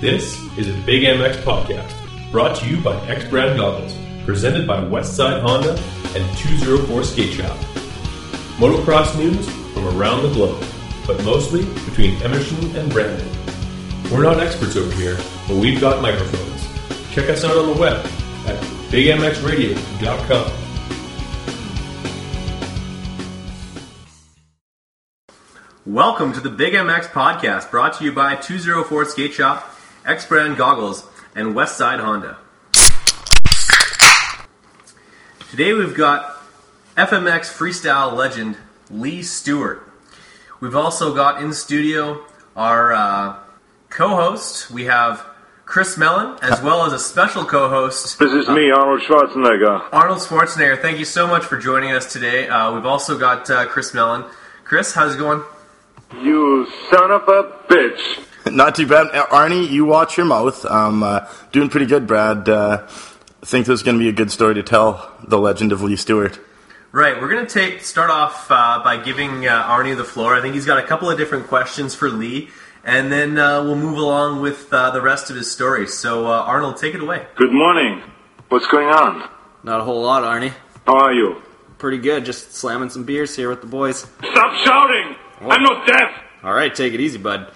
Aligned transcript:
This 0.00 0.38
is 0.56 0.68
a 0.68 0.80
Big 0.86 1.02
MX 1.02 1.42
podcast 1.42 1.92
brought 2.30 2.56
to 2.58 2.68
you 2.68 2.80
by 2.80 2.94
X 3.08 3.24
Brand 3.24 3.58
Goggles, 3.58 3.98
presented 4.24 4.64
by 4.64 4.76
Westside 4.76 5.40
Honda 5.40 5.72
and 6.14 6.38
204 6.38 7.02
Skate 7.02 7.32
Shop. 7.32 7.56
Motocross 8.58 9.18
news 9.18 9.50
from 9.74 9.88
around 9.98 10.22
the 10.22 10.32
globe, 10.32 10.64
but 11.04 11.20
mostly 11.24 11.64
between 11.84 12.14
Emerson 12.22 12.76
and 12.76 12.92
Brandon. 12.92 13.28
We're 14.12 14.22
not 14.22 14.38
experts 14.38 14.76
over 14.76 14.94
here, 14.94 15.16
but 15.48 15.56
we've 15.56 15.80
got 15.80 16.00
microphones. 16.00 16.64
Check 17.12 17.28
us 17.28 17.42
out 17.42 17.56
on 17.56 17.74
the 17.74 17.80
web 17.80 18.06
at 18.46 18.62
bigmxradio.com. 18.92 20.52
Welcome 25.84 26.32
to 26.34 26.40
the 26.40 26.50
Big 26.50 26.74
MX 26.74 27.08
podcast 27.08 27.72
brought 27.72 27.94
to 27.94 28.04
you 28.04 28.12
by 28.12 28.36
204 28.36 29.06
Skate 29.06 29.32
Shop, 29.32 29.74
X 30.08 30.24
Brand 30.24 30.56
Goggles, 30.56 31.06
and 31.34 31.54
Westside 31.54 32.00
Honda. 32.00 32.38
Today 35.50 35.74
we've 35.74 35.94
got 35.94 36.42
FMX 36.96 37.52
freestyle 37.52 38.14
legend 38.14 38.56
Lee 38.90 39.22
Stewart. 39.22 39.86
We've 40.60 40.74
also 40.74 41.14
got 41.14 41.42
in 41.42 41.52
studio 41.52 42.24
our 42.56 42.94
uh, 42.94 43.36
co 43.90 44.08
host. 44.16 44.70
We 44.70 44.86
have 44.86 45.26
Chris 45.66 45.98
Mellon, 45.98 46.38
as 46.40 46.62
well 46.62 46.86
as 46.86 46.94
a 46.94 46.98
special 46.98 47.44
co 47.44 47.68
host, 47.68 48.18
This 48.18 48.32
is 48.32 48.48
me, 48.48 48.70
Arnold 48.70 49.02
Schwarzenegger. 49.02 49.88
Arnold 49.92 50.20
Schwarzenegger. 50.20 50.80
Thank 50.80 50.98
you 50.98 51.04
so 51.04 51.26
much 51.26 51.44
for 51.44 51.58
joining 51.58 51.92
us 51.92 52.10
today. 52.10 52.48
Uh, 52.48 52.72
we've 52.72 52.86
also 52.86 53.18
got 53.18 53.50
uh, 53.50 53.66
Chris 53.66 53.92
Mellon. 53.92 54.24
Chris, 54.64 54.94
how's 54.94 55.16
it 55.16 55.18
going? 55.18 55.42
You 56.22 56.66
son 56.90 57.10
of 57.10 57.28
a 57.28 57.42
bitch. 57.68 58.24
Not 58.52 58.74
too 58.74 58.86
bad. 58.86 59.08
Arnie, 59.08 59.68
you 59.68 59.84
watch 59.84 60.16
your 60.16 60.26
mouth. 60.26 60.64
Um, 60.64 61.02
uh, 61.02 61.26
doing 61.52 61.68
pretty 61.68 61.86
good, 61.86 62.06
Brad. 62.06 62.48
Uh, 62.48 62.86
I 63.42 63.46
think 63.46 63.66
this 63.66 63.80
is 63.80 63.82
going 63.82 63.98
to 63.98 64.02
be 64.02 64.08
a 64.08 64.12
good 64.12 64.30
story 64.30 64.54
to 64.54 64.62
tell 64.62 65.12
the 65.26 65.38
legend 65.38 65.72
of 65.72 65.82
Lee 65.82 65.96
Stewart. 65.96 66.40
Right, 66.90 67.20
we're 67.20 67.28
going 67.28 67.46
to 67.46 67.52
take 67.52 67.82
start 67.82 68.10
off 68.10 68.50
uh, 68.50 68.80
by 68.82 68.96
giving 68.96 69.46
uh, 69.46 69.62
Arnie 69.64 69.96
the 69.96 70.04
floor. 70.04 70.34
I 70.34 70.40
think 70.40 70.54
he's 70.54 70.64
got 70.64 70.82
a 70.82 70.86
couple 70.86 71.10
of 71.10 71.18
different 71.18 71.46
questions 71.46 71.94
for 71.94 72.08
Lee, 72.08 72.48
and 72.82 73.12
then 73.12 73.38
uh, 73.38 73.62
we'll 73.62 73.76
move 73.76 73.98
along 73.98 74.40
with 74.40 74.72
uh, 74.72 74.90
the 74.90 75.02
rest 75.02 75.28
of 75.28 75.36
his 75.36 75.50
story. 75.50 75.86
So, 75.86 76.26
uh, 76.26 76.30
Arnold, 76.30 76.78
take 76.78 76.94
it 76.94 77.02
away. 77.02 77.26
Good 77.36 77.52
morning. 77.52 78.02
What's 78.48 78.66
going 78.68 78.88
on? 78.88 79.28
Not 79.62 79.80
a 79.80 79.84
whole 79.84 80.00
lot, 80.00 80.22
Arnie. 80.22 80.54
How 80.86 80.96
are 80.96 81.12
you? 81.12 81.42
Pretty 81.76 81.98
good. 81.98 82.24
Just 82.24 82.54
slamming 82.54 82.88
some 82.88 83.04
beers 83.04 83.36
here 83.36 83.50
with 83.50 83.60
the 83.60 83.66
boys. 83.66 83.98
Stop 83.98 84.54
shouting! 84.64 85.14
I'm 85.42 85.62
not 85.62 85.86
deaf! 85.86 86.10
All 86.42 86.54
right, 86.54 86.74
take 86.74 86.94
it 86.94 87.00
easy, 87.00 87.18
bud. 87.18 87.52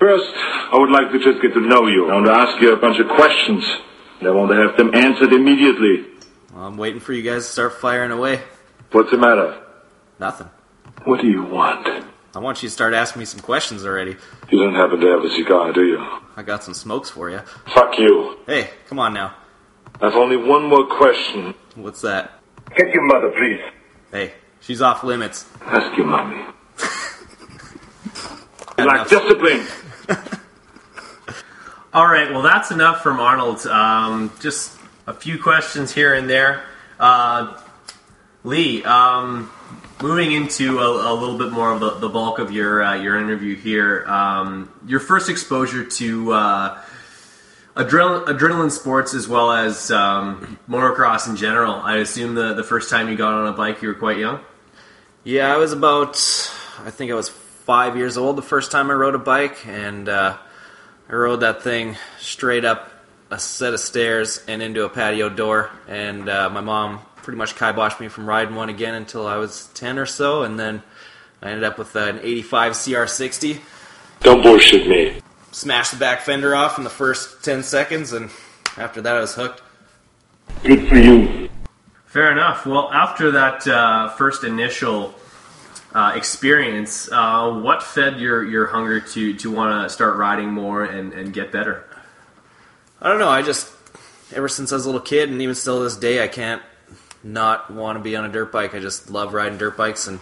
First, 0.00 0.32
I 0.34 0.78
would 0.78 0.90
like 0.90 1.12
to 1.12 1.18
just 1.18 1.42
get 1.42 1.52
to 1.54 1.60
know 1.60 1.86
you. 1.86 2.10
I 2.10 2.14
want 2.14 2.26
to 2.26 2.32
ask 2.32 2.60
you 2.60 2.72
a 2.72 2.76
bunch 2.76 2.98
of 3.00 3.08
questions. 3.08 3.62
And 4.18 4.28
I 4.28 4.32
want 4.32 4.50
to 4.50 4.56
have 4.56 4.76
them 4.76 4.94
answered 4.94 5.32
immediately. 5.32 6.06
Well, 6.54 6.64
I'm 6.64 6.76
waiting 6.78 7.00
for 7.00 7.12
you 7.12 7.22
guys 7.22 7.44
to 7.46 7.52
start 7.52 7.74
firing 7.74 8.10
away. 8.10 8.40
What's 8.92 9.10
the 9.10 9.18
matter? 9.18 9.60
Nothing. 10.18 10.48
What 11.04 11.20
do 11.20 11.26
you 11.28 11.42
want? 11.42 11.86
I 12.34 12.38
want 12.38 12.62
you 12.62 12.68
to 12.68 12.72
start 12.72 12.94
asking 12.94 13.20
me 13.20 13.26
some 13.26 13.40
questions 13.40 13.84
already. 13.84 14.16
You 14.50 14.58
don't 14.62 14.74
happen 14.74 15.00
to 15.00 15.06
have 15.08 15.24
a 15.24 15.30
cigar, 15.30 15.72
do 15.72 15.84
you? 15.84 15.98
I 16.36 16.42
got 16.42 16.64
some 16.64 16.74
smokes 16.74 17.10
for 17.10 17.28
you. 17.30 17.40
Fuck 17.74 17.98
you. 17.98 18.38
Hey, 18.46 18.70
come 18.88 18.98
on 18.98 19.12
now. 19.12 19.34
I've 20.00 20.14
only 20.14 20.36
one 20.36 20.64
more 20.64 20.86
question. 20.86 21.54
What's 21.74 22.00
that? 22.02 22.32
Get 22.76 22.88
your 22.94 23.02
mother, 23.02 23.30
please. 23.30 23.60
Hey, 24.12 24.32
she's 24.60 24.80
off 24.80 25.04
limits. 25.04 25.46
Ask 25.62 25.94
your 25.96 26.06
mommy. 26.06 26.42
Had 28.78 28.86
Like 28.86 28.94
enough. 28.94 29.10
discipline. 29.10 29.66
All 31.92 32.06
right, 32.06 32.30
well, 32.30 32.42
that's 32.42 32.70
enough 32.70 33.02
from 33.02 33.20
Arnold. 33.20 33.66
Um, 33.66 34.32
just 34.40 34.78
a 35.06 35.14
few 35.14 35.42
questions 35.42 35.92
here 35.92 36.14
and 36.14 36.28
there. 36.28 36.64
Uh, 36.98 37.60
Lee, 38.44 38.82
um, 38.84 39.50
moving 40.02 40.32
into 40.32 40.78
a, 40.78 41.12
a 41.12 41.14
little 41.14 41.38
bit 41.38 41.52
more 41.52 41.72
of 41.72 41.80
the, 41.80 41.90
the 41.90 42.08
bulk 42.08 42.38
of 42.38 42.52
your 42.52 42.82
uh, 42.82 42.94
your 42.94 43.18
interview 43.18 43.54
here, 43.54 44.04
um, 44.06 44.72
your 44.86 45.00
first 45.00 45.28
exposure 45.28 45.84
to 45.84 46.32
uh, 46.32 46.82
adrenal, 47.76 48.22
adrenaline 48.22 48.70
sports 48.70 49.14
as 49.14 49.28
well 49.28 49.52
as 49.52 49.90
um, 49.90 50.58
motocross 50.68 51.28
in 51.28 51.36
general. 51.36 51.74
I 51.74 51.98
assume 51.98 52.34
the, 52.34 52.54
the 52.54 52.64
first 52.64 52.90
time 52.90 53.08
you 53.08 53.16
got 53.16 53.34
on 53.34 53.46
a 53.46 53.52
bike, 53.52 53.82
you 53.82 53.88
were 53.88 53.94
quite 53.94 54.18
young. 54.18 54.40
Yeah, 55.24 55.52
I 55.52 55.58
was 55.58 55.72
about, 55.72 56.16
I 56.84 56.90
think 56.90 57.10
I 57.10 57.14
was 57.14 57.28
five 57.70 57.96
years 57.96 58.18
old 58.18 58.34
the 58.34 58.42
first 58.42 58.72
time 58.72 58.90
I 58.90 58.94
rode 58.94 59.14
a 59.14 59.18
bike, 59.18 59.64
and 59.64 60.08
uh, 60.08 60.36
I 61.08 61.14
rode 61.14 61.42
that 61.42 61.62
thing 61.62 61.96
straight 62.18 62.64
up 62.64 62.90
a 63.30 63.38
set 63.38 63.72
of 63.74 63.78
stairs 63.78 64.42
and 64.48 64.60
into 64.60 64.82
a 64.82 64.88
patio 64.88 65.28
door, 65.28 65.70
and 65.86 66.28
uh, 66.28 66.50
my 66.50 66.62
mom 66.62 66.98
pretty 67.22 67.38
much 67.38 67.54
kiboshed 67.54 68.00
me 68.00 68.08
from 68.08 68.26
riding 68.28 68.56
one 68.56 68.70
again 68.70 68.94
until 68.96 69.24
I 69.24 69.36
was 69.36 69.68
10 69.74 70.00
or 70.00 70.06
so, 70.06 70.42
and 70.42 70.58
then 70.58 70.82
I 71.40 71.50
ended 71.50 71.62
up 71.62 71.78
with 71.78 71.94
an 71.94 72.18
85 72.20 72.72
CR60, 72.72 73.60
Don't 74.18 74.42
bullshit 74.42 74.88
me. 74.88 75.20
smashed 75.52 75.92
the 75.92 75.96
back 75.96 76.22
fender 76.22 76.56
off 76.56 76.76
in 76.76 76.82
the 76.82 76.90
first 76.90 77.44
10 77.44 77.62
seconds, 77.62 78.12
and 78.12 78.30
after 78.78 79.00
that 79.00 79.16
I 79.16 79.20
was 79.20 79.36
hooked. 79.36 79.62
Good 80.64 80.88
for 80.88 80.96
you. 80.96 81.48
Fair 82.06 82.32
enough. 82.32 82.66
Well, 82.66 82.90
after 82.92 83.30
that 83.30 83.64
uh, 83.68 84.08
first 84.08 84.42
initial 84.42 85.14
uh, 85.94 86.12
experience, 86.14 87.10
uh, 87.10 87.50
what 87.62 87.82
fed 87.82 88.20
your, 88.20 88.44
your 88.44 88.66
hunger 88.66 89.00
to, 89.00 89.34
to 89.34 89.50
want 89.50 89.84
to 89.84 89.92
start 89.92 90.16
riding 90.16 90.52
more 90.52 90.84
and, 90.84 91.12
and 91.12 91.32
get 91.32 91.50
better? 91.50 91.84
I 93.00 93.08
don't 93.08 93.18
know. 93.18 93.28
I 93.28 93.42
just 93.42 93.72
ever 94.32 94.48
since 94.48 94.72
I 94.72 94.76
was 94.76 94.84
a 94.84 94.88
little 94.88 95.00
kid, 95.00 95.30
and 95.30 95.40
even 95.40 95.54
still 95.54 95.78
to 95.78 95.84
this 95.84 95.96
day, 95.96 96.22
I 96.22 96.28
can't 96.28 96.62
not 97.22 97.70
want 97.70 97.98
to 97.98 98.02
be 98.02 98.16
on 98.16 98.24
a 98.24 98.28
dirt 98.28 98.52
bike. 98.52 98.74
I 98.74 98.78
just 98.78 99.10
love 99.10 99.34
riding 99.34 99.58
dirt 99.58 99.76
bikes, 99.76 100.06
and 100.06 100.20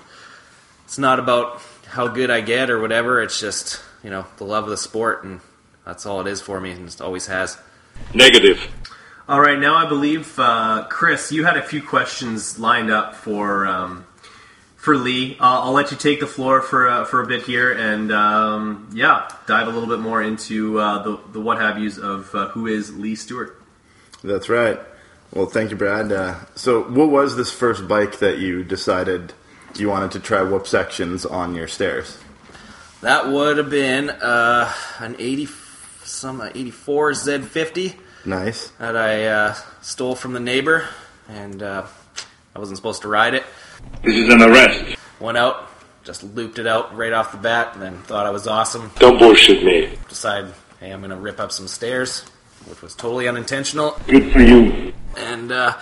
it's 0.85 0.99
not 0.99 1.19
about 1.19 1.63
how 1.87 2.09
good 2.09 2.31
I 2.31 2.41
get 2.41 2.71
or 2.71 2.81
whatever. 2.81 3.23
It's 3.23 3.41
just 3.41 3.81
you 4.03 4.11
know 4.11 4.27
the 4.37 4.45
love 4.45 4.65
of 4.65 4.71
the 4.71 4.77
sport, 4.77 5.25
and 5.25 5.41
that's 5.85 6.07
all 6.07 6.21
it 6.21 6.27
is 6.27 6.41
for 6.41 6.61
me, 6.61 6.71
and 6.71 6.87
just 6.87 7.01
always 7.01 7.27
has. 7.27 7.59
Negative. 8.15 8.65
All 9.29 9.41
right, 9.41 9.59
now 9.59 9.75
I 9.75 9.87
believe 9.87 10.39
uh, 10.39 10.87
Chris, 10.89 11.33
you 11.33 11.45
had 11.45 11.57
a 11.57 11.63
few 11.63 11.83
questions 11.83 12.59
lined 12.59 12.91
up 12.91 13.15
for 13.15 13.67
um, 13.67 14.07
for 14.79 14.97
Lee. 14.97 15.37
Uh, 15.39 15.61
I'll 15.65 15.73
let 15.73 15.91
you 15.91 15.97
take 15.99 16.21
the 16.21 16.27
floor 16.27 16.63
for 16.63 16.89
uh, 16.89 17.05
for 17.05 17.21
a 17.21 17.27
bit 17.27 17.43
here, 17.43 17.71
and 17.73 18.11
um, 18.11 18.89
yeah, 18.95 19.29
dive 19.47 19.67
a 19.67 19.71
little 19.71 19.89
bit 19.89 19.99
more 20.01 20.23
into 20.23 20.79
uh, 20.81 21.03
the 21.03 21.21
the 21.33 21.41
what 21.41 21.59
have 21.61 21.79
yous 21.79 21.99
of 21.99 22.35
uh, 22.35 22.49
who 22.49 22.67
is 22.67 22.97
Lee 22.97 23.15
Stewart. 23.15 23.61
That's 24.25 24.49
right. 24.49 24.81
Well, 25.33 25.47
thank 25.47 25.71
you, 25.71 25.77
Brad. 25.77 26.11
Uh, 26.11 26.37
so, 26.55 26.83
what 26.85 27.11
was 27.11 27.37
this 27.37 27.53
first 27.53 27.87
bike 27.87 28.21
that 28.21 28.39
you 28.39 28.65
decided 28.65 29.35
you 29.75 29.89
wanted 29.91 30.13
to 30.13 30.21
try 30.21 30.43
whoop 30.43 30.67
sections 30.67 31.27
on 31.27 31.55
your 31.55 31.69
stairs? 31.69 32.19
That 33.03 33.29
would 33.29 33.59
have 33.59 33.69
been 33.71 34.09
uh, 34.11 34.73
an 35.01 35.17
eighty 35.19 35.47
some 36.05 36.41
eighty 36.41 36.71
four 36.71 37.13
Z50 37.13 37.95
Nice. 38.25 38.69
that 38.79 38.97
I 38.97 39.27
uh, 39.27 39.55
stole 39.83 40.15
from 40.15 40.33
the 40.33 40.41
neighbor, 40.41 40.89
and 41.29 41.63
uh, 41.63 41.85
I 42.57 42.59
wasn't 42.59 42.79
supposed 42.79 43.03
to 43.03 43.09
ride 43.09 43.35
it. 43.35 43.45
This 44.03 44.15
is 44.15 44.33
an 44.33 44.43
arrest. 44.43 44.97
Went 45.21 45.37
out, 45.37 45.69
just 46.05 46.23
looped 46.23 46.59
it 46.59 46.67
out 46.67 46.97
right 46.97 47.13
off 47.13 47.33
the 47.33 47.39
bat, 47.39 47.75
and 47.75 47.83
then 47.83 47.99
thought 48.03 48.27
I 48.27 48.31
was 48.31 48.47
awesome. 48.47 48.91
Don't 48.99 49.19
bullshit 49.19 49.65
me. 49.65 49.97
Decided, 50.09 50.53
hey, 50.81 50.91
I'm 50.91 51.01
gonna 51.01 51.17
rip 51.17 51.41
up 51.41 51.53
some 51.53 51.69
stairs, 51.69 52.21
which 52.67 52.83
was 52.83 52.95
totally 52.95 53.29
unintentional. 53.29 53.99
Good 54.07 54.33
for 54.33 54.41
you. 54.41 54.93
And 55.17 55.51
uh, 55.51 55.79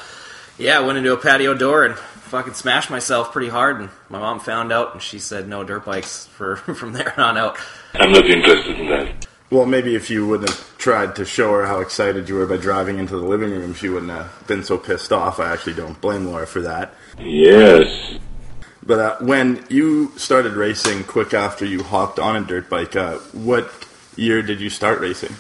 yeah, 0.59 0.79
I 0.79 0.81
went 0.81 0.99
into 0.99 1.13
a 1.13 1.17
patio 1.17 1.55
door 1.55 1.85
and 1.85 1.97
fucking 1.97 2.55
smashed 2.55 2.91
myself 2.91 3.33
pretty 3.33 3.49
hard. 3.49 3.81
And 3.81 3.91
my 4.09 4.19
mom 4.19 4.41
found 4.41 4.73
out, 4.73 4.95
and 4.95 5.03
she 5.03 5.19
said 5.19 5.49
no 5.49 5.65
dirt 5.65 5.85
bikes 5.85 6.27
for 6.27 6.57
from 6.75 6.93
there 6.93 7.19
on 7.21 7.37
out. 7.37 7.59
I'm 7.95 8.13
not 8.13 8.27
interested 8.27 8.81
in 8.81 8.89
that. 8.89 8.96
Well, 9.51 9.67
maybe 9.67 9.95
if 9.95 10.11
you 10.11 10.27
wouldn't 10.27 10.49
have 10.49 10.79
tried 10.79 11.17
to 11.17 11.25
show 11.25 11.53
her 11.53 11.67
how 11.67 11.81
excited 11.81 12.29
you 12.29 12.35
were 12.35 12.47
by 12.47 12.57
driving 12.57 12.99
into 12.99 13.17
the 13.17 13.25
living 13.25 13.51
room, 13.51 13.75
she 13.75 13.89
wouldn't 13.89 14.11
have 14.11 14.47
been 14.47 14.65
so 14.65 14.77
pissed 14.77 15.13
off. 15.13 15.39
I 15.39 15.53
actually 15.53 15.75
don't 15.75 16.01
blame 16.01 16.27
Laura 16.27 16.47
for 16.47 16.63
that. 16.63 16.95
Yes. 17.19 18.19
But 18.85 18.99
uh, 18.99 19.17
when 19.21 19.65
you 19.69 20.13
started 20.17 20.55
racing 20.55 21.05
quick 21.05 21.35
after 21.35 21.65
you 21.65 21.83
hopped 21.83 22.19
on 22.19 22.37
a 22.37 22.41
dirt 22.45 22.69
bike, 22.69 22.97
uh, 22.97 23.19
what 23.33 23.71
year 24.17 24.43
did 24.43 24.61
you 24.61 24.71
start 24.71 25.01
racing? 25.01 25.35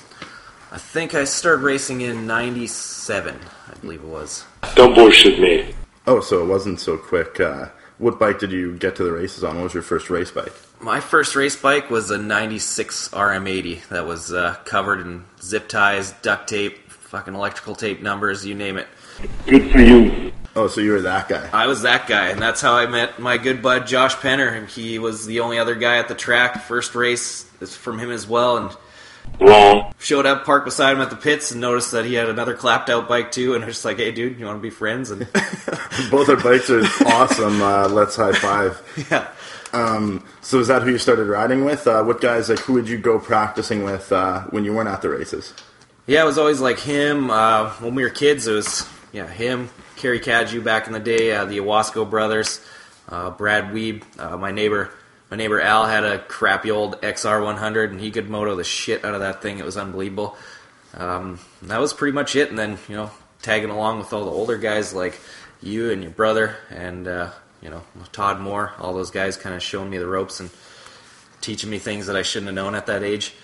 I 0.70 0.78
think 0.78 1.14
I 1.14 1.24
started 1.24 1.62
racing 1.62 2.00
in 2.00 2.26
'97, 2.26 3.38
I 3.68 3.74
believe 3.78 4.02
it 4.02 4.06
was. 4.06 4.44
Don't 4.74 4.94
bullshit 4.94 5.40
me. 5.40 5.74
Oh, 6.08 6.20
so 6.20 6.42
it 6.42 6.46
wasn't 6.46 6.80
so 6.80 6.96
quick. 6.96 7.40
Uh, 7.40 7.68
what 7.98 8.18
bike 8.18 8.38
did 8.38 8.52
you 8.52 8.76
get 8.76 8.96
to 8.96 9.04
the 9.04 9.12
races 9.12 9.44
on? 9.44 9.56
What 9.56 9.64
was 9.64 9.74
your 9.74 9.82
first 9.82 10.10
race 10.10 10.30
bike? 10.30 10.52
My 10.80 11.00
first 11.00 11.34
race 11.34 11.56
bike 11.56 11.90
was 11.90 12.10
a 12.10 12.18
'96 12.18 13.08
RM80 13.08 13.88
that 13.88 14.06
was 14.06 14.32
uh, 14.32 14.56
covered 14.64 15.00
in 15.00 15.24
zip 15.40 15.68
ties, 15.68 16.12
duct 16.22 16.48
tape, 16.48 16.90
fucking 16.90 17.34
electrical 17.34 17.74
tape 17.74 18.02
numbers, 18.02 18.44
you 18.44 18.54
name 18.54 18.76
it. 18.76 18.86
Good 19.46 19.70
for 19.70 19.80
you. 19.80 20.32
Oh, 20.54 20.68
so 20.68 20.80
you 20.80 20.92
were 20.92 21.02
that 21.02 21.28
guy. 21.28 21.48
I 21.52 21.66
was 21.66 21.82
that 21.82 22.06
guy, 22.06 22.28
and 22.28 22.40
that's 22.40 22.60
how 22.60 22.74
I 22.74 22.86
met 22.86 23.18
my 23.18 23.36
good 23.36 23.62
bud 23.62 23.86
Josh 23.86 24.14
Penner. 24.16 24.56
And 24.56 24.68
he 24.68 24.98
was 24.98 25.26
the 25.26 25.40
only 25.40 25.58
other 25.58 25.74
guy 25.74 25.98
at 25.98 26.08
the 26.08 26.14
track. 26.14 26.62
First 26.62 26.94
race 26.94 27.50
is 27.60 27.76
from 27.76 27.98
him 27.98 28.10
as 28.10 28.26
well, 28.26 28.56
and 28.56 28.76
Wrong. 29.40 29.92
showed 29.98 30.24
up, 30.24 30.44
parked 30.46 30.64
beside 30.64 30.92
him 30.94 31.00
at 31.02 31.10
the 31.10 31.16
pits, 31.16 31.50
and 31.50 31.60
noticed 31.60 31.92
that 31.92 32.04
he 32.06 32.14
had 32.14 32.28
another 32.28 32.54
clapped 32.54 32.88
out 32.88 33.06
bike 33.08 33.30
too. 33.32 33.54
And 33.54 33.62
I 33.62 33.66
was 33.66 33.76
just 33.76 33.84
like, 33.84 33.98
"Hey, 33.98 34.10
dude, 34.10 34.38
you 34.38 34.46
want 34.46 34.58
to 34.58 34.62
be 34.62 34.70
friends?" 34.70 35.10
And 35.10 35.20
Both 36.10 36.28
our 36.30 36.36
bikes 36.36 36.70
are 36.70 36.80
awesome. 37.06 37.60
Uh, 37.60 37.88
let's 37.88 38.16
high 38.16 38.32
five. 38.32 38.80
yeah, 39.10 39.28
So 40.40 40.58
is 40.60 40.68
that 40.68 40.82
who 40.82 40.90
you 40.90 40.98
started 40.98 41.26
riding 41.26 41.64
with? 41.64 41.86
Uh, 41.86 42.02
what 42.04 42.20
guys 42.20 42.48
like 42.48 42.60
who 42.60 42.72
would 42.74 42.88
you 42.88 42.96
go 42.98 43.18
practicing 43.18 43.84
with 43.84 44.10
uh, 44.10 44.42
when 44.44 44.64
you 44.64 44.72
weren't 44.72 44.88
at 44.88 45.02
the 45.02 45.10
races? 45.10 45.52
yeah, 46.06 46.22
it 46.22 46.26
was 46.26 46.38
always 46.38 46.60
like 46.60 46.78
him. 46.78 47.30
Uh, 47.30 47.70
when 47.80 47.94
we 47.94 48.04
were 48.04 48.10
kids, 48.10 48.46
it 48.46 48.52
was 48.52 48.88
yeah 49.12 49.26
him, 49.28 49.68
Kerry 49.96 50.20
Cadju 50.20 50.64
back 50.64 50.86
in 50.86 50.92
the 50.94 51.00
day, 51.00 51.32
uh, 51.32 51.44
the 51.44 51.58
Owasco 51.58 52.08
brothers, 52.08 52.64
uh, 53.10 53.30
Brad 53.30 53.64
Weeb, 53.74 54.02
uh, 54.18 54.36
my 54.38 54.50
neighbor. 54.50 54.90
My 55.30 55.36
neighbor 55.36 55.60
Al 55.60 55.86
had 55.86 56.04
a 56.04 56.18
crappy 56.20 56.70
old 56.70 57.00
XR100, 57.02 57.90
and 57.90 58.00
he 58.00 58.10
could 58.10 58.30
moto 58.30 58.54
the 58.54 58.64
shit 58.64 59.04
out 59.04 59.14
of 59.14 59.20
that 59.20 59.42
thing. 59.42 59.58
It 59.58 59.64
was 59.64 59.76
unbelievable. 59.76 60.36
Um, 60.94 61.40
that 61.62 61.80
was 61.80 61.92
pretty 61.92 62.14
much 62.14 62.36
it. 62.36 62.48
And 62.48 62.58
then 62.58 62.78
you 62.88 62.96
know, 62.96 63.10
tagging 63.42 63.70
along 63.70 63.98
with 63.98 64.12
all 64.12 64.24
the 64.24 64.30
older 64.30 64.56
guys 64.56 64.94
like 64.94 65.18
you 65.62 65.90
and 65.90 66.02
your 66.02 66.12
brother, 66.12 66.56
and 66.70 67.08
uh, 67.08 67.30
you 67.60 67.70
know 67.70 67.82
Todd 68.12 68.40
Moore, 68.40 68.72
all 68.78 68.94
those 68.94 69.10
guys, 69.10 69.36
kind 69.36 69.54
of 69.54 69.62
showing 69.62 69.90
me 69.90 69.98
the 69.98 70.06
ropes 70.06 70.38
and 70.40 70.50
teaching 71.40 71.70
me 71.70 71.78
things 71.78 72.06
that 72.06 72.16
I 72.16 72.22
shouldn't 72.22 72.46
have 72.46 72.54
known 72.54 72.74
at 72.74 72.86
that 72.86 73.02
age. 73.02 73.34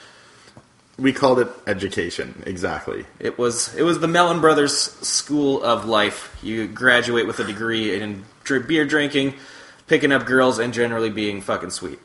We 0.99 1.13
called 1.13 1.41
it 1.41 1.49
education. 1.67 2.43
Exactly. 2.47 3.07
It 3.19 3.39
was 3.39 3.75
it 3.75 3.83
was 3.83 3.99
the 3.99 4.09
Mellon 4.09 4.41
Brothers 4.41 4.77
School 5.07 5.63
of 5.63 5.85
Life. 5.85 6.37
You 6.43 6.69
graduate 6.69 7.27
with 7.27 7.41
a 7.41 7.45
degree 7.45 8.01
in 8.01 8.25
beer 8.45 8.85
drinking, 8.85 9.35
picking 9.93 10.11
up 10.11 10.25
girls, 10.25 10.59
and 10.59 10.73
generally 10.73 11.11
being 11.11 11.43
fucking 11.43 11.69
sweet. 11.69 11.99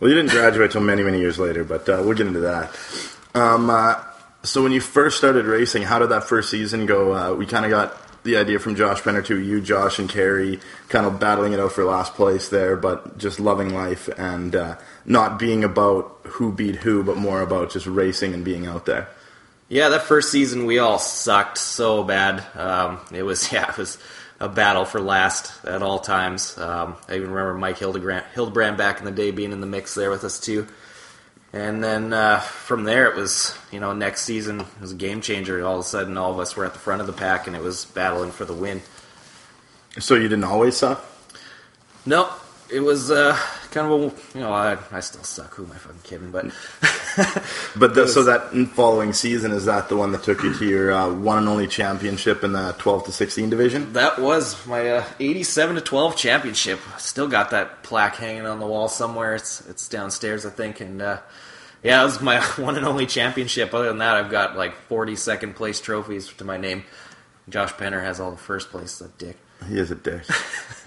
Well, 0.00 0.08
you 0.08 0.16
didn't 0.16 0.30
graduate 0.30 0.70
till 0.70 0.80
many, 0.80 1.02
many 1.02 1.20
years 1.20 1.38
later, 1.38 1.64
but 1.64 1.86
uh, 1.86 2.00
we'll 2.02 2.16
get 2.16 2.26
into 2.26 2.40
that. 2.40 2.74
Um, 3.34 3.68
uh, 3.68 4.02
so 4.42 4.62
when 4.62 4.72
you 4.72 4.80
first 4.80 5.18
started 5.18 5.44
racing, 5.44 5.82
how 5.82 5.98
did 5.98 6.08
that 6.08 6.24
first 6.24 6.48
season 6.48 6.86
go? 6.86 7.14
Uh, 7.14 7.34
we 7.34 7.44
kind 7.44 7.66
of 7.66 7.70
got 7.70 7.94
the 8.22 8.38
idea 8.38 8.58
from 8.58 8.74
Josh 8.74 9.02
Penner 9.02 9.22
too. 9.22 9.38
You, 9.38 9.60
Josh, 9.60 9.98
and 9.98 10.08
Carrie 10.08 10.60
kind 10.88 11.04
of 11.04 11.20
battling 11.20 11.52
it 11.52 11.60
out 11.60 11.72
for 11.72 11.84
last 11.84 12.14
place 12.14 12.48
there, 12.48 12.74
but 12.74 13.18
just 13.18 13.38
loving 13.38 13.74
life 13.74 14.08
and 14.16 14.56
uh, 14.56 14.76
not 15.04 15.38
being 15.38 15.62
about 15.62 16.20
who 16.24 16.50
beat 16.50 16.76
who, 16.76 17.04
but 17.04 17.18
more 17.18 17.42
about 17.42 17.70
just 17.70 17.84
racing 17.84 18.32
and 18.32 18.46
being 18.46 18.66
out 18.66 18.86
there. 18.86 19.08
Yeah, 19.68 19.90
that 19.90 20.04
first 20.04 20.32
season 20.32 20.64
we 20.64 20.78
all 20.78 20.98
sucked 20.98 21.58
so 21.58 22.02
bad. 22.02 22.42
Um, 22.56 22.98
it 23.12 23.24
was 23.24 23.52
yeah, 23.52 23.70
it 23.70 23.76
was 23.76 23.98
a 24.40 24.48
battle 24.48 24.84
for 24.84 25.00
last 25.00 25.64
at 25.64 25.82
all 25.82 25.98
times. 25.98 26.56
Um, 26.56 26.96
I 27.08 27.16
even 27.16 27.30
remember 27.30 27.54
Mike 27.54 27.78
Hildebrand, 27.78 28.24
Hildebrand 28.34 28.78
back 28.78 28.98
in 28.98 29.04
the 29.04 29.10
day 29.10 29.30
being 29.30 29.52
in 29.52 29.60
the 29.60 29.66
mix 29.66 29.94
there 29.94 30.10
with 30.10 30.24
us 30.24 30.40
too. 30.40 30.66
And 31.52 31.82
then 31.82 32.12
uh, 32.12 32.40
from 32.40 32.84
there, 32.84 33.10
it 33.10 33.16
was 33.16 33.56
you 33.70 33.80
know 33.80 33.92
next 33.92 34.22
season 34.22 34.60
it 34.60 34.80
was 34.80 34.92
a 34.92 34.96
game 34.96 35.20
changer. 35.20 35.64
All 35.66 35.74
of 35.74 35.80
a 35.80 35.88
sudden, 35.88 36.16
all 36.16 36.32
of 36.32 36.38
us 36.38 36.56
were 36.56 36.64
at 36.64 36.72
the 36.72 36.78
front 36.78 37.00
of 37.00 37.06
the 37.06 37.12
pack, 37.12 37.46
and 37.46 37.54
it 37.54 37.62
was 37.62 37.84
battling 37.84 38.30
for 38.30 38.44
the 38.44 38.54
win. 38.54 38.82
So 39.98 40.14
you 40.14 40.28
didn't 40.28 40.44
always 40.44 40.76
suck. 40.76 41.04
No, 42.06 42.32
it 42.72 42.80
was 42.80 43.10
uh, 43.10 43.36
kind 43.70 43.90
of 43.90 44.00
a 44.00 44.38
you 44.38 44.44
know 44.44 44.52
I, 44.52 44.78
I 44.92 45.00
still 45.00 45.22
suck. 45.22 45.54
Who 45.54 45.64
am 45.64 45.72
I 45.72 45.76
fucking 45.76 46.00
kidding? 46.02 46.30
But 46.30 46.46
But 47.76 47.94
the, 47.94 48.08
so 48.08 48.24
that 48.24 48.50
following 48.74 49.12
season 49.12 49.52
is 49.52 49.64
that 49.64 49.88
the 49.88 49.96
one 49.96 50.12
that 50.12 50.22
took 50.22 50.42
you 50.42 50.54
to 50.54 50.64
your 50.64 50.92
uh, 50.92 51.12
one 51.12 51.38
and 51.38 51.48
only 51.48 51.66
championship 51.66 52.44
in 52.44 52.52
the 52.52 52.74
12 52.78 53.06
to 53.06 53.12
16 53.12 53.50
division? 53.50 53.92
That 53.92 54.20
was 54.20 54.66
my 54.66 54.88
uh, 54.90 55.04
87 55.18 55.76
to 55.76 55.80
12 55.80 56.16
championship. 56.16 56.80
Still 56.98 57.28
got 57.28 57.50
that 57.50 57.82
plaque 57.82 58.16
hanging 58.16 58.46
on 58.46 58.60
the 58.60 58.66
wall 58.66 58.88
somewhere. 58.88 59.34
It's 59.34 59.66
it's 59.68 59.88
downstairs, 59.88 60.44
I 60.44 60.50
think. 60.50 60.80
And 60.80 61.00
uh, 61.02 61.18
yeah, 61.82 62.00
it 62.00 62.04
was 62.04 62.20
my 62.20 62.40
one 62.56 62.76
and 62.76 62.86
only 62.86 63.06
championship. 63.06 63.74
Other 63.74 63.88
than 63.88 63.98
that, 63.98 64.16
I've 64.16 64.30
got 64.30 64.56
like 64.56 64.74
40 64.88 65.16
second 65.16 65.56
place 65.56 65.80
trophies 65.80 66.32
to 66.34 66.44
my 66.44 66.56
name. 66.56 66.84
Josh 67.48 67.72
Penner 67.72 68.02
has 68.02 68.20
all 68.20 68.30
the 68.30 68.36
first 68.36 68.70
place. 68.70 68.98
That 68.98 69.16
dick. 69.18 69.36
He 69.68 69.78
is 69.78 69.90
a 69.90 69.94
dick. 69.94 70.22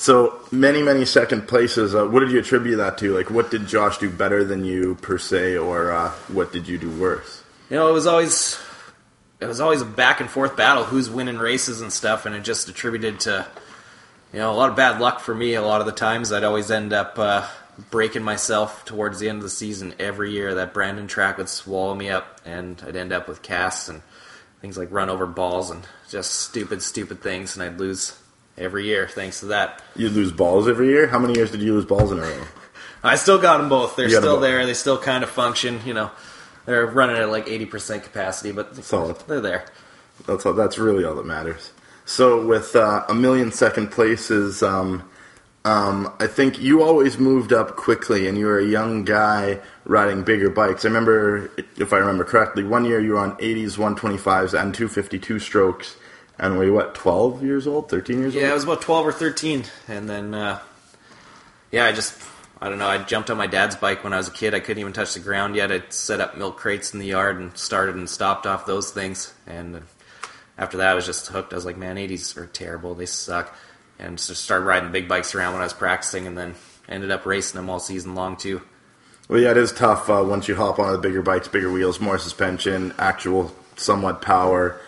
so 0.00 0.40
many, 0.50 0.82
many 0.82 1.04
second 1.04 1.46
places. 1.46 1.94
Uh, 1.94 2.06
what 2.06 2.20
did 2.20 2.30
you 2.30 2.38
attribute 2.38 2.78
that 2.78 2.96
to? 2.96 3.14
Like, 3.14 3.30
what 3.30 3.50
did 3.50 3.66
Josh 3.66 3.98
do 3.98 4.08
better 4.08 4.42
than 4.42 4.64
you 4.64 4.94
per 4.94 5.18
se, 5.18 5.58
or 5.58 5.92
uh, 5.92 6.08
what 6.28 6.52
did 6.52 6.66
you 6.66 6.78
do 6.78 6.90
worse? 6.90 7.44
You 7.68 7.76
know, 7.76 7.86
it 7.90 7.92
was 7.92 8.06
always 8.06 8.58
it 9.40 9.46
was 9.46 9.60
always 9.60 9.82
a 9.82 9.84
back 9.84 10.20
and 10.20 10.30
forth 10.30 10.56
battle. 10.56 10.84
Who's 10.84 11.10
winning 11.10 11.36
races 11.36 11.82
and 11.82 11.92
stuff, 11.92 12.24
and 12.24 12.34
it 12.34 12.44
just 12.44 12.70
attributed 12.70 13.20
to 13.20 13.46
you 14.32 14.38
know 14.38 14.50
a 14.50 14.56
lot 14.56 14.70
of 14.70 14.76
bad 14.76 15.02
luck 15.02 15.20
for 15.20 15.34
me. 15.34 15.52
A 15.52 15.62
lot 15.62 15.82
of 15.82 15.86
the 15.86 15.92
times, 15.92 16.32
I'd 16.32 16.44
always 16.44 16.70
end 16.70 16.94
up 16.94 17.18
uh, 17.18 17.46
breaking 17.90 18.22
myself 18.22 18.86
towards 18.86 19.20
the 19.20 19.28
end 19.28 19.36
of 19.36 19.42
the 19.42 19.50
season 19.50 19.94
every 19.98 20.32
year. 20.32 20.54
That 20.54 20.72
Brandon 20.72 21.08
track 21.08 21.36
would 21.36 21.50
swallow 21.50 21.94
me 21.94 22.08
up, 22.08 22.40
and 22.46 22.82
I'd 22.86 22.96
end 22.96 23.12
up 23.12 23.28
with 23.28 23.42
casts 23.42 23.90
and 23.90 24.00
things 24.62 24.78
like 24.78 24.90
run 24.90 25.10
over 25.10 25.26
balls 25.26 25.70
and 25.70 25.82
just 26.08 26.32
stupid, 26.32 26.80
stupid 26.80 27.22
things, 27.22 27.54
and 27.54 27.62
I'd 27.62 27.78
lose 27.78 28.16
every 28.58 28.84
year 28.84 29.08
thanks 29.08 29.40
to 29.40 29.46
that. 29.46 29.82
You 29.96 30.08
lose 30.08 30.32
balls 30.32 30.68
every 30.68 30.88
year. 30.88 31.06
How 31.06 31.18
many 31.18 31.34
years 31.34 31.50
did 31.50 31.62
you 31.62 31.74
lose 31.74 31.84
balls 31.84 32.12
in 32.12 32.18
a 32.18 32.22
row? 32.22 32.42
I 33.02 33.16
still 33.16 33.38
got 33.38 33.58
them 33.58 33.68
both. 33.68 33.96
They're 33.96 34.06
You 34.06 34.12
got 34.12 34.18
'em 34.18 34.22
still 34.24 34.34
both. 34.36 34.42
there. 34.42 34.66
They 34.66 34.74
still 34.74 34.98
kind 34.98 35.24
of 35.24 35.30
function. 35.30 35.80
You 35.86 35.94
know, 35.94 36.10
they're 36.66 36.86
running 36.86 37.16
at 37.16 37.30
like 37.30 37.48
eighty 37.48 37.66
percent 37.66 38.02
capacity, 38.02 38.52
but 38.52 38.76
Solid. 38.84 39.16
they're 39.26 39.40
there. 39.40 39.64
That's 40.26 40.44
all, 40.44 40.52
that's 40.52 40.78
really 40.78 41.04
all 41.04 41.14
that 41.14 41.24
matters. 41.26 41.70
So 42.04 42.44
with 42.44 42.76
uh, 42.76 43.04
a 43.08 43.14
million 43.14 43.52
second 43.52 43.90
places, 43.90 44.62
um, 44.62 45.02
um, 45.64 46.12
I 46.18 46.26
think 46.26 46.58
you 46.58 46.82
always 46.82 47.18
moved 47.18 47.52
up 47.54 47.76
quickly, 47.76 48.26
and 48.28 48.36
you 48.36 48.46
were 48.46 48.58
a 48.58 48.64
young 48.66 49.04
guy 49.04 49.60
riding 49.86 50.22
bigger 50.22 50.50
bikes. 50.50 50.84
I 50.84 50.88
remember, 50.88 51.50
if 51.78 51.92
I 51.92 51.98
remember 51.98 52.24
correctly, 52.24 52.64
one 52.64 52.84
year 52.84 53.00
you 53.00 53.12
were 53.12 53.18
on 53.18 53.32
80s, 53.38 53.78
125s, 53.78 54.52
and 54.60 54.74
252 54.74 55.38
strokes, 55.38 55.96
and 56.40 56.56
were 56.56 56.64
you 56.64 56.72
what, 56.72 56.94
12 56.94 57.44
years 57.44 57.66
old, 57.66 57.88
13 57.88 58.18
years 58.18 58.34
old? 58.34 58.42
Yeah, 58.42 58.50
I 58.50 58.54
was 58.54 58.64
about 58.64 58.82
twelve 58.82 59.06
or 59.06 59.12
thirteen, 59.12 59.64
and 59.86 60.08
then 60.08 60.34
uh, 60.34 60.58
yeah, 61.70 61.84
I 61.84 61.92
just 61.92 62.20
I 62.60 62.68
don't 62.68 62.78
know. 62.78 62.88
I 62.88 62.98
jumped 62.98 63.30
on 63.30 63.38
my 63.38 63.46
dad's 63.46 63.76
bike 63.76 64.04
when 64.04 64.12
I 64.12 64.18
was 64.18 64.28
a 64.28 64.32
kid. 64.32 64.54
I 64.54 64.60
couldn't 64.60 64.80
even 64.80 64.92
touch 64.92 65.14
the 65.14 65.20
ground 65.20 65.56
yet. 65.56 65.72
I 65.72 65.82
set 65.88 66.20
up 66.20 66.36
milk 66.36 66.56
crates 66.56 66.92
in 66.92 67.00
the 67.00 67.06
yard 67.06 67.38
and 67.38 67.56
started 67.56 67.94
and 67.94 68.08
stopped 68.08 68.46
off 68.46 68.66
those 68.66 68.90
things. 68.90 69.32
And 69.46 69.82
after 70.58 70.78
that, 70.78 70.88
I 70.88 70.94
was 70.94 71.06
just 71.06 71.28
hooked. 71.28 71.52
I 71.52 71.56
was 71.56 71.64
like, 71.64 71.78
man, 71.78 71.96
80s 71.96 72.36
are 72.36 72.46
terrible. 72.46 72.94
They 72.94 73.06
suck. 73.06 73.54
And 73.98 74.18
just 74.18 74.44
started 74.44 74.64
riding 74.64 74.92
big 74.92 75.08
bikes 75.08 75.34
around 75.34 75.52
when 75.52 75.62
I 75.62 75.66
was 75.66 75.72
practicing, 75.74 76.26
and 76.26 76.36
then 76.36 76.54
ended 76.88 77.10
up 77.10 77.26
racing 77.26 77.58
them 77.58 77.68
all 77.68 77.80
season 77.80 78.14
long 78.14 78.36
too. 78.36 78.62
Well, 79.28 79.40
yeah, 79.40 79.52
it 79.52 79.56
is 79.58 79.72
tough 79.72 80.10
uh, 80.10 80.24
once 80.26 80.48
you 80.48 80.56
hop 80.56 80.78
on 80.78 80.92
the 80.92 80.98
bigger 80.98 81.22
bikes, 81.22 81.48
bigger 81.48 81.70
wheels, 81.70 82.00
more 82.00 82.18
suspension, 82.18 82.94
actual 82.98 83.54
somewhat 83.76 84.22
power, 84.22 84.80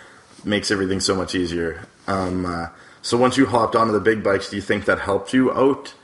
makes 0.45 0.71
everything 0.71 1.01
so 1.01 1.15
much 1.15 1.35
easier. 1.35 1.87
Um, 2.07 2.47
uh, 2.47 2.69
so 3.03 3.17
once 3.17 3.37
you 3.37 3.47
hopped 3.47 3.75
onto 3.75 3.93
the 3.93 4.01
big 4.01 4.23
bikes, 4.23 4.51
do 4.51 4.57
you 4.57 4.63
think 4.63 4.85
that 4.85 5.01
helped 5.01 5.33
you 5.33 5.53
out 5.53 5.95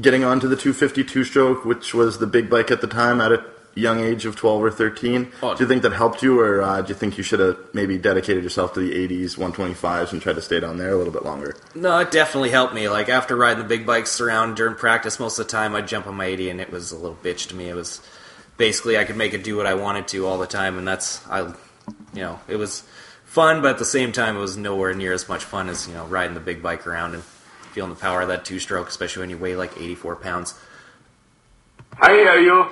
getting 0.00 0.24
onto 0.24 0.48
the 0.48 0.56
252 0.56 1.24
stroke, 1.24 1.64
which 1.64 1.94
was 1.94 2.18
the 2.18 2.26
big 2.26 2.50
bike 2.50 2.70
at 2.70 2.80
the 2.80 2.86
time 2.86 3.20
at 3.20 3.32
a 3.32 3.44
young 3.74 4.00
age 4.00 4.26
of 4.26 4.36
12 4.36 4.64
or 4.64 4.70
13? 4.70 5.32
Oh. 5.42 5.54
Do 5.54 5.62
you 5.62 5.68
think 5.68 5.82
that 5.82 5.92
helped 5.92 6.22
you, 6.22 6.40
or 6.40 6.62
uh, 6.62 6.82
do 6.82 6.88
you 6.88 6.94
think 6.94 7.18
you 7.18 7.24
should 7.24 7.40
have 7.40 7.58
maybe 7.72 7.98
dedicated 7.98 8.42
yourself 8.42 8.74
to 8.74 8.80
the 8.80 8.92
80s, 8.92 9.36
125s, 9.36 10.12
and 10.12 10.20
tried 10.20 10.36
to 10.36 10.42
stay 10.42 10.60
down 10.60 10.78
there 10.78 10.92
a 10.92 10.96
little 10.96 11.12
bit 11.12 11.24
longer? 11.24 11.56
No, 11.74 11.98
it 11.98 12.10
definitely 12.10 12.50
helped 12.50 12.74
me. 12.74 12.88
Like 12.88 13.08
after 13.08 13.36
riding 13.36 13.62
the 13.62 13.68
big 13.68 13.86
bikes 13.86 14.20
around 14.20 14.56
during 14.56 14.74
practice, 14.74 15.20
most 15.20 15.38
of 15.38 15.46
the 15.46 15.52
time 15.52 15.74
I'd 15.74 15.88
jump 15.88 16.06
on 16.06 16.16
my 16.16 16.26
80, 16.26 16.50
and 16.50 16.60
it 16.60 16.70
was 16.70 16.92
a 16.92 16.96
little 16.96 17.18
bitch 17.22 17.48
to 17.48 17.54
me. 17.54 17.68
It 17.68 17.76
was 17.76 18.00
basically 18.56 18.98
I 18.98 19.04
could 19.04 19.16
make 19.16 19.34
it 19.34 19.44
do 19.44 19.56
what 19.56 19.66
I 19.66 19.74
wanted 19.74 20.08
to 20.08 20.26
all 20.26 20.38
the 20.38 20.46
time, 20.46 20.78
and 20.78 20.86
that's 20.86 21.26
I, 21.28 21.40
you 22.12 22.22
know, 22.22 22.40
it 22.48 22.56
was 22.56 22.82
fun, 23.30 23.62
but 23.62 23.70
at 23.70 23.78
the 23.78 23.84
same 23.84 24.10
time 24.10 24.36
it 24.36 24.40
was 24.40 24.56
nowhere 24.56 24.92
near 24.92 25.12
as 25.12 25.28
much 25.28 25.44
fun 25.44 25.68
as 25.68 25.86
you 25.86 25.94
know 25.94 26.04
riding 26.06 26.34
the 26.34 26.40
big 26.40 26.60
bike 26.60 26.84
around 26.84 27.14
and 27.14 27.22
feeling 27.72 27.90
the 27.90 27.96
power 27.96 28.22
of 28.22 28.28
that 28.28 28.44
two 28.44 28.58
stroke, 28.58 28.88
especially 28.88 29.20
when 29.20 29.30
you 29.30 29.38
weigh 29.38 29.54
like 29.54 29.76
84 29.76 30.16
pounds. 30.16 30.58
I 32.00 32.12
hear 32.12 32.40
you. 32.40 32.66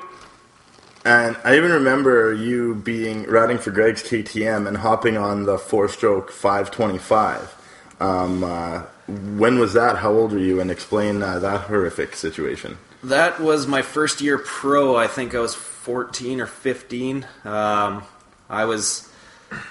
And 1.04 1.36
I 1.44 1.56
even 1.56 1.70
remember 1.70 2.34
you 2.34 2.74
being 2.74 3.22
riding 3.24 3.58
for 3.58 3.70
Greg's 3.70 4.02
KTM 4.02 4.66
and 4.66 4.78
hopping 4.78 5.16
on 5.16 5.44
the 5.44 5.58
four-stroke 5.58 6.32
525. 6.32 7.54
Um, 8.00 8.42
uh, 8.42 8.82
when 9.06 9.60
was 9.60 9.74
that? 9.74 9.98
How 9.98 10.10
old 10.12 10.32
were 10.32 10.38
you? 10.38 10.60
And 10.60 10.72
explain 10.72 11.22
uh, 11.22 11.38
that 11.38 11.62
horrific 11.62 12.16
situation. 12.16 12.78
That 13.04 13.38
was 13.38 13.68
my 13.68 13.82
first 13.82 14.20
year 14.20 14.38
pro. 14.38 14.96
I 14.96 15.06
think 15.06 15.36
I 15.36 15.38
was 15.38 15.54
14 15.54 16.40
or 16.40 16.46
15. 16.46 17.26
Um, 17.44 18.02
I 18.50 18.64
was 18.64 19.07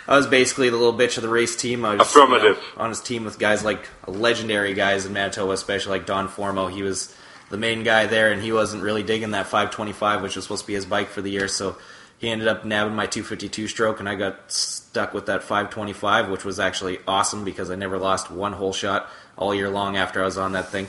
I 0.08 0.16
was 0.16 0.28
basically 0.28 0.70
the 0.70 0.78
little 0.78 0.98
bitch 0.98 1.18
of 1.18 1.24
the 1.24 1.30
race 1.30 1.56
team. 1.56 1.86
I 1.86 1.96
was 1.96 2.08
Affirmative. 2.08 2.58
you 2.58 2.78
know, 2.78 2.84
on 2.84 2.90
his 2.90 3.02
team 3.02 3.26
with 3.26 3.40
guys 3.40 3.64
like 3.64 3.88
legendary 4.08 4.74
guys 4.74 5.06
in 5.06 5.14
Manitoba, 5.14 5.52
especially 5.52 6.00
like 6.00 6.06
Don 6.08 6.28
Formo. 6.28 6.72
He 6.72 6.82
was 6.82 7.16
the 7.50 7.58
main 7.58 7.84
guy 7.84 8.08
there, 8.08 8.32
and 8.32 8.42
he 8.42 8.52
wasn't 8.52 8.84
really 8.84 9.04
digging 9.04 9.32
that 9.32 9.46
525, 9.46 10.22
which 10.22 10.36
was 10.36 10.46
supposed 10.46 10.64
to 10.64 10.68
be 10.68 10.74
his 10.74 10.86
bike 10.86 11.10
for 11.10 11.22
the 11.22 11.30
year. 11.30 11.48
So 11.48 11.78
he 12.18 12.30
ended 12.30 12.48
up 12.48 12.66
nabbing 12.66 12.96
my 12.96 13.06
252 13.06 13.68
stroke, 13.68 14.00
and 14.00 14.10
I 14.10 14.16
got 14.16 14.52
stuck 14.52 15.14
with 15.14 15.28
that 15.28 15.44
525, 15.44 16.30
which 16.30 16.44
was 16.44 16.60
actually 16.60 17.00
awesome 17.08 17.44
because 17.44 17.70
I 17.70 17.76
never 17.76 17.98
lost 17.98 18.32
one 18.32 18.54
hole 18.54 18.74
shot 18.74 19.10
all 19.38 19.54
year 19.54 19.70
long 19.70 19.98
after 19.98 20.22
I 20.22 20.26
was 20.26 20.38
on 20.38 20.54
that 20.54 20.70
thing. 20.70 20.88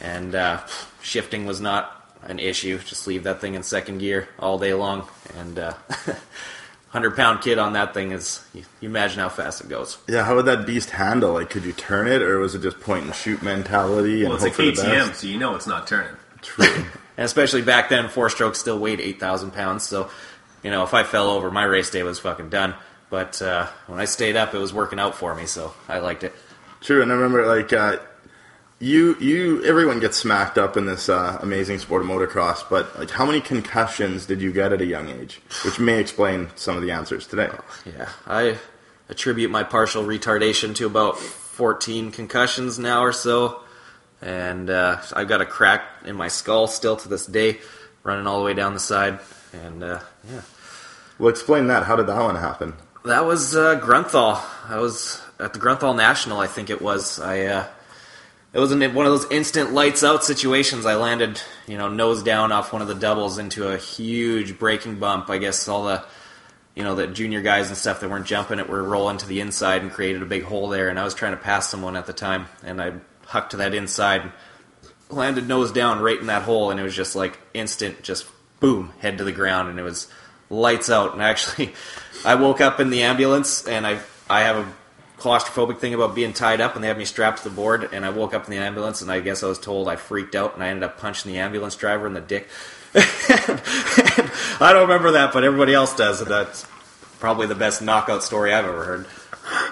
And 0.00 0.34
uh, 0.34 0.60
shifting 1.02 1.46
was 1.46 1.60
not 1.60 1.98
an 2.22 2.38
issue. 2.38 2.78
Just 2.78 3.06
leave 3.06 3.24
that 3.24 3.40
thing 3.40 3.54
in 3.54 3.62
second 3.62 3.98
gear 3.98 4.28
all 4.38 4.58
day 4.58 4.74
long. 4.74 5.08
And 5.38 5.58
uh, 5.58 5.74
100 6.92 7.16
pound 7.16 7.40
kid 7.40 7.58
on 7.58 7.72
that 7.72 7.94
thing 7.94 8.12
is, 8.12 8.44
you, 8.52 8.64
you 8.80 8.88
imagine 8.88 9.18
how 9.18 9.28
fast 9.30 9.62
it 9.62 9.68
goes. 9.68 9.96
Yeah, 10.08 10.24
how 10.24 10.36
would 10.36 10.44
that 10.46 10.66
beast 10.66 10.90
handle? 10.90 11.32
Like, 11.32 11.48
could 11.50 11.64
you 11.64 11.72
turn 11.72 12.06
it, 12.06 12.20
or 12.22 12.38
was 12.38 12.54
it 12.54 12.60
just 12.62 12.80
point 12.80 13.04
and 13.06 13.14
shoot 13.14 13.42
mentality 13.42 14.20
and 14.24 14.28
Well, 14.28 14.34
it's 14.36 14.44
a 14.44 14.48
hope 14.48 14.56
for 14.56 14.62
the 14.62 14.72
KTM, 14.88 15.08
best? 15.08 15.20
so 15.20 15.26
you 15.26 15.38
know 15.38 15.54
it's 15.54 15.66
not 15.66 15.86
turning. 15.86 16.14
True. 16.42 16.66
And 17.14 17.26
especially 17.26 17.60
back 17.60 17.90
then, 17.90 18.08
four 18.08 18.30
strokes 18.30 18.58
still 18.58 18.78
weighed 18.78 18.98
8,000 18.98 19.50
pounds. 19.52 19.82
So, 19.82 20.08
you 20.62 20.70
know, 20.70 20.82
if 20.82 20.94
I 20.94 21.02
fell 21.02 21.28
over, 21.28 21.50
my 21.50 21.64
race 21.64 21.90
day 21.90 22.02
was 22.02 22.18
fucking 22.18 22.48
done. 22.48 22.74
But 23.10 23.42
uh, 23.42 23.66
when 23.86 24.00
I 24.00 24.06
stayed 24.06 24.34
up, 24.34 24.54
it 24.54 24.58
was 24.58 24.72
working 24.72 24.98
out 24.98 25.14
for 25.14 25.34
me, 25.34 25.44
so 25.44 25.74
I 25.90 25.98
liked 25.98 26.24
it. 26.24 26.32
True, 26.80 27.02
and 27.02 27.12
I 27.12 27.14
remember 27.14 27.46
like 27.46 27.70
uh, 27.74 27.98
you, 28.82 29.16
you, 29.20 29.64
everyone 29.64 30.00
gets 30.00 30.16
smacked 30.16 30.58
up 30.58 30.76
in 30.76 30.86
this 30.86 31.08
uh, 31.08 31.38
amazing 31.40 31.78
sport 31.78 32.02
of 32.02 32.08
motocross. 32.08 32.68
But 32.68 32.98
like, 32.98 33.10
how 33.10 33.24
many 33.24 33.40
concussions 33.40 34.26
did 34.26 34.42
you 34.42 34.52
get 34.52 34.72
at 34.72 34.80
a 34.80 34.84
young 34.84 35.08
age? 35.08 35.40
Which 35.64 35.78
may 35.78 36.00
explain 36.00 36.50
some 36.56 36.76
of 36.76 36.82
the 36.82 36.90
answers 36.90 37.28
today. 37.28 37.50
Yeah, 37.86 38.08
I 38.26 38.58
attribute 39.08 39.52
my 39.52 39.62
partial 39.62 40.02
retardation 40.02 40.74
to 40.76 40.86
about 40.86 41.16
14 41.16 42.10
concussions 42.10 42.76
now 42.80 43.02
or 43.04 43.12
so. 43.12 43.60
And 44.20 44.68
uh, 44.68 45.00
I've 45.14 45.28
got 45.28 45.40
a 45.40 45.46
crack 45.46 45.84
in 46.04 46.16
my 46.16 46.26
skull 46.26 46.66
still 46.66 46.96
to 46.96 47.08
this 47.08 47.24
day, 47.24 47.60
running 48.02 48.26
all 48.26 48.40
the 48.40 48.44
way 48.44 48.54
down 48.54 48.74
the 48.74 48.80
side. 48.80 49.20
And 49.52 49.84
uh, 49.84 50.00
yeah. 50.28 50.40
Well, 51.20 51.28
explain 51.28 51.68
that. 51.68 51.84
How 51.84 51.94
did 51.94 52.08
that 52.08 52.20
one 52.20 52.34
happen? 52.34 52.74
That 53.04 53.26
was 53.26 53.54
uh, 53.54 53.78
Grunthal. 53.78 54.42
I 54.68 54.78
was 54.78 55.22
at 55.38 55.52
the 55.52 55.60
Grunthal 55.60 55.96
National, 55.96 56.40
I 56.40 56.48
think 56.48 56.68
it 56.68 56.82
was. 56.82 57.20
I 57.20 57.46
uh, 57.46 57.66
it 58.54 58.58
was 58.58 58.70
one 58.70 59.06
of 59.06 59.12
those 59.12 59.30
instant 59.30 59.72
lights 59.72 60.04
out 60.04 60.24
situations. 60.24 60.84
I 60.84 60.96
landed, 60.96 61.40
you 61.66 61.78
know, 61.78 61.88
nose 61.88 62.22
down 62.22 62.52
off 62.52 62.72
one 62.72 62.82
of 62.82 62.88
the 62.88 62.94
doubles 62.94 63.38
into 63.38 63.68
a 63.68 63.78
huge 63.78 64.58
braking 64.58 64.98
bump. 64.98 65.30
I 65.30 65.38
guess 65.38 65.68
all 65.68 65.84
the, 65.84 66.04
you 66.74 66.82
know, 66.82 66.94
the 66.94 67.06
junior 67.06 67.40
guys 67.40 67.68
and 67.68 67.78
stuff 67.78 68.00
that 68.00 68.10
weren't 68.10 68.26
jumping 68.26 68.58
it 68.58 68.68
were 68.68 68.82
rolling 68.82 69.16
to 69.18 69.26
the 69.26 69.40
inside 69.40 69.80
and 69.80 69.90
created 69.90 70.20
a 70.20 70.26
big 70.26 70.42
hole 70.42 70.68
there. 70.68 70.90
And 70.90 70.98
I 70.98 71.04
was 71.04 71.14
trying 71.14 71.32
to 71.32 71.38
pass 71.38 71.70
someone 71.70 71.96
at 71.96 72.04
the 72.04 72.12
time, 72.12 72.46
and 72.62 72.80
I 72.80 72.92
hucked 73.24 73.52
to 73.52 73.56
that 73.58 73.72
inside, 73.72 74.30
landed 75.08 75.48
nose 75.48 75.72
down 75.72 76.00
right 76.00 76.18
in 76.18 76.26
that 76.26 76.42
hole, 76.42 76.70
and 76.70 76.78
it 76.78 76.82
was 76.82 76.94
just 76.94 77.16
like 77.16 77.38
instant, 77.54 78.02
just 78.02 78.26
boom, 78.60 78.92
head 78.98 79.16
to 79.16 79.24
the 79.24 79.32
ground, 79.32 79.70
and 79.70 79.78
it 79.78 79.82
was 79.82 80.08
lights 80.50 80.90
out. 80.90 81.14
And 81.14 81.22
actually, 81.22 81.72
I 82.24 82.34
woke 82.34 82.60
up 82.60 82.80
in 82.80 82.90
the 82.90 83.02
ambulance, 83.02 83.66
and 83.66 83.86
I 83.86 84.00
I 84.28 84.42
have 84.42 84.56
a 84.56 84.72
claustrophobic 85.22 85.78
thing 85.78 85.94
about 85.94 86.14
being 86.14 86.32
tied 86.32 86.60
up, 86.60 86.74
and 86.74 86.82
they 86.82 86.88
had 86.88 86.98
me 86.98 87.04
strapped 87.04 87.38
to 87.42 87.48
the 87.48 87.54
board, 87.54 87.88
and 87.92 88.04
I 88.04 88.10
woke 88.10 88.34
up 88.34 88.44
in 88.44 88.50
the 88.50 88.58
ambulance, 88.58 89.00
and 89.02 89.10
I 89.10 89.20
guess 89.20 89.42
I 89.42 89.46
was 89.46 89.58
told 89.58 89.88
I 89.88 89.96
freaked 89.96 90.34
out, 90.34 90.54
and 90.54 90.62
I 90.62 90.68
ended 90.68 90.82
up 90.82 90.98
punching 90.98 91.32
the 91.32 91.38
ambulance 91.38 91.76
driver 91.76 92.06
in 92.06 92.14
the 92.14 92.20
dick. 92.20 92.48
I 92.94 94.70
don't 94.72 94.82
remember 94.82 95.12
that, 95.12 95.32
but 95.32 95.44
everybody 95.44 95.74
else 95.74 95.94
does, 95.96 96.20
and 96.20 96.30
that's 96.30 96.66
probably 97.20 97.46
the 97.46 97.54
best 97.54 97.82
knockout 97.82 98.22
story 98.24 98.52
I've 98.52 98.64
ever 98.66 98.84
heard. 98.84 99.06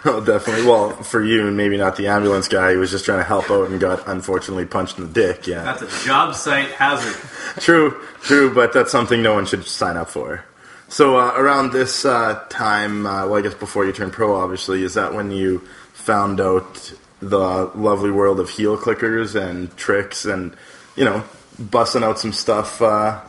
Oh, 0.04 0.22
definitely. 0.24 0.64
Well, 0.66 0.90
for 1.02 1.22
you, 1.22 1.46
and 1.46 1.56
maybe 1.56 1.76
not 1.76 1.96
the 1.96 2.08
ambulance 2.08 2.48
guy 2.48 2.72
who 2.72 2.80
was 2.80 2.90
just 2.90 3.04
trying 3.04 3.18
to 3.18 3.24
help 3.24 3.50
out 3.50 3.70
and 3.70 3.78
got 3.80 4.06
unfortunately 4.08 4.64
punched 4.66 4.98
in 4.98 5.06
the 5.06 5.12
dick. 5.12 5.46
Yeah, 5.46 5.62
That's 5.62 5.82
a 5.82 6.06
job 6.06 6.34
site 6.34 6.70
hazard. 6.72 7.14
true, 7.62 8.00
true. 8.22 8.52
But 8.52 8.72
that's 8.72 8.90
something 8.90 9.22
no 9.22 9.34
one 9.34 9.46
should 9.46 9.64
sign 9.64 9.96
up 9.96 10.08
for. 10.08 10.44
So 10.90 11.18
uh, 11.18 11.32
around 11.36 11.70
this 11.70 12.04
uh, 12.04 12.44
time, 12.48 13.06
uh, 13.06 13.24
well, 13.26 13.36
I 13.36 13.42
guess 13.42 13.54
before 13.54 13.86
you 13.86 13.92
turned 13.92 14.12
pro, 14.12 14.34
obviously, 14.34 14.82
is 14.82 14.94
that 14.94 15.14
when 15.14 15.30
you 15.30 15.60
found 15.92 16.40
out 16.40 16.92
the 17.20 17.70
lovely 17.76 18.10
world 18.10 18.40
of 18.40 18.50
heel 18.50 18.76
clickers 18.76 19.40
and 19.40 19.74
tricks 19.76 20.24
and 20.24 20.56
you 20.96 21.04
know 21.04 21.22
busting 21.60 22.02
out 22.02 22.18
some 22.18 22.32
stuff 22.32 22.82
uh, 22.82 23.20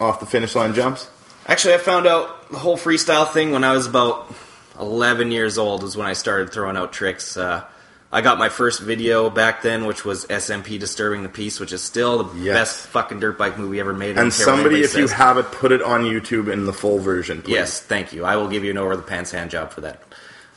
off 0.00 0.18
the 0.18 0.26
finish 0.26 0.56
line 0.56 0.74
jumps? 0.74 1.08
Actually, 1.46 1.74
I 1.74 1.78
found 1.78 2.08
out 2.08 2.50
the 2.50 2.58
whole 2.58 2.76
freestyle 2.76 3.30
thing 3.30 3.52
when 3.52 3.62
I 3.62 3.74
was 3.74 3.86
about 3.86 4.34
11 4.80 5.30
years 5.30 5.56
old, 5.56 5.84
is 5.84 5.96
when 5.96 6.08
I 6.08 6.14
started 6.14 6.52
throwing 6.52 6.76
out 6.76 6.92
tricks. 6.92 7.36
Uh, 7.36 7.64
I 8.14 8.20
got 8.20 8.38
my 8.38 8.48
first 8.48 8.80
video 8.80 9.28
back 9.28 9.62
then, 9.62 9.86
which 9.86 10.04
was 10.04 10.24
SMP 10.26 10.78
Disturbing 10.78 11.24
the 11.24 11.28
Peace, 11.28 11.58
which 11.58 11.72
is 11.72 11.82
still 11.82 12.22
the 12.22 12.38
Yes. 12.38 12.54
best 12.54 12.86
fucking 12.86 13.18
dirt 13.18 13.36
bike 13.36 13.58
movie 13.58 13.80
ever 13.80 13.92
made. 13.92 14.16
And 14.16 14.32
somebody, 14.32 14.82
if 14.82 14.96
you 14.96 15.08
have 15.08 15.36
it, 15.36 15.50
put 15.50 15.72
it 15.72 15.82
on 15.82 16.04
YouTube 16.04 16.50
in 16.50 16.64
the 16.64 16.72
full 16.72 17.00
version. 17.00 17.42
Please. 17.42 17.54
Yes, 17.54 17.80
thank 17.80 18.12
you. 18.12 18.24
I 18.24 18.36
will 18.36 18.46
give 18.46 18.62
you 18.62 18.70
an 18.70 18.78
over 18.78 18.94
the 18.96 19.02
pants 19.02 19.32
hand 19.32 19.50
job 19.50 19.72
for 19.72 19.80
that. 19.80 20.00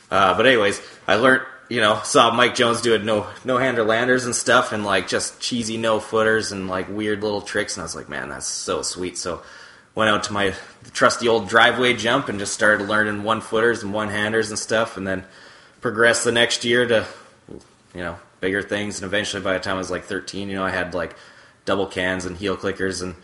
Uh, 0.08 0.34
but 0.36 0.46
anyways, 0.46 0.80
I 1.08 1.16
learned, 1.16 1.42
you 1.68 1.80
know, 1.80 2.00
saw 2.04 2.30
Mike 2.32 2.54
Jones 2.54 2.80
doing 2.80 3.04
no 3.04 3.26
no 3.44 3.58
hander 3.58 3.82
landers 3.82 4.24
and 4.24 4.36
stuff, 4.36 4.70
and 4.72 4.84
like 4.84 5.08
just 5.08 5.40
cheesy 5.40 5.76
no 5.78 5.98
footers 5.98 6.52
and 6.52 6.68
like 6.68 6.88
weird 6.88 7.24
little 7.24 7.40
tricks, 7.42 7.76
and 7.76 7.82
I 7.82 7.84
was 7.86 7.96
like, 7.96 8.08
man, 8.08 8.28
that's 8.28 8.46
so 8.46 8.82
sweet. 8.82 9.18
So 9.18 9.42
went 9.96 10.08
out 10.10 10.22
to 10.24 10.32
my 10.32 10.54
trusty 10.92 11.26
old 11.26 11.48
driveway 11.48 11.94
jump 11.94 12.28
and 12.28 12.38
just 12.38 12.54
started 12.54 12.88
learning 12.88 13.24
one 13.24 13.40
footers 13.40 13.82
and 13.82 13.92
one 13.92 14.10
handers 14.10 14.48
and 14.50 14.58
stuff, 14.58 14.96
and 14.96 15.04
then 15.04 15.24
progressed 15.80 16.22
the 16.22 16.30
next 16.32 16.64
year 16.64 16.86
to 16.86 17.04
you 17.98 18.04
know 18.04 18.16
bigger 18.40 18.62
things, 18.62 19.02
and 19.02 19.06
eventually 19.06 19.42
by 19.42 19.54
the 19.54 19.58
time 19.58 19.74
I 19.74 19.78
was 19.78 19.90
like 19.90 20.04
13, 20.04 20.48
you 20.48 20.54
know, 20.54 20.64
I 20.64 20.70
had 20.70 20.94
like 20.94 21.16
double 21.64 21.88
cans 21.88 22.24
and 22.26 22.36
heel 22.36 22.56
clickers 22.56 23.02
and 23.02 23.16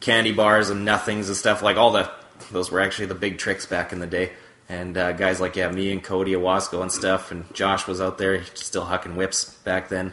candy 0.00 0.32
bars 0.32 0.68
and 0.68 0.84
nothings 0.84 1.28
and 1.28 1.36
stuff 1.36 1.62
like 1.62 1.76
all 1.76 1.92
the 1.92 2.10
those 2.50 2.70
were 2.70 2.80
actually 2.80 3.06
the 3.06 3.14
big 3.14 3.38
tricks 3.38 3.66
back 3.66 3.92
in 3.92 4.00
the 4.00 4.06
day. 4.06 4.32
And 4.68 4.98
uh, 4.98 5.12
guys 5.12 5.40
like 5.40 5.54
yeah, 5.54 5.70
me 5.70 5.92
and 5.92 6.02
Cody 6.02 6.32
Owasco 6.32 6.82
and 6.82 6.90
stuff, 6.90 7.30
and 7.30 7.44
Josh 7.54 7.86
was 7.86 8.00
out 8.00 8.18
there 8.18 8.42
still 8.54 8.84
hucking 8.84 9.14
whips 9.14 9.54
back 9.62 9.88
then, 9.88 10.12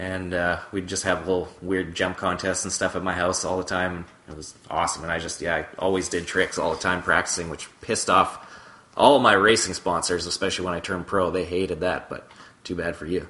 and 0.00 0.34
uh, 0.34 0.58
we'd 0.72 0.88
just 0.88 1.04
have 1.04 1.20
little 1.28 1.48
weird 1.62 1.94
jump 1.94 2.16
contests 2.16 2.64
and 2.64 2.72
stuff 2.72 2.96
at 2.96 3.04
my 3.04 3.12
house 3.12 3.44
all 3.44 3.56
the 3.56 3.62
time. 3.62 4.04
It 4.28 4.36
was 4.36 4.52
awesome, 4.68 5.04
and 5.04 5.12
I 5.12 5.20
just 5.20 5.40
yeah, 5.40 5.54
I 5.54 5.66
always 5.78 6.08
did 6.08 6.26
tricks 6.26 6.58
all 6.58 6.74
the 6.74 6.80
time 6.80 7.02
practicing, 7.02 7.50
which 7.50 7.68
pissed 7.82 8.10
off 8.10 8.50
all 8.96 9.20
my 9.20 9.32
racing 9.32 9.74
sponsors, 9.74 10.26
especially 10.26 10.64
when 10.64 10.74
I 10.74 10.80
turned 10.80 11.06
pro. 11.06 11.30
They 11.30 11.44
hated 11.44 11.78
that, 11.80 12.10
but 12.10 12.28
too 12.64 12.74
bad 12.74 12.96
for 12.96 13.06
you. 13.06 13.28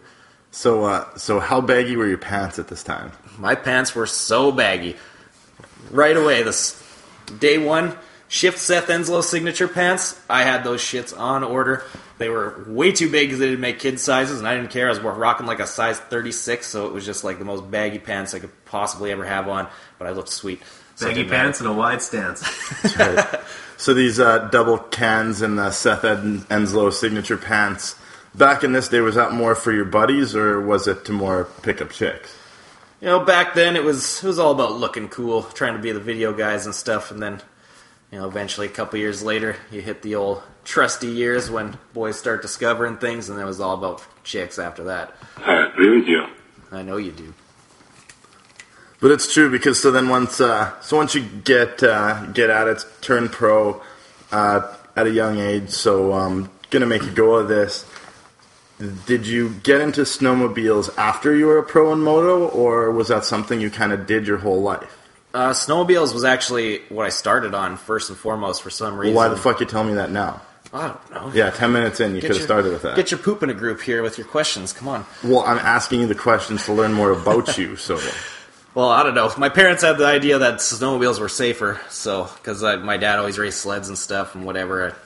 So, 0.54 0.84
uh, 0.84 1.16
so 1.16 1.40
how 1.40 1.60
baggy 1.60 1.96
were 1.96 2.06
your 2.06 2.16
pants 2.16 2.60
at 2.60 2.68
this 2.68 2.84
time? 2.84 3.10
My 3.38 3.56
pants 3.56 3.92
were 3.92 4.06
so 4.06 4.52
baggy. 4.52 4.94
Right 5.90 6.16
away, 6.16 6.44
this 6.44 6.80
day 7.40 7.58
one 7.58 7.96
shift 8.28 8.60
Seth 8.60 8.86
Enslow 8.86 9.24
signature 9.24 9.66
pants. 9.66 10.18
I 10.30 10.44
had 10.44 10.62
those 10.62 10.80
shits 10.80 11.16
on 11.18 11.42
order. 11.42 11.82
They 12.18 12.28
were 12.28 12.64
way 12.68 12.92
too 12.92 13.10
big 13.10 13.28
because 13.28 13.40
they 13.40 13.46
didn't 13.46 13.62
make 13.62 13.80
kid 13.80 13.98
sizes, 13.98 14.38
and 14.38 14.46
I 14.46 14.54
didn't 14.54 14.70
care. 14.70 14.86
I 14.86 14.90
was 14.90 15.00
rocking 15.00 15.46
like 15.46 15.58
a 15.58 15.66
size 15.66 15.98
36, 15.98 16.64
so 16.64 16.86
it 16.86 16.92
was 16.92 17.04
just 17.04 17.24
like 17.24 17.40
the 17.40 17.44
most 17.44 17.68
baggy 17.68 17.98
pants 17.98 18.32
I 18.32 18.38
could 18.38 18.64
possibly 18.64 19.10
ever 19.10 19.24
have 19.24 19.48
on. 19.48 19.66
But 19.98 20.06
I 20.06 20.12
looked 20.12 20.28
sweet. 20.28 20.62
So 20.94 21.08
Baggy 21.08 21.24
pants 21.24 21.58
and 21.58 21.68
a 21.68 21.72
wide 21.72 22.00
stance. 22.00 22.48
So 23.76 23.92
these 23.92 24.20
uh, 24.20 24.38
double 24.50 24.78
cans 24.78 25.42
and 25.42 25.58
the 25.58 25.72
Seth 25.72 26.04
Ed- 26.04 26.46
Enslow 26.48 26.92
signature 26.92 27.36
pants. 27.36 27.96
Back 28.34 28.64
in 28.64 28.72
this 28.72 28.88
day, 28.88 29.00
was 29.00 29.14
that 29.14 29.32
more 29.32 29.54
for 29.54 29.72
your 29.72 29.84
buddies 29.84 30.34
or 30.34 30.60
was 30.60 30.88
it 30.88 31.04
to 31.04 31.12
more 31.12 31.44
pick 31.62 31.80
up 31.80 31.90
chicks? 31.90 32.36
You 33.00 33.08
know, 33.08 33.20
back 33.20 33.54
then 33.54 33.76
it 33.76 33.84
was 33.84 34.24
it 34.24 34.26
was 34.26 34.38
all 34.38 34.52
about 34.52 34.72
looking 34.72 35.08
cool, 35.08 35.42
trying 35.42 35.74
to 35.74 35.78
be 35.80 35.92
the 35.92 36.00
video 36.00 36.32
guys 36.32 36.66
and 36.66 36.74
stuff, 36.74 37.10
and 37.10 37.22
then 37.22 37.42
you 38.10 38.18
know, 38.18 38.26
eventually 38.26 38.66
a 38.66 38.70
couple 38.70 38.98
years 38.98 39.22
later, 39.22 39.56
you 39.70 39.80
hit 39.80 40.02
the 40.02 40.14
old 40.14 40.42
trusty 40.64 41.08
years 41.08 41.50
when 41.50 41.78
boys 41.92 42.18
start 42.18 42.42
discovering 42.42 42.96
things, 42.96 43.28
and 43.28 43.38
it 43.38 43.44
was 43.44 43.60
all 43.60 43.74
about 43.74 44.02
chicks 44.24 44.58
after 44.58 44.84
that. 44.84 45.14
I 45.36 45.66
agree 45.66 45.98
with 45.98 46.08
you. 46.08 46.26
I 46.72 46.82
know 46.82 46.96
you 46.96 47.12
do. 47.12 47.34
But 49.00 49.10
it's 49.10 49.32
true 49.32 49.50
because 49.50 49.82
so 49.82 49.90
then 49.90 50.08
once 50.08 50.40
uh, 50.40 50.80
so 50.80 50.96
once 50.96 51.14
you 51.14 51.22
get 51.22 51.82
uh, 51.82 52.26
get 52.26 52.50
at 52.50 52.68
it, 52.68 52.86
turn 53.00 53.28
pro 53.28 53.82
uh, 54.32 54.74
at 54.96 55.06
a 55.06 55.10
young 55.10 55.38
age. 55.38 55.70
So 55.70 56.12
um, 56.12 56.50
gonna 56.70 56.86
make 56.86 57.02
a 57.02 57.10
go 57.10 57.34
of 57.34 57.48
this. 57.48 57.84
Did 59.06 59.26
you 59.26 59.50
get 59.62 59.80
into 59.80 60.02
snowmobiles 60.02 60.96
after 60.98 61.34
you 61.34 61.46
were 61.46 61.58
a 61.58 61.62
pro 61.62 61.92
in 61.92 62.00
moto, 62.00 62.48
or 62.48 62.90
was 62.90 63.08
that 63.08 63.24
something 63.24 63.60
you 63.60 63.70
kind 63.70 63.92
of 63.92 64.06
did 64.06 64.26
your 64.26 64.38
whole 64.38 64.60
life? 64.62 65.00
Uh, 65.32 65.50
snowmobiles 65.50 66.12
was 66.12 66.24
actually 66.24 66.80
what 66.88 67.06
I 67.06 67.08
started 67.10 67.54
on 67.54 67.76
first 67.76 68.08
and 68.08 68.18
foremost 68.18 68.62
for 68.62 68.70
some 68.70 68.96
reason. 68.96 69.14
Why 69.14 69.28
the 69.28 69.36
fuck 69.36 69.60
you 69.60 69.66
tell 69.66 69.84
me 69.84 69.94
that 69.94 70.10
now? 70.10 70.42
I 70.72 70.88
don't 70.88 71.10
know. 71.12 71.32
Yeah, 71.32 71.50
ten 71.50 71.72
minutes 71.72 72.00
in, 72.00 72.16
you 72.16 72.20
could 72.20 72.30
have 72.32 72.42
started 72.42 72.72
with 72.72 72.82
that. 72.82 72.96
Get 72.96 73.12
your 73.12 73.18
poop 73.18 73.44
in 73.44 73.50
a 73.50 73.54
group 73.54 73.80
here 73.80 74.02
with 74.02 74.18
your 74.18 74.26
questions. 74.26 74.72
Come 74.72 74.88
on. 74.88 75.06
well, 75.22 75.40
I'm 75.40 75.58
asking 75.58 76.00
you 76.00 76.06
the 76.08 76.16
questions 76.16 76.64
to 76.64 76.72
learn 76.72 76.92
more 76.92 77.12
about 77.12 77.56
you. 77.56 77.76
So 77.76 78.00
Well, 78.74 78.88
I 78.88 79.04
don't 79.04 79.14
know. 79.14 79.32
My 79.38 79.50
parents 79.50 79.84
had 79.84 79.98
the 79.98 80.06
idea 80.06 80.38
that 80.38 80.54
snowmobiles 80.56 81.20
were 81.20 81.28
safer, 81.28 81.80
so 81.90 82.28
because 82.36 82.62
my 82.82 82.96
dad 82.96 83.20
always 83.20 83.38
raced 83.38 83.60
sleds 83.60 83.88
and 83.88 83.96
stuff 83.96 84.34
and 84.34 84.44
whatever. 84.44 84.96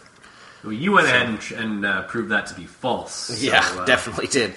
Well, 0.65 0.73
you 0.73 0.93
went 0.93 1.07
ahead 1.07 1.29
and, 1.29 1.53
and 1.53 1.87
uh, 1.87 2.03
proved 2.03 2.31
that 2.31 2.47
to 2.47 2.55
be 2.55 2.65
false. 2.67 3.15
So, 3.15 3.35
yeah, 3.35 3.65
uh, 3.65 3.85
definitely 3.85 4.27
did. 4.27 4.55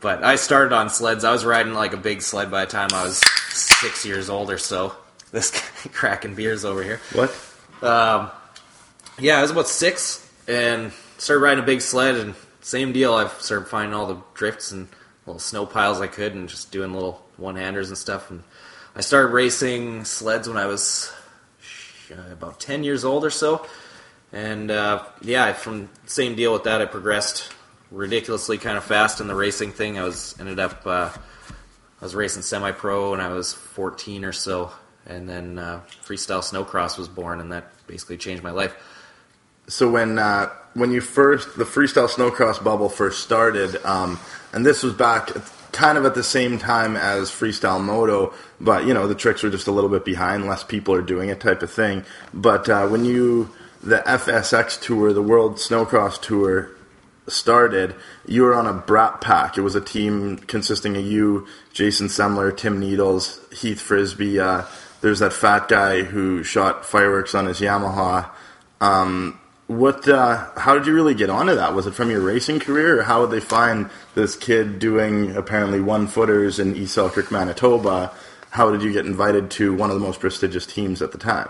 But 0.00 0.22
I 0.22 0.36
started 0.36 0.74
on 0.74 0.90
sleds. 0.90 1.24
I 1.24 1.32
was 1.32 1.44
riding 1.44 1.74
like 1.74 1.92
a 1.92 1.96
big 1.96 2.20
sled 2.22 2.50
by 2.50 2.64
the 2.64 2.70
time 2.70 2.88
I 2.92 3.04
was 3.04 3.22
six 3.50 4.04
years 4.04 4.28
old 4.28 4.50
or 4.50 4.58
so. 4.58 4.94
This 5.32 5.50
guy 5.50 5.90
cracking 5.92 6.36
beers 6.36 6.64
over 6.64 6.80
here. 6.84 7.00
what? 7.12 7.30
Um, 7.82 8.30
yeah, 9.18 9.38
I 9.38 9.42
was 9.42 9.50
about 9.50 9.66
six 9.66 10.30
and 10.46 10.92
started 11.18 11.40
riding 11.42 11.64
a 11.64 11.66
big 11.66 11.80
sled 11.80 12.14
and 12.14 12.36
same 12.60 12.92
deal. 12.92 13.14
I've 13.14 13.32
started 13.42 13.66
finding 13.66 13.94
all 13.94 14.06
the 14.06 14.18
drifts 14.34 14.70
and 14.70 14.86
little 15.26 15.40
snow 15.40 15.66
piles 15.66 16.00
I 16.00 16.06
could 16.06 16.34
and 16.34 16.48
just 16.48 16.70
doing 16.70 16.92
little 16.92 17.20
one 17.36 17.56
handers 17.56 17.88
and 17.88 17.98
stuff. 17.98 18.30
And 18.30 18.44
I 18.94 19.00
started 19.00 19.32
racing 19.32 20.04
sleds 20.04 20.48
when 20.48 20.56
I 20.56 20.66
was 20.66 21.12
uh, 22.12 22.32
about 22.32 22.60
10 22.60 22.84
years 22.84 23.04
old 23.04 23.24
or 23.24 23.30
so. 23.30 23.66
And 24.34 24.68
uh, 24.72 25.04
yeah, 25.22 25.52
from 25.52 25.88
same 26.06 26.34
deal 26.34 26.52
with 26.52 26.64
that, 26.64 26.82
I 26.82 26.86
progressed 26.86 27.52
ridiculously 27.92 28.58
kind 28.58 28.76
of 28.76 28.82
fast 28.82 29.20
in 29.20 29.28
the 29.28 29.34
racing 29.34 29.70
thing. 29.70 29.96
I 29.96 30.02
was 30.02 30.34
ended 30.40 30.58
up 30.58 30.84
uh, 30.84 31.10
I 32.00 32.04
was 32.04 32.16
racing 32.16 32.42
semi 32.42 32.72
pro 32.72 33.12
when 33.12 33.20
I 33.20 33.28
was 33.28 33.52
14 33.52 34.24
or 34.24 34.32
so, 34.32 34.72
and 35.06 35.28
then 35.28 35.60
uh, 35.60 35.82
freestyle 36.04 36.42
snowcross 36.42 36.98
was 36.98 37.06
born, 37.06 37.40
and 37.40 37.52
that 37.52 37.70
basically 37.86 38.16
changed 38.16 38.42
my 38.42 38.50
life. 38.50 38.74
So 39.68 39.88
when 39.88 40.18
uh, 40.18 40.50
when 40.74 40.90
you 40.90 41.00
first 41.00 41.56
the 41.56 41.64
freestyle 41.64 42.08
snowcross 42.08 42.62
bubble 42.62 42.88
first 42.88 43.22
started, 43.22 43.76
um, 43.86 44.18
and 44.52 44.66
this 44.66 44.82
was 44.82 44.94
back 44.94 45.30
kind 45.70 45.96
of 45.96 46.04
at 46.06 46.16
the 46.16 46.24
same 46.24 46.58
time 46.58 46.96
as 46.96 47.30
freestyle 47.30 47.80
moto, 47.80 48.34
but 48.60 48.84
you 48.84 48.94
know 48.94 49.06
the 49.06 49.14
tricks 49.14 49.44
were 49.44 49.50
just 49.50 49.68
a 49.68 49.72
little 49.72 49.90
bit 49.90 50.04
behind, 50.04 50.44
less 50.48 50.64
people 50.64 50.92
are 50.92 51.02
doing 51.02 51.28
it, 51.28 51.38
type 51.38 51.62
of 51.62 51.70
thing. 51.70 52.04
But 52.32 52.68
uh, 52.68 52.88
when 52.88 53.04
you 53.04 53.50
the 53.84 53.98
FSX 53.98 54.80
tour, 54.80 55.12
the 55.12 55.22
World 55.22 55.56
Snowcross 55.56 56.20
Tour, 56.20 56.70
started, 57.28 57.94
you 58.26 58.42
were 58.42 58.54
on 58.54 58.66
a 58.66 58.72
brat 58.72 59.20
pack. 59.20 59.56
It 59.56 59.62
was 59.62 59.74
a 59.74 59.80
team 59.80 60.38
consisting 60.38 60.96
of 60.96 61.04
you, 61.04 61.46
Jason 61.72 62.08
Semler, 62.08 62.54
Tim 62.56 62.80
Needles, 62.80 63.40
Heath 63.52 63.80
Frisby. 63.80 64.40
Uh, 64.40 64.64
there's 65.00 65.18
that 65.18 65.32
fat 65.32 65.68
guy 65.68 66.02
who 66.02 66.42
shot 66.42 66.84
fireworks 66.84 67.34
on 67.34 67.46
his 67.46 67.60
Yamaha. 67.60 68.30
Um, 68.80 69.38
what? 69.66 70.06
Uh, 70.08 70.50
how 70.56 70.74
did 70.74 70.86
you 70.86 70.94
really 70.94 71.14
get 71.14 71.30
onto 71.30 71.54
that? 71.54 71.74
Was 71.74 71.86
it 71.86 71.94
from 71.94 72.10
your 72.10 72.20
racing 72.20 72.60
career, 72.60 73.00
or 73.00 73.02
how 73.02 73.22
would 73.22 73.30
they 73.30 73.40
find 73.40 73.88
this 74.14 74.36
kid 74.36 74.78
doing 74.78 75.36
apparently 75.36 75.80
one 75.80 76.06
footers 76.06 76.58
in 76.58 76.76
East 76.76 76.94
Selkirk, 76.94 77.30
Manitoba? 77.30 78.12
How 78.50 78.70
did 78.70 78.82
you 78.82 78.92
get 78.92 79.06
invited 79.06 79.50
to 79.52 79.74
one 79.74 79.90
of 79.90 79.98
the 79.98 80.04
most 80.04 80.20
prestigious 80.20 80.66
teams 80.66 81.00
at 81.02 81.12
the 81.12 81.18
time? 81.18 81.48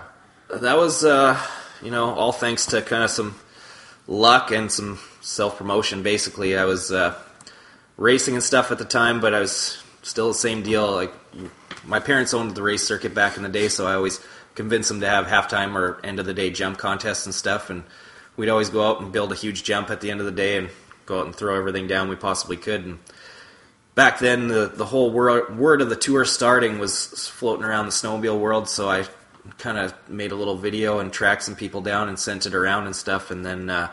That 0.49 0.77
was, 0.77 1.03
uh, 1.03 1.39
you 1.81 1.91
know, 1.91 2.13
all 2.13 2.31
thanks 2.31 2.67
to 2.67 2.81
kind 2.81 3.03
of 3.03 3.09
some 3.09 3.35
luck 4.07 4.51
and 4.51 4.71
some 4.71 4.99
self 5.21 5.57
promotion. 5.57 6.03
Basically, 6.03 6.57
I 6.57 6.65
was 6.65 6.91
uh, 6.91 7.15
racing 7.97 8.35
and 8.35 8.43
stuff 8.43 8.71
at 8.71 8.77
the 8.77 8.85
time, 8.85 9.19
but 9.19 9.33
I 9.33 9.39
was 9.39 9.81
still 10.01 10.29
the 10.29 10.33
same 10.33 10.63
deal. 10.63 10.91
Like 10.91 11.13
my 11.85 11.99
parents 11.99 12.33
owned 12.33 12.55
the 12.55 12.61
race 12.61 12.83
circuit 12.83 13.13
back 13.13 13.37
in 13.37 13.43
the 13.43 13.49
day, 13.49 13.67
so 13.67 13.87
I 13.87 13.95
always 13.95 14.19
convinced 14.55 14.89
them 14.89 15.01
to 15.01 15.09
have 15.09 15.25
halftime 15.25 15.75
or 15.75 15.99
end 16.03 16.19
of 16.19 16.25
the 16.25 16.33
day 16.33 16.49
jump 16.49 16.77
contests 16.77 17.25
and 17.25 17.35
stuff. 17.35 17.69
And 17.69 17.83
we'd 18.37 18.49
always 18.49 18.69
go 18.69 18.87
out 18.87 19.01
and 19.01 19.11
build 19.11 19.31
a 19.31 19.35
huge 19.35 19.63
jump 19.63 19.89
at 19.89 20.01
the 20.01 20.11
end 20.11 20.19
of 20.19 20.25
the 20.25 20.31
day 20.31 20.57
and 20.57 20.69
go 21.05 21.19
out 21.19 21.25
and 21.25 21.35
throw 21.35 21.57
everything 21.57 21.87
down 21.87 22.09
we 22.09 22.15
possibly 22.15 22.57
could. 22.57 22.85
And 22.85 22.99
back 23.95 24.19
then, 24.19 24.47
the 24.47 24.67
the 24.67 24.85
whole 24.85 25.11
word, 25.11 25.57
word 25.57 25.81
of 25.81 25.89
the 25.89 25.95
tour 25.95 26.25
starting 26.25 26.79
was 26.79 27.07
floating 27.29 27.65
around 27.65 27.85
the 27.85 27.91
snowmobile 27.91 28.39
world, 28.39 28.69
so 28.69 28.89
I 28.89 29.05
kind 29.57 29.77
of 29.77 29.93
made 30.09 30.31
a 30.31 30.35
little 30.35 30.57
video 30.57 30.99
and 30.99 31.11
tracked 31.11 31.43
some 31.43 31.55
people 31.55 31.81
down 31.81 32.09
and 32.09 32.19
sent 32.19 32.45
it 32.45 32.53
around 32.53 32.85
and 32.85 32.95
stuff, 32.95 33.31
and 33.31 33.45
then. 33.45 33.69
Uh, 33.69 33.91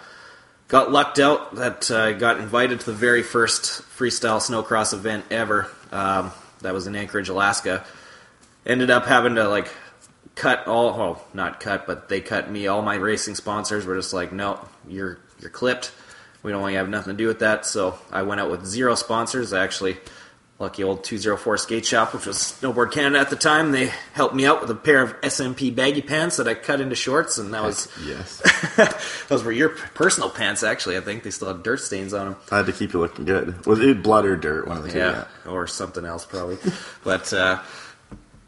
got 0.73 0.91
lucked 0.91 1.19
out 1.19 1.57
that 1.57 1.91
I 1.91 2.13
uh, 2.13 2.19
got 2.19 2.39
invited 2.39 2.81
to 2.81 2.87
the 2.87 2.93
very 2.95 3.23
first 3.23 3.83
freestyle 3.95 4.41
snowcross 4.41 4.95
event 4.95 5.27
ever. 5.31 5.69
Um, 5.91 6.33
that 6.63 6.73
was 6.73 6.87
in 6.87 6.97
Anchorage, 6.97 7.29
Alaska. 7.29 7.85
Ended 8.65 8.91
up 8.91 9.05
having 9.05 9.35
to 9.35 9.49
like 9.49 9.69
cut 10.35 10.67
all 10.67 10.97
well, 10.97 11.25
not 11.35 11.61
cut, 11.61 11.87
but 11.87 12.09
they 12.09 12.23
cut 12.23 12.51
me. 12.51 12.69
All 12.69 12.81
my 12.81 12.95
racing 12.95 13.35
sponsors 13.35 13.85
were 13.85 13.97
just 13.97 14.15
like, 14.15 14.33
no, 14.33 14.67
you're 14.89 15.19
you're 15.41 15.51
clipped. 15.51 15.93
We 16.43 16.51
don't 16.51 16.63
want 16.63 16.73
to 16.73 16.79
have 16.79 16.89
nothing 16.89 17.13
to 17.13 17.19
do 17.19 17.27
with 17.27 17.41
that. 17.41 17.67
So 17.67 17.99
I 18.11 18.23
went 18.23 18.41
out 18.41 18.51
with 18.51 18.65
zero 18.65 18.95
sponsors. 18.95 19.53
I 19.53 19.63
actually 19.63 19.99
lucky 20.63 20.85
old 20.85 21.03
204 21.03 21.59
skate 21.59 21.85
shop 21.85 22.15
which 22.15 22.25
was 22.25 22.37
snowboard 22.37 22.93
canada 22.93 23.19
at 23.19 23.31
the 23.31 23.37
time 23.37 23.73
they 23.73 23.93
helped 24.13 24.35
me 24.35 24.47
out 24.47 24.61
with 24.61 24.71
a 24.71 24.75
pair 24.75 25.03
of 25.03 25.21
smp 25.23 25.75
baggy 25.75 26.01
pants 26.01 26.37
that 26.37 26.47
i 26.47 26.55
cut 26.55 26.81
into 26.81 26.95
shorts 26.95 27.37
and 27.37 27.53
that 27.53 27.63
was 27.63 27.89
yes. 28.05 28.41
those 29.29 29.43
were 29.43 29.53
your 29.53 29.71
personal 29.95 30.31
pants 30.31 30.63
actually. 30.63 30.97
I 30.97 31.01
think 31.01 31.25
they 31.25 31.31
still 31.31 31.49
had 31.49 31.63
dirt 31.63 31.81
stains 31.81 32.15
on 32.15 32.27
them 32.31 32.37
i 32.51 32.59
had 32.59 32.67
to 32.67 32.73
keep 32.73 32.93
you 32.93 33.01
looking 33.01 33.25
good. 33.25 33.67
Was 33.67 33.81
it 33.81 34.03
blood 34.03 34.25
or 34.25 34.37
dirt 34.37 34.69
one 34.69 34.77
of 34.77 34.85
the 34.85 34.91
two? 34.91 34.99
Yeah, 34.99 35.25
yeah. 35.45 35.51
or 35.51 35.67
something 35.67 36.05
else 36.05 36.25
probably. 36.25 36.59
But 37.05 37.33
uh, 37.33 37.61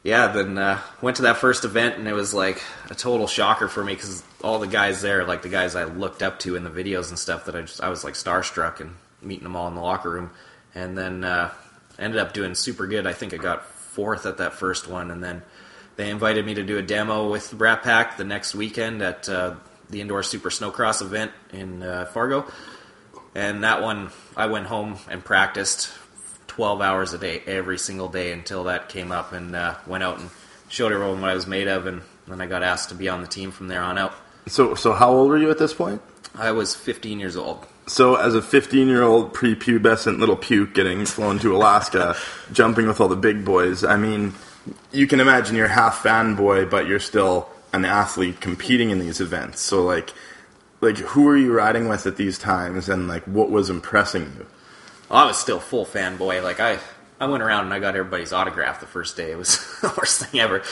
yeah 0.04 0.28
then 0.28 0.56
uh, 0.56 0.80
went 1.02 1.16
to 1.16 1.22
that 1.22 1.38
first 1.38 1.64
event 1.64 1.96
and 1.96 2.06
it 2.06 2.12
was 2.12 2.32
like 2.32 2.62
a 2.90 2.94
total 2.94 3.26
shocker 3.26 3.68
for 3.68 3.82
me 3.82 3.94
because 3.94 4.22
all 4.42 4.60
the 4.60 4.68
guys 4.68 5.02
there 5.02 5.24
like 5.24 5.42
the 5.42 5.48
guys 5.48 5.74
i 5.74 5.84
looked 5.84 6.22
up 6.22 6.38
to 6.40 6.54
in 6.54 6.62
the 6.62 6.70
videos 6.70 7.08
and 7.08 7.18
stuff 7.18 7.46
that 7.46 7.56
i 7.56 7.62
just 7.62 7.80
i 7.82 7.88
was 7.88 8.04
like 8.04 8.14
starstruck 8.14 8.80
and 8.80 8.94
meeting 9.24 9.44
them 9.44 9.56
all 9.56 9.68
in 9.68 9.74
the 9.74 9.80
locker 9.80 10.10
room. 10.10 10.30
And 10.74 10.96
then 10.96 11.24
uh, 11.24 11.52
ended 11.98 12.20
up 12.20 12.32
doing 12.32 12.54
super 12.54 12.86
good. 12.86 13.06
I 13.06 13.12
think 13.12 13.34
I 13.34 13.36
got 13.36 13.66
fourth 13.66 14.26
at 14.26 14.38
that 14.38 14.54
first 14.54 14.88
one, 14.88 15.10
and 15.10 15.22
then 15.22 15.42
they 15.96 16.10
invited 16.10 16.44
me 16.44 16.54
to 16.54 16.62
do 16.62 16.78
a 16.78 16.82
demo 16.82 17.30
with 17.30 17.52
Brat 17.52 17.82
Pack 17.82 18.16
the 18.16 18.24
next 18.24 18.54
weekend 18.54 19.02
at 19.02 19.28
uh, 19.28 19.54
the 19.90 20.00
indoor 20.00 20.22
super 20.22 20.50
snowcross 20.50 21.02
event 21.02 21.30
in 21.52 21.82
uh, 21.82 22.06
Fargo. 22.06 22.46
And 23.34 23.64
that 23.64 23.82
one, 23.82 24.10
I 24.36 24.46
went 24.46 24.66
home 24.66 24.98
and 25.08 25.24
practiced 25.24 25.92
12 26.48 26.80
hours 26.80 27.12
a 27.12 27.18
day 27.18 27.42
every 27.46 27.78
single 27.78 28.08
day 28.08 28.32
until 28.32 28.64
that 28.64 28.88
came 28.88 29.12
up, 29.12 29.32
and 29.32 29.54
uh, 29.54 29.76
went 29.86 30.04
out 30.04 30.18
and 30.18 30.30
showed 30.68 30.92
everyone 30.92 31.20
what 31.20 31.30
I 31.30 31.34
was 31.34 31.46
made 31.46 31.68
of, 31.68 31.86
and 31.86 32.02
then 32.26 32.40
I 32.40 32.46
got 32.46 32.62
asked 32.62 32.88
to 32.88 32.94
be 32.94 33.08
on 33.08 33.20
the 33.20 33.28
team 33.28 33.50
from 33.50 33.68
there 33.68 33.82
on 33.82 33.98
out. 33.98 34.14
So, 34.46 34.74
so 34.74 34.92
how 34.92 35.12
old 35.12 35.28
were 35.30 35.38
you 35.38 35.50
at 35.50 35.58
this 35.58 35.72
point? 35.72 36.02
I 36.34 36.52
was 36.52 36.74
15 36.74 37.20
years 37.20 37.36
old. 37.36 37.66
So, 37.86 38.14
as 38.14 38.34
a 38.34 38.40
15 38.40 38.88
year 38.88 39.02
old 39.02 39.34
prepubescent 39.34 40.18
little 40.18 40.36
puke 40.36 40.74
getting 40.74 41.04
flown 41.04 41.38
to 41.40 41.54
Alaska, 41.54 42.16
jumping 42.52 42.86
with 42.86 43.00
all 43.00 43.08
the 43.08 43.16
big 43.16 43.44
boys, 43.44 43.84
I 43.84 43.96
mean, 43.96 44.34
you 44.90 45.06
can 45.06 45.20
imagine 45.20 45.54
you're 45.54 45.68
half 45.68 46.02
fanboy, 46.02 46.70
but 46.70 46.86
you're 46.86 47.00
still 47.00 47.48
an 47.72 47.84
athlete 47.84 48.40
competing 48.40 48.90
in 48.90 49.00
these 49.00 49.20
events. 49.20 49.60
So, 49.60 49.82
like, 49.82 50.14
like 50.80 50.96
who 50.98 51.28
are 51.28 51.36
you 51.36 51.52
riding 51.52 51.88
with 51.88 52.06
at 52.06 52.16
these 52.16 52.38
times, 52.38 52.88
and 52.88 53.06
like 53.06 53.24
what 53.24 53.50
was 53.50 53.68
impressing 53.68 54.22
you? 54.22 54.46
Well, 55.10 55.18
I 55.18 55.26
was 55.26 55.38
still 55.38 55.60
full 55.60 55.84
fanboy. 55.84 56.42
Like 56.42 56.60
I, 56.60 56.78
I 57.20 57.26
went 57.26 57.42
around 57.42 57.66
and 57.66 57.74
I 57.74 57.80
got 57.80 57.96
everybody's 57.96 58.32
autograph 58.32 58.80
the 58.80 58.86
first 58.86 59.16
day. 59.16 59.30
It 59.30 59.38
was 59.38 59.58
the 59.82 59.92
worst 59.96 60.24
thing 60.24 60.40
ever. 60.40 60.62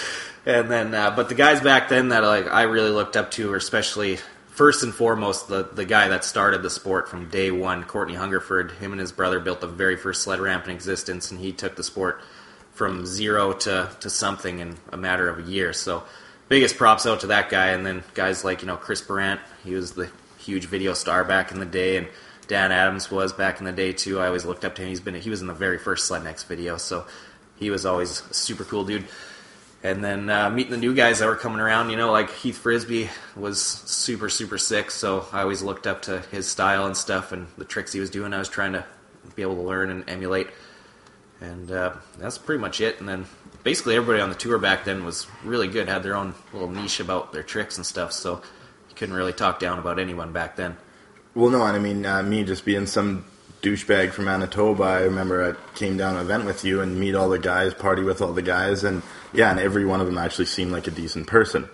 And 0.44 0.70
then, 0.70 0.94
uh, 0.94 1.14
but 1.14 1.28
the 1.28 1.34
guys 1.34 1.60
back 1.60 1.88
then 1.88 2.08
that 2.08 2.24
like 2.24 2.46
I 2.46 2.62
really 2.62 2.90
looked 2.90 3.16
up 3.16 3.30
to, 3.32 3.54
especially 3.54 4.18
first 4.52 4.82
and 4.82 4.94
foremost, 4.94 5.48
the, 5.48 5.64
the 5.64 5.84
guy 5.84 6.08
that 6.08 6.24
started 6.24 6.62
the 6.62 6.70
sport 6.70 7.08
from 7.08 7.28
day 7.28 7.50
one, 7.50 7.84
Courtney 7.84 8.14
Hungerford, 8.14 8.70
him 8.72 8.92
and 8.92 9.00
his 9.00 9.10
brother 9.10 9.40
built 9.40 9.60
the 9.60 9.66
very 9.66 9.96
first 9.96 10.22
sled 10.22 10.40
ramp 10.40 10.66
in 10.66 10.70
existence, 10.70 11.30
and 11.30 11.40
he 11.40 11.52
took 11.52 11.74
the 11.74 11.82
sport 11.82 12.20
from 12.74 13.04
zero 13.04 13.52
to, 13.52 13.90
to 14.00 14.10
something 14.10 14.60
in 14.60 14.76
a 14.92 14.96
matter 14.96 15.28
of 15.28 15.38
a 15.46 15.50
year. 15.50 15.72
So, 15.72 16.04
biggest 16.48 16.76
props 16.76 17.06
out 17.06 17.20
to 17.20 17.28
that 17.28 17.48
guy. 17.48 17.68
And 17.68 17.84
then 17.84 18.04
guys 18.14 18.44
like, 18.44 18.60
you 18.60 18.68
know, 18.68 18.76
Chris 18.76 19.00
Burandt, 19.00 19.40
he 19.64 19.74
was 19.74 19.92
the 19.92 20.10
huge 20.38 20.66
video 20.66 20.92
star 20.92 21.24
back 21.24 21.50
in 21.50 21.58
the 21.58 21.66
day, 21.66 21.96
and 21.96 22.08
Dan 22.46 22.72
Adams 22.72 23.10
was 23.10 23.32
back 23.32 23.58
in 23.58 23.64
the 23.64 23.72
day 23.72 23.92
too. 23.92 24.20
I 24.20 24.26
always 24.26 24.44
looked 24.44 24.64
up 24.64 24.74
to 24.74 24.82
him. 24.82 24.88
He's 24.88 25.00
been 25.00 25.14
he 25.14 25.30
was 25.30 25.40
in 25.40 25.46
the 25.46 25.54
very 25.54 25.78
first 25.78 26.10
Slednecks 26.10 26.44
video, 26.44 26.76
so 26.76 27.06
he 27.56 27.70
was 27.70 27.86
always 27.86 28.20
a 28.30 28.34
super 28.34 28.64
cool 28.64 28.84
dude 28.84 29.06
and 29.82 30.02
then 30.02 30.30
uh, 30.30 30.48
meeting 30.48 30.70
the 30.70 30.78
new 30.78 30.94
guys 30.94 31.18
that 31.18 31.26
were 31.26 31.36
coming 31.36 31.60
around. 31.60 31.90
You 31.90 31.96
know, 31.96 32.12
like 32.12 32.30
Heath 32.30 32.58
Frisby 32.58 33.10
was 33.36 33.60
super 33.60 34.28
super 34.28 34.58
sick, 34.58 34.90
so 34.90 35.26
I 35.32 35.42
always 35.42 35.62
looked 35.62 35.86
up 35.86 36.02
to 36.02 36.20
his 36.30 36.48
style 36.48 36.86
and 36.86 36.96
stuff 36.96 37.32
and 37.32 37.48
the 37.58 37.64
tricks 37.64 37.92
he 37.92 38.00
was 38.00 38.10
doing. 38.10 38.32
I 38.32 38.38
was 38.38 38.48
trying 38.48 38.72
to 38.72 38.84
be 39.34 39.42
able 39.42 39.56
to 39.56 39.62
learn 39.62 39.90
and 39.90 40.08
emulate, 40.08 40.48
and 41.40 41.70
uh, 41.70 41.94
that's 42.18 42.38
pretty 42.38 42.60
much 42.60 42.80
it. 42.80 43.00
And 43.00 43.08
then 43.08 43.26
basically 43.62 43.96
everybody 43.96 44.20
on 44.20 44.28
the 44.28 44.34
tour 44.34 44.58
back 44.58 44.84
then 44.84 45.04
was 45.04 45.26
really 45.44 45.68
good, 45.68 45.88
had 45.88 46.02
their 46.02 46.16
own 46.16 46.34
little 46.52 46.70
niche 46.70 47.00
about 47.00 47.32
their 47.32 47.42
tricks 47.42 47.76
and 47.76 47.86
stuff, 47.86 48.12
so 48.12 48.42
you 48.88 48.94
couldn't 48.94 49.14
really 49.14 49.32
talk 49.32 49.58
down 49.58 49.78
about 49.78 49.98
anyone 49.98 50.32
back 50.32 50.56
then. 50.56 50.76
Well, 51.34 51.50
no, 51.50 51.64
and 51.64 51.76
I 51.76 51.80
mean 51.80 52.04
uh, 52.04 52.22
me 52.22 52.44
just 52.44 52.64
being 52.64 52.86
some 52.86 53.24
douchebag 53.62 54.12
from 54.12 54.26
Manitoba. 54.26 54.82
I 54.82 55.00
remember 55.02 55.56
I 55.56 55.76
came 55.78 55.96
down 55.96 56.16
an 56.16 56.22
event 56.22 56.44
with 56.44 56.64
you 56.64 56.80
and 56.80 56.98
meet 56.98 57.14
all 57.14 57.28
the 57.28 57.38
guys, 57.38 57.72
party 57.72 58.02
with 58.02 58.20
all 58.20 58.32
the 58.32 58.42
guys, 58.42 58.84
and 58.84 59.02
yeah, 59.32 59.50
and 59.50 59.60
every 59.60 59.84
one 59.84 60.00
of 60.00 60.06
them 60.06 60.18
actually 60.18 60.46
seemed 60.46 60.72
like 60.72 60.86
a 60.86 60.90
decent 60.90 61.26
person. 61.26 61.68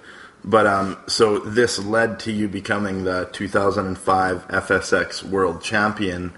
But 0.44 0.66
um, 0.66 0.96
so 1.06 1.38
this 1.38 1.78
led 1.78 2.20
to 2.20 2.32
you 2.32 2.48
becoming 2.48 3.04
the 3.04 3.28
2005 3.32 4.48
FSX 4.48 5.22
World 5.24 5.62
Champion. 5.62 6.32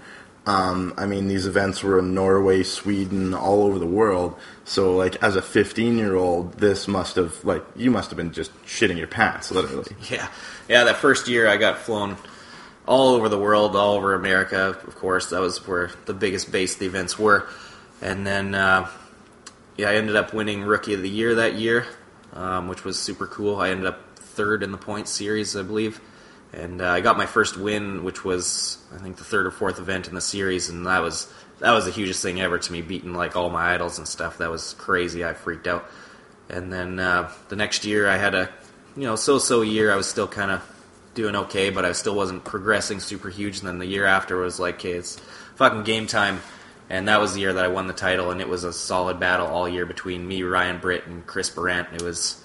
Um, 0.47 0.95
I 0.97 1.05
mean, 1.05 1.27
these 1.27 1.45
events 1.45 1.83
were 1.83 1.99
in 1.99 2.15
Norway, 2.15 2.63
Sweden, 2.63 3.35
all 3.35 3.63
over 3.63 3.77
the 3.77 3.85
world. 3.85 4.35
So, 4.65 4.95
like, 4.95 5.21
as 5.21 5.35
a 5.35 5.41
15 5.41 5.99
year 5.99 6.15
old, 6.15 6.53
this 6.53 6.87
must 6.87 7.15
have, 7.15 7.45
like, 7.45 7.63
you 7.75 7.91
must 7.91 8.09
have 8.09 8.17
been 8.17 8.31
just 8.31 8.51
shitting 8.65 8.97
your 8.97 9.07
pants, 9.07 9.51
literally. 9.51 9.95
Yeah. 10.09 10.27
Yeah, 10.67 10.85
that 10.85 10.97
first 10.97 11.27
year 11.27 11.47
I 11.47 11.57
got 11.57 11.77
flown 11.77 12.17
all 12.87 13.09
over 13.09 13.29
the 13.29 13.37
world, 13.37 13.75
all 13.75 13.95
over 13.95 14.15
America, 14.15 14.69
of 14.69 14.95
course. 14.95 15.29
That 15.29 15.41
was 15.41 15.65
where 15.67 15.91
the 16.05 16.13
biggest 16.13 16.51
base 16.51 16.75
the 16.75 16.87
events 16.87 17.19
were. 17.19 17.47
And 18.01 18.25
then 18.25 18.55
uh, 18.55 18.89
yeah, 19.81 19.89
I 19.89 19.95
ended 19.95 20.15
up 20.15 20.31
winning 20.31 20.61
Rookie 20.61 20.93
of 20.93 21.01
the 21.01 21.09
Year 21.09 21.33
that 21.35 21.55
year, 21.55 21.87
um, 22.33 22.67
which 22.67 22.85
was 22.85 22.99
super 22.99 23.25
cool. 23.25 23.55
I 23.59 23.69
ended 23.71 23.87
up 23.87 24.15
third 24.15 24.61
in 24.61 24.71
the 24.71 24.77
points 24.77 25.09
series, 25.09 25.57
I 25.57 25.63
believe, 25.63 25.99
and 26.53 26.83
uh, 26.83 26.87
I 26.87 27.01
got 27.01 27.17
my 27.17 27.25
first 27.25 27.57
win, 27.57 28.03
which 28.03 28.23
was 28.23 28.77
I 28.93 28.99
think 28.99 29.17
the 29.17 29.23
third 29.23 29.47
or 29.47 29.51
fourth 29.51 29.79
event 29.79 30.07
in 30.07 30.13
the 30.13 30.21
series, 30.21 30.69
and 30.69 30.85
that 30.85 30.99
was 30.99 31.33
that 31.61 31.71
was 31.71 31.85
the 31.85 31.91
hugest 31.91 32.21
thing 32.21 32.39
ever 32.39 32.59
to 32.59 32.71
me, 32.71 32.83
beating 32.83 33.15
like 33.15 33.35
all 33.35 33.49
my 33.49 33.73
idols 33.73 33.97
and 33.97 34.07
stuff. 34.07 34.37
That 34.37 34.51
was 34.51 34.75
crazy. 34.75 35.25
I 35.25 35.33
freaked 35.33 35.65
out. 35.65 35.89
And 36.47 36.71
then 36.71 36.99
uh, 36.99 37.31
the 37.49 37.55
next 37.55 37.83
year, 37.83 38.07
I 38.07 38.17
had 38.17 38.35
a 38.35 38.49
you 38.95 39.05
know 39.05 39.15
so-so 39.15 39.63
year. 39.63 39.91
I 39.91 39.95
was 39.95 40.07
still 40.07 40.27
kind 40.27 40.51
of 40.51 40.61
doing 41.15 41.35
okay, 41.35 41.71
but 41.71 41.85
I 41.85 41.93
still 41.93 42.13
wasn't 42.13 42.45
progressing 42.45 42.99
super 42.99 43.29
huge. 43.29 43.57
And 43.57 43.67
then 43.67 43.79
the 43.79 43.87
year 43.87 44.05
after 44.05 44.37
was 44.37 44.59
like, 44.59 44.75
okay, 44.75 44.91
it's 44.91 45.15
fucking 45.55 45.85
game 45.85 46.05
time. 46.05 46.39
And 46.91 47.07
that 47.07 47.21
was 47.21 47.33
the 47.33 47.39
year 47.39 47.53
that 47.53 47.63
I 47.63 47.69
won 47.69 47.87
the 47.87 47.93
title, 47.93 48.31
and 48.31 48.41
it 48.41 48.49
was 48.49 48.65
a 48.65 48.73
solid 48.73 49.17
battle 49.17 49.47
all 49.47 49.67
year 49.67 49.85
between 49.85 50.27
me, 50.27 50.43
Ryan 50.43 50.77
Britt, 50.77 51.07
and 51.07 51.25
Chris 51.25 51.49
Burandt. 51.49 51.93
It 51.93 52.01
was 52.01 52.43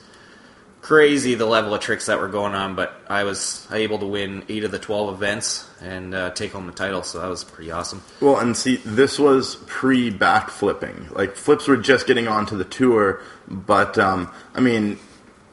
crazy 0.82 1.34
the 1.34 1.46
level 1.46 1.74
of 1.74 1.80
tricks 1.80 2.06
that 2.06 2.20
were 2.20 2.28
going 2.28 2.54
on, 2.54 2.76
but 2.76 2.94
I 3.08 3.24
was 3.24 3.66
able 3.72 3.98
to 3.98 4.06
win 4.06 4.44
eight 4.48 4.62
of 4.62 4.70
the 4.70 4.78
twelve 4.78 5.12
events 5.12 5.68
and 5.82 6.14
uh, 6.14 6.30
take 6.30 6.52
home 6.52 6.68
the 6.68 6.72
title, 6.72 7.02
so 7.02 7.20
that 7.20 7.26
was 7.26 7.42
pretty 7.42 7.72
awesome. 7.72 8.04
Well, 8.20 8.38
and 8.38 8.56
see, 8.56 8.76
this 8.76 9.18
was 9.18 9.56
pre 9.66 10.12
backflipping. 10.12 11.12
Like 11.12 11.34
flips 11.34 11.66
were 11.66 11.76
just 11.76 12.06
getting 12.06 12.28
onto 12.28 12.56
the 12.56 12.64
tour, 12.64 13.20
but 13.48 13.98
um, 13.98 14.32
I 14.54 14.60
mean, 14.60 15.00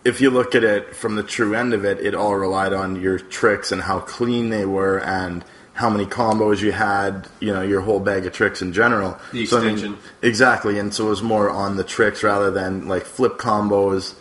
if 0.06 0.22
you 0.22 0.30
look 0.30 0.54
at 0.54 0.64
it 0.64 0.96
from 0.96 1.16
the 1.16 1.24
true 1.24 1.56
end 1.56 1.74
of 1.74 1.84
it, 1.84 2.00
it 2.00 2.14
all 2.14 2.36
relied 2.36 2.74
on 2.74 3.02
your 3.02 3.18
tricks 3.18 3.72
and 3.72 3.82
how 3.82 4.02
clean 4.02 4.50
they 4.52 4.66
were 4.66 5.00
and 5.00 5.44
how 5.74 5.90
many 5.90 6.06
combos 6.06 6.62
you 6.62 6.72
had, 6.72 7.28
you 7.40 7.52
know, 7.52 7.62
your 7.64 7.82
whole 7.82 8.00
bag 8.00 8.26
of 8.26 8.34
tricks 8.34 8.62
in 8.62 8.74
general. 8.74 9.18
The 9.32 9.46
So, 9.46 9.58
I 9.58 9.62
mean, 9.62 9.72
extension. 9.74 9.98
exactly, 10.22 10.78
and 10.78 10.94
so 10.94 11.08
it 11.08 11.10
was 11.10 11.24
more 11.24 11.50
on 11.50 11.78
the 11.78 11.84
tricks 11.84 12.22
rather 12.24 12.52
than 12.52 12.88
like 12.88 13.04
flip 13.06 13.38
combos. 13.38 14.14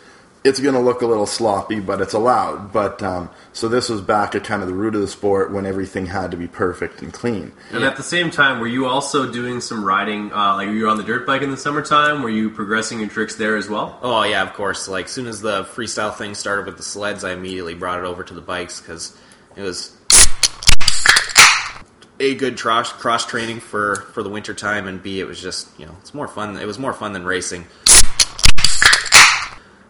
It's 0.43 0.59
going 0.59 0.73
to 0.73 0.81
look 0.81 1.01
a 1.01 1.05
little 1.05 1.25
sloppy, 1.25 1.79
but 1.79 2.01
it's 2.01 2.11
allowed. 2.13 2.73
But 2.73 3.01
um, 3.01 3.29
so 3.53 3.69
this 3.69 3.87
was 3.87 4.01
back 4.01 4.35
at 4.35 4.43
kind 4.43 4.61
of 4.61 4.67
the 4.67 4.73
root 4.73 4.93
of 4.93 4.99
the 4.99 5.07
sport 5.07 5.53
when 5.53 5.65
everything 5.65 6.07
had 6.07 6.31
to 6.31 6.37
be 6.37 6.47
perfect 6.49 7.01
and 7.01 7.13
clean. 7.13 7.53
And 7.71 7.81
at 7.85 7.95
the 7.95 8.03
same 8.03 8.29
time, 8.29 8.59
were 8.59 8.67
you 8.67 8.85
also 8.85 9.31
doing 9.31 9.61
some 9.61 9.85
riding? 9.85 10.33
Uh, 10.33 10.55
like, 10.55 10.67
were 10.67 10.73
you 10.73 10.89
on 10.89 10.97
the 10.97 11.03
dirt 11.03 11.25
bike 11.25 11.43
in 11.43 11.51
the 11.51 11.55
summertime? 11.55 12.23
Were 12.23 12.29
you 12.29 12.49
progressing 12.49 12.99
your 12.99 13.07
tricks 13.07 13.35
there 13.35 13.55
as 13.55 13.69
well? 13.69 13.97
Oh 14.01 14.23
yeah, 14.23 14.41
of 14.41 14.51
course. 14.53 14.89
Like 14.89 15.07
soon 15.07 15.27
as 15.27 15.39
the 15.39 15.63
freestyle 15.63 16.13
thing 16.13 16.35
started 16.35 16.65
with 16.65 16.75
the 16.75 16.83
sleds, 16.83 17.23
I 17.23 17.31
immediately 17.31 17.75
brought 17.75 17.99
it 17.99 18.05
over 18.05 18.21
to 18.23 18.33
the 18.33 18.41
bikes 18.41 18.81
because 18.81 19.15
it 19.55 19.61
was 19.61 19.95
a 22.23 22.35
good 22.35 22.57
cross 22.57 22.91
cross 22.91 23.25
training 23.25 23.59
for 23.59 23.95
for 24.13 24.23
the 24.23 24.29
winter 24.29 24.53
time, 24.53 24.87
and 24.87 25.01
b 25.01 25.19
it 25.19 25.27
was 25.27 25.41
just 25.41 25.67
you 25.79 25.85
know 25.85 25.95
it's 25.99 26.13
more 26.13 26.27
fun. 26.27 26.57
It 26.57 26.65
was 26.65 26.79
more 26.79 26.93
fun 26.93 27.13
than 27.13 27.25
racing. 27.25 27.65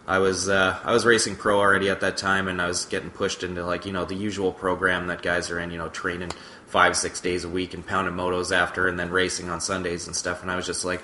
I 0.05 0.17
was 0.17 0.49
uh, 0.49 0.79
I 0.83 0.91
was 0.91 1.05
racing 1.05 1.37
pro 1.37 1.59
already 1.59 1.89
at 1.89 2.01
that 2.01 2.17
time, 2.17 2.47
and 2.47 2.61
I 2.61 2.67
was 2.67 2.85
getting 2.85 3.09
pushed 3.09 3.43
into 3.43 3.65
like 3.65 3.85
you 3.85 3.93
know 3.93 4.03
the 4.05 4.15
usual 4.15 4.51
program 4.51 5.07
that 5.07 5.21
guys 5.21 5.49
are 5.49 5.59
in, 5.59 5.71
you 5.71 5.77
know, 5.77 5.89
training 5.89 6.31
five 6.67 6.97
six 6.97 7.21
days 7.21 7.45
a 7.45 7.49
week 7.49 7.73
and 7.73 7.85
pounding 7.85 8.13
motos 8.13 8.53
after, 8.55 8.87
and 8.87 8.99
then 8.99 9.11
racing 9.11 9.49
on 9.49 9.61
Sundays 9.61 10.07
and 10.07 10.15
stuff. 10.15 10.41
And 10.41 10.51
I 10.51 10.55
was 10.55 10.65
just 10.65 10.83
like, 10.83 11.01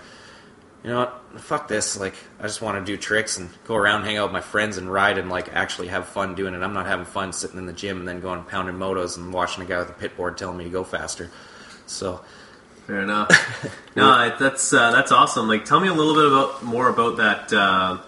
you 0.83 0.89
know 0.89 0.99
what, 0.99 1.41
fuck 1.41 1.67
this. 1.67 1.99
Like, 1.99 2.15
I 2.39 2.43
just 2.43 2.61
want 2.61 2.83
to 2.83 2.91
do 2.91 2.97
tricks 2.97 3.37
and 3.37 3.49
go 3.65 3.75
around, 3.75 4.03
hang 4.03 4.17
out 4.17 4.25
with 4.25 4.33
my 4.33 4.41
friends, 4.41 4.77
and 4.77 4.91
ride 4.91 5.17
and 5.17 5.29
like 5.29 5.53
actually 5.53 5.87
have 5.87 6.07
fun 6.07 6.35
doing 6.35 6.53
it. 6.53 6.61
I'm 6.61 6.73
not 6.73 6.85
having 6.85 7.05
fun 7.05 7.33
sitting 7.33 7.57
in 7.57 7.65
the 7.65 7.73
gym 7.73 7.99
and 7.99 8.07
then 8.07 8.21
going 8.21 8.43
pounding 8.43 8.75
motos 8.75 9.17
and 9.17 9.33
watching 9.33 9.63
a 9.63 9.65
guy 9.65 9.79
with 9.79 9.89
a 9.89 9.93
pit 9.93 10.15
board 10.15 10.37
telling 10.37 10.57
me 10.57 10.63
to 10.65 10.69
go 10.69 10.83
faster. 10.83 11.29
So 11.85 12.21
Fair 12.89 13.01
enough. 13.01 13.29
no, 13.95 14.35
that's 14.39 14.73
uh, 14.73 14.89
that's 14.89 15.11
awesome. 15.11 15.47
Like, 15.47 15.63
tell 15.63 15.79
me 15.79 15.89
a 15.89 15.93
little 15.93 16.15
bit 16.15 16.25
about 16.25 16.63
more 16.63 16.89
about 16.89 17.17
that 17.17 17.53
uh, 17.53 17.99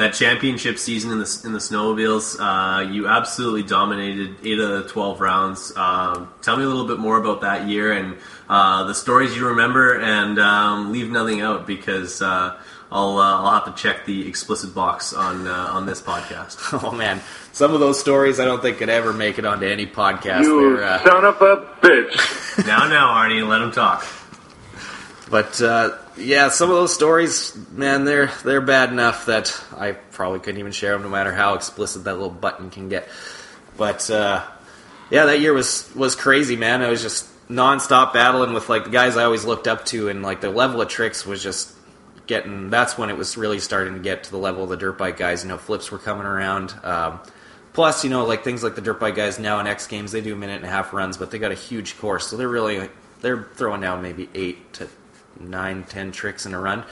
that 0.00 0.14
championship 0.14 0.78
season 0.78 1.10
in 1.12 1.18
the 1.18 1.42
in 1.44 1.52
the 1.52 1.58
snowmobiles. 1.58 2.36
Uh, 2.38 2.90
you 2.90 3.06
absolutely 3.06 3.62
dominated 3.62 4.36
eight 4.44 4.58
of 4.58 4.68
the 4.82 4.88
twelve 4.88 5.20
rounds. 5.20 5.72
Um, 5.76 6.32
tell 6.42 6.56
me 6.56 6.64
a 6.64 6.66
little 6.66 6.86
bit 6.86 6.98
more 6.98 7.18
about 7.18 7.42
that 7.42 7.68
year 7.68 7.92
and 7.92 8.16
uh, 8.48 8.84
the 8.84 8.94
stories 8.94 9.36
you 9.36 9.48
remember, 9.48 9.98
and 10.00 10.38
um, 10.38 10.92
leave 10.92 11.10
nothing 11.10 11.40
out 11.40 11.66
because. 11.66 12.20
Uh, 12.22 12.60
I'll, 12.92 13.18
uh, 13.18 13.40
I'll 13.40 13.52
have 13.62 13.72
to 13.76 13.80
check 13.80 14.04
the 14.04 14.26
explicit 14.26 14.74
box 14.74 15.12
on 15.12 15.46
uh, 15.46 15.68
on 15.70 15.86
this 15.86 16.02
podcast. 16.02 16.58
Oh 16.84 16.90
man, 16.90 17.20
some 17.52 17.72
of 17.72 17.78
those 17.78 18.00
stories 18.00 18.40
I 18.40 18.44
don't 18.44 18.60
think 18.60 18.78
could 18.78 18.88
ever 18.88 19.12
make 19.12 19.38
it 19.38 19.44
onto 19.44 19.64
any 19.64 19.86
podcast. 19.86 20.42
You 20.42 20.76
They're, 20.76 20.84
uh, 20.84 21.04
son 21.04 21.24
of 21.24 21.40
a 21.40 21.56
bitch. 21.82 22.66
now, 22.66 22.88
now, 22.88 23.14
Arnie, 23.14 23.46
let 23.46 23.62
him 23.62 23.70
talk. 23.70 24.04
but 25.30 25.62
uh, 25.62 25.98
yeah, 26.16 26.48
some 26.50 26.70
of 26.70 26.76
those 26.76 26.94
stories, 26.94 27.56
man, 27.72 28.04
they're 28.04 28.30
they're 28.44 28.60
bad 28.60 28.90
enough 28.90 29.26
that 29.26 29.62
I 29.76 29.92
probably 29.92 30.40
couldn't 30.40 30.60
even 30.60 30.72
share 30.72 30.92
them, 30.92 31.02
no 31.02 31.08
matter 31.08 31.32
how 31.32 31.54
explicit 31.54 32.04
that 32.04 32.14
little 32.14 32.30
button 32.30 32.70
can 32.70 32.88
get. 32.88 33.08
But 33.76 34.10
uh, 34.10 34.44
yeah, 35.10 35.26
that 35.26 35.40
year 35.40 35.52
was 35.52 35.90
was 35.94 36.14
crazy, 36.14 36.56
man. 36.56 36.82
I 36.82 36.88
was 36.88 37.02
just 37.02 37.28
nonstop 37.48 38.12
battling 38.12 38.52
with 38.52 38.68
like 38.68 38.84
the 38.84 38.90
guys 38.90 39.16
I 39.16 39.24
always 39.24 39.44
looked 39.44 39.66
up 39.66 39.84
to, 39.86 40.08
and 40.08 40.22
like 40.22 40.40
the 40.40 40.50
level 40.50 40.80
of 40.80 40.88
tricks 40.88 41.26
was 41.26 41.42
just 41.42 41.74
getting. 42.26 42.70
That's 42.70 42.96
when 42.96 43.10
it 43.10 43.16
was 43.16 43.36
really 43.36 43.58
starting 43.58 43.94
to 43.94 44.00
get 44.00 44.24
to 44.24 44.30
the 44.30 44.38
level 44.38 44.64
of 44.64 44.70
the 44.70 44.76
dirt 44.76 44.98
bike 44.98 45.16
guys. 45.16 45.42
You 45.42 45.48
know, 45.48 45.58
flips 45.58 45.90
were 45.90 45.98
coming 45.98 46.26
around. 46.26 46.74
Um, 46.82 47.20
plus, 47.72 48.04
you 48.04 48.10
know, 48.10 48.24
like 48.24 48.44
things 48.44 48.62
like 48.62 48.74
the 48.74 48.80
dirt 48.80 49.00
bike 49.00 49.14
guys 49.14 49.38
now 49.38 49.60
in 49.60 49.66
X 49.66 49.86
Games, 49.86 50.12
they 50.12 50.20
do 50.20 50.34
a 50.34 50.36
minute 50.36 50.56
and 50.56 50.64
a 50.64 50.70
half 50.70 50.92
runs, 50.92 51.16
but 51.16 51.30
they 51.30 51.38
got 51.38 51.52
a 51.52 51.56
huge 51.56 51.98
course, 51.98 52.28
so 52.28 52.36
they're 52.36 52.48
really 52.48 52.88
they're 53.20 53.44
throwing 53.54 53.80
down 53.80 54.02
maybe 54.02 54.28
eight 54.34 54.72
to 54.74 54.88
nine, 55.40 55.84
ten 55.84 56.12
tricks 56.12 56.46
in 56.46 56.54
a 56.54 56.60
run. 56.60 56.84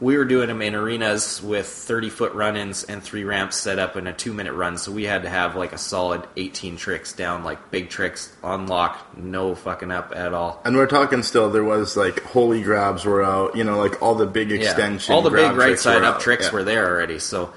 We 0.00 0.16
were 0.16 0.24
doing 0.24 0.48
them 0.48 0.62
in 0.62 0.74
arenas 0.74 1.40
with 1.40 1.64
30 1.66 2.10
foot 2.10 2.32
run 2.34 2.56
ins 2.56 2.82
and 2.82 3.00
three 3.00 3.22
ramps 3.22 3.56
set 3.56 3.78
up 3.78 3.96
in 3.96 4.08
a 4.08 4.12
two 4.12 4.32
minute 4.32 4.52
run, 4.54 4.76
so 4.76 4.90
we 4.90 5.04
had 5.04 5.22
to 5.22 5.28
have 5.28 5.54
like 5.54 5.72
a 5.72 5.78
solid 5.78 6.24
18 6.36 6.76
tricks 6.76 7.12
down, 7.12 7.44
like 7.44 7.70
big 7.70 7.88
tricks 7.88 8.34
on 8.42 8.66
lock, 8.66 9.16
no 9.16 9.54
fucking 9.54 9.92
up 9.92 10.12
at 10.16 10.34
all. 10.34 10.60
And 10.64 10.74
we're 10.76 10.88
talking 10.88 11.22
still, 11.22 11.50
there 11.50 11.62
was 11.62 11.96
like 11.96 12.20
holy 12.24 12.62
grabs 12.62 13.04
were 13.04 13.22
out, 13.22 13.54
you 13.54 13.62
know, 13.62 13.78
like 13.78 14.02
all 14.02 14.16
the 14.16 14.26
big 14.26 14.50
extension. 14.50 15.14
All 15.14 15.22
the 15.22 15.30
big 15.30 15.52
right 15.52 15.78
side 15.78 16.02
up 16.02 16.18
tricks 16.18 16.46
Yeah. 16.46 16.52
were 16.52 16.64
there 16.64 16.88
already. 16.88 17.20
So, 17.20 17.52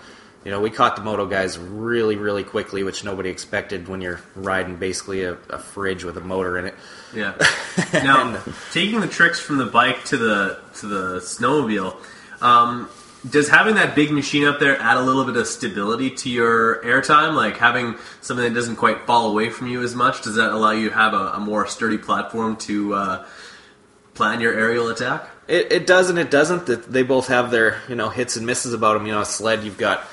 you 0.45 0.51
know, 0.51 0.61
we 0.61 0.69
caught 0.69 0.95
the 0.95 1.01
moto 1.01 1.25
guys 1.25 1.57
really, 1.57 2.17
really 2.17 2.43
quickly, 2.43 2.83
which 2.83 3.03
nobody 3.03 3.29
expected 3.29 3.87
when 3.87 3.99
you're 3.99 4.21
riding 4.35 4.75
basically 4.75 5.23
a, 5.23 5.33
a 5.49 5.57
fridge 5.57 6.03
with 6.03 6.17
a 6.17 6.21
motor 6.21 6.59
in 6.59 6.65
it. 6.65 6.75
Yeah. 7.13 7.33
Now, 7.93 8.41
taking 8.71 9.01
the 9.01 9.07
tricks 9.07 9.39
from 9.39 9.57
the 9.57 9.65
bike 9.65 10.05
to 10.05 10.17
the 10.17 10.59
to 10.75 10.87
the 10.87 11.19
snowmobile, 11.19 11.97
um, 12.41 12.89
does 13.29 13.49
having 13.49 13.75
that 13.75 13.95
big 13.95 14.11
machine 14.11 14.45
up 14.45 14.59
there 14.59 14.79
add 14.79 14.97
a 14.97 15.01
little 15.01 15.25
bit 15.25 15.35
of 15.35 15.47
stability 15.47 16.11
to 16.11 16.29
your 16.29 16.81
airtime? 16.83 17.33
Like 17.33 17.57
having 17.57 17.95
something 18.21 18.45
that 18.45 18.53
doesn't 18.53 18.75
quite 18.75 19.07
fall 19.07 19.29
away 19.31 19.49
from 19.49 19.67
you 19.67 19.81
as 19.81 19.95
much, 19.95 20.21
does 20.21 20.35
that 20.35 20.51
allow 20.51 20.71
you 20.71 20.89
to 20.89 20.95
have 20.95 21.13
a, 21.13 21.31
a 21.33 21.39
more 21.39 21.67
sturdy 21.67 21.97
platform 21.97 22.55
to 22.57 22.93
uh, 22.93 23.25
plan 24.13 24.41
your 24.41 24.53
aerial 24.53 24.89
attack? 24.89 25.27
It, 25.47 25.71
it 25.71 25.87
does 25.87 26.09
and 26.09 26.19
it 26.19 26.31
doesn't. 26.31 26.65
They 26.65 27.03
both 27.03 27.27
have 27.27 27.51
their 27.51 27.81
you 27.89 27.95
know 27.95 28.09
hits 28.09 28.35
and 28.35 28.45
misses 28.45 28.73
about 28.73 28.93
them. 28.93 29.05
You 29.05 29.13
know, 29.13 29.21
a 29.21 29.25
sled 29.25 29.63
you've 29.63 29.77
got 29.77 30.05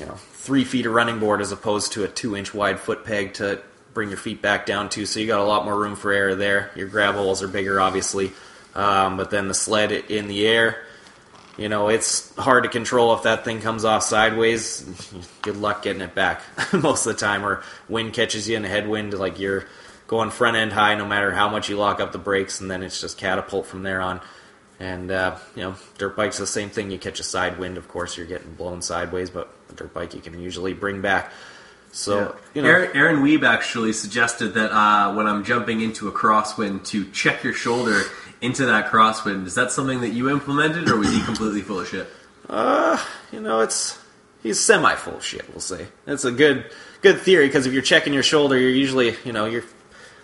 you 0.00 0.06
know 0.06 0.14
three 0.14 0.64
feet 0.64 0.86
of 0.86 0.92
running 0.92 1.18
board 1.18 1.40
as 1.40 1.52
opposed 1.52 1.92
to 1.92 2.04
a 2.04 2.08
two 2.08 2.36
inch 2.36 2.54
wide 2.54 2.80
foot 2.80 3.04
peg 3.04 3.34
to 3.34 3.62
bring 3.92 4.08
your 4.08 4.18
feet 4.18 4.40
back 4.40 4.66
down 4.66 4.88
to. 4.88 5.04
So 5.06 5.20
you 5.20 5.26
got 5.26 5.40
a 5.40 5.44
lot 5.44 5.64
more 5.64 5.78
room 5.78 5.96
for 5.96 6.12
air 6.12 6.34
there. 6.34 6.70
Your 6.74 6.88
grab 6.88 7.14
holes 7.14 7.42
are 7.42 7.48
bigger, 7.48 7.80
obviously, 7.80 8.32
um, 8.74 9.16
but 9.16 9.30
then 9.30 9.48
the 9.48 9.54
sled 9.54 9.92
in 9.92 10.28
the 10.28 10.46
air. 10.46 10.84
You 11.56 11.68
know, 11.68 11.88
it's 11.88 12.34
hard 12.36 12.62
to 12.62 12.70
control 12.70 13.12
if 13.14 13.24
that 13.24 13.44
thing 13.44 13.60
comes 13.60 13.84
off 13.84 14.02
sideways. 14.02 14.82
Good 15.42 15.58
luck 15.58 15.82
getting 15.82 16.00
it 16.00 16.14
back 16.14 16.42
most 16.72 17.06
of 17.06 17.12
the 17.12 17.20
time, 17.20 17.44
or 17.44 17.62
wind 17.88 18.14
catches 18.14 18.48
you 18.48 18.56
in 18.56 18.64
a 18.64 18.68
headwind, 18.68 19.12
like 19.12 19.38
you're 19.38 19.66
going 20.06 20.30
front 20.30 20.56
end 20.56 20.72
high 20.72 20.94
no 20.94 21.06
matter 21.06 21.30
how 21.30 21.48
much 21.48 21.68
you 21.68 21.76
lock 21.76 22.00
up 22.00 22.12
the 22.12 22.18
brakes, 22.18 22.60
and 22.60 22.70
then 22.70 22.82
it's 22.82 23.00
just 23.00 23.18
catapult 23.18 23.66
from 23.66 23.82
there 23.82 24.00
on. 24.00 24.20
And, 24.78 25.10
uh, 25.10 25.36
you 25.54 25.62
know, 25.62 25.76
dirt 25.98 26.16
bike's 26.16 26.38
the 26.38 26.46
same 26.46 26.70
thing. 26.70 26.90
You 26.90 26.98
catch 26.98 27.20
a 27.20 27.22
side 27.22 27.58
wind, 27.58 27.76
of 27.76 27.86
course, 27.86 28.16
you're 28.16 28.26
getting 28.26 28.54
blown 28.54 28.80
sideways, 28.80 29.28
but 29.28 29.52
a 29.70 29.74
dirt 29.74 29.94
bike 29.94 30.14
you 30.14 30.20
can 30.20 30.40
usually 30.40 30.74
bring 30.74 31.00
back. 31.00 31.32
So, 31.92 32.36
you 32.54 32.62
know, 32.62 32.68
Aaron, 32.68 32.96
Aaron 32.96 33.16
Weeb 33.16 33.42
actually 33.42 33.92
suggested 33.92 34.54
that 34.54 34.70
uh, 34.70 35.12
when 35.14 35.26
I'm 35.26 35.42
jumping 35.44 35.80
into 35.80 36.06
a 36.06 36.12
crosswind 36.12 36.84
to 36.86 37.10
check 37.10 37.42
your 37.42 37.52
shoulder 37.52 38.02
into 38.40 38.66
that 38.66 38.90
crosswind. 38.90 39.46
Is 39.46 39.54
that 39.54 39.72
something 39.72 40.00
that 40.00 40.10
you 40.10 40.30
implemented, 40.30 40.88
or 40.88 40.96
was 40.96 41.12
he 41.12 41.22
completely 41.22 41.62
full 41.62 41.80
of 41.80 41.88
shit? 41.88 42.08
Uh, 42.48 43.02
you 43.32 43.40
know, 43.40 43.60
it's 43.60 43.98
he's 44.42 44.58
semi 44.58 44.94
full 44.94 45.16
of 45.16 45.24
shit. 45.24 45.48
We'll 45.50 45.60
say 45.60 45.86
that's 46.04 46.24
a 46.24 46.32
good 46.32 46.70
good 47.02 47.20
theory 47.20 47.46
because 47.46 47.66
if 47.66 47.72
you're 47.72 47.82
checking 47.82 48.12
your 48.12 48.22
shoulder, 48.22 48.58
you're 48.58 48.70
usually 48.70 49.16
you 49.24 49.32
know 49.32 49.46
you're 49.46 49.64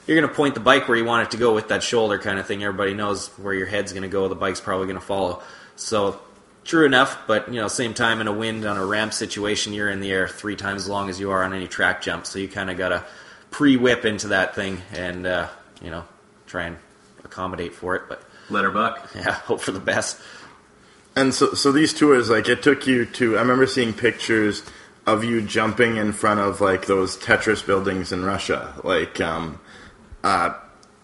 you're 0.06 0.18
going 0.18 0.28
to 0.28 0.34
point 0.34 0.54
the 0.54 0.60
bike 0.60 0.88
where 0.88 0.96
you 0.96 1.04
want 1.04 1.26
it 1.26 1.30
to 1.32 1.36
go 1.36 1.54
with 1.54 1.68
that 1.68 1.82
shoulder 1.82 2.18
kind 2.18 2.38
of 2.38 2.46
thing. 2.46 2.62
Everybody 2.62 2.94
knows 2.94 3.28
where 3.38 3.54
your 3.54 3.66
head's 3.66 3.92
going 3.92 4.02
to 4.02 4.08
go. 4.08 4.28
The 4.28 4.34
bike's 4.34 4.60
probably 4.60 4.86
going 4.86 4.98
to 4.98 5.04
follow. 5.04 5.42
So 5.74 6.20
true 6.66 6.84
enough, 6.84 7.26
but 7.26 7.48
you 7.48 7.60
know, 7.60 7.68
same 7.68 7.94
time 7.94 8.20
in 8.20 8.26
a 8.26 8.32
wind 8.32 8.66
on 8.66 8.76
a 8.76 8.84
ramp 8.84 9.12
situation, 9.12 9.72
you're 9.72 9.88
in 9.88 10.00
the 10.00 10.10
air 10.10 10.28
three 10.28 10.56
times 10.56 10.82
as 10.82 10.88
long 10.88 11.08
as 11.08 11.18
you 11.18 11.30
are 11.30 11.42
on 11.42 11.54
any 11.54 11.68
track 11.68 12.02
jump. 12.02 12.26
So 12.26 12.38
you 12.38 12.48
kind 12.48 12.70
of 12.70 12.76
got 12.76 12.90
to 12.90 13.04
pre-whip 13.50 14.04
into 14.04 14.28
that 14.28 14.54
thing 14.54 14.82
and 14.92 15.26
uh, 15.26 15.48
you 15.80 15.90
know 15.90 16.04
try 16.46 16.64
and 16.64 16.76
accommodate 17.24 17.74
for 17.74 17.96
it. 17.96 18.02
But 18.08 18.22
Let 18.50 18.64
her 18.64 18.70
buck. 18.70 19.10
yeah, 19.14 19.32
hope 19.32 19.60
for 19.60 19.72
the 19.72 19.80
best. 19.80 20.20
And 21.14 21.32
so, 21.32 21.54
so 21.54 21.72
these 21.72 21.94
tours, 21.94 22.28
like, 22.28 22.48
it 22.48 22.62
took 22.62 22.86
you 22.86 23.06
to. 23.06 23.38
I 23.38 23.40
remember 23.40 23.66
seeing 23.66 23.94
pictures 23.94 24.62
of 25.06 25.24
you 25.24 25.40
jumping 25.40 25.96
in 25.96 26.12
front 26.12 26.40
of 26.40 26.60
like 26.60 26.86
those 26.86 27.16
Tetris 27.16 27.64
buildings 27.64 28.12
in 28.12 28.24
Russia. 28.24 28.74
Like, 28.84 29.20
um, 29.20 29.60
uh, 30.22 30.52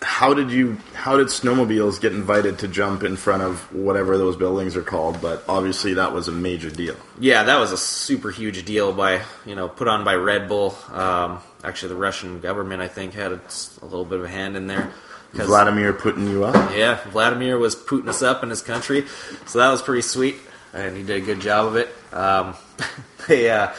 how 0.02 0.34
did 0.34 0.50
you? 0.50 0.78
How 0.94 1.16
did 1.16 1.28
snowmobiles 1.28 2.00
get 2.00 2.12
invited 2.12 2.58
to 2.60 2.68
jump 2.68 3.02
in 3.02 3.16
front 3.16 3.42
of 3.42 3.72
whatever 3.72 4.18
those 4.18 4.36
buildings 4.36 4.76
are 4.76 4.82
called? 4.82 5.20
But 5.20 5.44
obviously, 5.48 5.94
that 5.94 6.12
was 6.12 6.28
a 6.28 6.32
major 6.32 6.70
deal. 6.70 6.96
Yeah, 7.18 7.44
that 7.44 7.58
was 7.58 7.72
a 7.72 7.76
super 7.76 8.30
huge 8.30 8.64
deal 8.64 8.92
by 8.92 9.22
you 9.46 9.54
know 9.54 9.68
put 9.68 9.88
on 9.88 10.04
by 10.04 10.14
Red 10.14 10.48
Bull. 10.48 10.76
Um, 10.90 11.40
actually, 11.64 11.90
the 11.90 12.00
Russian 12.00 12.40
government 12.40 12.82
I 12.82 12.88
think 12.88 13.14
had 13.14 13.32
a, 13.32 13.40
a 13.80 13.84
little 13.84 14.04
bit 14.04 14.18
of 14.18 14.24
a 14.24 14.28
hand 14.28 14.56
in 14.56 14.66
there. 14.66 14.92
Vladimir 15.32 15.92
putting 15.92 16.28
you 16.28 16.44
up. 16.44 16.76
Yeah, 16.76 17.00
Vladimir 17.10 17.58
was 17.58 17.74
putting 17.74 18.08
us 18.08 18.22
up 18.22 18.42
in 18.42 18.50
his 18.50 18.60
country, 18.60 19.06
so 19.46 19.58
that 19.58 19.70
was 19.70 19.80
pretty 19.80 20.02
sweet, 20.02 20.36
and 20.74 20.96
he 20.96 21.02
did 21.02 21.22
a 21.22 21.24
good 21.24 21.40
job 21.40 21.66
of 21.66 21.76
it. 21.76 21.88
Um, 22.12 22.54
they, 23.28 23.50
uh, 23.50 23.72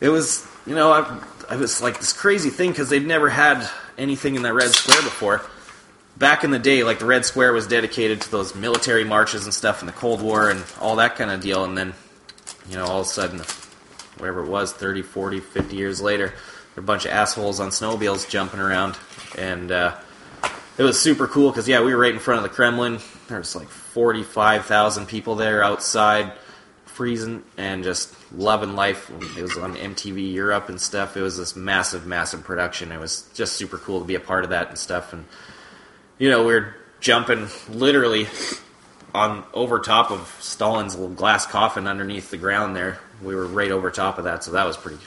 it 0.00 0.08
was, 0.08 0.46
you 0.66 0.74
know, 0.74 0.92
I, 0.92 1.20
I 1.48 1.56
was 1.56 1.80
like 1.80 2.00
this 2.00 2.12
crazy 2.12 2.50
thing 2.50 2.70
because 2.70 2.88
they'd 2.88 3.06
never 3.06 3.28
had 3.28 3.68
anything 3.98 4.36
in 4.36 4.42
that 4.42 4.54
Red 4.54 4.70
Square 4.70 5.02
before. 5.02 5.42
Back 6.16 6.42
in 6.44 6.50
the 6.50 6.58
day, 6.58 6.82
like 6.82 6.98
the 6.98 7.06
Red 7.06 7.24
Square 7.24 7.52
was 7.52 7.66
dedicated 7.66 8.20
to 8.22 8.30
those 8.30 8.54
military 8.54 9.04
marches 9.04 9.44
and 9.44 9.54
stuff 9.54 9.82
in 9.82 9.86
the 9.86 9.92
Cold 9.92 10.22
War 10.22 10.50
and 10.50 10.64
all 10.80 10.96
that 10.96 11.16
kind 11.16 11.30
of 11.30 11.40
deal, 11.40 11.64
and 11.64 11.76
then, 11.76 11.94
you 12.68 12.76
know, 12.76 12.86
all 12.86 13.00
of 13.00 13.06
a 13.06 13.08
sudden, 13.08 13.38
whatever 14.18 14.42
it 14.42 14.48
was, 14.48 14.72
30, 14.72 15.02
40, 15.02 15.40
50 15.40 15.76
years 15.76 16.00
later, 16.00 16.32
there 16.78 16.82
a 16.82 16.86
bunch 16.86 17.04
of 17.04 17.10
assholes 17.10 17.58
on 17.58 17.70
snowmobiles 17.70 18.28
jumping 18.28 18.60
around, 18.60 18.96
and 19.36 19.72
uh, 19.72 19.96
it 20.76 20.84
was 20.84 21.00
super 21.00 21.26
cool 21.26 21.50
because 21.50 21.68
yeah, 21.68 21.82
we 21.82 21.92
were 21.92 22.00
right 22.00 22.14
in 22.14 22.20
front 22.20 22.44
of 22.44 22.48
the 22.48 22.54
Kremlin. 22.54 23.00
There 23.26 23.38
was 23.38 23.56
like 23.56 23.68
forty 23.68 24.22
five 24.22 24.64
thousand 24.66 25.06
people 25.06 25.34
there 25.34 25.62
outside, 25.62 26.32
freezing 26.98 27.44
and 27.56 27.84
just 27.84 28.12
loving 28.32 28.74
life. 28.74 29.08
It 29.38 29.42
was 29.42 29.56
on 29.56 29.76
MTV 29.76 30.34
Europe 30.34 30.68
and 30.68 30.80
stuff. 30.80 31.16
It 31.16 31.22
was 31.22 31.38
this 31.38 31.54
massive, 31.54 32.06
massive 32.06 32.42
production. 32.42 32.90
It 32.90 32.98
was 32.98 33.30
just 33.34 33.52
super 33.52 33.78
cool 33.78 34.00
to 34.00 34.04
be 34.04 34.16
a 34.16 34.20
part 34.20 34.42
of 34.42 34.50
that 34.50 34.68
and 34.68 34.76
stuff. 34.76 35.12
And 35.12 35.24
you 36.18 36.28
know, 36.28 36.44
we're 36.44 36.74
jumping 36.98 37.46
literally 37.68 38.26
on 39.14 39.44
over 39.54 39.78
top 39.78 40.10
of 40.10 40.36
Stalin's 40.40 40.96
little 40.96 41.14
glass 41.14 41.46
coffin 41.46 41.86
underneath 41.86 42.32
the 42.32 42.36
ground 42.36 42.74
there. 42.74 42.98
We 43.22 43.36
were 43.36 43.46
right 43.46 43.70
over 43.70 43.92
top 43.92 44.18
of 44.18 44.24
that, 44.24 44.42
so 44.42 44.50
that 44.50 44.66
was 44.66 44.76
pretty 44.76 44.98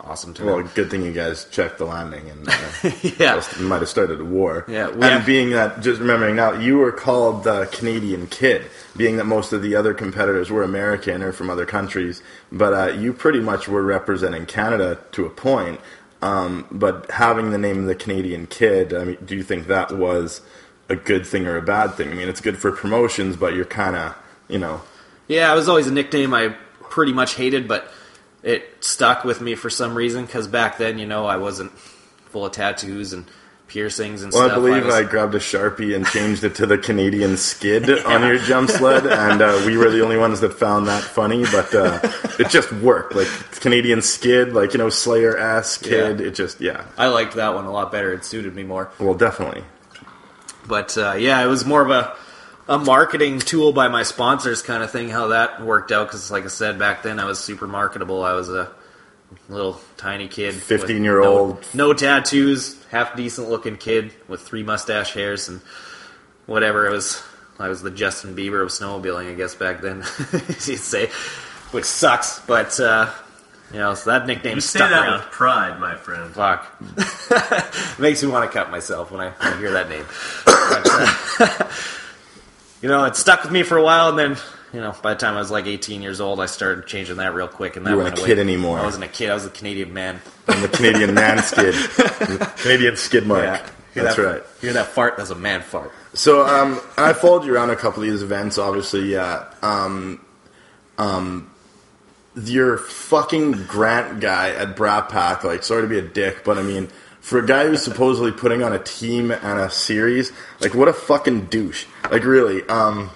awesome 0.00 0.32
to 0.34 0.44
Well, 0.44 0.62
good 0.74 0.90
thing 0.90 1.02
you 1.04 1.12
guys 1.12 1.44
checked 1.50 1.78
the 1.78 1.84
landing 1.84 2.30
and 2.30 2.48
uh, 2.48 2.52
Yeah. 3.18 3.42
might 3.60 3.80
have 3.80 3.88
started 3.88 4.20
a 4.20 4.24
war. 4.24 4.64
Yeah, 4.68 4.86
we 4.88 4.94
and 4.94 5.02
have- 5.04 5.26
being 5.26 5.50
that, 5.50 5.80
just 5.80 6.00
remembering 6.00 6.36
now, 6.36 6.52
you 6.52 6.78
were 6.78 6.92
called 6.92 7.44
the 7.44 7.66
Canadian 7.72 8.26
Kid, 8.28 8.62
being 8.96 9.16
that 9.16 9.24
most 9.24 9.52
of 9.52 9.62
the 9.62 9.74
other 9.74 9.94
competitors 9.94 10.50
were 10.50 10.62
American 10.62 11.22
or 11.22 11.32
from 11.32 11.50
other 11.50 11.66
countries, 11.66 12.22
but 12.52 12.72
uh, 12.72 12.92
you 12.94 13.12
pretty 13.12 13.40
much 13.40 13.68
were 13.68 13.82
representing 13.82 14.46
Canada 14.46 14.98
to 15.12 15.26
a 15.26 15.30
point. 15.30 15.80
Um, 16.20 16.66
but 16.72 17.10
having 17.12 17.50
the 17.50 17.58
name 17.58 17.78
of 17.78 17.84
the 17.86 17.94
Canadian 17.94 18.46
Kid, 18.48 18.92
I 18.92 19.04
mean, 19.04 19.18
do 19.24 19.36
you 19.36 19.42
think 19.44 19.66
that 19.68 19.92
was 19.96 20.40
a 20.88 20.96
good 20.96 21.24
thing 21.26 21.46
or 21.46 21.56
a 21.56 21.62
bad 21.62 21.94
thing? 21.94 22.10
I 22.10 22.14
mean, 22.14 22.28
it's 22.28 22.40
good 22.40 22.58
for 22.58 22.72
promotions, 22.72 23.36
but 23.36 23.54
you're 23.54 23.64
kind 23.64 23.94
of, 23.94 24.16
you 24.48 24.58
know, 24.58 24.80
Yeah, 25.28 25.52
it 25.52 25.54
was 25.54 25.68
always 25.68 25.86
a 25.86 25.92
nickname 25.92 26.34
I 26.34 26.56
pretty 26.80 27.12
much 27.12 27.34
hated, 27.34 27.68
but 27.68 27.92
it 28.42 28.64
stuck 28.84 29.24
with 29.24 29.40
me 29.40 29.54
for 29.54 29.70
some 29.70 29.94
reason 29.94 30.24
because 30.26 30.46
back 30.46 30.78
then, 30.78 30.98
you 30.98 31.06
know, 31.06 31.26
I 31.26 31.36
wasn't 31.36 31.72
full 31.72 32.46
of 32.46 32.52
tattoos 32.52 33.12
and 33.12 33.24
piercings 33.66 34.22
and 34.22 34.32
stuff. 34.32 34.40
Well, 34.40 34.48
stuff. 34.50 34.58
I 34.58 34.60
believe 34.68 34.84
was- 34.86 34.94
I 34.94 35.02
grabbed 35.02 35.34
a 35.34 35.38
sharpie 35.38 35.94
and 35.94 36.06
changed 36.06 36.42
it 36.44 36.54
to 36.56 36.66
the 36.66 36.78
Canadian 36.78 37.36
skid 37.36 37.90
on 38.06 38.22
your 38.22 38.38
jump 38.38 38.70
sled, 38.70 39.06
and 39.06 39.42
uh, 39.42 39.62
we 39.66 39.76
were 39.76 39.90
the 39.90 40.02
only 40.02 40.16
ones 40.16 40.40
that 40.40 40.54
found 40.54 40.86
that 40.88 41.02
funny. 41.02 41.44
But 41.52 41.74
uh, 41.74 42.00
it 42.38 42.48
just 42.48 42.72
worked, 42.72 43.14
like 43.14 43.26
Canadian 43.60 44.00
skid, 44.02 44.54
like 44.54 44.72
you 44.72 44.78
know 44.78 44.88
Slayer 44.88 45.36
ass 45.36 45.76
kid. 45.76 46.20
Yeah. 46.20 46.26
It 46.26 46.34
just 46.34 46.60
yeah, 46.60 46.84
I 46.96 47.08
liked 47.08 47.34
that 47.34 47.54
one 47.54 47.64
a 47.66 47.72
lot 47.72 47.92
better. 47.92 48.12
It 48.12 48.24
suited 48.24 48.54
me 48.54 48.62
more. 48.62 48.90
well 48.98 49.14
definitely. 49.14 49.64
But 50.66 50.96
uh, 50.96 51.14
yeah, 51.18 51.42
it 51.42 51.46
was 51.46 51.64
more 51.66 51.82
of 51.82 51.90
a 51.90 52.14
a 52.68 52.78
marketing 52.78 53.38
tool 53.40 53.72
by 53.72 53.88
my 53.88 54.02
sponsors 54.02 54.62
kind 54.62 54.82
of 54.82 54.90
thing. 54.90 55.08
How 55.08 55.28
that 55.28 55.62
worked 55.62 55.90
out 55.92 56.06
because, 56.08 56.30
like 56.30 56.44
I 56.44 56.48
said, 56.48 56.78
back 56.78 57.02
then 57.02 57.18
I 57.18 57.24
was 57.24 57.38
super 57.38 57.66
marketable. 57.66 58.22
I 58.22 58.32
was 58.32 58.48
a 58.50 58.70
little 59.48 59.80
tiny 59.96 60.28
kid, 60.28 60.54
15-year-old. 60.54 61.66
no, 61.74 61.88
no 61.88 61.92
tattoos, 61.94 62.82
half 62.90 63.16
decent 63.16 63.48
looking 63.50 63.76
kid 63.76 64.12
with 64.28 64.40
three 64.42 64.62
mustache 64.62 65.12
hairs 65.14 65.48
and 65.48 65.60
whatever. 66.46 66.86
It 66.86 66.92
was 66.92 67.22
I 67.58 67.68
was 67.68 67.82
the 67.82 67.90
Justin 67.90 68.36
Bieber 68.36 68.62
of 68.62 68.68
snowmobiling, 68.68 69.30
I 69.30 69.34
guess 69.34 69.54
back 69.54 69.80
then 69.80 69.98
you'd 70.32 70.78
say, 70.78 71.06
which 71.72 71.84
sucks. 71.86 72.40
But 72.40 72.78
uh, 72.78 73.10
you 73.72 73.78
know, 73.78 73.94
so 73.94 74.10
that 74.10 74.26
nickname 74.26 74.54
You 74.56 74.60
say 74.60 74.78
stuck 74.78 74.90
that 74.90 75.02
around. 75.02 75.18
with 75.20 75.30
pride, 75.30 75.80
my 75.80 75.96
friend. 75.96 76.32
Fuck. 76.34 77.98
Makes 77.98 78.22
me 78.22 78.30
want 78.30 78.50
to 78.50 78.56
cut 78.58 78.70
myself 78.70 79.10
when 79.10 79.20
I, 79.20 79.30
when 79.30 79.52
I 79.54 79.58
hear 79.58 79.72
that 79.72 79.88
name. 79.90 80.04
You 82.82 82.88
know, 82.88 83.04
it 83.04 83.16
stuck 83.16 83.42
with 83.42 83.52
me 83.52 83.62
for 83.62 83.76
a 83.76 83.82
while, 83.82 84.08
and 84.10 84.18
then, 84.18 84.36
you 84.72 84.80
know, 84.80 84.94
by 85.02 85.14
the 85.14 85.20
time 85.20 85.34
I 85.34 85.38
was 85.40 85.50
like 85.50 85.66
18 85.66 86.00
years 86.02 86.20
old, 86.20 86.40
I 86.40 86.46
started 86.46 86.86
changing 86.86 87.16
that 87.16 87.34
real 87.34 87.48
quick, 87.48 87.76
and 87.76 87.84
that 87.86 87.90
You 87.90 87.96
weren't 87.96 88.04
went 88.10 88.18
a 88.18 88.20
away. 88.22 88.28
kid 88.28 88.38
anymore. 88.38 88.78
I 88.78 88.84
wasn't 88.84 89.04
a 89.04 89.08
kid. 89.08 89.30
I 89.30 89.34
was 89.34 89.46
a 89.46 89.50
Canadian 89.50 89.92
man. 89.92 90.20
And 90.46 90.62
the 90.62 90.68
Canadian 90.68 91.14
man 91.14 91.42
skid, 91.42 91.74
Canadian 92.58 92.96
skid 92.96 93.26
mark. 93.26 93.42
Yeah. 93.42 93.66
Hear 93.94 94.02
That's 94.04 94.16
that, 94.16 94.22
right. 94.22 94.42
Hear 94.60 94.72
that 94.74 94.86
fart? 94.86 95.16
That's 95.16 95.30
a 95.30 95.34
man 95.34 95.62
fart. 95.62 95.90
So 96.14 96.46
um, 96.46 96.80
I 96.96 97.14
followed 97.14 97.44
you 97.44 97.54
around 97.54 97.70
a 97.70 97.76
couple 97.76 98.02
of 98.02 98.08
these 98.08 98.22
events. 98.22 98.58
Obviously, 98.58 99.10
yeah. 99.12 99.46
Um, 99.62 100.24
um, 100.98 101.50
your 102.36 102.78
fucking 102.78 103.64
Grant 103.64 104.20
guy 104.20 104.50
at 104.50 104.76
Brat 104.76 105.08
Pack. 105.08 105.42
Like, 105.42 105.64
sorry 105.64 105.82
to 105.82 105.88
be 105.88 105.98
a 105.98 106.02
dick, 106.02 106.44
but 106.44 106.58
I 106.58 106.62
mean, 106.62 106.88
for 107.20 107.38
a 107.38 107.46
guy 107.46 107.66
who's 107.66 107.82
supposedly 107.82 108.32
putting 108.32 108.62
on 108.62 108.72
a 108.72 108.78
team 108.78 109.30
and 109.30 109.58
a 109.60 109.70
series, 109.70 110.32
like, 110.60 110.74
what 110.74 110.88
a 110.88 110.92
fucking 110.92 111.46
douche. 111.46 111.84
Like, 112.10 112.24
really. 112.24 112.62
Um, 112.68 113.10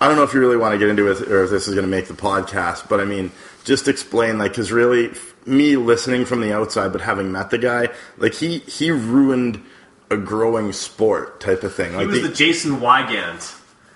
I 0.00 0.08
don't 0.08 0.16
know 0.16 0.24
if 0.24 0.34
you 0.34 0.40
really 0.40 0.56
want 0.56 0.72
to 0.72 0.78
get 0.78 0.88
into 0.88 1.08
it 1.10 1.20
or 1.30 1.44
if 1.44 1.50
this 1.50 1.68
is 1.68 1.74
going 1.74 1.84
to 1.86 1.90
make 1.90 2.06
the 2.08 2.14
podcast, 2.14 2.88
but 2.88 2.98
I 3.00 3.04
mean, 3.04 3.30
just 3.64 3.86
explain, 3.86 4.36
like, 4.38 4.50
because 4.52 4.72
really, 4.72 5.12
me 5.46 5.76
listening 5.76 6.24
from 6.24 6.40
the 6.40 6.52
outside, 6.52 6.90
but 6.92 7.00
having 7.00 7.30
met 7.30 7.50
the 7.50 7.58
guy, 7.58 7.88
like, 8.18 8.34
he 8.34 8.58
he 8.60 8.90
ruined 8.90 9.62
a 10.10 10.16
growing 10.16 10.72
sport 10.72 11.40
type 11.40 11.62
of 11.62 11.72
thing. 11.74 11.92
He 11.92 11.96
Like, 11.98 12.08
was 12.08 12.20
the- 12.22 12.28
the 12.28 12.34
Jason 12.34 12.80
Wygant 12.80 13.54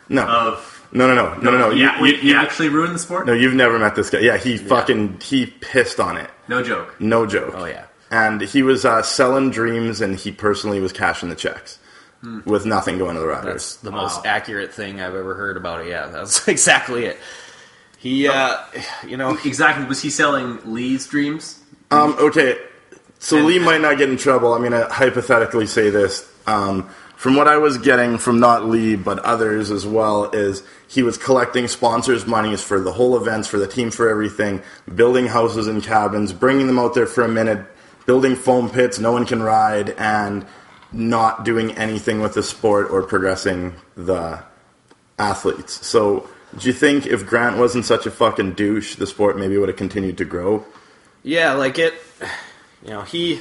no, 0.09 0.23
of. 0.25 0.88
no, 0.92 1.09
no, 1.09 1.14
no, 1.14 1.35
no, 1.40 1.51
no, 1.51 1.59
no. 1.59 1.71
Yeah, 1.71 1.97
you, 1.97 2.03
wait, 2.03 2.21
he 2.21 2.29
you- 2.31 2.37
actually 2.37 2.69
ruined 2.69 2.95
the 2.95 2.99
sport? 3.01 3.27
no, 3.27 3.33
you've 3.33 3.55
never 3.55 3.77
met 3.79 3.97
this 3.97 4.09
guy. 4.09 4.21
Yeah, 4.21 4.37
he 4.37 4.57
fucking 4.59 5.19
he 5.21 5.47
pissed 5.47 5.99
on 5.99 6.16
it. 6.16 6.31
No 6.49 6.62
joke. 6.62 6.95
No 7.01 7.27
joke. 7.27 7.53
Oh, 7.57 7.64
yeah. 7.64 7.87
And 8.11 8.40
he 8.40 8.62
was 8.62 8.85
uh, 8.85 9.03
selling 9.03 9.51
dreams, 9.51 10.01
and 10.01 10.16
he 10.16 10.31
personally 10.33 10.81
was 10.81 10.92
cashing 10.92 11.29
the 11.29 11.35
checks 11.35 11.79
with 12.45 12.66
nothing 12.66 12.99
going 12.99 13.14
to 13.14 13.21
the 13.21 13.27
That's 13.27 13.45
riders. 13.45 13.77
the 13.83 13.90
Wow. 13.92 14.03
most 14.03 14.27
accurate 14.27 14.73
thing 14.73 15.01
I've 15.01 15.14
ever 15.14 15.35
heard 15.35 15.57
about 15.57 15.83
it. 15.83 15.88
Yeah, 15.88 16.07
that's 16.12 16.47
exactly 16.49 17.05
it. 17.07 17.19
He, 17.99 18.27
uh, 18.29 18.59
you 19.07 19.16
know, 19.16 19.37
Exactly. 19.45 19.85
Was 19.87 20.03
he 20.03 20.11
selling 20.11 20.59
Lee's 20.64 21.07
dreams? 21.07 21.61
Um, 21.90 22.16
okay, 22.19 22.59
so 23.21 23.37
Lee 23.38 23.59
might 23.59 23.81
not 23.81 23.97
get 23.99 24.09
in 24.11 24.16
trouble. 24.16 24.55
I'm 24.55 24.61
going 24.61 24.73
to 24.73 24.88
hypothetically 24.88 25.66
say 25.66 25.90
this. 25.90 26.29
Um, 26.47 26.88
from 27.16 27.35
what 27.37 27.49
I 27.49 27.57
was 27.59 27.79
getting 27.79 28.19
from 28.19 28.40
not 28.40 28.66
Lee, 28.66 28.95
but 28.97 29.19
others 29.21 29.71
as 29.71 29.87
well, 29.87 30.25
is 30.31 30.62
he 30.88 31.03
was 31.03 31.16
collecting 31.16 31.66
sponsors' 31.69 32.27
monies 32.27 32.62
for 32.62 32.79
the 32.81 32.92
whole 32.92 33.16
events, 33.16 33.49
for 33.49 33.59
the 33.59 33.66
team, 33.66 33.90
for 33.90 34.09
everything, 34.09 34.62
building 34.95 35.27
houses 35.27 35.66
and 35.66 35.83
cabins, 35.83 36.33
bringing 36.33 36.66
them 36.66 36.79
out 36.79 36.95
there 36.95 37.07
for 37.07 37.25
a 37.25 37.29
minute, 37.29 37.64
building 38.07 38.37
foam 38.37 38.71
pits 38.71 38.99
no 38.99 39.12
one 39.12 39.27
can 39.27 39.42
ride, 39.42 39.90
and 39.90 40.47
not 40.92 41.45
doing 41.45 41.73
anything 41.73 42.21
with 42.21 42.35
the 42.35 42.42
sport 42.42 42.90
or 42.90 43.03
progressing 43.03 43.75
the 43.97 44.42
athletes. 45.19 45.87
So, 45.87 46.29
do 46.57 46.66
you 46.66 46.73
think 46.73 47.07
if 47.07 47.27
Grant 47.27 47.59
wasn't 47.59 47.85
such 47.85 48.07
a 48.07 48.11
fucking 48.11 48.55
douche, 48.55 48.95
the 48.95 49.07
sport 49.07 49.37
maybe 49.37 49.59
would 49.59 49.69
have 49.69 49.77
continued 49.77 50.19
to 50.19 50.25
grow? 50.25 50.64
Yeah, 51.23 51.53
like 51.53 51.79
it. 51.79 51.95
You 52.83 52.90
know, 52.90 53.03
he 53.03 53.40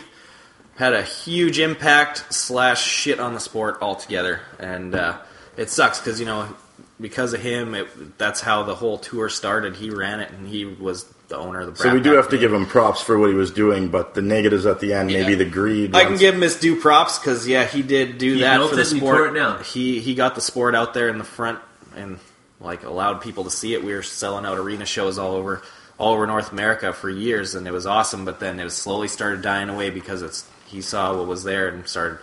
had 0.76 0.94
a 0.94 1.04
huge 1.04 1.60
impact 1.60 2.34
slash 2.34 2.84
shit 2.84 3.20
on 3.20 3.34
the 3.34 3.40
sport 3.40 3.78
altogether, 3.82 4.42
and 4.60 4.96
uh, 4.96 5.20
it 5.56 5.70
sucks 5.70 6.00
because 6.00 6.20
you 6.20 6.26
know 6.26 6.54
because 7.00 7.34
of 7.34 7.42
him, 7.42 7.76
it, 7.76 8.18
that's 8.18 8.42
how 8.42 8.64
the 8.64 8.76
whole 8.76 8.98
tour 8.98 9.30
started. 9.30 9.76
He 9.76 9.90
ran 9.90 10.20
it, 10.20 10.32
and 10.32 10.48
he 10.48 10.66
was 10.66 11.06
the 11.28 11.38
owner 11.38 11.62
of 11.62 11.76
the. 11.78 11.84
So 11.84 11.94
we 11.94 12.02
do 12.02 12.14
have 12.14 12.30
to 12.30 12.38
give 12.38 12.54
him 12.54 12.66
props 12.66 13.02
for 13.02 13.18
what 13.18 13.30
he 13.30 13.36
was 13.36 13.52
doing, 13.52 13.88
but 13.90 14.14
the 14.14 14.22
negatives 14.22 14.66
at 14.66 14.80
the 14.80 14.94
end, 14.94 15.08
maybe 15.08 15.32
Yeah. 15.32 15.38
the 15.40 15.46
greed. 15.46 15.96
I 15.96 16.02
can 16.02 16.12
once- 16.12 16.20
give 16.20 16.36
him 16.36 16.42
his 16.42 16.56
due 16.56 16.76
props 16.80 17.18
because 17.20 17.48
yeah, 17.48 17.66
he 17.66 17.82
did 17.82 18.18
do 18.18 18.34
He 18.36 18.42
that 18.42 18.58
built 18.58 18.70
for 18.72 18.76
the 18.76 18.82
it 18.82 18.88
and 18.92 18.94
he 18.96 19.00
sport. 19.00 19.18
tore 19.18 19.28
it 19.28 19.34
down. 19.34 19.64
He 19.64 20.00
he 20.00 20.14
got 20.16 20.36
the 20.36 20.42
sport 20.42 20.76
out 20.76 20.94
there 20.94 21.08
in 21.10 21.18
the 21.18 21.24
front 21.24 21.60
and 21.96 22.20
like 22.62 22.84
allowed 22.84 23.22
people 23.22 23.44
to 23.46 23.50
see 23.52 23.74
it. 23.74 23.84
We 23.84 23.94
were 23.94 24.04
selling 24.04 24.46
out 24.46 24.58
arena 24.58 24.86
shows 24.86 25.18
all 25.18 25.34
over 25.36 25.62
all 25.98 26.14
over 26.14 26.28
North 26.28 26.52
America 26.52 26.92
for 26.94 27.10
years, 27.10 27.56
and 27.56 27.66
it 27.68 27.72
was 27.72 27.86
awesome. 27.86 28.26
But 28.26 28.40
then 28.40 28.60
it 28.60 28.64
was 28.64 28.76
slowly 28.76 29.08
started 29.08 29.42
dying 29.42 29.70
away 29.70 29.90
because 29.90 30.22
it's 30.22 30.44
he 30.68 30.82
saw 30.82 31.16
what 31.18 31.26
was 31.28 31.44
there 31.44 31.68
and 31.70 31.88
started 31.88 32.18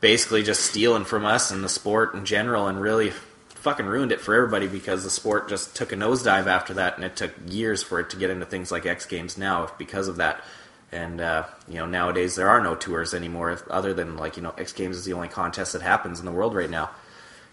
basically 0.00 0.42
just 0.42 0.62
stealing 0.64 1.04
from 1.04 1.24
us 1.24 1.50
and 1.50 1.62
the 1.62 1.68
sport 1.68 2.14
in 2.14 2.24
general, 2.24 2.66
and 2.68 2.80
really 2.80 3.12
fucking 3.60 3.86
ruined 3.86 4.12
it 4.12 4.20
for 4.20 4.34
everybody 4.34 4.66
because 4.66 5.04
the 5.04 5.10
sport 5.10 5.48
just 5.48 5.76
took 5.76 5.92
a 5.92 5.96
nosedive 5.96 6.46
after 6.46 6.74
that, 6.74 6.96
and 6.96 7.04
it 7.04 7.16
took 7.16 7.32
years 7.46 7.82
for 7.82 8.00
it 8.00 8.10
to 8.10 8.16
get 8.16 8.30
into 8.30 8.44
things 8.46 8.70
like 8.72 8.86
X 8.86 9.06
Games 9.06 9.38
now 9.38 9.70
because 9.78 10.08
of 10.08 10.16
that. 10.16 10.42
And 10.92 11.20
uh, 11.20 11.44
you 11.68 11.76
know, 11.76 11.86
nowadays 11.86 12.34
there 12.34 12.48
are 12.48 12.60
no 12.60 12.74
tours 12.74 13.14
anymore, 13.14 13.52
if- 13.52 13.68
other 13.68 13.94
than 13.94 14.16
like 14.16 14.36
you 14.36 14.42
know, 14.42 14.54
X 14.58 14.72
Games 14.72 14.96
is 14.96 15.04
the 15.04 15.12
only 15.12 15.28
contest 15.28 15.72
that 15.74 15.82
happens 15.82 16.18
in 16.18 16.26
the 16.26 16.32
world 16.32 16.54
right 16.54 16.68
now, 16.70 16.90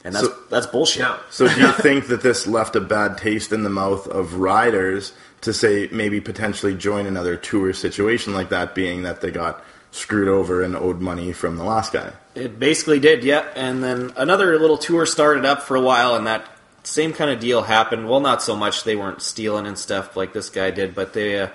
and 0.03 0.15
that's 0.15 0.25
So- 0.27 0.35
that's 0.49 0.65
bullshit. 0.65 1.01
Yeah. 1.01 1.17
So 1.29 1.47
do 1.47 1.59
you 1.61 1.71
think 1.73 2.07
that 2.07 2.21
this 2.21 2.47
left 2.47 2.75
a 2.75 2.81
bad 2.81 3.17
taste 3.17 3.51
in 3.53 3.63
the 3.63 3.69
mouth 3.69 4.07
of 4.07 4.35
riders 4.35 5.13
to 5.41 5.53
say 5.53 5.87
maybe 5.91 6.19
potentially 6.19 6.73
join 6.73 7.05
another 7.05 7.35
tour 7.35 7.73
situation 7.73 8.33
like 8.33 8.49
that, 8.49 8.73
being 8.73 9.03
that 9.03 9.21
they 9.21 9.29
got 9.29 9.63
screwed 9.97 10.27
over 10.27 10.61
and 10.61 10.75
owed 10.75 11.01
money 11.01 11.31
from 11.33 11.57
the 11.57 11.63
last 11.63 11.93
guy? 11.93 12.13
It 12.35 12.59
basically 12.59 12.99
did, 12.99 13.23
yeah. 13.23 13.45
And 13.55 13.83
then 13.83 14.13
another 14.15 14.57
little 14.59 14.77
tour 14.77 15.05
started 15.05 15.45
up 15.45 15.63
for 15.63 15.75
a 15.75 15.81
while, 15.81 16.15
and 16.15 16.27
that 16.27 16.45
same 16.83 17.13
kind 17.13 17.31
of 17.31 17.39
deal 17.39 17.63
happened. 17.63 18.07
Well, 18.07 18.19
not 18.19 18.41
so 18.41 18.55
much. 18.55 18.83
They 18.83 18.95
weren't 18.95 19.21
stealing 19.21 19.67
and 19.67 19.77
stuff 19.77 20.15
like 20.15 20.33
this 20.33 20.49
guy 20.49 20.71
did, 20.71 20.95
but 20.95 21.13
they, 21.13 21.39
uh, 21.39 21.49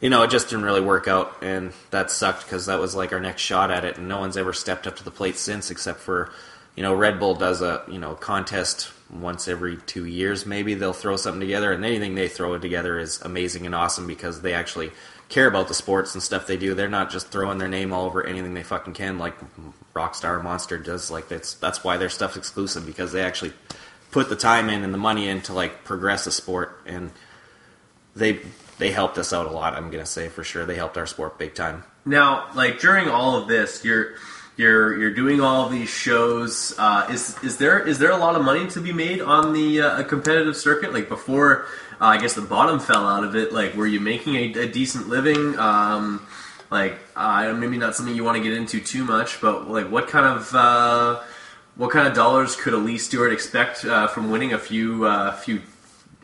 you 0.00 0.10
know, 0.10 0.22
it 0.22 0.30
just 0.30 0.50
didn't 0.50 0.64
really 0.64 0.80
work 0.80 1.08
out, 1.08 1.36
and 1.42 1.72
that 1.90 2.10
sucked 2.10 2.44
because 2.44 2.66
that 2.66 2.80
was 2.80 2.94
like 2.94 3.12
our 3.12 3.20
next 3.20 3.42
shot 3.42 3.70
at 3.70 3.84
it, 3.84 3.98
and 3.98 4.08
no 4.08 4.18
one's 4.20 4.36
ever 4.36 4.52
stepped 4.52 4.86
up 4.86 4.96
to 4.96 5.04
the 5.04 5.10
plate 5.10 5.36
since, 5.36 5.70
except 5.70 6.00
for, 6.00 6.30
you 6.76 6.82
know, 6.82 6.94
Red 6.94 7.18
Bull 7.18 7.34
does 7.34 7.62
a 7.62 7.82
you 7.88 7.98
know 7.98 8.14
contest 8.14 8.92
once 9.10 9.48
every 9.48 9.76
two 9.78 10.04
years, 10.04 10.44
maybe 10.44 10.74
they'll 10.74 10.92
throw 10.92 11.16
something 11.16 11.40
together, 11.40 11.72
and 11.72 11.84
anything 11.84 12.14
they 12.14 12.28
throw 12.28 12.58
together 12.58 12.98
is 12.98 13.20
amazing 13.22 13.66
and 13.66 13.74
awesome 13.74 14.06
because 14.06 14.42
they 14.42 14.52
actually 14.52 14.90
care 15.28 15.46
about 15.46 15.68
the 15.68 15.74
sports 15.74 16.14
and 16.14 16.22
stuff 16.22 16.46
they 16.46 16.56
do. 16.56 16.74
They're 16.74 16.88
not 16.88 17.10
just 17.10 17.28
throwing 17.28 17.58
their 17.58 17.68
name 17.68 17.92
all 17.92 18.06
over 18.06 18.24
anything 18.24 18.54
they 18.54 18.62
fucking 18.62 18.94
can, 18.94 19.18
like 19.18 19.34
Rockstar 19.94 20.42
Monster 20.42 20.78
does. 20.78 21.10
Like 21.10 21.28
that's 21.28 21.54
that's 21.54 21.84
why 21.84 21.96
their 21.96 22.08
stuff's 22.08 22.36
exclusive 22.36 22.86
because 22.86 23.12
they 23.12 23.22
actually 23.22 23.52
put 24.10 24.28
the 24.28 24.36
time 24.36 24.68
in 24.70 24.84
and 24.84 24.92
the 24.92 24.98
money 24.98 25.28
in 25.28 25.42
to 25.42 25.52
like 25.52 25.84
progress 25.84 26.24
the 26.24 26.30
sport, 26.30 26.80
and 26.86 27.10
they 28.16 28.40
they 28.78 28.90
helped 28.90 29.18
us 29.18 29.32
out 29.32 29.46
a 29.46 29.50
lot. 29.50 29.74
I'm 29.74 29.90
gonna 29.90 30.06
say 30.06 30.28
for 30.28 30.44
sure 30.44 30.64
they 30.64 30.76
helped 30.76 30.96
our 30.96 31.06
sport 31.06 31.38
big 31.38 31.54
time. 31.54 31.84
Now, 32.04 32.48
like 32.54 32.80
during 32.80 33.08
all 33.08 33.36
of 33.36 33.48
this, 33.48 33.84
you're 33.84 34.14
you're 34.56 34.98
you're 34.98 35.14
doing 35.14 35.40
all 35.40 35.68
these 35.68 35.90
shows. 35.90 36.74
Uh, 36.78 37.06
is 37.10 37.36
is 37.44 37.58
there 37.58 37.78
is 37.78 37.98
there 37.98 38.10
a 38.10 38.16
lot 38.16 38.34
of 38.34 38.44
money 38.44 38.66
to 38.70 38.80
be 38.80 38.92
made 38.92 39.20
on 39.20 39.52
the 39.52 39.82
uh, 39.82 40.02
competitive 40.04 40.56
circuit? 40.56 40.92
Like 40.92 41.08
before, 41.08 41.66
uh, 42.00 42.04
I 42.04 42.18
guess 42.18 42.34
the 42.34 42.42
bottom 42.42 42.78
fell 42.80 43.06
out 43.06 43.24
of 43.24 43.34
it. 43.34 43.52
Like, 43.52 43.74
were 43.74 43.86
you 43.86 44.00
making 44.00 44.36
a, 44.36 44.60
a 44.60 44.68
decent 44.68 45.08
living? 45.08 45.58
Um, 45.58 46.26
like, 46.70 46.98
uh, 47.16 47.52
maybe 47.54 47.76
not 47.76 47.96
something 47.96 48.14
you 48.14 48.24
want 48.24 48.36
to 48.36 48.42
get 48.42 48.52
into 48.52 48.80
too 48.80 49.04
much, 49.04 49.40
but 49.40 49.68
like, 49.68 49.90
what 49.90 50.08
kind 50.08 50.26
of 50.26 50.54
uh, 50.54 51.20
what 51.76 51.90
kind 51.90 52.06
of 52.06 52.14
dollars 52.14 52.56
could 52.56 52.74
Lee 52.74 52.98
Stewart 52.98 53.32
expect 53.32 53.84
uh, 53.84 54.06
from 54.08 54.30
winning 54.30 54.52
a 54.52 54.58
few 54.58 55.06
uh, 55.06 55.32
few 55.32 55.62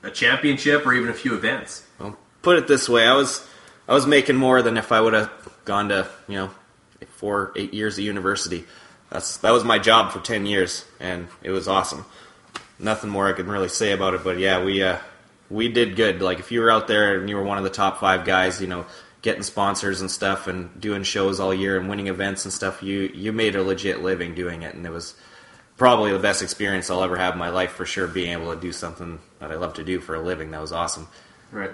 a 0.03 0.11
championship 0.11 0.87
or 0.87 0.93
even 0.93 1.09
a 1.09 1.15
few 1.15 1.35
events? 1.35 1.87
Well, 1.99 2.19
put 2.43 2.59
it 2.59 2.69
this 2.69 2.89
way, 2.89 3.07
I 3.07 3.15
was 3.15 3.47
I 3.89 3.95
was 3.95 4.07
making 4.07 4.37
more 4.37 4.63
than 4.63 4.77
if 4.77 4.93
I 4.93 5.01
would 5.01 5.15
have 5.15 5.31
gone 5.65 5.89
to 5.89 6.09
you 6.29 6.37
know 6.37 6.51
four 7.17 7.53
eight 7.57 7.73
years 7.73 7.99
of 7.99 8.05
university. 8.05 8.65
That's 9.11 9.39
that 9.39 9.51
was 9.51 9.65
my 9.65 9.79
job 9.79 10.13
for 10.13 10.21
ten 10.21 10.47
years, 10.47 10.85
and 11.01 11.29
it 11.43 11.51
was 11.51 11.69
awesome. 11.69 12.05
Nothing 12.79 13.11
more 13.11 13.29
I 13.29 13.33
can 13.33 13.47
really 13.47 13.69
say 13.69 13.93
about 13.93 14.15
it, 14.15 14.25
but 14.25 14.39
yeah, 14.39 14.63
we 14.63 14.83
uh, 14.83 14.99
we 15.55 15.69
did 15.69 15.95
good. 15.95 16.21
Like 16.21 16.41
if 16.41 16.51
you 16.51 16.61
were 16.61 16.71
out 16.71 16.89
there 16.89 17.19
and 17.19 17.31
you 17.31 17.37
were 17.37 17.45
one 17.45 17.59
of 17.59 17.65
the 17.65 17.71
top 17.71 17.99
five 17.99 18.25
guys, 18.25 18.61
you 18.61 18.67
know, 18.67 18.85
getting 19.23 19.45
sponsors 19.45 20.01
and 20.01 20.11
stuff, 20.11 20.49
and 20.49 20.79
doing 20.81 21.05
shows 21.05 21.39
all 21.39 21.55
year 21.55 21.79
and 21.79 21.89
winning 21.89 22.09
events 22.09 22.45
and 22.45 22.53
stuff, 22.53 22.83
you 22.83 23.11
you 23.15 23.33
made 23.33 23.55
a 23.55 23.63
legit 23.63 24.03
living 24.03 24.35
doing 24.35 24.63
it, 24.63 24.75
and 24.75 24.85
it 24.85 24.91
was 24.91 25.15
probably 25.77 26.13
the 26.13 26.19
best 26.19 26.43
experience 26.43 26.91
I'll 26.91 27.05
ever 27.05 27.17
have 27.17 27.35
in 27.35 27.39
my 27.39 27.51
life 27.51 27.71
for 27.71 27.87
sure. 27.87 28.09
Being 28.09 28.33
able 28.33 28.53
to 28.53 28.61
do 28.61 28.73
something 28.73 29.21
that 29.39 29.53
I 29.53 29.55
love 29.55 29.75
to 29.75 29.85
do 29.85 30.01
for 30.01 30.17
a 30.17 30.21
living, 30.21 30.51
that 30.51 30.61
was 30.61 30.73
awesome. 30.73 31.07
Right. 31.53 31.71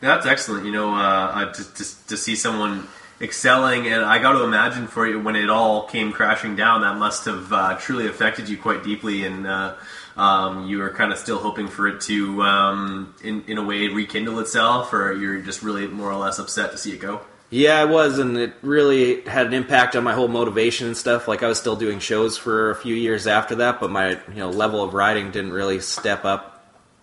That's 0.00 0.26
excellent. 0.26 0.64
You 0.64 0.72
know, 0.72 0.94
uh, 0.94 1.52
to, 1.52 1.74
to, 1.74 2.06
to 2.08 2.16
see 2.16 2.36
someone 2.36 2.88
excelling, 3.20 3.86
and 3.86 4.02
I 4.04 4.18
got 4.18 4.32
to 4.32 4.44
imagine 4.44 4.86
for 4.86 5.06
you 5.06 5.20
when 5.20 5.36
it 5.36 5.50
all 5.50 5.86
came 5.86 6.10
crashing 6.10 6.56
down, 6.56 6.80
that 6.80 6.96
must 6.96 7.26
have 7.26 7.52
uh, 7.52 7.76
truly 7.78 8.06
affected 8.06 8.48
you 8.48 8.56
quite 8.56 8.82
deeply, 8.82 9.24
and 9.24 9.46
uh, 9.46 9.74
um, 10.16 10.66
you 10.66 10.78
were 10.78 10.90
kind 10.90 11.12
of 11.12 11.18
still 11.18 11.38
hoping 11.38 11.68
for 11.68 11.88
it 11.88 12.00
to, 12.02 12.42
um, 12.42 13.14
in 13.22 13.44
in 13.48 13.58
a 13.58 13.62
way, 13.64 13.88
rekindle 13.88 14.38
itself, 14.40 14.92
or 14.92 15.12
you're 15.12 15.40
just 15.40 15.62
really 15.62 15.86
more 15.86 16.10
or 16.10 16.16
less 16.16 16.38
upset 16.38 16.70
to 16.72 16.78
see 16.78 16.92
it 16.92 17.00
go. 17.00 17.20
Yeah, 17.50 17.78
I 17.80 17.84
was, 17.84 18.18
and 18.18 18.36
it 18.36 18.52
really 18.62 19.20
had 19.22 19.46
an 19.46 19.54
impact 19.54 19.94
on 19.94 20.02
my 20.02 20.14
whole 20.14 20.26
motivation 20.28 20.86
and 20.88 20.96
stuff. 20.96 21.28
Like 21.28 21.42
I 21.42 21.48
was 21.48 21.58
still 21.58 21.76
doing 21.76 21.98
shows 22.00 22.36
for 22.36 22.70
a 22.70 22.74
few 22.74 22.94
years 22.94 23.26
after 23.26 23.56
that, 23.56 23.80
but 23.80 23.90
my 23.90 24.10
you 24.28 24.36
know 24.36 24.50
level 24.50 24.82
of 24.82 24.94
riding 24.94 25.30
didn't 25.30 25.52
really 25.52 25.78
step 25.80 26.24
up 26.24 26.50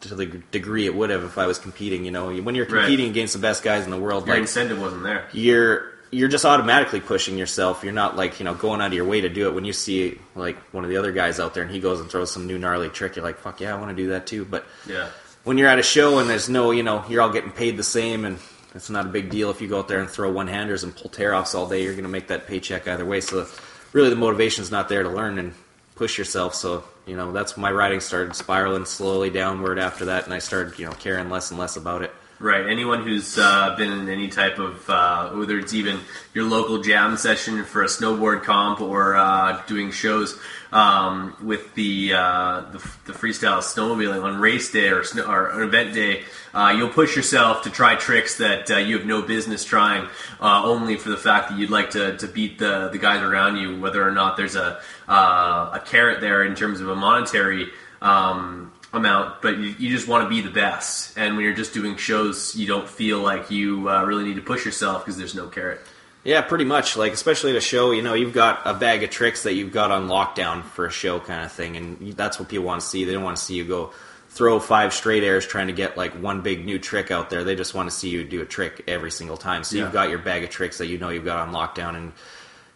to 0.02 0.16
the 0.16 0.26
degree 0.26 0.86
it 0.88 0.96
would 0.96 1.10
have 1.12 1.24
if 1.24 1.38
I 1.38 1.46
was 1.48 1.60
competing. 1.60 2.06
You 2.06 2.12
know, 2.12 2.32
when 2.34 2.56
you're 2.56 2.66
Right. 2.66 2.80
competing 2.82 3.10
against 3.12 3.34
the 3.34 3.40
best 3.40 3.62
guys 3.64 3.86
in 3.86 3.92
the 3.92 4.00
world, 4.00 4.26
Your 4.26 4.36
like 4.36 4.42
incentive 4.42 4.82
wasn't 4.82 5.04
there. 5.04 5.26
you're 5.32 5.92
you're 6.12 6.28
just 6.30 6.46
automatically 6.46 7.00
pushing 7.00 7.38
yourself. 7.38 7.84
You're 7.84 7.94
not 7.94 8.16
like 8.18 8.40
you 8.40 8.44
know 8.46 8.54
going 8.54 8.82
out 8.82 8.88
of 8.88 8.94
your 8.94 9.06
way 9.06 9.22
to 9.22 9.30
do 9.30 9.48
it. 9.48 9.54
When 9.56 9.66
you 9.66 9.74
see 9.74 10.20
like 10.36 10.58
one 10.74 10.84
of 10.84 10.90
the 10.90 10.98
other 10.98 11.12
guys 11.12 11.40
out 11.40 11.54
there 11.54 11.64
and 11.64 11.72
he 11.72 11.80
goes 11.80 12.00
and 12.02 12.10
throws 12.10 12.32
some 12.32 12.48
new 12.48 12.58
gnarly 12.60 12.90
trick, 12.90 13.16
you're 13.16 13.26
like, 13.26 13.40
fuck 13.40 13.62
yeah, 13.62 13.74
I 13.76 13.80
want 13.80 13.96
to 13.96 14.04
do 14.04 14.10
that 14.10 14.28
too. 14.28 14.46
But 14.46 14.66
Yeah. 14.86 15.08
when 15.44 15.58
you're 15.58 15.70
at 15.70 15.80
a 15.80 15.84
show 15.84 16.20
and 16.20 16.30
there's 16.30 16.50
no, 16.50 16.72
you 16.72 16.84
know, 16.84 17.04
you're 17.10 17.22
all 17.22 17.30
getting 17.32 17.52
paid 17.52 17.78
the 17.78 17.84
same 17.84 18.26
and 18.26 18.40
it's 18.76 18.90
not 18.90 19.06
a 19.06 19.10
big 19.10 19.30
deal 19.30 19.50
if 19.52 19.62
you 19.62 19.68
go 19.68 19.80
out 19.80 19.88
there 19.88 20.00
and 20.00 20.10
throw 20.10 20.32
one 20.32 20.48
handers 20.48 20.84
and 20.84 20.96
pull 20.96 21.10
tear 21.10 21.34
offs 21.34 21.56
all 21.56 21.68
day. 21.68 21.84
You're 21.84 21.94
going 21.94 22.04
to 22.04 22.10
make 22.10 22.28
that 22.28 22.48
paycheck 22.48 22.88
either 22.88 23.06
way. 23.06 23.22
So 23.22 23.48
really, 23.94 24.10
the 24.10 24.16
motivation's 24.16 24.72
not 24.72 24.88
there 24.90 25.04
to 25.04 25.10
learn 25.10 25.38
and 25.40 25.54
push 25.96 26.18
yourself. 26.18 26.56
So 26.56 26.84
you 27.08 27.16
know, 27.18 27.32
that's 27.32 27.58
my 27.58 27.72
riding 27.72 28.00
started 28.00 28.36
spiraling 28.36 28.86
slowly 28.86 29.30
downward 29.30 29.80
after 29.80 30.06
that, 30.06 30.26
and 30.26 30.34
I 30.34 30.40
started 30.40 30.78
you 30.78 30.86
know 30.86 30.92
caring 30.94 31.30
less 31.30 31.50
and 31.52 31.60
less 31.60 31.76
about 31.76 32.02
it. 32.04 32.14
Right. 32.42 32.66
Anyone 32.66 33.04
who's 33.04 33.38
uh, 33.38 33.76
been 33.78 33.92
in 33.92 34.10
any 34.10 34.28
type 34.28 34.58
of, 34.58 34.90
uh, 34.90 35.30
whether 35.30 35.60
it's 35.60 35.76
even 35.76 36.00
your 36.34 36.46
local 36.46 36.82
jam 36.82 37.16
session 37.16 37.64
for 37.66 37.84
a 37.84 37.86
snowboard 37.86 38.42
comp 38.42 38.82
or 38.82 39.16
uh, 39.16 39.62
doing 39.68 39.92
shows 39.92 40.40
um, 40.72 41.36
with 41.44 41.76
the, 41.76 42.14
uh, 42.16 42.62
the 42.72 42.80
the 43.06 43.14
freestyle 43.14 43.60
snowmobiling 43.60 44.24
on 44.24 44.40
race 44.42 44.72
day 44.72 44.90
or, 44.90 45.04
snow, 45.04 45.24
or 45.26 45.62
event 45.62 45.94
day, 45.94 46.24
uh, 46.56 46.74
you'll 46.76 46.90
push 46.90 47.16
yourself 47.16 47.62
to 47.62 47.70
try 47.70 47.94
tricks 47.94 48.40
that 48.40 48.72
uh, 48.72 48.78
you 48.78 48.98
have 48.98 49.06
no 49.06 49.22
business 49.22 49.64
trying, 49.64 50.10
only 50.40 50.98
for 50.98 51.10
the 51.10 51.18
fact 51.18 51.50
that 51.50 51.60
you'd 51.60 51.70
like 51.70 51.92
to, 51.92 52.18
to 52.18 52.26
beat 52.26 52.58
the 52.58 52.90
the 52.92 52.98
guys 52.98 53.22
around 53.22 53.58
you, 53.58 53.80
whether 53.80 54.02
or 54.02 54.12
not 54.12 54.36
there's 54.36 54.56
a 54.56 54.82
a 55.08 55.82
carrot 55.86 56.22
there 56.22 56.44
in 56.44 56.56
terms 56.56 56.82
of 56.82 56.90
a 56.90 56.96
monetary. 56.96 57.70
Um, 58.02 58.71
amount, 58.94 59.42
but 59.42 59.58
you, 59.58 59.74
you 59.80 59.90
just 59.90 60.08
want 60.08 60.24
to 60.26 60.30
be 60.30 60.42
the 60.42 60.50
best. 60.50 61.18
And 61.18 61.36
when 61.36 61.46
you're 61.46 61.54
just 61.56 61.74
doing 61.74 61.96
shows, 61.98 62.56
you 62.56 62.68
don't 62.68 62.88
feel 62.90 63.20
like 63.20 63.50
you 63.52 63.90
uh, 63.90 64.04
really 64.04 64.24
need 64.26 64.36
to 64.36 64.42
push 64.42 64.66
yourself 64.66 65.04
because 65.06 65.18
there's 65.18 65.36
no 65.36 65.48
carrot. 65.48 65.82
Yeah, 66.24 66.42
pretty 66.42 66.66
much. 66.66 66.98
Like 66.98 67.14
especially 67.14 67.52
at 67.52 67.58
a 67.58 67.62
show, 67.62 67.92
you 67.92 68.02
know, 68.02 68.14
you've 68.14 68.34
got 68.34 68.62
a 68.66 68.74
bag 68.74 69.04
of 69.04 69.10
tricks 69.10 69.44
that 69.44 69.54
you've 69.54 69.72
got 69.72 69.90
on 69.92 70.08
lockdown 70.08 70.64
for 70.64 70.86
a 70.86 70.92
show 70.92 71.20
kind 71.20 71.44
of 71.46 71.52
thing, 71.52 71.78
and 71.78 72.14
that's 72.14 72.38
what 72.40 72.48
people 72.50 72.66
want 72.66 72.82
to 72.82 72.88
see. 72.88 73.06
They 73.06 73.14
don't 73.14 73.24
want 73.24 73.38
to 73.38 73.44
see 73.44 73.56
you 73.56 73.64
go 73.66 73.92
throw 74.30 74.60
five 74.60 74.94
straight 74.94 75.24
airs 75.24 75.46
trying 75.46 75.68
to 75.68 75.74
get 75.74 75.98
like 75.98 76.14
one 76.14 76.42
big 76.42 76.64
new 76.64 76.78
trick 76.80 77.12
out 77.12 77.30
there. 77.30 77.44
They 77.44 77.56
just 77.56 77.74
want 77.74 77.90
to 77.90 77.96
see 77.96 78.10
you 78.10 78.24
do 78.24 78.42
a 78.42 78.46
trick 78.46 78.84
every 78.88 79.12
single 79.12 79.36
time. 79.36 79.64
So 79.64 79.76
Yeah. 79.76 79.84
you've 79.84 79.94
got 79.94 80.10
your 80.10 80.20
bag 80.20 80.44
of 80.44 80.50
tricks 80.50 80.78
that 80.78 80.88
you 80.88 80.98
know 81.00 81.10
you've 81.10 81.26
got 81.26 81.48
on 81.48 81.54
lockdown, 81.54 81.96
and 81.96 82.12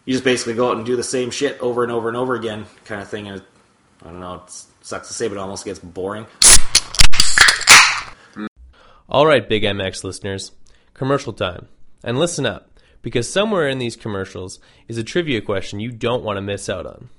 you 0.06 0.14
just 0.14 0.24
basically 0.24 0.56
go 0.56 0.70
out 0.72 0.78
and 0.78 0.86
do 0.86 0.96
the 0.96 1.04
same 1.04 1.30
shit 1.30 1.60
over 1.62 1.84
and 1.84 1.92
over 1.92 2.08
and 2.08 2.18
over 2.18 2.36
again, 2.36 2.66
kind 2.86 3.02
of 3.02 3.08
thing. 3.10 3.28
And 3.28 3.42
I 4.04 4.06
don't 4.10 4.20
know, 4.22 4.36
it 4.36 4.66
sucks 4.86 5.08
to 5.08 5.14
say, 5.14 5.28
but 5.28 5.36
it 5.36 5.40
almost 5.40 5.66
gets 5.66 5.80
boring. 5.80 6.26
All 9.10 9.26
right, 9.26 9.48
Big 9.48 9.64
MX 9.64 10.04
listeners, 10.04 10.52
commercial 10.94 11.34
time. 11.34 11.68
And 12.04 12.20
listen 12.20 12.46
up, 12.46 12.70
because 13.02 13.32
somewhere 13.32 13.68
in 13.68 13.80
these 13.80 13.96
commercials 13.96 14.60
is 14.88 14.98
a 14.98 15.04
trivia 15.04 15.42
question 15.42 15.80
you 15.80 15.92
don't 15.92 16.24
want 16.24 16.38
to 16.38 16.42
miss 16.42 16.70
out 16.70 16.86
on. 16.86 17.10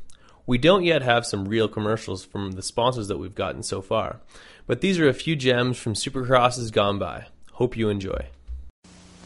We 0.46 0.59
don't 0.59 0.85
yet 0.85 1.02
have 1.02 1.26
some 1.26 1.48
real 1.48 1.66
commercials 1.66 2.24
from 2.24 2.52
the 2.52 2.62
sponsors 2.62 3.09
that 3.09 3.18
we've 3.18 3.35
gotten 3.35 3.64
so 3.64 3.83
far, 3.83 4.20
but 4.66 4.81
these 4.81 5.00
are 5.00 5.09
a 5.09 5.14
few 5.14 5.35
gems 5.35 5.76
from 5.76 5.94
Supercrosses 5.94 6.72
gone 6.72 7.00
by. 7.00 7.26
Hope 7.52 7.76
you 7.76 7.88
enjoy. 7.88 8.26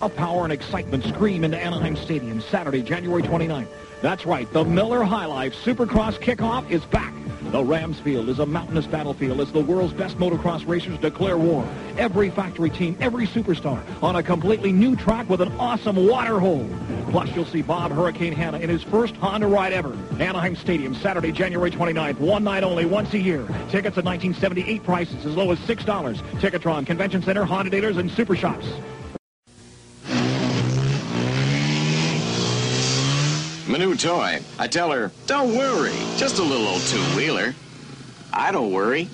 A 0.00 0.08
power 0.08 0.44
and 0.44 0.52
excitement 0.52 1.04
scream 1.04 1.44
into 1.44 1.58
Anaheim 1.58 1.94
Stadium 1.94 2.40
Saturday, 2.40 2.80
January 2.80 3.22
29th. 3.22 3.68
That's 4.00 4.24
right, 4.24 4.50
the 4.54 4.64
Miller 4.64 5.04
High 5.04 5.26
Life 5.26 5.54
Supercross 5.54 6.18
kickoff 6.18 6.70
is 6.70 6.82
back. 6.86 7.12
The 7.50 7.64
Rams 7.64 7.98
Field 7.98 8.28
is 8.28 8.38
a 8.38 8.46
mountainous 8.46 8.86
battlefield 8.86 9.40
as 9.40 9.50
the 9.50 9.58
world's 9.58 9.92
best 9.92 10.18
motocross 10.18 10.68
racers 10.68 10.96
declare 11.00 11.36
war. 11.36 11.68
Every 11.98 12.30
factory 12.30 12.70
team, 12.70 12.96
every 13.00 13.26
superstar 13.26 13.82
on 14.00 14.14
a 14.14 14.22
completely 14.22 14.70
new 14.70 14.94
track 14.94 15.28
with 15.28 15.40
an 15.40 15.50
awesome 15.58 16.06
water 16.06 16.38
hole. 16.38 16.68
Plus, 17.10 17.28
you'll 17.34 17.44
see 17.44 17.62
Bob 17.62 17.90
Hurricane 17.90 18.32
Hannah 18.32 18.60
in 18.60 18.70
his 18.70 18.84
first 18.84 19.16
Honda 19.16 19.48
ride 19.48 19.72
ever. 19.72 19.98
Anaheim 20.20 20.54
Stadium, 20.54 20.94
Saturday, 20.94 21.32
January 21.32 21.72
29th. 21.72 22.20
One 22.20 22.44
night 22.44 22.62
only, 22.62 22.84
once 22.84 23.12
a 23.14 23.18
year. 23.18 23.44
Tickets 23.68 23.98
at 23.98 24.04
1978 24.04 24.84
prices 24.84 25.26
as 25.26 25.34
low 25.34 25.50
as 25.50 25.58
$6. 25.58 26.14
Ticketron, 26.38 26.86
Convention 26.86 27.20
Center, 27.20 27.44
Honda 27.44 27.72
dealers, 27.72 27.96
and 27.96 28.12
super 28.12 28.36
shops. 28.36 28.66
My 33.70 33.78
new 33.78 33.94
toy. 33.94 34.40
I 34.58 34.66
tell 34.66 34.90
her, 34.90 35.12
don't 35.28 35.56
worry, 35.56 35.92
just 36.16 36.40
a 36.40 36.42
little 36.42 36.66
old 36.66 36.80
two-wheeler. 36.80 37.54
I 38.32 38.50
don't 38.50 38.72
worry. 38.72 39.08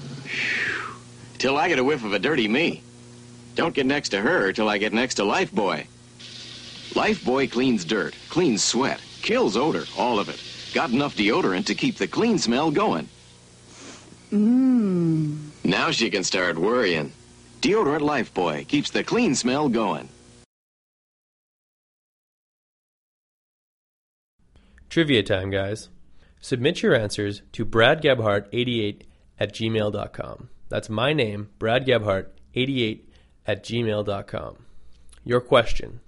Till 1.36 1.58
I 1.58 1.68
get 1.68 1.78
a 1.78 1.84
whiff 1.84 2.02
of 2.02 2.14
a 2.14 2.18
dirty 2.18 2.48
me. 2.48 2.82
Don't 3.54 3.74
get 3.74 3.84
next 3.84 4.08
to 4.10 4.20
her 4.22 4.54
till 4.54 4.70
I 4.70 4.78
get 4.78 4.94
next 4.94 5.16
to 5.16 5.24
Lifebuoy. 5.24 5.86
Lifebuoy 6.94 7.50
cleans 7.50 7.84
dirt, 7.84 8.14
cleans 8.30 8.64
sweat, 8.64 8.98
kills 9.20 9.58
odor, 9.58 9.84
all 9.98 10.18
of 10.18 10.30
it. 10.30 10.42
Got 10.72 10.88
enough 10.88 11.14
deodorant 11.14 11.66
to 11.66 11.74
keep 11.74 11.96
the 11.96 12.06
clean 12.06 12.38
smell 12.38 12.70
going. 12.70 13.10
Mmm. 14.32 15.50
Now 15.64 15.90
she 15.90 16.08
can 16.08 16.24
start 16.24 16.56
worrying. 16.56 17.12
Deodorant 17.60 18.00
Lifebuoy 18.00 18.66
keeps 18.66 18.88
the 18.88 19.04
clean 19.04 19.34
smell 19.34 19.68
going. 19.68 20.08
Trivia 24.88 25.22
time, 25.22 25.50
guys. 25.50 25.88
Submit 26.40 26.82
your 26.82 26.94
answers 26.94 27.42
to 27.52 27.66
bradgebhart88 27.66 29.02
at 29.38 29.52
gmail.com. 29.52 30.48
That's 30.68 30.88
my 30.88 31.12
name, 31.12 31.48
bradgebhart88 31.58 33.00
at 33.46 33.64
gmail.com. 33.64 34.56
Your 35.24 35.40
question 35.40 36.00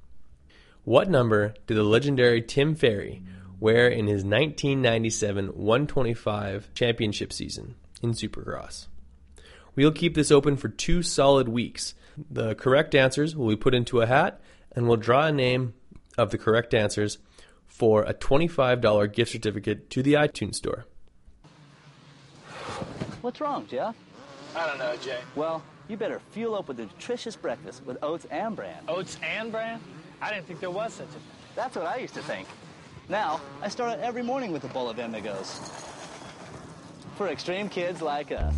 What 0.85 1.11
number 1.11 1.55
did 1.67 1.77
the 1.77 1.83
legendary 1.83 2.43
Tim 2.43 2.75
Ferry 2.75 3.23
wear 3.61 3.89
in 3.89 4.07
his 4.07 4.25
1997 4.25 5.49
125 5.49 6.73
championship 6.75 7.33
season 7.33 7.75
in 8.03 8.13
Supercross? 8.13 8.87
We'll 9.75 9.93
keep 9.93 10.15
this 10.15 10.31
open 10.31 10.57
for 10.57 10.69
two 10.69 11.03
solid 11.03 11.49
weeks. 11.49 11.95
The 12.31 12.55
correct 12.55 12.95
answers 12.95 13.37
will 13.37 13.49
be 13.49 13.57
put 13.57 13.75
into 13.75 14.01
a 14.01 14.07
hat, 14.07 14.41
and 14.73 14.89
we'll 14.89 14.97
draw 14.97 15.27
a 15.27 15.33
name 15.33 15.75
of 16.17 16.31
the 16.31 16.39
correct 16.39 16.75
answers 16.75 17.19
for 17.69 18.03
a 18.03 18.13
$25 18.13 19.13
gift 19.13 19.31
certificate 19.31 19.89
to 19.91 20.03
the 20.03 20.15
iTunes 20.15 20.57
Store. 20.57 20.87
What's 23.21 23.41
wrong, 23.41 23.67
Jeff? 23.67 23.95
I 24.57 24.67
don't 24.67 24.79
know, 24.79 24.97
Jay. 24.97 25.21
Well, 25.37 25.63
you 25.89 25.97
better 25.97 26.21
fuel 26.31 26.55
up 26.55 26.69
with 26.69 26.81
a 26.81 26.83
nutritious 26.83 27.37
breakfast 27.37 27.85
with 27.85 27.99
oats 28.03 28.27
and 28.31 28.57
bran. 28.57 28.83
Oats 28.89 29.17
and 29.23 29.53
bran? 29.53 29.81
I 30.21 30.33
didn't 30.33 30.47
think 30.47 30.61
there 30.61 30.71
was 30.71 30.95
such 30.95 31.07
a 31.07 31.11
thing. 31.11 31.23
That's 31.55 31.77
what 31.77 31.87
I 31.87 31.99
used 31.99 32.15
to 32.15 32.23
think. 32.23 32.49
Now, 33.09 33.41
I 33.63 33.69
start 33.69 33.93
out 33.93 34.01
every 34.01 34.23
morning 34.23 34.53
with 34.53 34.65
a 34.65 34.69
bowl 34.69 34.89
of 34.89 34.99
Amigos. 34.99 35.61
For 37.17 37.29
extreme 37.29 37.69
kids 37.69 38.03
like 38.03 38.33
us. 38.33 38.55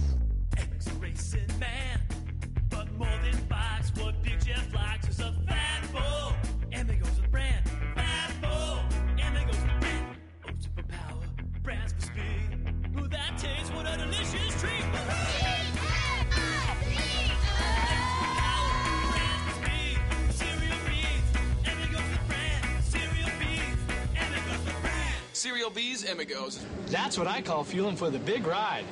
Cereal 25.41 25.71
Bees, 25.71 26.07
Amigos. 26.07 26.63
That's 26.89 27.17
what 27.17 27.27
I 27.27 27.41
call 27.41 27.65
fueling 27.65 27.97
for 27.97 28.11
the 28.11 28.19
big 28.19 28.47
ride. 28.47 28.85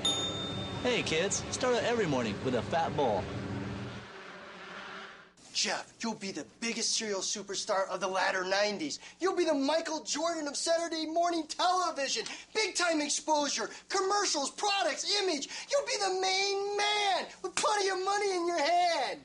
Hey, 0.82 1.03
kids, 1.03 1.44
start 1.51 1.76
out 1.76 1.82
every 1.82 2.07
morning 2.07 2.34
with 2.42 2.55
a 2.55 2.62
fat 2.62 2.96
bowl. 2.96 3.22
Jeff, 5.53 5.92
you'll 6.01 6.14
be 6.14 6.32
the 6.32 6.46
biggest 6.61 6.96
cereal 6.96 7.20
superstar 7.20 7.86
of 7.90 8.01
the 8.01 8.09
latter 8.09 8.44
90s. 8.44 8.99
You'll 9.20 9.36
be 9.36 9.44
the 9.44 9.53
Michael 9.53 10.03
Jordan 10.05 10.49
of 10.49 10.57
Saturday 10.57 11.05
morning 11.05 11.44
television. 11.49 12.24
Big 12.55 12.74
time 12.74 13.03
exposure, 13.03 13.68
commercials, 13.90 14.51
products, 14.51 15.05
image. 15.22 15.51
You'll 15.70 15.86
be 15.86 15.99
the 15.99 16.18
main 16.18 16.76
man 16.78 17.26
with 17.42 17.55
plenty 17.57 17.90
of 17.90 18.03
money 18.03 18.34
in 18.34 18.46
your 18.46 18.59
hand. 18.59 19.20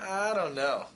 I 0.00 0.32
don't 0.34 0.54
know. 0.54 0.86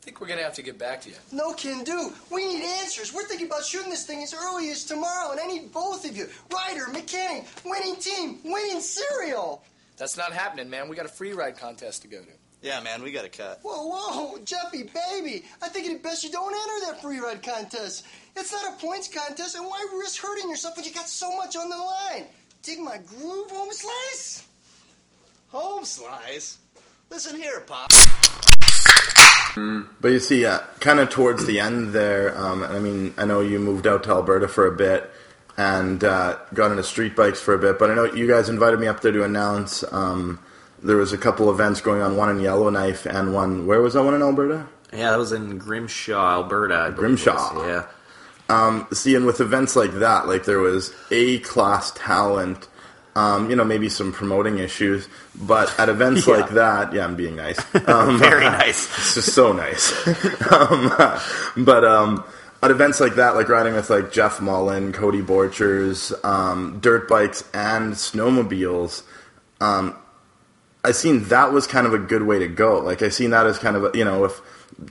I 0.00 0.02
think 0.02 0.20
we're 0.20 0.28
gonna 0.28 0.42
have 0.42 0.54
to 0.54 0.62
get 0.62 0.78
back 0.78 1.02
to 1.02 1.10
you. 1.10 1.16
No 1.30 1.52
can 1.52 1.84
do. 1.84 2.12
We 2.30 2.48
need 2.48 2.64
answers. 2.64 3.12
We're 3.12 3.24
thinking 3.24 3.48
about 3.48 3.66
shooting 3.66 3.90
this 3.90 4.06
thing 4.06 4.22
as 4.22 4.32
early 4.32 4.70
as 4.70 4.84
tomorrow, 4.84 5.32
and 5.32 5.40
I 5.40 5.46
need 5.46 5.72
both 5.72 6.08
of 6.08 6.16
you. 6.16 6.26
Ryder, 6.50 6.88
mechanic, 6.88 7.44
winning 7.66 7.96
team, 7.96 8.38
winning 8.42 8.80
cereal. 8.80 9.62
That's 9.98 10.16
not 10.16 10.32
happening, 10.32 10.70
man. 10.70 10.88
We 10.88 10.96
got 10.96 11.04
a 11.04 11.10
free 11.10 11.34
ride 11.34 11.58
contest 11.58 12.00
to 12.02 12.08
go 12.08 12.22
to. 12.22 12.30
Yeah, 12.62 12.80
man, 12.80 13.02
we 13.02 13.12
got 13.12 13.26
a 13.26 13.28
cut. 13.28 13.60
Whoa, 13.62 13.88
whoa, 13.88 14.38
Jeffy, 14.44 14.84
baby. 14.84 15.44
I 15.60 15.68
think 15.68 15.86
it'd 15.86 16.02
best 16.02 16.24
you 16.24 16.30
don't 16.30 16.54
enter 16.54 16.86
that 16.86 17.02
free 17.02 17.18
ride 17.18 17.42
contest. 17.42 18.06
It's 18.36 18.52
not 18.52 18.72
a 18.72 18.76
points 18.80 19.08
contest, 19.08 19.54
and 19.54 19.66
why 19.66 19.86
risk 19.98 20.22
hurting 20.22 20.48
yourself 20.48 20.76
when 20.76 20.86
you 20.86 20.92
got 20.92 21.08
so 21.08 21.36
much 21.36 21.56
on 21.56 21.68
the 21.68 21.76
line? 21.76 22.24
Dig 22.62 22.78
my 22.78 22.98
groove, 22.98 23.50
home 23.50 23.72
slice? 23.72 24.46
Home 25.48 25.84
slice? 25.84 26.58
Listen 27.10 27.36
here, 27.36 27.60
Pop. 27.60 27.90
But 30.00 30.08
you 30.08 30.18
see, 30.18 30.44
uh, 30.46 30.60
kind 30.80 31.00
of 31.00 31.10
towards 31.10 31.46
the 31.46 31.60
end 31.60 31.92
there, 31.92 32.36
um, 32.38 32.62
I 32.62 32.78
mean, 32.78 33.14
I 33.16 33.24
know 33.24 33.40
you 33.40 33.58
moved 33.58 33.86
out 33.86 34.04
to 34.04 34.10
Alberta 34.10 34.48
for 34.48 34.66
a 34.66 34.72
bit 34.72 35.10
and 35.56 36.02
uh, 36.04 36.38
got 36.54 36.70
into 36.70 36.82
street 36.82 37.16
bikes 37.16 37.40
for 37.40 37.54
a 37.54 37.58
bit, 37.58 37.78
but 37.78 37.90
I 37.90 37.94
know 37.94 38.04
you 38.04 38.26
guys 38.26 38.48
invited 38.48 38.80
me 38.80 38.86
up 38.86 39.00
there 39.00 39.12
to 39.12 39.24
announce 39.24 39.84
um, 39.92 40.38
there 40.82 40.96
was 40.96 41.12
a 41.12 41.18
couple 41.18 41.50
events 41.50 41.80
going 41.80 42.00
on, 42.00 42.16
one 42.16 42.30
in 42.30 42.40
Yellowknife 42.40 43.06
and 43.06 43.34
one, 43.34 43.66
where 43.66 43.82
was 43.82 43.94
that 43.94 44.02
one 44.02 44.14
in 44.14 44.22
Alberta? 44.22 44.66
Yeah, 44.92 45.10
that 45.10 45.18
was 45.18 45.32
in 45.32 45.58
Grimshaw, 45.58 46.32
Alberta. 46.32 46.74
I 46.74 46.90
believe 46.90 46.96
it 46.96 46.96
Grimshaw. 47.00 47.54
was, 47.54 47.66
Yeah. 47.66 47.86
Um, 48.48 48.88
see, 48.92 49.14
and 49.14 49.26
with 49.26 49.40
events 49.40 49.76
like 49.76 49.92
that, 50.00 50.26
like 50.26 50.44
there 50.44 50.58
was 50.58 50.92
A 51.12 51.38
class 51.40 51.92
talent, 51.94 52.66
um, 53.20 53.50
you 53.50 53.56
know, 53.56 53.64
maybe 53.64 53.88
some 53.88 54.12
promoting 54.12 54.58
issues, 54.58 55.08
but 55.34 55.68
at 55.78 55.88
events 55.88 56.26
Yeah. 56.26 56.34
like 56.36 56.50
that, 56.50 56.92
yeah, 56.94 57.04
I'm 57.04 57.16
being 57.16 57.36
nice. 57.36 57.58
Um, 57.86 58.18
Very 58.18 58.44
nice. 58.60 58.80
It's 58.98 59.14
just 59.14 59.32
so 59.34 59.52
nice. 59.52 59.84
um, 60.52 60.92
but 61.64 61.84
um, 61.84 62.24
at 62.62 62.70
events 62.70 63.00
like 63.00 63.14
that, 63.16 63.34
like 63.34 63.48
riding 63.48 63.74
with 63.74 63.90
like 63.90 64.12
Jeff 64.12 64.40
Mullen, 64.40 64.92
Cody 64.92 65.22
Borchers, 65.22 66.12
um, 66.24 66.78
dirt 66.80 67.08
bikes, 67.08 67.42
and 67.54 67.94
snowmobiles, 67.94 69.02
um, 69.60 69.96
I 70.84 70.92
seen 70.92 71.24
that 71.24 71.52
was 71.52 71.66
kind 71.66 71.86
of 71.86 71.92
a 71.94 71.98
good 71.98 72.22
way 72.22 72.38
to 72.38 72.48
go. 72.48 72.78
Like 72.80 73.02
I 73.02 73.10
seen 73.10 73.30
that 73.30 73.46
as 73.46 73.58
kind 73.58 73.76
of 73.76 73.82
a, 73.84 73.90
you 73.98 74.04
know 74.04 74.24
if 74.24 74.40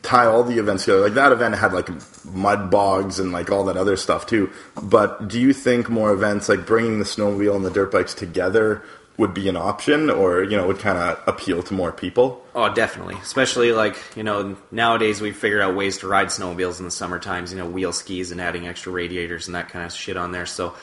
tie 0.02 0.26
all 0.26 0.44
the 0.44 0.60
events 0.60 0.86
together. 0.86 1.02
Like 1.02 1.14
that 1.14 1.32
event 1.32 1.56
had 1.56 1.74
like 1.74 1.90
mud 2.26 2.70
bogs 2.70 3.20
and 3.20 3.32
like 3.32 3.52
all 3.52 3.66
that 3.66 3.78
other 3.78 3.96
stuff 3.96 4.26
too. 4.26 4.50
But 4.82 5.28
do 5.28 5.40
you 5.40 5.54
think 5.54 5.90
more 5.90 6.12
events 6.12 6.50
like 6.50 6.66
bringing 6.66 7.00
the 7.00 7.06
snowmobile 7.06 7.56
and 7.56 7.66
the 7.66 7.72
dirt 7.72 7.92
bikes 7.92 8.14
together 8.14 8.84
would 9.18 9.34
be 9.34 9.50
an 9.50 9.58
option, 9.58 10.10
or 10.10 10.44
you 10.44 10.56
know 10.56 10.66
would 10.66 10.80
kind 10.80 10.98
of 10.98 11.22
appeal 11.28 11.62
to 11.62 11.74
more 11.74 11.92
people? 11.92 12.44
Oh, 12.56 12.74
definitely. 12.74 13.16
Especially 13.16 13.74
like 13.74 13.98
you 14.16 14.24
know 14.24 14.56
nowadays 14.72 15.20
we've 15.20 15.36
figured 15.36 15.62
out 15.62 15.76
ways 15.76 15.98
to 16.00 16.08
ride 16.08 16.28
snowmobiles 16.28 16.80
in 16.80 16.86
the 16.86 16.92
summer 16.92 17.20
times. 17.20 17.52
You 17.52 17.58
know, 17.58 17.70
wheel 17.70 17.92
skis 17.92 18.32
and 18.32 18.40
adding 18.40 18.68
extra 18.68 18.92
radiators 18.92 19.48
and 19.48 19.56
that 19.56 19.70
kind 19.70 19.86
of 19.86 19.92
shit 19.92 20.16
on 20.16 20.32
there. 20.32 20.46
So, 20.46 20.74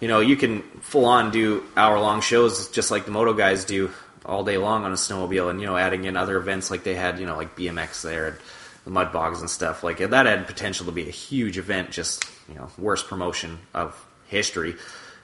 you 0.00 0.08
know, 0.08 0.20
you 0.20 0.34
can 0.34 0.62
full 0.80 1.04
on 1.04 1.30
do 1.30 1.62
hour 1.76 2.00
long 2.00 2.22
shows 2.22 2.68
just 2.70 2.90
like 2.90 3.04
the 3.04 3.10
moto 3.10 3.34
guys 3.34 3.66
do 3.66 3.90
all 4.24 4.44
day 4.44 4.56
long 4.58 4.84
on 4.84 4.92
a 4.92 4.96
snowmobile, 4.96 5.50
and 5.50 5.60
you 5.60 5.66
know, 5.66 5.76
adding 5.76 6.04
in 6.04 6.16
other 6.16 6.36
events 6.36 6.70
like 6.70 6.84
they 6.84 6.94
had, 6.94 7.18
you 7.18 7.26
know, 7.26 7.36
like 7.36 7.56
BMX 7.56 8.02
there 8.02 8.26
and 8.28 8.36
the 8.84 8.90
mud 8.90 9.12
bogs 9.12 9.40
and 9.40 9.48
stuff. 9.50 9.82
Like 9.82 9.98
that 9.98 10.26
had 10.26 10.46
potential 10.46 10.86
to 10.86 10.92
be 10.92 11.08
a 11.08 11.12
huge 11.12 11.58
event. 11.58 11.90
Just 11.90 12.24
you 12.48 12.54
know, 12.54 12.68
worst 12.78 13.06
promotion 13.08 13.58
of 13.72 14.02
history. 14.26 14.76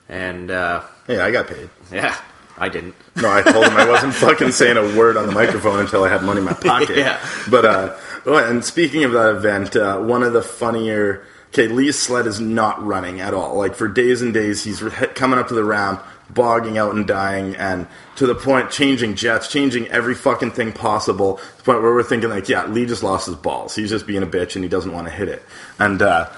And 0.08 0.50
uh, 0.50 0.82
Hey, 1.06 1.20
I 1.20 1.30
got 1.30 1.46
paid. 1.46 1.70
yeah, 1.92 2.16
I 2.58 2.68
didn't. 2.68 2.94
No, 3.16 3.30
I 3.30 3.42
told 3.42 3.66
him 3.66 3.76
I 3.76 3.88
wasn't 3.88 4.14
fucking 4.26 4.50
saying 4.52 4.76
a 4.76 4.96
word 4.98 5.16
on 5.16 5.26
the 5.26 5.32
microphone 5.32 5.78
until 5.80 6.02
I 6.04 6.08
had 6.08 6.22
money 6.22 6.38
in 6.40 6.44
my 6.44 6.52
pocket. 6.52 6.96
Yeah. 6.96 7.20
But 7.50 7.64
uh, 7.64 7.96
oh, 8.26 8.36
and 8.36 8.64
speaking 8.64 9.04
of 9.04 9.12
that 9.12 9.36
event, 9.36 9.76
uh, 9.76 9.98
one 9.98 10.22
of 10.22 10.32
the 10.32 10.42
funnier. 10.42 11.24
Okay, 11.52 11.66
Lee's 11.66 11.98
sled 11.98 12.28
is 12.28 12.38
not 12.40 12.80
running 12.86 13.20
at 13.20 13.34
all. 13.34 13.56
Like 13.56 13.74
for 13.74 13.88
days 13.88 14.22
and 14.22 14.32
days, 14.32 14.62
he's 14.62 14.78
coming 15.16 15.36
up 15.36 15.48
to 15.48 15.54
the 15.54 15.64
ramp, 15.64 16.00
bogging 16.34 16.78
out 16.78 16.94
and 16.94 17.06
dying, 17.06 17.56
and 17.56 17.86
to 18.16 18.26
the 18.26 18.34
point 18.34 18.70
changing 18.70 19.14
jets, 19.14 19.48
changing 19.48 19.88
every 19.88 20.14
fucking 20.14 20.52
thing 20.52 20.72
possible. 20.72 21.36
To 21.36 21.56
the 21.58 21.62
point 21.62 21.82
where 21.82 21.92
we're 21.92 22.02
thinking 22.02 22.30
like, 22.30 22.48
yeah, 22.48 22.66
Lee 22.66 22.86
just 22.86 23.02
lost 23.02 23.26
his 23.26 23.36
balls. 23.36 23.74
He's 23.74 23.90
just 23.90 24.06
being 24.06 24.22
a 24.22 24.26
bitch 24.26 24.54
and 24.54 24.64
he 24.64 24.68
doesn't 24.68 24.92
want 24.92 25.06
to 25.06 25.12
hit 25.12 25.28
it. 25.28 25.42
And 25.78 26.00
uh, 26.02 26.28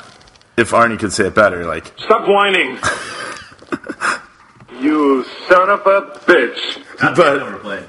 if 0.57 0.71
Arnie 0.71 0.99
could 0.99 1.13
say 1.13 1.27
it 1.27 1.35
better, 1.35 1.65
like 1.65 1.93
Stop 1.99 2.29
whining. 2.29 2.79
you 4.81 5.25
son 5.49 5.71
of 5.71 5.81
a 5.87 6.01
bitch. 6.27 6.83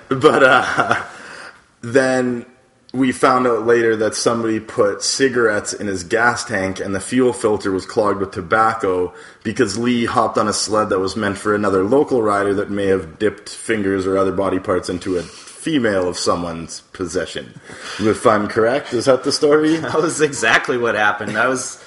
but 0.10 0.20
but 0.20 0.44
uh, 0.44 1.04
then 1.82 2.46
we 2.94 3.12
found 3.12 3.48
out 3.48 3.66
later 3.66 3.96
that 3.96 4.14
somebody 4.14 4.60
put 4.60 5.02
cigarettes 5.02 5.74
in 5.74 5.88
his 5.88 6.04
gas 6.04 6.46
tank 6.46 6.80
and 6.80 6.94
the 6.94 7.00
fuel 7.00 7.34
filter 7.34 7.72
was 7.72 7.88
clogged 7.88 8.20
with 8.20 8.30
tobacco 8.30 9.12
because 9.44 9.80
Lee 9.80 10.06
hopped 10.06 10.38
on 10.38 10.48
a 10.48 10.54
sled 10.54 10.90
that 10.90 11.00
was 11.00 11.16
meant 11.16 11.40
for 11.40 11.56
another 11.56 11.84
local 11.84 12.22
rider 12.22 12.54
that 12.54 12.70
may 12.70 12.86
have 12.86 13.18
dipped 13.18 13.50
fingers 13.50 14.06
or 14.06 14.16
other 14.16 14.32
body 14.32 14.60
parts 14.60 14.90
into 14.90 15.18
a 15.18 15.24
female 15.24 16.08
of 16.08 16.20
someone's 16.20 16.82
possession. 16.94 17.60
If 18.00 18.28
I'm 18.28 18.48
correct, 18.48 18.94
is 18.94 19.06
that 19.06 19.24
the 19.24 19.32
story? 19.32 19.78
That 19.82 19.96
was 19.96 20.22
exactly 20.22 20.78
what 20.78 20.94
happened. 20.94 21.36
That 21.36 21.48
was 21.48 21.84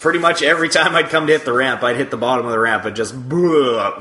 pretty 0.00 0.18
much 0.18 0.42
every 0.42 0.70
time 0.70 0.96
I'd 0.96 1.10
come 1.10 1.28
to 1.28 1.32
hit 1.32 1.44
the 1.44 1.52
ramp, 1.52 1.84
I'd 1.84 1.96
hit 1.96 2.10
the 2.10 2.16
bottom 2.16 2.46
of 2.46 2.52
the 2.52 2.58
ramp 2.58 2.84
and 2.84 2.96
just 2.96 3.14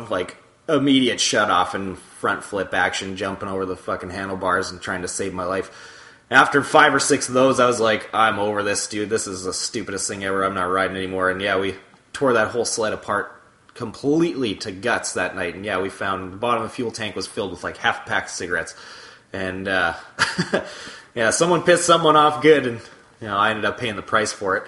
like 0.09 0.37
immediate 0.67 1.19
shut 1.19 1.51
off 1.51 1.75
and 1.75 1.99
front 1.99 2.43
flip 2.43 2.73
action, 2.73 3.15
jumping 3.15 3.47
over 3.47 3.67
the 3.67 3.75
fucking 3.75 4.09
handlebars 4.09 4.71
and 4.71 4.81
trying 4.81 5.03
to 5.03 5.07
save 5.07 5.35
my 5.35 5.45
life. 5.45 5.97
After 6.31 6.63
five 6.63 6.93
or 6.93 6.99
six 6.99 7.27
of 7.27 7.33
those, 7.33 7.59
I 7.59 7.65
was 7.65 7.79
like, 7.79 8.09
I'm 8.13 8.37
over 8.37 8.61
this, 8.61 8.87
dude. 8.87 9.09
This 9.09 9.25
is 9.25 9.43
the 9.43 9.53
stupidest 9.53 10.07
thing 10.07 10.23
ever. 10.23 10.43
I'm 10.43 10.53
not 10.53 10.65
riding 10.65 10.95
anymore. 10.95 11.29
And 11.31 11.41
yeah, 11.41 11.57
we 11.57 11.75
tore 12.13 12.33
that 12.33 12.49
whole 12.49 12.65
sled 12.65 12.93
apart 12.93 13.35
completely 13.73 14.55
to 14.55 14.71
guts 14.71 15.13
that 15.13 15.35
night. 15.35 15.55
And 15.55 15.65
yeah, 15.65 15.79
we 15.79 15.89
found 15.89 16.33
the 16.33 16.37
bottom 16.37 16.63
of 16.63 16.69
the 16.69 16.75
fuel 16.75 16.91
tank 16.91 17.15
was 17.15 17.27
filled 17.27 17.51
with 17.51 17.63
like 17.63 17.77
half 17.77 18.05
a 18.05 18.09
pack 18.09 18.25
of 18.25 18.29
cigarettes. 18.29 18.75
And 19.31 19.67
uh, 19.67 19.93
yeah, 21.15 21.29
someone 21.31 21.63
pissed 21.63 21.85
someone 21.85 22.15
off 22.15 22.41
good, 22.41 22.67
and 22.67 22.81
you 23.21 23.27
know 23.27 23.37
I 23.37 23.51
ended 23.51 23.65
up 23.65 23.79
paying 23.79 23.95
the 23.95 24.01
price 24.01 24.33
for 24.33 24.57
it. 24.57 24.63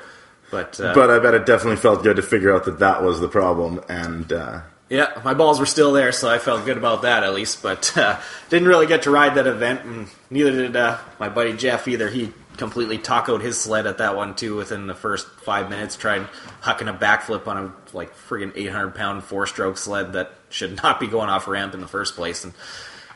But 0.50 0.80
uh, 0.80 0.94
But 0.94 1.10
I 1.10 1.20
bet 1.20 1.34
it 1.34 1.46
definitely 1.46 1.78
felt 1.78 2.04
good 2.04 2.16
to 2.16 2.22
figure 2.22 2.54
out 2.56 2.66
that 2.66 2.80
that 2.80 3.04
was 3.04 3.20
the 3.20 3.28
problem. 3.28 3.82
And 3.90 4.32
uh, 4.32 4.62
Yeah, 4.92 5.22
my 5.24 5.34
balls 5.34 5.58
were 5.58 5.66
still 5.66 5.94
there, 5.94 6.12
so 6.12 6.30
I 6.30 6.38
felt 6.38 6.66
good 6.66 6.76
about 6.76 7.04
that 7.04 7.24
at 7.24 7.34
least. 7.34 7.64
But 7.64 7.98
uh, 7.98 8.20
didn't 8.50 8.68
really 8.68 8.88
get 8.88 9.04
to 9.04 9.10
ride 9.10 9.36
that 9.36 9.48
event, 9.48 9.86
and 9.86 10.10
neither 10.30 10.52
did 10.52 10.76
uh, 10.76 10.98
my 11.18 11.30
buddy 11.30 11.54
Jeff 11.56 11.88
either. 11.88 12.10
He 12.10 12.34
completely 12.58 12.98
tacoed 12.98 13.42
his 13.42 13.58
sled 13.58 13.88
at 13.88 14.00
that 14.00 14.18
one 14.18 14.36
too 14.36 14.58
within 14.58 14.88
the 14.88 14.94
first 14.94 15.30
five 15.46 15.70
minutes. 15.70 15.96
trying 15.96 16.28
hucking 16.62 16.94
a 16.94 16.98
backflip 16.98 17.48
on 17.48 17.58
a 17.58 17.96
like 17.96 18.14
friggin' 18.14 18.52
800 18.54 18.94
pound 18.94 19.24
four 19.24 19.48
stroke 19.48 19.78
sled 19.78 20.12
that 20.12 20.34
should 20.50 20.76
not 20.84 21.00
be 21.00 21.08
going 21.08 21.30
off 21.30 21.48
ramp 21.48 21.74
in 21.74 21.80
the 21.80 21.88
first 21.88 22.18
place. 22.18 22.44
And 22.44 22.52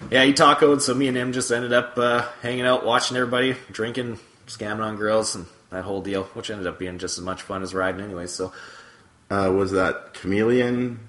yeah, 0.09 0.23
he 0.23 0.31
tacoed, 0.31 0.79
so 0.79 0.93
me 0.93 1.09
and 1.09 1.17
him 1.17 1.33
just 1.33 1.51
ended 1.51 1.73
up 1.73 1.97
uh, 1.97 2.25
hanging 2.41 2.65
out, 2.65 2.85
watching 2.85 3.17
everybody, 3.17 3.57
drinking, 3.69 4.17
scamming 4.47 4.79
on 4.79 4.95
girls, 4.95 5.35
and 5.35 5.45
that 5.71 5.83
whole 5.83 6.01
deal, 6.01 6.23
which 6.35 6.49
ended 6.49 6.67
up 6.67 6.79
being 6.79 6.99
just 6.99 7.17
as 7.17 7.23
much 7.25 7.41
fun 7.41 7.63
as 7.63 7.73
riding 7.73 7.99
anyway. 7.99 8.27
So 8.27 8.53
uh, 9.29 9.51
was 9.53 9.71
that 9.71 10.13
chameleon? 10.13 11.04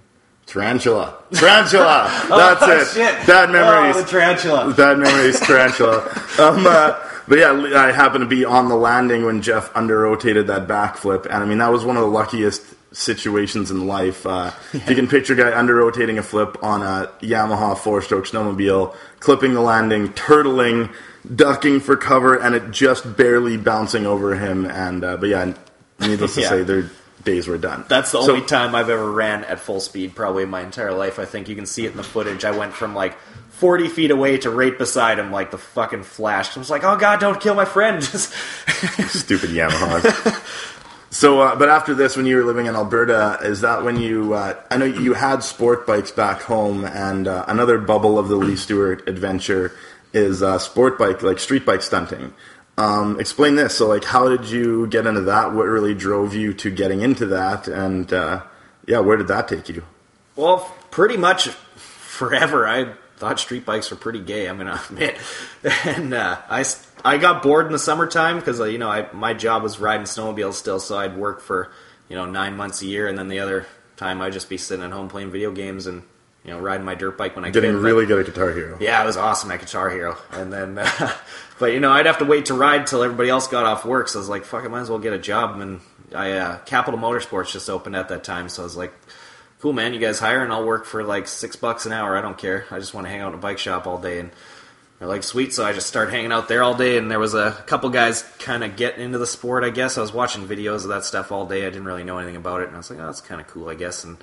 Tarantula. 0.46 1.14
Tarantula! 1.32 2.08
Oh, 2.30 2.38
That's 2.38 2.94
it. 2.94 2.94
shit. 3.00 3.26
Bad 3.26 3.50
memories. 3.50 3.96
Oh, 3.96 4.02
the 4.02 4.08
tarantula. 4.08 4.74
Bad 4.74 4.98
memories, 4.98 5.40
tarantula. 5.40 6.02
um, 6.38 6.66
uh, 6.66 6.98
but 7.28 7.38
yeah, 7.38 7.50
I 7.76 7.90
happened 7.92 8.22
to 8.22 8.28
be 8.28 8.44
on 8.44 8.68
the 8.68 8.76
landing 8.76 9.24
when 9.24 9.42
Jeff 9.42 9.74
under 9.76 9.98
rotated 9.98 10.46
that 10.46 10.68
backflip, 10.68 11.24
and 11.24 11.34
I 11.34 11.44
mean 11.44 11.58
that 11.58 11.72
was 11.72 11.84
one 11.84 11.96
of 11.96 12.02
the 12.02 12.08
luckiest 12.08 12.62
situations 12.92 13.70
in 13.72 13.86
life. 13.88 14.24
Uh, 14.24 14.52
If 14.72 14.88
you 14.88 14.94
can 14.94 15.08
picture 15.08 15.34
a 15.34 15.36
guy 15.36 15.56
under 15.58 15.74
rotating 15.74 16.18
a 16.18 16.22
flip 16.22 16.62
on 16.62 16.82
a 16.82 17.10
Yamaha 17.20 17.76
four-stroke 17.76 18.26
snowmobile, 18.26 18.94
clipping 19.18 19.54
the 19.54 19.60
landing, 19.60 20.10
turtling, 20.10 20.94
ducking 21.34 21.80
for 21.80 21.96
cover, 21.96 22.36
and 22.40 22.54
it 22.54 22.70
just 22.70 23.16
barely 23.16 23.56
bouncing 23.56 24.06
over 24.06 24.36
him. 24.36 24.64
And 24.64 25.02
uh, 25.04 25.16
but 25.16 25.28
yeah, 25.28 25.52
needless 25.98 26.34
to 26.36 26.40
Yeah. 26.42 26.48
say, 26.50 26.62
their 26.62 26.90
days 27.26 27.46
were 27.46 27.58
done. 27.58 27.84
That's 27.88 28.12
the 28.12 28.22
So- 28.22 28.32
only 28.32 28.46
time 28.46 28.74
I've 28.74 28.88
ever 28.88 29.10
ran 29.10 29.44
at 29.44 29.60
full 29.60 29.80
speed, 29.80 30.14
probably 30.14 30.44
in 30.44 30.48
my 30.48 30.62
entire 30.62 30.94
life. 30.94 31.18
I 31.18 31.26
think 31.26 31.48
you 31.50 31.54
can 31.56 31.66
see 31.66 31.84
it 31.84 31.90
in 31.90 31.98
the 31.98 32.02
footage. 32.02 32.46
I 32.46 32.52
went 32.52 32.72
from 32.72 32.94
like 32.94 33.18
40 33.50 33.88
feet 33.88 34.10
away 34.10 34.38
to 34.38 34.50
right 34.50 34.76
beside 34.78 35.18
him, 35.18 35.30
like 35.32 35.50
the 35.50 35.58
fucking 35.58 36.04
flash. 36.04 36.56
I 36.56 36.60
was 36.60 36.70
like, 36.70 36.84
oh 36.84 36.96
god, 36.96 37.20
don't 37.20 37.40
kill 37.40 37.54
my 37.54 37.64
friend. 37.66 38.00
Just 38.12 38.32
Stupid 39.08 39.50
Yamaha. 39.58 40.34
so, 41.10 41.40
uh, 41.40 41.56
but 41.56 41.68
after 41.68 41.94
this, 41.94 42.16
when 42.16 42.26
you 42.26 42.36
were 42.36 42.44
living 42.44 42.66
in 42.66 42.74
Alberta, 42.76 43.38
is 43.42 43.60
that 43.62 43.82
when 43.82 43.98
you? 44.00 44.34
Uh, 44.34 44.54
I 44.70 44.76
know 44.76 44.84
you 44.84 45.14
had 45.14 45.42
sport 45.42 45.86
bikes 45.86 46.10
back 46.10 46.42
home, 46.42 46.84
and 46.84 47.26
uh, 47.28 47.44
another 47.48 47.78
bubble 47.78 48.18
of 48.18 48.28
the 48.28 48.36
Lee 48.36 48.56
Stewart 48.56 49.08
adventure 49.08 49.72
is 50.12 50.42
uh, 50.42 50.58
sport 50.58 50.98
bike, 50.98 51.22
like 51.22 51.38
street 51.38 51.64
bike 51.66 51.82
stunting. 51.82 52.32
Um, 52.78 53.18
explain 53.18 53.56
this. 53.56 53.76
So, 53.76 53.88
like, 53.88 54.04
how 54.04 54.28
did 54.28 54.50
you 54.50 54.86
get 54.88 55.06
into 55.06 55.22
that? 55.22 55.52
What 55.52 55.64
really 55.64 55.94
drove 55.94 56.34
you 56.34 56.52
to 56.54 56.70
getting 56.70 57.00
into 57.00 57.26
that? 57.26 57.68
And 57.68 58.12
uh, 58.12 58.42
yeah, 58.86 58.98
where 59.00 59.16
did 59.16 59.28
that 59.28 59.48
take 59.48 59.68
you? 59.68 59.82
Well, 60.36 60.58
pretty 60.90 61.16
much 61.16 61.48
forever. 61.48 62.66
I 62.68 62.92
thought 63.16 63.40
street 63.40 63.64
bikes 63.64 63.90
were 63.90 63.96
pretty 63.96 64.20
gay. 64.20 64.46
I'm 64.46 64.58
gonna 64.58 64.78
admit, 64.90 65.16
and 65.84 66.12
uh, 66.12 66.38
I 66.50 66.64
I 67.04 67.16
got 67.18 67.42
bored 67.42 67.66
in 67.66 67.72
the 67.72 67.78
summertime 67.78 68.36
because 68.38 68.60
uh, 68.60 68.64
you 68.64 68.78
know 68.78 68.90
I 68.90 69.10
my 69.12 69.32
job 69.32 69.62
was 69.62 69.78
riding 69.80 70.04
snowmobiles 70.04 70.54
still, 70.54 70.78
so 70.80 70.98
I'd 70.98 71.16
work 71.16 71.40
for 71.40 71.70
you 72.10 72.16
know 72.16 72.26
nine 72.26 72.56
months 72.56 72.82
a 72.82 72.86
year, 72.86 73.08
and 73.08 73.18
then 73.18 73.28
the 73.28 73.38
other 73.38 73.66
time 73.96 74.20
I'd 74.20 74.34
just 74.34 74.50
be 74.50 74.58
sitting 74.58 74.84
at 74.84 74.92
home 74.92 75.08
playing 75.08 75.30
video 75.30 75.50
games 75.50 75.86
and 75.86 76.02
you 76.44 76.50
know 76.50 76.58
riding 76.58 76.84
my 76.84 76.94
dirt 76.94 77.16
bike 77.16 77.34
when 77.36 77.46
I 77.46 77.50
Getting 77.50 77.72
could. 77.72 77.80
Really 77.82 78.04
good 78.04 78.20
at 78.20 78.26
Guitar 78.26 78.52
Hero. 78.52 78.76
yeah, 78.80 79.02
it 79.02 79.06
was 79.06 79.16
awesome 79.16 79.50
at 79.50 79.60
Guitar 79.60 79.88
Hero. 79.88 80.18
And 80.32 80.52
then, 80.52 80.78
uh, 80.78 81.12
but 81.58 81.72
you 81.72 81.80
know, 81.80 81.90
I'd 81.90 82.06
have 82.06 82.18
to 82.18 82.24
wait 82.24 82.46
to 82.46 82.54
ride 82.54 82.86
till 82.86 83.02
everybody 83.02 83.28
else 83.28 83.48
got 83.48 83.64
off 83.64 83.84
work. 83.84 84.08
So 84.08 84.18
I 84.18 84.20
was 84.20 84.28
like, 84.28 84.44
fuck, 84.44 84.64
I 84.64 84.68
might 84.68 84.80
as 84.80 84.90
well 84.90 84.98
get 84.98 85.12
a 85.12 85.18
job. 85.18 85.60
And 85.60 85.80
I, 86.14 86.32
uh, 86.32 86.58
Capital 86.60 87.00
Motorsports 87.00 87.52
just 87.52 87.70
opened 87.70 87.96
at 87.96 88.08
that 88.08 88.24
time. 88.24 88.48
So 88.48 88.62
I 88.62 88.64
was 88.64 88.76
like, 88.76 88.92
cool, 89.60 89.72
man, 89.72 89.94
you 89.94 90.00
guys 90.00 90.18
hire 90.18 90.42
and 90.42 90.52
I'll 90.52 90.66
work 90.66 90.84
for 90.84 91.02
like 91.02 91.26
six 91.26 91.56
bucks 91.56 91.86
an 91.86 91.92
hour. 91.92 92.16
I 92.16 92.20
don't 92.20 92.38
care. 92.38 92.66
I 92.70 92.78
just 92.78 92.94
want 92.94 93.06
to 93.06 93.10
hang 93.10 93.20
out 93.20 93.32
in 93.32 93.38
a 93.38 93.42
bike 93.42 93.58
shop 93.58 93.86
all 93.86 93.98
day. 93.98 94.20
And 94.20 94.30
they're 94.98 95.08
like, 95.08 95.22
sweet. 95.22 95.52
So 95.52 95.64
I 95.64 95.72
just 95.72 95.86
started 95.86 96.10
hanging 96.10 96.32
out 96.32 96.48
there 96.48 96.62
all 96.62 96.74
day. 96.74 96.98
And 96.98 97.10
there 97.10 97.18
was 97.18 97.34
a 97.34 97.52
couple 97.66 97.88
guys 97.90 98.22
kind 98.38 98.62
of 98.62 98.76
getting 98.76 99.04
into 99.04 99.18
the 99.18 99.26
sport, 99.26 99.64
I 99.64 99.70
guess. 99.70 99.98
I 99.98 100.02
was 100.02 100.12
watching 100.12 100.46
videos 100.46 100.82
of 100.82 100.88
that 100.88 101.04
stuff 101.04 101.32
all 101.32 101.46
day. 101.46 101.66
I 101.66 101.70
didn't 101.70 101.86
really 101.86 102.04
know 102.04 102.18
anything 102.18 102.36
about 102.36 102.60
it. 102.60 102.68
And 102.68 102.74
I 102.74 102.78
was 102.78 102.90
like, 102.90 102.98
oh, 103.00 103.06
that's 103.06 103.20
kind 103.20 103.40
of 103.40 103.46
cool, 103.46 103.68
I 103.68 103.74
guess. 103.74 104.04
And 104.04 104.18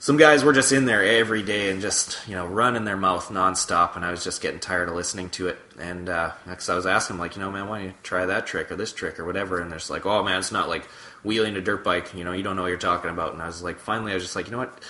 some 0.00 0.16
guys 0.16 0.44
were 0.44 0.52
just 0.52 0.70
in 0.70 0.84
there 0.84 1.04
every 1.04 1.42
day 1.42 1.70
and 1.70 1.80
just 1.80 2.18
you 2.28 2.34
know 2.34 2.46
running 2.46 2.84
their 2.84 2.96
mouth 2.96 3.28
nonstop, 3.28 3.96
and 3.96 4.04
I 4.04 4.10
was 4.10 4.22
just 4.22 4.40
getting 4.40 4.60
tired 4.60 4.88
of 4.88 4.94
listening 4.94 5.30
to 5.30 5.48
it. 5.48 5.58
And 5.78 6.08
uh, 6.08 6.32
next, 6.46 6.68
I 6.68 6.74
was 6.74 6.86
asking 6.86 7.16
them 7.16 7.20
like, 7.20 7.36
you 7.36 7.42
know, 7.42 7.50
man, 7.50 7.68
why 7.68 7.78
don't 7.78 7.88
you 7.88 7.94
try 8.02 8.26
that 8.26 8.46
trick 8.46 8.70
or 8.70 8.76
this 8.76 8.92
trick 8.92 9.18
or 9.18 9.24
whatever? 9.24 9.60
And 9.60 9.70
they're 9.70 9.78
just 9.78 9.90
like, 9.90 10.06
oh 10.06 10.22
man, 10.22 10.38
it's 10.38 10.52
not 10.52 10.68
like 10.68 10.84
wheeling 11.24 11.56
a 11.56 11.60
dirt 11.60 11.82
bike. 11.82 12.14
You 12.14 12.24
know, 12.24 12.32
you 12.32 12.42
don't 12.42 12.54
know 12.54 12.62
what 12.62 12.68
you're 12.68 12.78
talking 12.78 13.10
about. 13.10 13.32
And 13.32 13.42
I 13.42 13.46
was 13.46 13.62
like, 13.62 13.78
finally, 13.80 14.12
I 14.12 14.14
was 14.14 14.22
just 14.22 14.36
like, 14.36 14.46
you 14.46 14.52
know 14.52 14.58
what? 14.58 14.84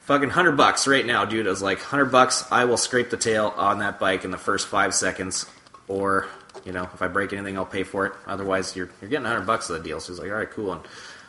Fucking 0.00 0.30
hundred 0.30 0.56
bucks 0.56 0.86
right 0.86 1.06
now, 1.06 1.24
dude. 1.24 1.46
I 1.46 1.50
was 1.50 1.62
like, 1.62 1.80
hundred 1.80 2.06
bucks. 2.06 2.44
I 2.50 2.66
will 2.66 2.76
scrape 2.76 3.08
the 3.08 3.16
tail 3.16 3.54
on 3.56 3.78
that 3.78 3.98
bike 3.98 4.24
in 4.24 4.32
the 4.32 4.38
first 4.38 4.66
five 4.66 4.94
seconds, 4.94 5.46
or 5.88 6.26
you 6.64 6.72
know, 6.72 6.90
if 6.92 7.00
I 7.00 7.08
break 7.08 7.32
anything, 7.32 7.56
I'll 7.56 7.64
pay 7.64 7.84
for 7.84 8.06
it. 8.06 8.12
Otherwise, 8.26 8.76
you're 8.76 8.90
you're 9.00 9.08
getting 9.08 9.26
hundred 9.26 9.46
bucks 9.46 9.70
of 9.70 9.82
the 9.82 9.88
deal. 9.88 10.00
So 10.00 10.12
he's 10.12 10.20
like, 10.20 10.30
all 10.30 10.36
right, 10.36 10.50
cool. 10.50 10.72
And 10.72 10.82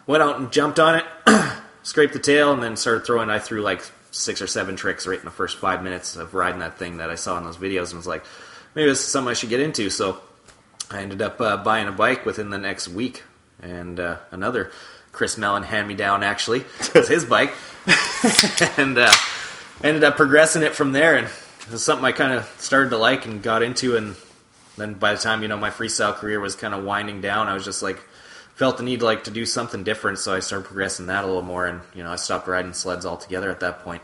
went 0.08 0.24
out 0.24 0.40
and 0.40 0.52
jumped 0.52 0.80
on 0.80 0.96
it, 0.96 1.06
scraped 1.84 2.14
the 2.14 2.20
tail, 2.20 2.52
and 2.52 2.64
then 2.64 2.76
started 2.76 3.06
throwing. 3.06 3.30
I 3.30 3.40
threw 3.40 3.62
like 3.62 3.84
six 4.12 4.42
or 4.42 4.48
seven 4.48 4.76
tricks 4.76 5.06
right 5.06 5.20
in 5.20 5.26
the 5.26 5.32
first 5.32 5.58
five 5.58 5.84
minutes 5.84 6.16
of 6.16 6.34
riding 6.34 6.60
that 6.60 6.78
thing 6.78 6.98
that 6.98 7.10
I 7.10 7.16
saw 7.16 7.38
in 7.38 7.44
those 7.44 7.58
videos, 7.58 7.90
and 7.90 7.98
was 7.98 8.08
like, 8.08 8.24
maybe 8.76 8.90
this 8.90 9.00
is 9.00 9.08
something 9.08 9.30
I 9.30 9.34
should 9.34 9.50
get 9.50 9.60
into. 9.60 9.90
So 9.90 10.20
I 10.90 11.02
ended 11.02 11.22
up 11.22 11.40
uh, 11.40 11.58
buying 11.58 11.88
a 11.88 11.92
bike 11.92 12.26
within 12.26 12.50
the 12.50 12.58
next 12.58 12.88
week, 12.88 13.24
and 13.62 14.00
uh, 14.00 14.18
another 14.32 14.72
Chris 15.12 15.38
Mellon 15.38 15.64
hand 15.64 15.88
me 15.88 15.94
down 15.94 16.24
actually 16.24 16.66
was 16.96 17.08
his 17.08 17.26
bike, 17.26 17.54
and 18.78 18.98
uh, 18.98 19.12
ended 19.84 20.04
up 20.04 20.16
progressing 20.16 20.64
it 20.64 20.74
from 20.74 20.92
there. 20.92 21.16
And 21.16 21.28
it 21.28 21.72
was 21.72 21.84
something 21.84 22.06
I 22.06 22.12
kind 22.12 22.34
of 22.34 22.46
started 22.60 22.90
to 22.90 22.98
like 22.98 23.26
and 23.26 23.42
got 23.42 23.62
into, 23.64 23.96
and 23.96 24.16
then 24.78 24.96
by 24.96 25.14
the 25.14 25.20
time 25.20 25.42
you 25.42 25.48
know 25.48 25.58
my 25.58 25.70
freestyle 25.70 26.14
career 26.14 26.40
was 26.40 26.56
kind 26.56 26.74
of 26.74 26.84
winding 26.84 27.22
down, 27.22 27.48
I 27.48 27.54
was 27.54 27.66
just 27.66 27.82
like 27.82 28.00
felt 28.56 28.78
the 28.78 28.84
need 28.84 29.01
like 29.01 29.26
to 29.26 29.32
do 29.32 29.45
something 29.45 29.84
different, 29.84 30.20
so 30.20 30.34
I 30.34 30.39
started 30.39 30.66
progressing 30.66 31.08
that 31.08 31.24
a 31.24 31.28
little 31.28 31.41
more, 31.41 31.66
and 31.66 31.82
you 31.93 32.04
know 32.04 32.12
I 32.12 32.16
stopped 32.16 32.47
riding 32.47 32.74
sleds 32.74 33.06
altogether 33.06 33.49
at 33.49 33.60
that 33.62 33.80
point. 33.80 34.01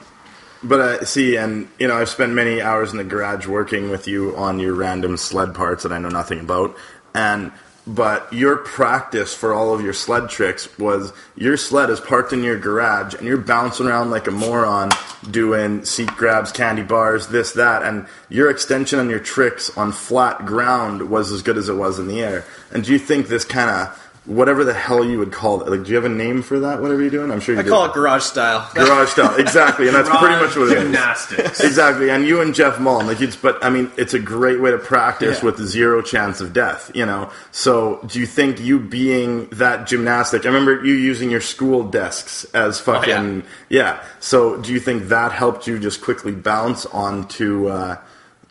But 0.62 0.80
uh, 0.80 1.06
see, 1.06 1.38
and 1.38 1.70
you 1.80 1.88
know, 1.88 1.96
I've 1.96 2.10
spent 2.10 2.34
many 2.34 2.62
hours 2.62 2.92
in 2.92 2.98
the 2.98 3.04
garage 3.04 3.48
working 3.48 3.90
with 3.90 4.08
you 4.08 4.36
on 4.36 4.60
your 4.60 4.74
random 4.74 5.18
sled 5.18 5.56
parts 5.56 5.84
that 5.84 5.92
I 5.92 6.00
know 6.00 6.10
nothing 6.10 6.40
about, 6.40 6.76
and 7.14 7.52
but 7.88 8.32
your 8.32 8.58
practice 8.58 9.34
for 9.34 9.54
all 9.54 9.74
of 9.74 9.82
your 9.82 9.94
sled 9.94 10.30
tricks 10.30 10.78
was 10.78 11.12
your 11.36 11.58
sled 11.58 11.90
is 11.90 12.00
parked 12.00 12.34
in 12.34 12.44
your 12.44 12.60
garage 12.60 13.16
and 13.16 13.24
you're 13.24 13.38
bouncing 13.38 13.88
around 13.88 14.12
like 14.12 14.28
a 14.28 14.32
moron 14.32 14.90
doing 15.32 15.84
seat 15.86 16.10
grabs, 16.10 16.52
candy 16.52 16.84
bars, 16.84 17.28
this, 17.30 17.54
that, 17.54 17.82
and 17.82 18.06
your 18.30 18.52
extension 18.52 19.00
on 19.00 19.10
your 19.10 19.20
tricks 19.20 19.76
on 19.76 19.92
flat 19.92 20.46
ground 20.46 21.10
was 21.10 21.32
as 21.32 21.42
good 21.42 21.58
as 21.58 21.68
it 21.68 21.74
was 21.74 21.98
in 21.98 22.08
the 22.08 22.22
air. 22.22 22.46
And 22.72 22.84
do 22.84 22.92
you 22.92 23.00
think 23.00 23.28
this 23.28 23.44
kind 23.44 23.72
of 23.72 24.09
whatever 24.30 24.64
the 24.64 24.74
hell 24.74 25.04
you 25.04 25.18
would 25.18 25.32
call 25.32 25.62
it, 25.62 25.68
like, 25.70 25.84
do 25.84 25.90
you 25.90 25.96
have 25.96 26.06
a 26.06 26.10
name 26.10 26.42
for 26.44 26.60
that? 26.60 26.82
Whatever 26.82 27.02
you're 27.02 27.10
doing, 27.10 27.32
I'm 27.32 27.40
sure 27.40 27.56
you 27.56 27.62
I 27.62 27.64
do. 27.64 27.70
call 27.72 27.86
it 27.86 27.94
garage 27.94 28.22
style. 28.24 28.70
Garage 28.76 29.10
style, 29.10 29.36
exactly, 29.38 29.88
and 29.88 29.96
that's 29.96 30.08
pretty 30.10 30.36
much 30.36 30.56
what 30.56 30.72
it 30.72 30.78
is. 30.78 30.84
Gymnastics. 30.84 31.60
Exactly, 31.62 32.10
and 32.12 32.26
you 32.26 32.40
and 32.40 32.54
Jeff 32.54 32.80
Mullen, 32.80 33.08
like 33.08 33.20
it's, 33.22 33.36
but 33.36 33.64
I 33.64 33.70
mean, 33.70 33.92
it's 33.98 34.14
a 34.14 34.20
great 34.20 34.62
way 34.62 34.72
to 34.72 34.78
practice 34.78 35.40
Yeah. 35.40 35.46
with 35.46 35.58
zero 35.60 36.02
chance 36.02 36.40
of 36.42 36.54
death, 36.54 36.92
you 36.94 37.06
know. 37.06 37.32
So, 37.52 38.00
do 38.06 38.20
you 38.20 38.26
think 38.28 38.60
you 38.62 38.80
being 38.80 39.48
that 39.54 39.88
gymnastic? 39.88 40.46
I 40.46 40.50
remember 40.50 40.86
you 40.86 40.94
using 40.94 41.32
your 41.32 41.42
school 41.42 41.84
desks 41.84 42.46
as 42.54 42.80
fucking 42.80 43.44
yeah. 43.70 44.02
So, 44.20 44.58
do 44.58 44.72
you 44.72 44.80
think 44.80 45.08
that 45.10 45.32
helped 45.32 45.66
you 45.68 45.80
just 45.80 46.02
quickly 46.02 46.32
bounce 46.34 46.86
onto 46.86 47.68
uh, 47.68 47.98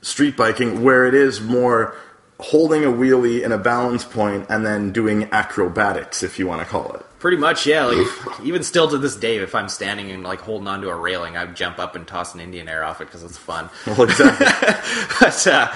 street 0.03 0.37
biking, 0.37 0.83
where 0.83 1.07
it 1.07 1.15
is 1.15 1.41
more 1.41 1.95
holding 2.41 2.85
a 2.85 2.89
wheelie 2.89 3.43
in 3.43 3.53
a 3.53 3.59
balance 3.59 4.05
point 4.05 4.47
and 4.49 4.65
then 4.65 4.93
doing 4.93 5.29
acrobatics, 5.33 6.23
if 6.23 6.39
you 6.39 6.47
want 6.47 6.61
to 6.61 6.67
call 6.67 6.93
it? 6.95 7.05
Pretty 7.19 7.37
much, 7.37 7.67
yeah. 7.67 7.85
Like 7.85 8.07
even 8.45 8.63
still 8.63 8.89
to 8.89 8.99
this 8.99 9.17
day, 9.17 9.39
if 9.39 9.55
I'm 9.55 9.69
standing 9.69 10.11
and 10.11 10.23
like 10.23 10.41
holding 10.41 10.69
onto 10.69 10.89
a 10.89 10.95
railing, 10.95 11.37
I 11.37 11.45
would 11.45 11.57
jump 11.57 11.79
up 11.79 11.97
and 11.97 12.07
toss 12.07 12.35
an 12.35 12.41
Indian 12.41 12.69
air 12.69 12.85
off 12.85 13.01
it 13.01 13.07
because 13.07 13.25
it's 13.25 13.39
fun. 13.39 13.71
Well, 13.87 14.03
exactly. 14.03 14.47
but 15.21 15.47
uh, 15.47 15.73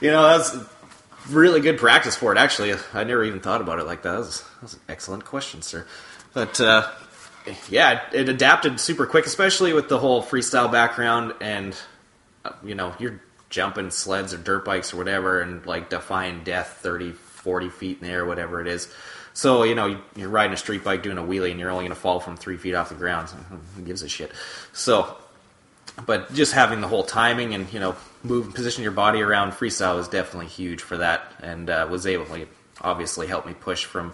you 0.00 0.10
know, 0.10 0.22
that's 0.36 0.54
really 1.30 1.60
good 1.60 1.78
practice 1.78 2.16
for 2.16 2.32
it. 2.32 2.38
Actually, 2.38 2.74
I 2.92 3.04
never 3.04 3.24
even 3.24 3.40
thought 3.40 3.62
about 3.62 3.78
it 3.78 3.86
like 3.86 4.02
that. 4.02 4.12
That 4.12 4.18
was, 4.18 4.40
that 4.42 4.62
was 4.62 4.74
an 4.74 4.80
excellent 4.90 5.24
question, 5.24 5.62
sir. 5.62 5.86
But 6.34 6.60
uh, 6.60 6.90
yeah, 7.70 8.02
it, 8.12 8.20
it 8.20 8.28
adapted 8.28 8.78
super 8.78 9.06
quick, 9.06 9.24
especially 9.24 9.72
with 9.72 9.88
the 9.88 9.98
whole 9.98 10.22
freestyle 10.22 10.70
background 10.70 11.32
and 11.40 11.74
uh, 12.44 12.52
you 12.62 12.74
know 12.74 12.94
you're 12.98 13.20
jumping 13.54 13.88
sleds 13.90 14.34
or 14.34 14.38
dirt 14.38 14.64
bikes 14.64 14.92
or 14.92 14.96
whatever 14.96 15.40
and 15.40 15.64
like 15.64 15.88
defying 15.88 16.42
death 16.42 16.78
30 16.82 17.12
40 17.12 17.68
feet 17.68 17.98
in 18.00 18.08
the 18.08 18.12
air 18.12 18.26
whatever 18.26 18.60
it 18.60 18.66
is. 18.66 18.92
So 19.32 19.62
you 19.62 19.76
know 19.76 20.00
you're 20.16 20.28
riding 20.28 20.52
a 20.52 20.56
street 20.56 20.82
bike 20.82 21.04
doing 21.04 21.18
a 21.18 21.22
wheelie 21.22 21.52
and 21.52 21.60
you're 21.60 21.70
only 21.70 21.84
going 21.84 21.94
to 21.94 22.00
fall 22.00 22.18
from 22.18 22.36
three 22.36 22.56
feet 22.56 22.74
off 22.74 22.88
the 22.88 22.96
ground. 22.96 23.28
So 23.28 23.36
who 23.76 23.82
gives 23.82 24.02
a 24.02 24.08
shit? 24.08 24.32
So 24.72 25.16
but 26.04 26.34
just 26.34 26.52
having 26.52 26.80
the 26.80 26.88
whole 26.88 27.04
timing 27.04 27.54
and 27.54 27.72
you 27.72 27.78
know 27.78 27.94
move 28.24 28.52
position 28.54 28.82
your 28.82 28.92
body 28.92 29.22
around 29.22 29.52
freestyle 29.52 30.00
is 30.00 30.08
definitely 30.08 30.48
huge 30.48 30.82
for 30.82 30.96
that 30.96 31.30
and 31.40 31.70
uh, 31.70 31.86
was 31.88 32.08
able 32.08 32.26
to 32.26 32.48
obviously 32.80 33.28
help 33.28 33.46
me 33.46 33.54
push 33.54 33.84
from 33.84 34.12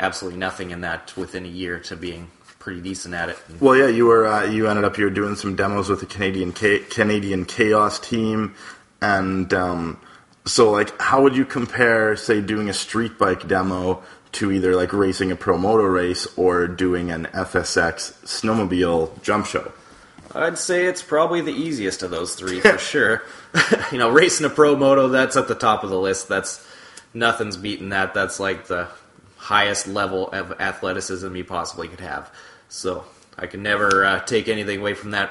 absolutely 0.00 0.40
nothing 0.40 0.72
in 0.72 0.80
that 0.80 1.16
within 1.16 1.44
a 1.44 1.48
year 1.48 1.78
to 1.78 1.94
being 1.94 2.28
pretty 2.60 2.80
decent 2.80 3.14
at 3.14 3.30
it. 3.30 3.38
Well, 3.58 3.74
yeah, 3.74 3.88
you 3.88 4.06
were 4.06 4.26
uh, 4.26 4.44
you 4.44 4.68
ended 4.68 4.84
up 4.84 4.96
you 4.98 5.04
were 5.04 5.10
doing 5.10 5.34
some 5.34 5.56
demos 5.56 5.88
with 5.88 6.00
the 6.00 6.06
Canadian 6.06 6.52
Cha- 6.52 6.84
Canadian 6.88 7.44
Chaos 7.44 7.98
team, 7.98 8.54
and 9.00 9.52
um, 9.54 10.00
so 10.44 10.70
like, 10.70 10.98
how 11.00 11.22
would 11.22 11.36
you 11.36 11.44
compare, 11.44 12.16
say, 12.16 12.40
doing 12.40 12.68
a 12.68 12.74
street 12.74 13.18
bike 13.18 13.46
demo 13.46 14.02
to 14.32 14.52
either 14.52 14.76
like 14.76 14.92
racing 14.92 15.30
a 15.32 15.36
pro 15.36 15.58
moto 15.58 15.84
race 15.84 16.26
or 16.36 16.66
doing 16.66 17.10
an 17.10 17.26
FSX 17.32 18.12
snowmobile 18.24 19.22
jump 19.22 19.46
show? 19.46 19.72
I'd 20.34 20.58
say 20.58 20.86
it's 20.86 21.02
probably 21.02 21.40
the 21.40 21.52
easiest 21.52 22.02
of 22.02 22.10
those 22.10 22.34
three 22.34 22.60
for 22.60 22.78
sure. 22.78 23.22
you 23.92 23.98
know, 23.98 24.10
racing 24.10 24.46
a 24.46 24.50
pro 24.50 24.76
moto, 24.76 25.08
that's 25.08 25.36
at 25.36 25.48
the 25.48 25.54
top 25.54 25.82
of 25.82 25.90
the 25.90 25.98
list. 25.98 26.28
That's 26.28 26.64
nothing's 27.12 27.56
beating 27.56 27.90
that. 27.90 28.14
That's 28.14 28.38
like 28.38 28.66
the 28.66 28.88
highest 29.36 29.88
level 29.88 30.28
of 30.28 30.60
athleticism 30.60 31.34
you 31.34 31.44
possibly 31.44 31.88
could 31.88 32.00
have. 32.00 32.30
So 32.68 33.04
I 33.36 33.46
can 33.46 33.62
never 33.62 34.04
uh, 34.04 34.20
take 34.20 34.48
anything 34.48 34.80
away 34.80 34.94
from 34.94 35.12
that. 35.12 35.30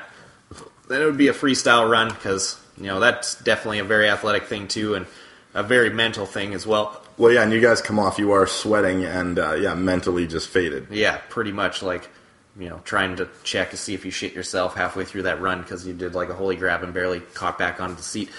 Then 0.89 1.01
it 1.01 1.05
would 1.05 1.17
be 1.17 1.27
a 1.27 1.33
freestyle 1.33 1.89
run 1.89 2.09
because 2.09 2.59
you 2.79 2.87
know 2.87 2.99
that's 2.99 3.35
definitely 3.35 3.79
a 3.79 3.83
very 3.83 4.09
athletic 4.09 4.45
thing 4.45 4.67
too, 4.67 4.95
and 4.95 5.05
a 5.53 5.63
very 5.63 5.89
mental 5.89 6.25
thing 6.25 6.53
as 6.53 6.65
well. 6.65 7.01
Well, 7.17 7.33
yeah, 7.33 7.43
and 7.43 7.51
you 7.51 7.59
guys 7.59 7.81
come 7.81 7.99
off, 7.99 8.17
you 8.17 8.31
are 8.31 8.47
sweating 8.47 9.03
and 9.03 9.37
uh, 9.37 9.53
yeah, 9.53 9.73
mentally 9.73 10.27
just 10.27 10.47
faded. 10.47 10.87
Yeah, 10.89 11.17
pretty 11.29 11.51
much 11.51 11.83
like 11.83 12.09
you 12.57 12.69
know 12.69 12.81
trying 12.83 13.17
to 13.17 13.27
check 13.43 13.71
to 13.71 13.77
see 13.77 13.93
if 13.93 14.05
you 14.05 14.11
shit 14.11 14.33
yourself 14.33 14.75
halfway 14.75 15.05
through 15.05 15.23
that 15.23 15.41
run 15.41 15.61
because 15.61 15.85
you 15.85 15.93
did 15.93 16.15
like 16.15 16.29
a 16.29 16.33
holy 16.33 16.55
grab 16.55 16.83
and 16.83 16.93
barely 16.93 17.19
caught 17.19 17.57
back 17.57 17.81
onto 17.81 17.95
the 17.95 18.03
seat. 18.03 18.29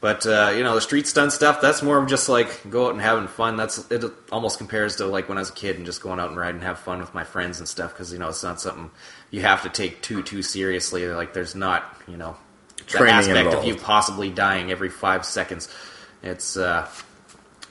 But 0.00 0.26
uh, 0.26 0.52
you 0.56 0.62
know 0.62 0.74
the 0.74 0.80
street 0.80 1.06
stunt 1.06 1.32
stuff 1.32 1.60
that's 1.60 1.82
more 1.82 1.98
of 1.98 2.08
just 2.08 2.28
like 2.28 2.68
go 2.70 2.86
out 2.86 2.92
and 2.92 3.00
having 3.00 3.28
fun. 3.28 3.56
That's 3.56 3.90
it 3.90 4.04
almost 4.32 4.58
compares 4.58 4.96
to 4.96 5.06
like 5.06 5.28
when 5.28 5.38
I 5.38 5.42
was 5.42 5.50
a 5.50 5.54
kid 5.54 5.76
and 5.76 5.86
just 5.86 6.02
going 6.02 6.18
out 6.18 6.28
and 6.28 6.38
riding 6.38 6.56
and 6.56 6.64
have 6.64 6.78
fun 6.78 7.00
with 7.00 7.14
my 7.14 7.24
friends 7.24 7.58
and 7.58 7.68
stuff 7.68 7.92
because 7.92 8.12
you 8.12 8.18
know 8.18 8.28
it's 8.28 8.42
not 8.42 8.60
something 8.60 8.90
you 9.30 9.42
have 9.42 9.62
to 9.62 9.68
take 9.68 10.00
too 10.02 10.22
too 10.22 10.42
seriously. 10.42 11.06
Like 11.06 11.34
there's 11.34 11.54
not 11.54 11.96
you 12.08 12.16
know 12.16 12.36
Training 12.86 13.14
aspect 13.14 13.54
of 13.54 13.64
you 13.64 13.76
possibly 13.76 14.30
dying 14.30 14.70
every 14.70 14.88
five 14.88 15.24
seconds. 15.24 15.68
It's 16.22 16.56
uh, 16.56 16.88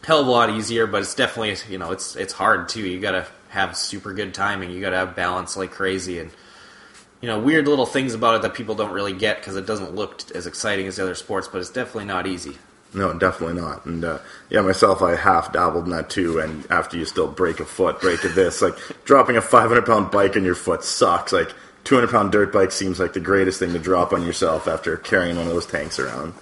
hell 0.03 0.21
of 0.21 0.27
a 0.27 0.31
lot 0.31 0.49
easier, 0.49 0.87
but 0.87 1.01
it's 1.01 1.15
definitely 1.15 1.55
you 1.71 1.77
know 1.77 1.91
it's 1.91 2.15
it's 2.15 2.33
hard 2.33 2.69
too. 2.69 2.87
You 2.87 2.99
got 2.99 3.11
to 3.11 3.27
have 3.49 3.75
super 3.75 4.13
good 4.13 4.33
timing. 4.33 4.71
You 4.71 4.81
got 4.81 4.91
to 4.91 4.97
have 4.97 5.15
balance 5.15 5.57
like 5.57 5.71
crazy, 5.71 6.19
and 6.19 6.31
you 7.21 7.27
know 7.27 7.39
weird 7.39 7.67
little 7.67 7.85
things 7.85 8.13
about 8.13 8.35
it 8.35 8.41
that 8.43 8.53
people 8.53 8.75
don't 8.75 8.91
really 8.91 9.13
get 9.13 9.37
because 9.37 9.55
it 9.55 9.65
doesn't 9.65 9.95
look 9.95 10.23
as 10.35 10.47
exciting 10.47 10.87
as 10.87 10.95
the 10.95 11.03
other 11.03 11.15
sports. 11.15 11.47
But 11.47 11.59
it's 11.59 11.69
definitely 11.69 12.05
not 12.05 12.27
easy. 12.27 12.57
No, 12.93 13.13
definitely 13.13 13.61
not. 13.61 13.85
And 13.85 14.03
uh, 14.03 14.17
yeah, 14.49 14.61
myself, 14.61 15.01
I 15.03 15.15
half 15.15 15.53
dabbled 15.53 15.85
in 15.85 15.91
that 15.91 16.09
too. 16.09 16.39
And 16.39 16.65
after 16.71 16.97
you 16.97 17.05
still 17.05 17.27
break 17.27 17.59
a 17.59 17.65
foot, 17.65 18.01
break 18.01 18.23
a 18.23 18.29
this, 18.29 18.61
like 18.61 18.75
dropping 19.05 19.37
a 19.37 19.41
500 19.41 19.85
pound 19.85 20.09
bike 20.11 20.35
on 20.35 20.43
your 20.43 20.55
foot 20.55 20.83
sucks. 20.83 21.31
Like 21.31 21.53
200 21.89 22.11
pound 22.11 22.31
dirt 22.31 22.53
bike 22.53 22.71
seems 22.71 22.99
like 22.99 23.13
the 23.13 23.19
greatest 23.19 23.57
thing 23.57 23.73
to 23.73 23.79
drop 23.79 24.13
on 24.13 24.23
yourself 24.23 24.67
after 24.67 24.95
carrying 24.95 25.35
one 25.35 25.47
of 25.47 25.53
those 25.53 25.65
tanks 25.65 25.97
around. 25.97 26.35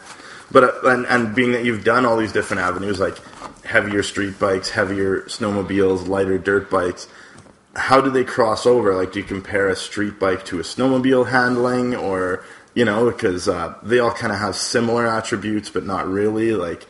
But 0.51 0.63
uh, 0.65 0.89
and, 0.89 1.05
and 1.05 1.33
being 1.33 1.53
that 1.53 1.63
you've 1.63 1.85
done 1.85 2.05
all 2.05 2.17
these 2.17 2.33
different 2.33 2.63
avenues, 2.63 2.99
like 2.99 3.17
heavier 3.63 4.03
street 4.03 4.37
bikes, 4.39 4.69
heavier 4.69 5.21
snowmobiles, 5.21 6.05
lighter 6.05 6.37
dirt 6.37 6.69
bikes, 6.69 7.07
how 7.77 8.01
do 8.01 8.09
they 8.09 8.25
cross 8.25 8.65
over? 8.65 8.93
Like, 8.93 9.13
do 9.13 9.19
you 9.19 9.25
compare 9.25 9.69
a 9.69 9.75
street 9.77 10.19
bike 10.19 10.43
to 10.47 10.59
a 10.59 10.63
snowmobile 10.63 11.29
handling, 11.29 11.95
or 11.95 12.43
you 12.73 12.83
know, 12.83 13.09
because 13.09 13.47
uh, 13.47 13.73
they 13.81 13.99
all 13.99 14.11
kind 14.11 14.33
of 14.33 14.39
have 14.39 14.57
similar 14.57 15.07
attributes, 15.07 15.69
but 15.69 15.85
not 15.85 16.09
really. 16.09 16.51
Like, 16.51 16.85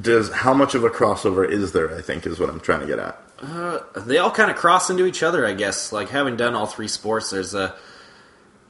does 0.00 0.30
how 0.30 0.54
much 0.54 0.76
of 0.76 0.84
a 0.84 0.90
crossover 0.90 1.48
is 1.48 1.72
there? 1.72 1.92
I 1.92 2.02
think 2.02 2.24
is 2.24 2.38
what 2.38 2.50
I'm 2.50 2.60
trying 2.60 2.80
to 2.82 2.86
get 2.86 3.00
at. 3.00 3.20
Uh, 3.42 3.80
they 3.96 4.18
all 4.18 4.30
kind 4.30 4.48
of 4.48 4.56
cross 4.56 4.90
into 4.90 5.06
each 5.06 5.24
other, 5.24 5.44
I 5.44 5.54
guess. 5.54 5.90
Like 5.90 6.08
having 6.10 6.36
done 6.36 6.54
all 6.54 6.66
three 6.66 6.88
sports, 6.88 7.30
there's 7.30 7.52
a 7.52 7.74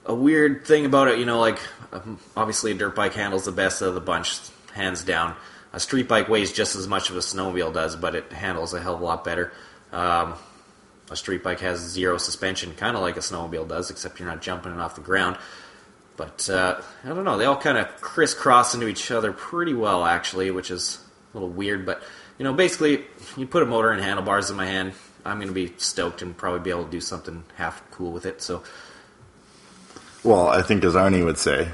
a 0.07 0.15
weird 0.15 0.67
thing 0.67 0.87
about 0.87 1.09
it. 1.09 1.19
You 1.19 1.27
know, 1.27 1.39
like 1.39 1.59
um, 1.93 2.19
obviously 2.37 2.73
a 2.73 2.75
dirt 2.75 2.95
bike 2.95 3.15
handles 3.15 3.45
the 3.45 3.53
best 3.53 3.83
of 3.83 3.95
the 3.95 4.01
bunch, 4.01 4.39
hands 4.73 5.05
down. 5.05 5.35
A 5.73 5.81
street 5.81 6.09
bike 6.09 6.29
weighs 6.29 6.53
just 6.53 6.77
as 6.77 6.89
much 6.89 7.11
as 7.11 7.17
a 7.17 7.37
snowmobile 7.37 7.75
does, 7.75 7.97
but 7.97 8.15
it 8.15 8.33
handles 8.33 8.73
a 8.73 8.81
hell 8.81 8.95
of 8.95 9.01
a 9.01 9.05
lot 9.05 9.25
better. 9.25 9.53
Um, 9.93 10.35
a 11.11 11.17
street 11.17 11.43
bike 11.43 11.61
has 11.61 11.81
zero 11.81 12.19
suspension, 12.19 12.75
kind 12.75 12.97
of 12.97 13.03
like 13.03 13.17
a 13.17 13.21
snowmobile 13.21 13.69
does, 13.69 13.91
except 13.91 14.19
you're 14.19 14.29
not 14.29 14.43
jumping 14.43 14.73
it 14.73 14.79
off 14.79 14.95
the 14.95 15.01
ground. 15.01 15.37
But 16.17 16.49
uh, 16.49 16.81
I 17.05 17.09
don't 17.09 17.25
know. 17.25 17.37
They 17.37 17.45
all 17.45 17.61
kind 17.61 17.77
of 17.77 18.01
crisscross 18.01 18.75
into 18.75 18.89
each 18.89 19.11
other 19.11 19.33
pretty 19.33 19.75
well, 19.75 20.05
actually, 20.05 20.51
which 20.51 20.71
is 20.71 20.99
a 21.33 21.37
little 21.37 21.51
weird. 21.51 21.85
But 21.85 22.03
you 22.39 22.45
know, 22.45 22.55
basically, 22.55 23.05
you 23.37 23.47
put 23.47 23.63
a 23.63 23.67
motor 23.67 23.91
and 23.91 24.03
handlebars 24.03 24.51
in 24.51 24.57
my 24.57 24.67
hand, 24.67 24.95
I'm 25.25 25.39
going 25.39 25.49
to 25.49 25.55
be 25.55 25.73
stoked 25.77 26.23
and 26.23 26.37
probably 26.37 26.61
be 26.61 26.71
able 26.71 26.85
to 26.85 26.91
do 26.91 27.01
something 27.01 27.45
half 27.57 27.83
cool 27.91 28.13
with 28.13 28.27
it. 28.27 28.41
So 28.41 28.63
Well, 30.27 30.49
I 30.49 30.61
think 30.61 30.83
as 30.83 30.95
Arnie 30.95 31.25
would 31.25 31.39
say, 31.39 31.69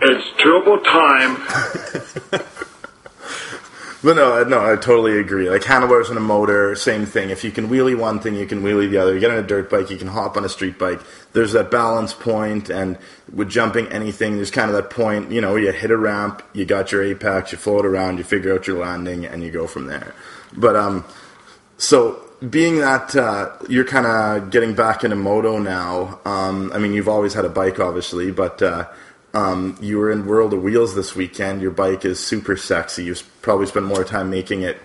It's 0.00 0.42
turbo 0.42 0.76
time. 0.78 1.36
But 4.04 4.14
no, 4.14 4.44
no, 4.44 4.72
I 4.72 4.76
totally 4.76 5.18
agree. 5.18 5.50
Like 5.50 5.64
handlebars 5.64 6.10
on 6.10 6.16
a 6.16 6.20
motor, 6.20 6.76
same 6.76 7.06
thing. 7.06 7.30
If 7.30 7.42
you 7.42 7.50
can 7.50 7.68
wheelie 7.68 7.98
one 7.98 8.20
thing, 8.20 8.36
you 8.36 8.46
can 8.46 8.62
wheelie 8.62 8.88
the 8.88 8.98
other. 8.98 9.12
You 9.12 9.18
get 9.18 9.32
on 9.32 9.38
a 9.38 9.42
dirt 9.42 9.68
bike, 9.68 9.90
you 9.90 9.96
can 9.96 10.06
hop 10.06 10.36
on 10.36 10.44
a 10.44 10.48
street 10.48 10.78
bike. 10.78 11.00
There's 11.32 11.50
that 11.54 11.72
balance 11.72 12.14
point, 12.14 12.70
and 12.70 12.98
with 13.34 13.48
jumping 13.48 13.88
anything, 13.88 14.36
there's 14.36 14.52
kind 14.52 14.70
of 14.70 14.76
that 14.76 14.90
point. 14.90 15.32
You 15.32 15.40
know, 15.40 15.56
you 15.56 15.72
hit 15.72 15.90
a 15.90 15.96
ramp, 15.96 16.42
you 16.52 16.64
got 16.64 16.92
your 16.92 17.02
apex, 17.02 17.50
you 17.50 17.58
float 17.58 17.84
around, 17.84 18.18
you 18.18 18.22
figure 18.22 18.54
out 18.54 18.68
your 18.68 18.78
landing, 18.78 19.26
and 19.26 19.42
you 19.42 19.50
go 19.50 19.66
from 19.66 19.86
there. 19.86 20.14
But 20.56 20.76
um, 20.76 21.04
so 21.76 22.25
being 22.50 22.80
that 22.80 23.14
uh, 23.16 23.52
you're 23.68 23.84
kind 23.84 24.06
of 24.06 24.50
getting 24.50 24.74
back 24.74 25.04
into 25.04 25.16
moto 25.16 25.58
now, 25.58 26.20
um, 26.24 26.72
I 26.72 26.78
mean, 26.78 26.92
you've 26.92 27.08
always 27.08 27.34
had 27.34 27.44
a 27.44 27.48
bike, 27.48 27.80
obviously, 27.80 28.30
but 28.30 28.62
uh, 28.62 28.86
um, 29.34 29.76
you 29.80 29.98
were 29.98 30.10
in 30.10 30.26
World 30.26 30.52
of 30.52 30.62
Wheels 30.62 30.94
this 30.94 31.14
weekend. 31.14 31.62
Your 31.62 31.70
bike 31.70 32.04
is 32.04 32.20
super 32.20 32.56
sexy. 32.56 33.04
You 33.04 33.12
s- 33.12 33.22
probably 33.42 33.66
spent 33.66 33.86
more 33.86 34.04
time 34.04 34.30
making 34.30 34.62
it 34.62 34.78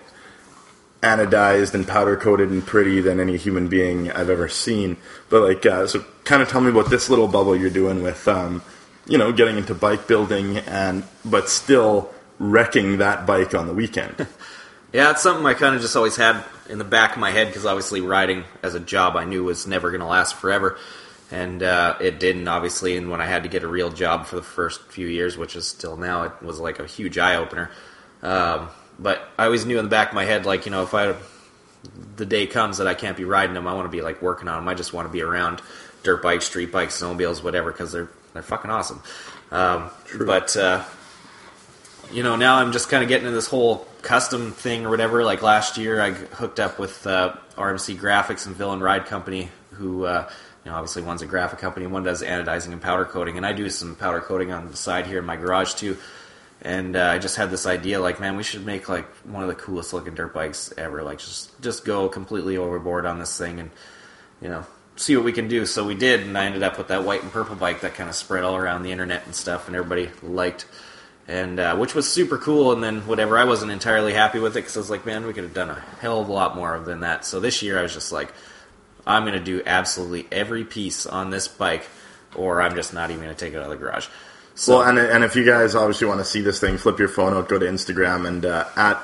anodized 1.02 1.74
and 1.74 1.86
powder 1.86 2.16
coated 2.16 2.50
and 2.50 2.64
pretty 2.64 3.00
than 3.00 3.18
any 3.18 3.36
human 3.36 3.68
being 3.68 4.10
I've 4.12 4.30
ever 4.30 4.48
seen. 4.48 4.96
But 5.28 5.42
like, 5.42 5.66
uh, 5.66 5.86
so 5.86 6.04
kind 6.24 6.42
of 6.42 6.48
tell 6.48 6.60
me 6.60 6.70
about 6.70 6.90
this 6.90 7.10
little 7.10 7.28
bubble 7.28 7.56
you're 7.56 7.70
doing 7.70 8.02
with, 8.02 8.26
um, 8.28 8.62
you 9.06 9.18
know, 9.18 9.32
getting 9.32 9.56
into 9.56 9.74
bike 9.74 10.06
building 10.06 10.58
and 10.58 11.02
but 11.24 11.48
still 11.48 12.12
wrecking 12.38 12.98
that 12.98 13.26
bike 13.26 13.54
on 13.54 13.66
the 13.66 13.74
weekend. 13.74 14.26
Yeah, 14.92 15.12
it's 15.12 15.22
something 15.22 15.46
I 15.46 15.54
kind 15.54 15.74
of 15.74 15.80
just 15.80 15.96
always 15.96 16.16
had 16.16 16.44
in 16.68 16.76
the 16.76 16.84
back 16.84 17.12
of 17.12 17.18
my 17.18 17.30
head 17.30 17.46
because 17.46 17.64
obviously 17.64 18.02
riding 18.02 18.44
as 18.62 18.74
a 18.74 18.80
job 18.80 19.16
I 19.16 19.24
knew 19.24 19.42
was 19.42 19.66
never 19.66 19.90
going 19.90 20.02
to 20.02 20.06
last 20.06 20.34
forever, 20.34 20.78
and 21.30 21.62
uh, 21.62 21.96
it 21.98 22.20
didn't 22.20 22.46
obviously. 22.46 22.98
And 22.98 23.10
when 23.10 23.20
I 23.20 23.26
had 23.26 23.44
to 23.44 23.48
get 23.48 23.62
a 23.62 23.68
real 23.68 23.90
job 23.90 24.26
for 24.26 24.36
the 24.36 24.42
first 24.42 24.82
few 24.90 25.06
years, 25.06 25.38
which 25.38 25.56
is 25.56 25.66
still 25.66 25.96
now, 25.96 26.24
it 26.24 26.42
was 26.42 26.60
like 26.60 26.78
a 26.78 26.86
huge 26.86 27.16
eye 27.16 27.36
opener. 27.36 27.70
Um, 28.22 28.68
but 28.98 29.26
I 29.38 29.46
always 29.46 29.64
knew 29.64 29.78
in 29.78 29.86
the 29.86 29.90
back 29.90 30.08
of 30.10 30.14
my 30.14 30.26
head, 30.26 30.44
like 30.44 30.66
you 30.66 30.72
know, 30.72 30.82
if 30.82 30.92
I 30.92 31.14
the 32.16 32.26
day 32.26 32.46
comes 32.46 32.76
that 32.76 32.86
I 32.86 32.92
can't 32.92 33.16
be 33.16 33.24
riding 33.24 33.54
them, 33.54 33.66
I 33.66 33.72
want 33.72 33.86
to 33.86 33.96
be 33.96 34.02
like 34.02 34.20
working 34.20 34.46
on 34.46 34.56
them. 34.56 34.68
I 34.68 34.74
just 34.74 34.92
want 34.92 35.08
to 35.08 35.12
be 35.12 35.22
around 35.22 35.62
dirt 36.02 36.22
bikes, 36.22 36.44
street 36.44 36.70
bikes, 36.70 37.00
snowmobiles, 37.00 37.42
whatever, 37.42 37.72
because 37.72 37.92
they're 37.92 38.10
they're 38.34 38.42
fucking 38.42 38.70
awesome. 38.70 39.02
Um, 39.50 39.90
but 40.18 40.54
uh, 40.54 40.84
you 42.12 42.22
know, 42.22 42.36
now 42.36 42.56
I'm 42.56 42.72
just 42.72 42.90
kind 42.90 43.02
of 43.02 43.08
getting 43.08 43.26
into 43.26 43.34
this 43.34 43.48
whole 43.48 43.86
custom 44.02 44.52
thing 44.52 44.84
or 44.84 44.90
whatever. 44.90 45.24
Like 45.24 45.42
last 45.42 45.78
year, 45.78 46.00
I 46.00 46.10
hooked 46.10 46.60
up 46.60 46.78
with 46.78 47.06
uh, 47.06 47.34
RMC 47.56 47.96
Graphics 47.96 48.46
and 48.46 48.54
Villain 48.54 48.80
Ride 48.80 49.06
Company, 49.06 49.50
who, 49.72 50.04
uh, 50.04 50.28
you 50.64 50.70
know, 50.70 50.76
obviously 50.76 51.02
one's 51.02 51.22
a 51.22 51.26
graphic 51.26 51.58
company, 51.58 51.86
one 51.86 52.02
does 52.02 52.22
anodizing 52.22 52.72
and 52.72 52.82
powder 52.82 53.04
coating, 53.04 53.36
and 53.36 53.46
I 53.46 53.52
do 53.52 53.68
some 53.70 53.96
powder 53.96 54.20
coating 54.20 54.52
on 54.52 54.68
the 54.68 54.76
side 54.76 55.06
here 55.06 55.18
in 55.18 55.24
my 55.24 55.36
garage 55.36 55.74
too. 55.74 55.96
And 56.64 56.94
uh, 56.94 57.06
I 57.06 57.18
just 57.18 57.36
had 57.36 57.50
this 57.50 57.66
idea, 57.66 58.00
like, 58.00 58.20
man, 58.20 58.36
we 58.36 58.44
should 58.44 58.64
make 58.64 58.88
like 58.88 59.06
one 59.26 59.42
of 59.42 59.48
the 59.48 59.56
coolest 59.56 59.92
looking 59.92 60.14
dirt 60.14 60.32
bikes 60.32 60.72
ever. 60.78 61.02
Like, 61.02 61.18
just 61.18 61.60
just 61.60 61.84
go 61.84 62.08
completely 62.08 62.56
overboard 62.56 63.04
on 63.04 63.18
this 63.18 63.36
thing, 63.36 63.58
and 63.58 63.70
you 64.40 64.48
know, 64.48 64.64
see 64.94 65.16
what 65.16 65.24
we 65.24 65.32
can 65.32 65.48
do. 65.48 65.66
So 65.66 65.84
we 65.84 65.96
did, 65.96 66.20
and 66.20 66.38
I 66.38 66.44
ended 66.44 66.62
up 66.62 66.78
with 66.78 66.88
that 66.88 67.02
white 67.02 67.22
and 67.22 67.32
purple 67.32 67.56
bike 67.56 67.80
that 67.80 67.94
kind 67.94 68.08
of 68.08 68.14
spread 68.14 68.44
all 68.44 68.56
around 68.56 68.84
the 68.84 68.92
internet 68.92 69.26
and 69.26 69.34
stuff, 69.34 69.66
and 69.66 69.74
everybody 69.74 70.08
liked 70.22 70.66
and 71.28 71.60
uh, 71.60 71.76
which 71.76 71.94
was 71.94 72.10
super 72.10 72.38
cool. 72.38 72.72
And 72.72 72.82
then 72.82 73.06
whatever, 73.06 73.38
I 73.38 73.44
wasn't 73.44 73.72
entirely 73.72 74.12
happy 74.12 74.38
with 74.38 74.56
it 74.56 74.60
because 74.60 74.76
I 74.76 74.80
was 74.80 74.90
like, 74.90 75.06
man, 75.06 75.26
we 75.26 75.32
could 75.32 75.44
have 75.44 75.54
done 75.54 75.70
a 75.70 75.80
hell 76.00 76.20
of 76.20 76.28
a 76.28 76.32
lot 76.32 76.56
more 76.56 76.78
than 76.78 77.00
that. 77.00 77.24
So 77.24 77.40
this 77.40 77.62
year, 77.62 77.78
I 77.78 77.82
was 77.82 77.92
just 77.92 78.12
like, 78.12 78.32
I'm 79.06 79.24
going 79.24 79.38
to 79.38 79.44
do 79.44 79.62
absolutely 79.64 80.26
every 80.30 80.64
piece 80.64 81.06
on 81.06 81.30
this 81.30 81.48
bike, 81.48 81.88
or 82.34 82.62
I'm 82.62 82.74
just 82.74 82.94
not 82.94 83.10
even 83.10 83.22
going 83.22 83.34
to 83.34 83.44
take 83.44 83.54
it 83.54 83.56
out 83.56 83.64
of 83.64 83.70
the 83.70 83.76
garage. 83.76 84.06
So, 84.54 84.78
well, 84.78 84.88
and 84.88 84.98
and 84.98 85.24
if 85.24 85.34
you 85.34 85.44
guys 85.44 85.74
obviously 85.74 86.06
want 86.06 86.20
to 86.20 86.24
see 86.24 86.42
this 86.42 86.60
thing, 86.60 86.76
flip 86.76 86.98
your 86.98 87.08
phone 87.08 87.32
out, 87.34 87.48
go 87.48 87.58
to 87.58 87.66
Instagram, 87.66 88.28
and 88.28 88.44
uh, 88.44 88.68
at 88.76 89.00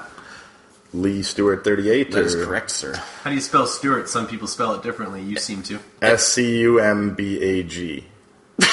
Lee 0.92 1.22
Stewart 1.22 1.64
thirty 1.64 1.90
eight. 1.90 2.10
that 2.12 2.24
is 2.24 2.34
correct, 2.34 2.70
sir. 2.70 2.94
How 3.22 3.30
do 3.30 3.34
you 3.34 3.40
spell 3.40 3.66
Stewart? 3.66 4.08
Some 4.08 4.26
people 4.26 4.46
spell 4.46 4.74
it 4.74 4.82
differently. 4.82 5.22
You 5.22 5.36
seem 5.36 5.62
to. 5.64 5.80
S 6.02 6.28
C 6.28 6.60
U 6.60 6.80
M 6.80 7.14
B 7.14 7.42
A 7.42 7.62
G. 7.62 8.04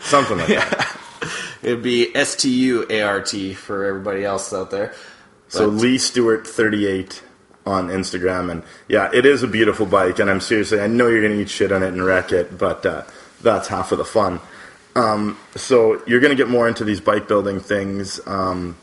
Something 0.00 0.38
like 0.38 0.48
that. 0.48 0.98
It'd 1.62 1.82
be 1.82 2.14
S 2.14 2.36
T 2.36 2.48
U 2.50 2.86
A 2.90 3.02
R 3.02 3.20
T 3.20 3.54
for 3.54 3.84
everybody 3.84 4.24
else 4.24 4.52
out 4.52 4.70
there. 4.70 4.92
So 5.48 5.66
But- 5.70 5.76
Lee 5.76 5.98
Stewart 5.98 6.46
thirty 6.46 6.86
eight 6.86 7.22
on 7.64 7.88
Instagram, 7.88 8.50
and 8.50 8.62
yeah, 8.88 9.08
it 9.12 9.24
is 9.24 9.42
a 9.42 9.46
beautiful 9.46 9.86
bike, 9.86 10.18
and 10.18 10.28
I'm 10.28 10.40
seriously, 10.40 10.80
I 10.80 10.88
know 10.88 11.06
you're 11.06 11.22
gonna 11.22 11.40
eat 11.40 11.48
shit 11.48 11.70
on 11.70 11.82
it 11.84 11.88
and 11.88 12.04
wreck 12.04 12.32
it, 12.32 12.58
but 12.58 12.84
uh, 12.84 13.02
that's 13.40 13.68
half 13.68 13.92
of 13.92 13.98
the 13.98 14.04
fun. 14.04 14.40
Um, 14.96 15.38
so 15.54 16.02
you're 16.06 16.20
gonna 16.20 16.34
get 16.34 16.48
more 16.48 16.66
into 16.66 16.82
these 16.84 17.00
bike 17.00 17.28
building 17.28 17.60
things. 17.60 18.20
Um, 18.26 18.76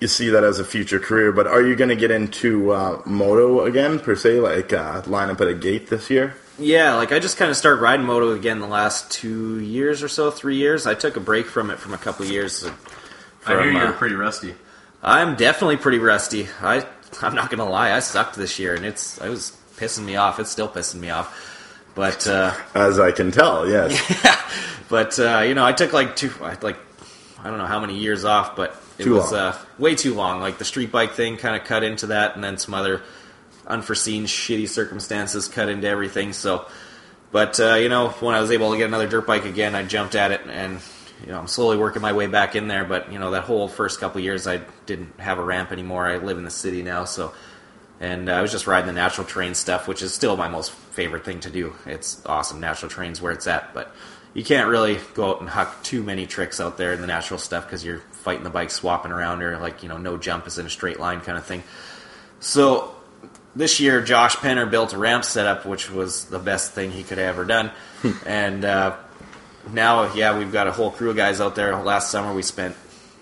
you 0.00 0.08
see 0.08 0.28
that 0.30 0.42
as 0.42 0.58
a 0.58 0.64
future 0.64 0.98
career, 0.98 1.30
but 1.32 1.46
are 1.46 1.62
you 1.62 1.76
gonna 1.76 1.94
get 1.96 2.10
into 2.10 2.72
uh, 2.72 3.00
moto 3.06 3.64
again 3.64 4.00
per 4.00 4.16
se, 4.16 4.40
like 4.40 4.72
uh, 4.72 5.02
line 5.06 5.30
up 5.30 5.40
at 5.40 5.46
a 5.48 5.54
gate 5.54 5.88
this 5.88 6.10
year? 6.10 6.34
Yeah, 6.58 6.94
like 6.94 7.12
I 7.12 7.18
just 7.18 7.36
kind 7.36 7.50
of 7.50 7.56
started 7.56 7.82
riding 7.82 8.06
moto 8.06 8.32
again 8.32 8.60
the 8.60 8.66
last 8.66 9.10
two 9.10 9.60
years 9.60 10.02
or 10.02 10.08
so, 10.08 10.30
three 10.30 10.56
years. 10.56 10.86
I 10.86 10.94
took 10.94 11.16
a 11.16 11.20
break 11.20 11.46
from 11.46 11.70
it 11.70 11.78
from 11.78 11.92
a 11.92 11.98
couple 11.98 12.24
of 12.24 12.30
years. 12.30 12.64
uh, 12.64 12.72
I 13.46 13.50
hear 13.62 13.72
you're 13.72 13.88
uh, 13.88 13.92
pretty 13.92 14.14
rusty. 14.14 14.54
I'm 15.02 15.36
definitely 15.36 15.76
pretty 15.76 15.98
rusty. 15.98 16.48
I 16.62 16.86
I'm 17.22 17.34
not 17.34 17.50
gonna 17.50 17.68
lie, 17.68 17.92
I 17.92 18.00
sucked 18.00 18.36
this 18.36 18.58
year, 18.58 18.74
and 18.74 18.84
it's 18.84 19.20
I 19.20 19.28
was 19.28 19.56
pissing 19.76 20.04
me 20.04 20.16
off. 20.16 20.40
It's 20.40 20.50
still 20.50 20.68
pissing 20.68 21.00
me 21.00 21.10
off. 21.10 21.52
But 21.94 22.26
uh, 22.26 22.54
As 22.74 22.98
I 22.98 23.12
can 23.12 23.30
tell, 23.30 23.68
yes. 23.68 23.94
but 24.88 25.18
uh, 25.18 25.40
you 25.46 25.54
know, 25.54 25.64
I 25.64 25.72
took 25.72 25.92
like 25.92 26.16
two, 26.16 26.30
like 26.40 26.76
I 27.42 27.48
don't 27.48 27.58
know 27.58 27.66
how 27.66 27.80
many 27.80 27.98
years 27.98 28.24
off, 28.24 28.56
but 28.56 28.80
it 28.98 29.04
Too 29.04 29.14
was 29.14 29.32
long. 29.32 29.40
Uh, 29.40 29.58
way 29.78 29.94
too 29.94 30.14
long. 30.14 30.40
Like 30.40 30.58
the 30.58 30.64
street 30.64 30.90
bike 30.90 31.12
thing 31.12 31.36
kind 31.36 31.60
of 31.60 31.66
cut 31.66 31.82
into 31.84 32.08
that, 32.08 32.34
and 32.34 32.42
then 32.42 32.58
some 32.58 32.74
other 32.74 33.02
unforeseen 33.66 34.24
shitty 34.24 34.68
circumstances 34.68 35.48
cut 35.48 35.68
into 35.68 35.88
everything. 35.88 36.32
So, 36.32 36.66
but 37.32 37.58
uh, 37.60 37.74
you 37.74 37.88
know, 37.88 38.08
when 38.20 38.34
I 38.34 38.40
was 38.40 38.50
able 38.50 38.72
to 38.72 38.78
get 38.78 38.86
another 38.86 39.08
dirt 39.08 39.26
bike 39.26 39.44
again, 39.44 39.74
I 39.74 39.82
jumped 39.82 40.14
at 40.14 40.30
it, 40.30 40.42
and 40.48 40.80
you 41.24 41.32
know, 41.32 41.38
I'm 41.38 41.48
slowly 41.48 41.76
working 41.76 42.02
my 42.02 42.12
way 42.12 42.26
back 42.26 42.56
in 42.56 42.68
there. 42.68 42.84
But 42.84 43.12
you 43.12 43.18
know, 43.18 43.32
that 43.32 43.44
whole 43.44 43.68
first 43.68 44.00
couple 44.00 44.20
years, 44.20 44.46
I 44.46 44.60
didn't 44.86 45.18
have 45.20 45.38
a 45.38 45.44
ramp 45.44 45.72
anymore. 45.72 46.06
I 46.06 46.18
live 46.18 46.38
in 46.38 46.44
the 46.44 46.50
city 46.50 46.82
now, 46.82 47.04
so. 47.04 47.32
And 47.98 48.28
uh, 48.28 48.34
I 48.34 48.42
was 48.42 48.52
just 48.52 48.66
riding 48.66 48.88
the 48.88 48.92
natural 48.92 49.26
terrain 49.26 49.54
stuff, 49.54 49.88
which 49.88 50.02
is 50.02 50.12
still 50.12 50.36
my 50.36 50.48
most 50.48 50.70
favorite 50.70 51.24
thing 51.24 51.40
to 51.40 51.50
do. 51.50 51.74
It's 51.86 52.20
awesome. 52.26 52.60
Natural 52.60 52.90
terrain's 52.90 53.22
where 53.22 53.32
it's 53.32 53.46
at, 53.46 53.72
but 53.72 53.90
you 54.34 54.44
can't 54.44 54.68
really 54.68 54.98
go 55.14 55.30
out 55.30 55.40
and 55.40 55.48
huck 55.48 55.82
too 55.82 56.02
many 56.02 56.26
tricks 56.26 56.60
out 56.60 56.76
there 56.76 56.92
in 56.92 57.00
the 57.00 57.06
natural 57.06 57.38
stuff 57.38 57.64
because 57.64 57.82
you're 57.82 58.00
fighting 58.12 58.44
the 58.44 58.50
bike 58.50 58.70
swapping 58.70 59.10
around 59.10 59.42
or 59.42 59.58
like 59.58 59.82
you 59.82 59.88
know 59.88 59.96
no 59.96 60.18
jump 60.18 60.46
is 60.46 60.58
in 60.58 60.66
a 60.66 60.70
straight 60.70 61.00
line 61.00 61.22
kind 61.22 61.38
of 61.38 61.46
thing. 61.46 61.62
So 62.38 62.95
this 63.56 63.80
year, 63.80 64.02
Josh 64.02 64.36
Penner 64.36 64.70
built 64.70 64.92
a 64.92 64.98
ramp 64.98 65.24
setup, 65.24 65.66
which 65.66 65.90
was 65.90 66.26
the 66.26 66.38
best 66.38 66.72
thing 66.72 66.90
he 66.92 67.02
could 67.02 67.18
have 67.18 67.28
ever 67.28 67.44
done. 67.44 67.70
and 68.26 68.64
uh, 68.64 68.96
now, 69.72 70.12
yeah, 70.14 70.38
we've 70.38 70.52
got 70.52 70.66
a 70.68 70.72
whole 70.72 70.90
crew 70.90 71.10
of 71.10 71.16
guys 71.16 71.40
out 71.40 71.54
there. 71.56 71.76
Last 71.82 72.10
summer, 72.10 72.32
we 72.34 72.42
spent 72.42 72.76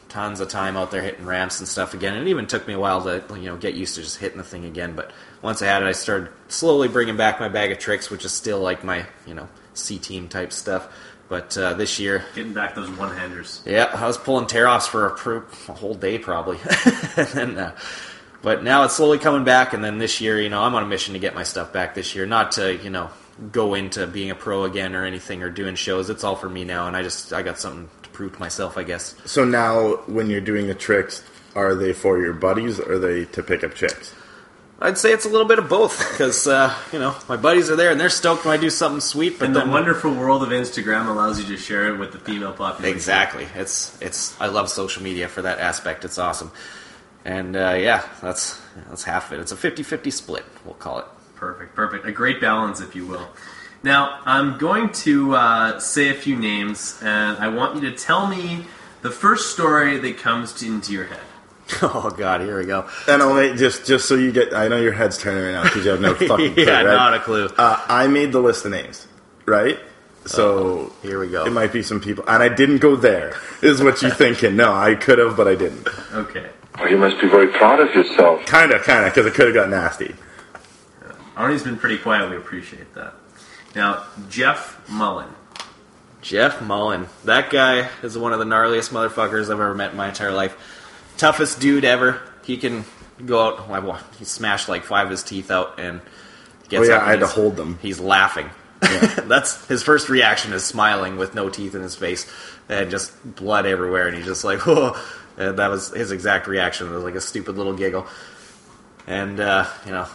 tons 0.08 0.38
of 0.40 0.48
time 0.48 0.76
out 0.76 0.90
there 0.90 1.02
hitting 1.02 1.24
ramps 1.24 1.58
and 1.58 1.68
stuff 1.68 1.94
again. 1.94 2.14
And 2.14 2.26
it 2.26 2.30
even 2.30 2.46
took 2.46 2.68
me 2.68 2.74
a 2.74 2.78
while 2.78 3.02
to 3.02 3.24
you 3.36 3.46
know 3.46 3.56
get 3.56 3.74
used 3.74 3.94
to 3.96 4.02
just 4.02 4.18
hitting 4.18 4.38
the 4.38 4.44
thing 4.44 4.64
again. 4.64 4.94
But 4.94 5.10
once 5.42 5.62
I 5.62 5.66
had 5.66 5.82
it, 5.82 5.86
I 5.86 5.92
started 5.92 6.30
slowly 6.48 6.88
bringing 6.88 7.16
back 7.16 7.40
my 7.40 7.48
bag 7.48 7.72
of 7.72 7.78
tricks, 7.78 8.10
which 8.10 8.24
is 8.24 8.32
still 8.32 8.60
like 8.60 8.84
my 8.84 9.06
you 9.26 9.34
know 9.34 9.48
C 9.74 9.98
team 9.98 10.28
type 10.28 10.52
stuff. 10.52 10.88
But 11.26 11.56
uh, 11.56 11.72
this 11.74 11.98
year, 11.98 12.22
Getting 12.34 12.52
back 12.52 12.74
those 12.74 12.90
one 12.90 13.16
handers. 13.16 13.62
yeah, 13.64 13.90
I 13.94 14.06
was 14.06 14.18
pulling 14.18 14.46
tear 14.46 14.68
offs 14.68 14.86
for 14.86 15.06
a, 15.06 15.10
pr- 15.16 15.38
a 15.68 15.72
whole 15.74 15.94
day 15.94 16.18
probably. 16.18 16.58
and 17.16 17.26
then, 17.28 17.58
uh, 17.58 17.76
but 18.44 18.62
now 18.62 18.84
it's 18.84 18.94
slowly 18.94 19.18
coming 19.18 19.42
back, 19.42 19.72
and 19.72 19.82
then 19.82 19.96
this 19.96 20.20
year, 20.20 20.38
you 20.38 20.50
know, 20.50 20.62
I'm 20.62 20.74
on 20.74 20.82
a 20.82 20.86
mission 20.86 21.14
to 21.14 21.18
get 21.18 21.34
my 21.34 21.44
stuff 21.44 21.72
back 21.72 21.94
this 21.94 22.14
year. 22.14 22.26
Not 22.26 22.52
to, 22.52 22.76
you 22.76 22.90
know, 22.90 23.08
go 23.50 23.72
into 23.72 24.06
being 24.06 24.30
a 24.30 24.34
pro 24.34 24.64
again 24.64 24.94
or 24.94 25.06
anything 25.06 25.42
or 25.42 25.48
doing 25.48 25.76
shows. 25.76 26.10
It's 26.10 26.22
all 26.22 26.36
for 26.36 26.50
me 26.50 26.62
now, 26.62 26.86
and 26.86 26.94
I 26.94 27.02
just 27.02 27.32
I 27.32 27.40
got 27.40 27.58
something 27.58 27.88
to 28.02 28.08
prove 28.10 28.34
to 28.34 28.40
myself, 28.40 28.76
I 28.76 28.82
guess. 28.82 29.16
So 29.24 29.46
now, 29.46 29.96
when 30.06 30.28
you're 30.28 30.42
doing 30.42 30.66
the 30.66 30.74
tricks, 30.74 31.24
are 31.56 31.74
they 31.74 31.94
for 31.94 32.20
your 32.20 32.34
buddies 32.34 32.78
or 32.78 32.92
are 32.92 32.98
they 32.98 33.24
to 33.24 33.42
pick 33.42 33.64
up 33.64 33.74
chicks? 33.74 34.14
I'd 34.78 34.98
say 34.98 35.12
it's 35.12 35.24
a 35.24 35.30
little 35.30 35.46
bit 35.46 35.58
of 35.58 35.70
both 35.70 35.98
because 36.10 36.46
uh, 36.46 36.74
you 36.92 36.98
know 36.98 37.16
my 37.30 37.36
buddies 37.36 37.70
are 37.70 37.76
there 37.76 37.90
and 37.92 37.98
they're 37.98 38.10
stoked 38.10 38.44
when 38.44 38.52
I 38.52 38.60
do 38.60 38.68
something 38.68 39.00
sweet. 39.00 39.38
But 39.38 39.46
And 39.46 39.56
the 39.56 39.60
then 39.60 39.70
wonderful 39.70 40.12
world 40.12 40.42
of 40.42 40.50
Instagram 40.50 41.08
allows 41.08 41.40
you 41.40 41.46
to 41.46 41.56
share 41.56 41.94
it 41.94 41.98
with 41.98 42.12
the 42.12 42.18
female 42.18 42.52
population. 42.52 42.94
Exactly. 42.94 43.46
It's 43.54 43.96
it's. 44.02 44.38
I 44.38 44.48
love 44.48 44.68
social 44.68 45.02
media 45.02 45.28
for 45.28 45.40
that 45.40 45.60
aspect. 45.60 46.04
It's 46.04 46.18
awesome. 46.18 46.50
And 47.24 47.56
uh, 47.56 47.74
yeah, 47.78 48.06
that's 48.20 48.60
that's 48.88 49.04
half 49.04 49.32
of 49.32 49.38
it. 49.38 49.42
It's 49.42 49.52
a 49.52 49.56
50-50 49.56 50.12
split. 50.12 50.44
We'll 50.64 50.74
call 50.74 50.98
it. 50.98 51.06
Perfect, 51.36 51.74
perfect. 51.74 52.06
A 52.06 52.12
great 52.12 52.40
balance, 52.40 52.80
if 52.80 52.94
you 52.94 53.06
will. 53.06 53.26
Now, 53.82 54.20
I'm 54.24 54.56
going 54.58 54.92
to 54.92 55.34
uh, 55.34 55.78
say 55.78 56.08
a 56.08 56.14
few 56.14 56.36
names, 56.36 56.98
and 57.02 57.36
I 57.38 57.48
want 57.48 57.74
you 57.74 57.90
to 57.90 57.96
tell 57.96 58.26
me 58.26 58.64
the 59.02 59.10
first 59.10 59.52
story 59.52 59.98
that 59.98 60.16
comes 60.18 60.52
to, 60.54 60.66
into 60.66 60.92
your 60.92 61.04
head. 61.04 61.20
oh 61.82 62.10
God, 62.16 62.40
here 62.42 62.58
we 62.58 62.66
go. 62.66 62.88
And 63.08 63.20
only 63.22 63.54
just 63.56 63.86
just 63.86 64.06
so 64.06 64.14
you 64.16 64.32
get, 64.32 64.54
I 64.54 64.68
know 64.68 64.78
your 64.80 64.92
head's 64.92 65.18
turning 65.18 65.44
right 65.44 65.52
now 65.52 65.64
because 65.64 65.84
you 65.84 65.90
have 65.90 66.00
no 66.00 66.14
fucking 66.14 66.54
clue, 66.54 66.64
Yeah, 66.64 66.82
right? 66.82 66.94
not 66.94 67.14
a 67.14 67.20
clue. 67.20 67.46
Uh, 67.56 67.82
I 67.88 68.06
made 68.06 68.32
the 68.32 68.40
list 68.40 68.64
of 68.66 68.70
names, 68.72 69.06
right? 69.46 69.78
So 70.26 70.92
here 71.02 71.18
we 71.20 71.28
go. 71.28 71.44
It 71.44 71.52
might 71.52 71.72
be 71.72 71.82
some 71.82 72.00
people, 72.00 72.24
and 72.26 72.42
I 72.42 72.48
didn't 72.48 72.78
go 72.78 72.96
there. 72.96 73.34
Is 73.60 73.82
what 73.82 74.00
you're 74.00 74.10
thinking? 74.10 74.56
No, 74.56 74.72
I 74.72 74.94
could 74.94 75.18
have, 75.18 75.36
but 75.36 75.46
I 75.48 75.54
didn't. 75.54 75.86
Okay. 76.14 76.48
Well, 76.78 76.90
you 76.90 76.96
must 76.98 77.20
be 77.20 77.28
very 77.28 77.48
proud 77.48 77.80
of 77.80 77.94
yourself. 77.94 78.44
Kinda, 78.46 78.80
kinda, 78.82 79.04
because 79.10 79.26
it 79.26 79.34
could 79.34 79.46
have 79.46 79.54
got 79.54 79.68
nasty. 79.70 80.14
Arnie's 81.36 81.62
been 81.62 81.76
pretty 81.76 81.98
quiet. 81.98 82.28
We 82.30 82.36
appreciate 82.36 82.94
that. 82.94 83.14
Now, 83.74 84.04
Jeff 84.28 84.80
Mullen. 84.88 85.28
Jeff 86.22 86.62
Mullen. 86.62 87.06
That 87.24 87.50
guy 87.50 87.88
is 88.02 88.16
one 88.16 88.32
of 88.32 88.38
the 88.38 88.44
gnarliest 88.44 88.90
motherfuckers 88.92 89.44
I've 89.44 89.50
ever 89.52 89.74
met 89.74 89.90
in 89.92 89.96
my 89.96 90.08
entire 90.08 90.32
life. 90.32 90.56
Toughest 91.16 91.60
dude 91.60 91.84
ever. 91.84 92.20
He 92.44 92.56
can 92.56 92.84
go 93.24 93.40
out. 93.40 93.68
well, 93.68 93.98
He 94.18 94.24
smashed 94.24 94.68
like 94.68 94.84
five 94.84 95.06
of 95.06 95.10
his 95.10 95.22
teeth 95.22 95.50
out 95.50 95.78
and 95.78 96.00
gets 96.68 96.88
Oh, 96.88 96.90
yeah, 96.90 96.96
up 96.96 97.02
and 97.02 97.08
I 97.08 97.10
had 97.10 97.20
to 97.20 97.26
hold 97.26 97.56
them. 97.56 97.78
He's 97.82 98.00
laughing. 98.00 98.50
That's 98.80 99.64
his 99.66 99.82
first 99.82 100.08
reaction 100.08 100.52
is 100.52 100.64
smiling 100.64 101.16
with 101.16 101.34
no 101.34 101.48
teeth 101.48 101.74
in 101.74 101.82
his 101.82 101.96
face 101.96 102.30
and 102.68 102.90
just 102.90 103.12
blood 103.36 103.66
everywhere, 103.66 104.06
and 104.08 104.16
he's 104.16 104.26
just 104.26 104.44
like, 104.44 104.60
"Whoa!" 104.66 104.96
And 105.36 105.58
that 105.58 105.68
was 105.68 105.90
his 105.90 106.12
exact 106.12 106.46
reaction. 106.46 106.88
It 106.88 106.94
was 106.94 107.04
like 107.04 107.14
a 107.14 107.20
stupid 107.20 107.56
little 107.56 107.74
giggle. 107.74 108.06
And 109.06 109.40
uh, 109.40 109.66
you 109.84 109.92
know, 109.92 110.06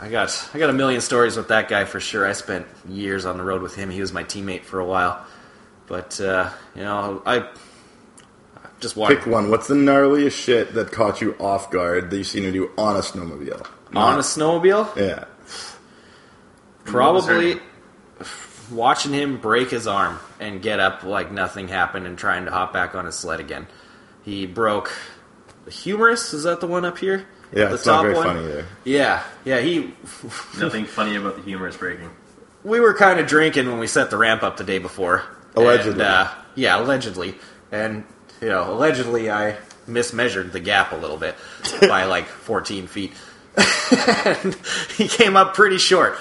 I 0.00 0.08
got 0.08 0.50
I 0.54 0.58
got 0.58 0.70
a 0.70 0.72
million 0.72 1.00
stories 1.00 1.36
with 1.36 1.48
that 1.48 1.68
guy 1.68 1.84
for 1.84 2.00
sure. 2.00 2.26
I 2.26 2.32
spent 2.32 2.66
years 2.88 3.24
on 3.24 3.38
the 3.38 3.44
road 3.44 3.62
with 3.62 3.74
him. 3.74 3.90
He 3.90 4.00
was 4.00 4.12
my 4.12 4.24
teammate 4.24 4.62
for 4.62 4.80
a 4.80 4.86
while, 4.86 5.24
but 5.86 6.20
uh, 6.20 6.50
you 6.74 6.82
know, 6.82 7.22
I 7.26 7.48
just 8.80 8.96
wanted 8.96 9.18
Pick 9.18 9.26
one. 9.26 9.50
What's 9.50 9.68
the 9.68 9.74
gnarliest 9.74 10.32
shit 10.32 10.74
that 10.74 10.92
caught 10.92 11.20
you 11.20 11.36
off 11.38 11.70
guard 11.70 12.10
that 12.10 12.16
you've 12.16 12.26
seen 12.26 12.44
him 12.44 12.52
do 12.52 12.70
on 12.78 12.96
a 12.96 13.00
snowmobile? 13.00 13.66
on 13.94 14.18
a 14.18 14.22
snowmobile. 14.22 14.96
Yeah. 14.96 15.24
Probably 16.84 17.60
watching 18.70 19.12
him 19.12 19.38
break 19.38 19.70
his 19.70 19.86
arm 19.86 20.18
and 20.40 20.62
get 20.62 20.80
up 20.80 21.04
like 21.04 21.30
nothing 21.30 21.68
happened 21.68 22.06
and 22.06 22.18
trying 22.18 22.46
to 22.46 22.50
hop 22.50 22.72
back 22.72 22.94
on 22.94 23.04
his 23.04 23.14
sled 23.14 23.40
again. 23.40 23.66
He 24.24 24.46
broke 24.46 24.92
the 25.64 25.70
humerus. 25.70 26.32
Is 26.32 26.44
that 26.44 26.60
the 26.60 26.66
one 26.66 26.84
up 26.84 26.98
here? 26.98 27.26
Yeah, 27.52 27.66
the 27.66 27.74
it's 27.74 27.86
not 27.86 28.02
very 28.02 28.14
funny 28.14 28.40
either. 28.40 28.66
Yeah, 28.84 29.22
yeah. 29.44 29.60
He. 29.60 29.94
Nothing 30.58 30.86
funny 30.86 31.16
about 31.16 31.36
the 31.36 31.42
humerus 31.42 31.76
breaking. 31.76 32.10
we 32.64 32.80
were 32.80 32.94
kind 32.94 33.20
of 33.20 33.26
drinking 33.26 33.68
when 33.68 33.78
we 33.78 33.86
set 33.86 34.10
the 34.10 34.16
ramp 34.16 34.42
up 34.42 34.56
the 34.56 34.64
day 34.64 34.78
before. 34.78 35.22
Allegedly. 35.54 35.92
And, 35.92 36.02
uh, 36.02 36.32
yeah, 36.54 36.80
allegedly. 36.80 37.34
And, 37.70 38.04
you 38.40 38.48
know, 38.48 38.72
allegedly 38.72 39.30
I 39.30 39.56
mismeasured 39.86 40.52
the 40.52 40.60
gap 40.60 40.92
a 40.92 40.96
little 40.96 41.16
bit 41.16 41.34
by 41.80 42.04
like 42.04 42.26
14 42.26 42.86
feet. 42.86 43.12
and 44.24 44.56
he 44.96 45.08
came 45.08 45.36
up 45.36 45.54
pretty 45.54 45.78
short 45.78 46.16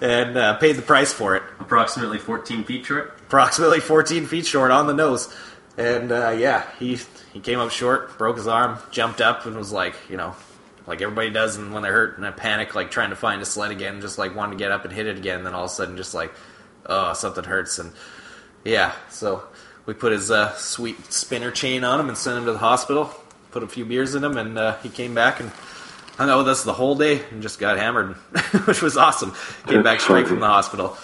and 0.00 0.36
uh, 0.36 0.56
paid 0.58 0.76
the 0.76 0.82
price 0.82 1.12
for 1.12 1.36
it. 1.36 1.42
Approximately 1.58 2.18
14 2.18 2.64
feet 2.64 2.84
short. 2.84 3.18
Approximately 3.26 3.80
14 3.80 4.26
feet 4.26 4.46
short 4.46 4.70
on 4.70 4.86
the 4.86 4.94
nose. 4.94 5.34
And, 5.76 6.12
uh, 6.12 6.30
yeah, 6.30 6.64
he, 6.78 6.98
he 7.36 7.42
came 7.42 7.58
up 7.58 7.70
short, 7.70 8.16
broke 8.16 8.38
his 8.38 8.46
arm, 8.46 8.78
jumped 8.90 9.20
up, 9.20 9.44
and 9.44 9.54
was 9.58 9.70
like, 9.70 9.94
you 10.08 10.16
know, 10.16 10.34
like 10.86 11.02
everybody 11.02 11.28
does 11.28 11.56
and 11.56 11.74
when 11.74 11.82
they're 11.82 11.92
hurt 11.92 12.16
in 12.16 12.24
a 12.24 12.32
panic, 12.32 12.74
like 12.74 12.90
trying 12.90 13.10
to 13.10 13.16
find 13.16 13.42
a 13.42 13.44
sled 13.44 13.70
again, 13.70 14.00
just 14.00 14.16
like 14.16 14.34
wanting 14.34 14.56
to 14.56 14.64
get 14.64 14.72
up 14.72 14.86
and 14.86 14.92
hit 14.94 15.06
it 15.06 15.18
again, 15.18 15.38
and 15.38 15.46
then 15.46 15.52
all 15.52 15.64
of 15.64 15.70
a 15.70 15.74
sudden 15.74 15.98
just 15.98 16.14
like, 16.14 16.32
oh, 16.86 17.12
something 17.12 17.44
hurts. 17.44 17.78
And 17.78 17.92
yeah, 18.64 18.94
so 19.10 19.42
we 19.84 19.92
put 19.92 20.12
his 20.12 20.30
uh, 20.30 20.54
sweet 20.54 21.12
spinner 21.12 21.50
chain 21.50 21.84
on 21.84 22.00
him 22.00 22.08
and 22.08 22.16
sent 22.16 22.38
him 22.38 22.46
to 22.46 22.52
the 22.52 22.58
hospital, 22.58 23.12
put 23.50 23.62
a 23.62 23.68
few 23.68 23.84
beers 23.84 24.14
in 24.14 24.24
him, 24.24 24.38
and 24.38 24.56
uh, 24.56 24.78
he 24.78 24.88
came 24.88 25.14
back 25.14 25.38
and 25.38 25.50
hung 26.16 26.30
out 26.30 26.38
with 26.38 26.48
us 26.48 26.64
the 26.64 26.72
whole 26.72 26.94
day 26.94 27.20
and 27.32 27.42
just 27.42 27.58
got 27.58 27.76
hammered, 27.76 28.14
which 28.64 28.80
was 28.80 28.96
awesome. 28.96 29.34
Came 29.66 29.82
back 29.82 30.00
straight 30.00 30.26
from 30.26 30.40
the 30.40 30.46
hospital. 30.46 30.96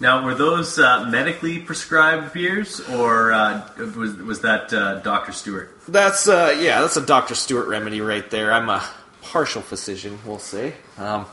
Now, 0.00 0.24
were 0.24 0.34
those 0.34 0.78
uh, 0.78 1.04
medically 1.10 1.58
prescribed 1.58 2.32
beers, 2.32 2.80
or 2.88 3.32
uh, 3.32 3.68
was 3.96 4.16
was 4.16 4.40
that 4.40 4.72
uh, 4.72 5.00
Doctor 5.00 5.32
Stewart? 5.32 5.78
That's 5.86 6.26
uh, 6.26 6.56
yeah, 6.58 6.80
that's 6.80 6.96
a 6.96 7.04
Dr. 7.04 7.34
Stewart 7.34 7.68
remedy 7.68 8.00
right 8.00 8.28
there. 8.30 8.50
I'm 8.50 8.70
a 8.70 8.82
partial 9.20 9.60
physician, 9.60 10.18
we'll 10.24 10.38
say. 10.38 10.72
Um, 10.96 11.26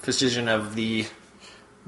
physician 0.00 0.48
of 0.48 0.74
the 0.74 1.06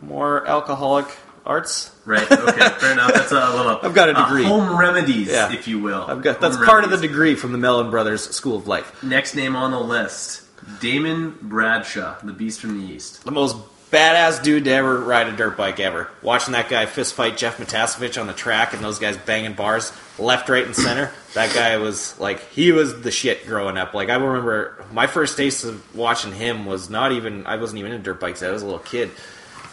more 0.01 0.47
alcoholic 0.47 1.07
arts. 1.45 1.91
Right. 2.05 2.31
Okay. 2.31 2.69
fair 2.79 2.93
enough. 2.93 3.13
That's 3.13 3.33
a 3.33 3.57
little. 3.57 3.81
I've 3.83 3.95
got 3.95 4.09
a 4.11 4.13
uh, 4.17 4.25
degree. 4.29 4.45
home 4.45 4.79
remedies, 4.79 5.29
Yeah. 5.29 5.53
if 5.53 5.67
you 5.67 5.81
will. 5.81 6.05
I've 6.07 6.23
got 6.23 6.41
that's 6.41 6.57
Home 6.57 6.65
part 6.65 6.85
of 6.85 6.91
the 6.91 6.97
degree 6.99 7.35
from 7.35 7.51
the 7.51 7.59
Mellon 7.59 7.91
Brothers 7.91 8.31
School 8.31 8.57
of 8.57 8.69
Life. 8.69 9.03
Next 9.03 9.35
name 9.35 9.57
on 9.57 9.73
the 9.73 9.81
list: 9.81 10.45
Damon 10.81 11.37
Bradshaw, 11.43 12.19
the 12.23 12.33
Beast 12.33 12.61
from 12.61 12.81
the 12.81 12.93
East. 12.93 13.25
The 13.25 13.33
most 13.33 13.57
badass 13.91 14.43
dude 14.43 14.65
to 14.65 14.71
ever 14.71 15.01
ride 15.01 15.29
a 15.29 15.37
dirt 15.37 15.57
bike 15.57 15.81
ever. 15.81 16.11
Watching 16.23 16.53
that 16.53 16.69
guy 16.69 16.87
fist 16.87 17.15
fight 17.15 17.37
Jeff 17.37 17.59
Matiasevich 17.59 18.21
on 18.21 18.27
the 18.27 18.33
track 18.33 18.73
and 18.73 18.83
those 18.83 18.99
guys 18.99 19.17
banging 19.17 19.55
bars 19.55 19.93
left, 20.19 20.49
right, 20.49 20.65
and 20.65 20.77
center. 20.77 21.13
That 21.35 21.55
guy 21.55 21.77
was 21.79 22.19
like 22.19 22.49
he 22.51 22.73
was 22.73 23.03
the 23.03 23.11
shit 23.11 23.47
growing 23.47 23.77
up. 23.77 23.95
Like 23.95 24.09
I 24.09 24.15
remember 24.15 24.85
my 24.93 25.07
first 25.07 25.37
taste 25.37 25.65
of 25.65 25.95
watching 25.95 26.33
him 26.33 26.67
was 26.67 26.91
not 26.91 27.13
even 27.13 27.47
I 27.47 27.57
wasn't 27.57 27.81
even 27.81 27.93
into 27.93 28.05
dirt 28.05 28.21
bikes. 28.21 28.43
I 28.43 28.51
was 28.51 28.63
a 28.63 28.67
little 28.67 28.81
kid, 28.81 29.11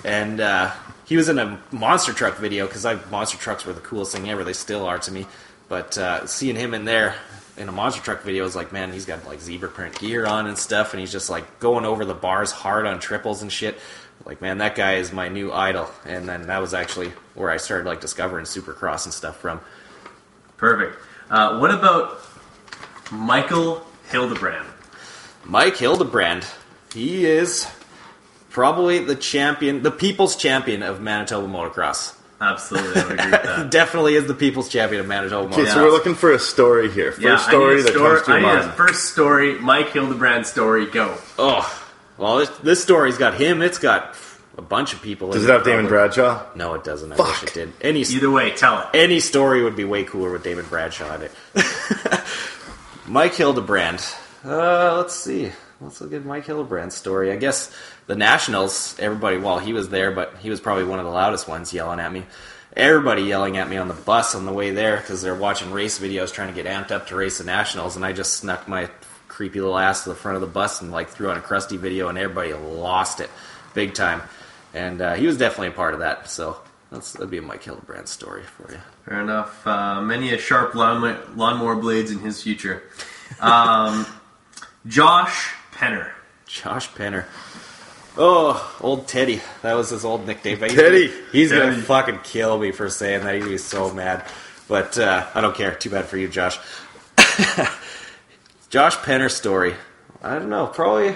and 0.03 0.39
uh, 0.39 0.72
he 1.05 1.15
was 1.18 1.30
in 1.30 1.39
a 1.39 1.59
monster 1.72 2.13
truck 2.13 2.38
video 2.38 2.65
because 2.65 2.86
I 2.86 2.95
monster 3.09 3.38
trucks 3.38 3.65
were 3.65 3.74
the 3.74 3.82
coolest 3.82 4.13
thing 4.13 4.30
ever. 4.30 4.43
They 4.43 4.53
still 4.53 4.86
are 4.86 4.99
to 4.99 5.11
me. 5.11 5.26
But 5.70 5.97
uh, 5.97 6.26
seeing 6.28 6.55
him 6.55 6.74
in 6.74 6.86
there 6.86 7.15
in 7.57 7.68
a 7.68 7.72
monster 7.72 8.01
truck 8.01 8.22
video 8.22 8.45
is 8.45 8.55
like, 8.55 8.72
man, 8.72 8.93
he's 8.93 9.05
got 9.05 9.26
like 9.26 9.41
zebra 9.41 9.70
print 9.70 9.99
gear 9.99 10.26
on 10.26 10.47
and 10.47 10.57
stuff, 10.57 10.93
and 10.93 10.99
he's 11.01 11.11
just 11.11 11.30
like 11.30 11.59
going 11.59 11.86
over 11.86 12.05
the 12.05 12.13
bars 12.13 12.51
hard 12.51 12.86
on 12.86 12.99
triples 12.99 13.41
and 13.41 13.51
shit. 13.51 13.78
Like, 14.26 14.41
man, 14.41 14.57
that 14.57 14.76
guy 14.76 14.95
is 14.95 15.13
my 15.13 15.30
new 15.30 15.51
idol. 15.53 15.89
And 16.05 16.28
then 16.28 16.47
that 16.47 16.59
was 16.59 16.74
actually 16.74 17.13
where 17.36 17.49
I 17.49 17.57
started 17.57 17.86
like 17.88 18.01
discovering 18.01 18.45
Supercross 18.45 19.05
and 19.05 19.13
stuff 19.13 19.39
from. 19.39 19.61
Perfect. 20.57 20.97
Uh, 21.30 21.59
what 21.59 21.72
about 21.72 22.20
Michael 23.11 23.86
Hildebrand? 24.09 24.68
Mike 25.45 25.78
Hildebrand, 25.78 26.45
he 26.93 27.26
is 27.26 27.68
probably 28.49 28.99
the 28.99 29.15
champion, 29.15 29.84
the 29.84 29.91
people's 29.91 30.36
champion 30.36 30.84
of 30.84 30.99
Manitoba 31.01 31.47
motocross. 31.47 32.15
Absolutely, 32.39 33.01
agree 33.01 33.15
with 33.15 33.32
that. 33.43 33.72
Definitely 33.72 34.15
is 34.15 34.28
the 34.28 34.34
people's 34.34 34.70
champion 34.70 35.01
of 35.01 35.07
Manitoba 35.07 35.53
Okay, 35.53 35.63
motocross. 35.63 35.74
so 35.74 35.84
we're 35.86 35.91
looking 35.91 36.15
for 36.15 36.32
a 36.34 36.39
story 36.39 36.91
here. 36.91 37.11
First 37.11 37.24
Yeah, 37.24 37.34
I 37.36 37.38
story 37.49 37.76
need 37.76 37.80
a 37.82 37.84
that 37.84 37.93
comes 37.95 38.22
to 38.24 38.32
I 38.32 38.39
need 38.39 38.45
a 38.45 38.65
mind. 38.65 38.72
first 38.74 39.05
story, 39.11 39.59
Mike 39.59 39.89
Hildebrand 39.91 40.45
story. 40.45 40.86
Go. 40.86 41.18
Oh, 41.39 41.76
well, 42.18 42.38
this, 42.38 42.49
this 42.59 42.84
story's 42.84 43.18
got 43.18 43.36
him. 43.36 43.61
It's 43.61 43.78
got 43.80 44.15
a 44.57 44.61
bunch 44.61 44.93
of 44.93 45.01
people. 45.01 45.32
Does 45.32 45.43
in 45.43 45.49
it 45.49 45.53
have 45.53 45.63
Damon. 45.63 45.88
Bradshaw? 45.88 46.45
No, 46.55 46.74
it 46.74 46.84
doesn't. 46.84 47.13
I 47.13 47.15
wish 47.18 47.43
it 47.43 47.53
did. 47.53 47.74
Any 47.82 48.01
Either 48.01 48.32
way, 48.32 48.51
tell 48.55 48.80
it. 48.80 48.88
any 48.93 49.20
story 49.20 49.63
would 49.63 49.76
be 49.76 49.84
way 49.86 50.03
cooler 50.03 50.32
with 50.32 50.43
David 50.43 50.70
Bradshaw 50.70 51.15
in 51.15 51.24
it. 51.24 51.32
Mike 53.07 53.36
Hildebrand. 53.36 54.03
Uh, 54.43 54.97
let's 54.97 55.15
see. 55.15 55.51
Let's 55.80 56.01
look 56.01 56.11
at 56.13 56.26
Mike 56.26 56.45
Hildebrand's 56.45 56.95
story. 56.95 57.32
I 57.32 57.36
guess 57.36 57.72
the 58.07 58.15
Nationals. 58.15 58.95
Everybody. 58.99 59.38
Well, 59.38 59.59
he 59.59 59.74
was 59.74 59.89
there, 59.89 60.11
but 60.11 60.38
he 60.39 60.49
was 60.49 60.59
probably 60.59 60.86
one 60.86 60.99
of 60.99 61.05
the 61.05 61.11
loudest 61.11 61.47
ones 61.47 61.74
yelling 61.74 61.99
at 61.99 62.11
me. 62.11 62.26
Everybody 62.76 63.24
yelling 63.24 63.57
at 63.57 63.70
me 63.70 63.78
on 63.78 63.88
the 63.88 63.93
bus 63.93 64.36
on 64.36 64.45
the 64.45 64.53
way 64.53 64.72
there 64.72 64.97
because 64.97 65.22
they're 65.22 65.36
watching 65.36 65.72
race 65.72 65.99
videos, 65.99 66.32
trying 66.34 66.53
to 66.53 66.61
get 66.61 66.65
amped 66.72 66.91
up 66.91 67.07
to 67.07 67.15
race 67.15 67.38
the 67.39 67.43
Nationals, 67.43 67.95
and 67.95 68.03
I 68.05 68.13
just 68.13 68.34
snuck 68.34 68.68
my 68.68 68.89
creepy 69.38 69.62
little 69.62 69.78
ass 69.78 70.02
to 70.04 70.10
the 70.10 70.16
front 70.16 70.34
of 70.34 70.42
the 70.42 70.48
bus 70.48 70.82
and 70.82 70.92
like 70.92 71.10
threw 71.10 71.30
on 71.30 71.38
a 71.38 71.42
crusty 71.42 71.78
video, 71.78 72.08
and 72.10 72.18
everybody 72.18 72.54
lost 72.56 73.20
it 73.20 73.30
big 73.76 73.94
time. 73.94 74.24
And 74.74 75.00
uh, 75.00 75.14
he 75.14 75.28
was 75.28 75.38
definitely 75.38 75.68
a 75.68 75.72
part 75.72 75.94
of 75.94 76.00
that. 76.00 76.28
So 76.28 76.58
that's 76.92 77.14
that'd 77.14 77.30
be 77.30 77.38
a 77.38 77.42
Mike 77.44 77.64
Hildebrand 77.64 78.08
story 78.10 78.42
for 78.42 78.72
you. 78.72 78.80
Fair 79.06 79.22
enough. 79.22 79.66
Uh, 79.66 80.02
many 80.02 80.34
a 80.34 80.40
sharp 80.40 80.74
lawn- 80.74 81.20
lawnmower 81.38 81.76
blades 81.76 82.10
in 82.10 82.18
his 82.18 82.42
future. 82.42 82.82
Um, 83.40 84.08
Josh 84.88 85.54
Penner. 85.72 86.10
Josh 86.48 86.90
Penner. 86.94 87.26
Oh, 88.18 88.76
old 88.82 89.08
Teddy. 89.08 89.40
That 89.62 89.76
was 89.76 89.92
his 89.92 90.04
old 90.04 90.26
nickname. 90.26 90.58
He's 90.58 90.74
Teddy. 90.74 91.12
He's 91.32 91.52
Teddy. 91.52 91.62
gonna 91.74 91.84
fucking 91.84 92.20
kill 92.24 92.58
me 92.58 92.72
for 92.72 92.90
saying 92.90 93.24
that. 93.24 93.36
He's 93.36 93.44
gonna 93.44 93.54
be 93.54 93.60
so 93.60 93.94
mad. 93.94 94.26
But 94.68 94.98
uh, 94.98 95.28
I 95.36 95.42
don't 95.42 95.56
care. 95.56 95.76
Too 95.76 95.92
bad 95.92 96.06
for 96.06 96.18
you, 96.18 96.28
Josh. 96.28 96.58
Josh 98.70 98.97
Penner 98.97 99.32
story. 99.32 99.76
I 100.22 100.39
don't 100.39 100.49
know. 100.49 100.68
Probably, 100.68 101.15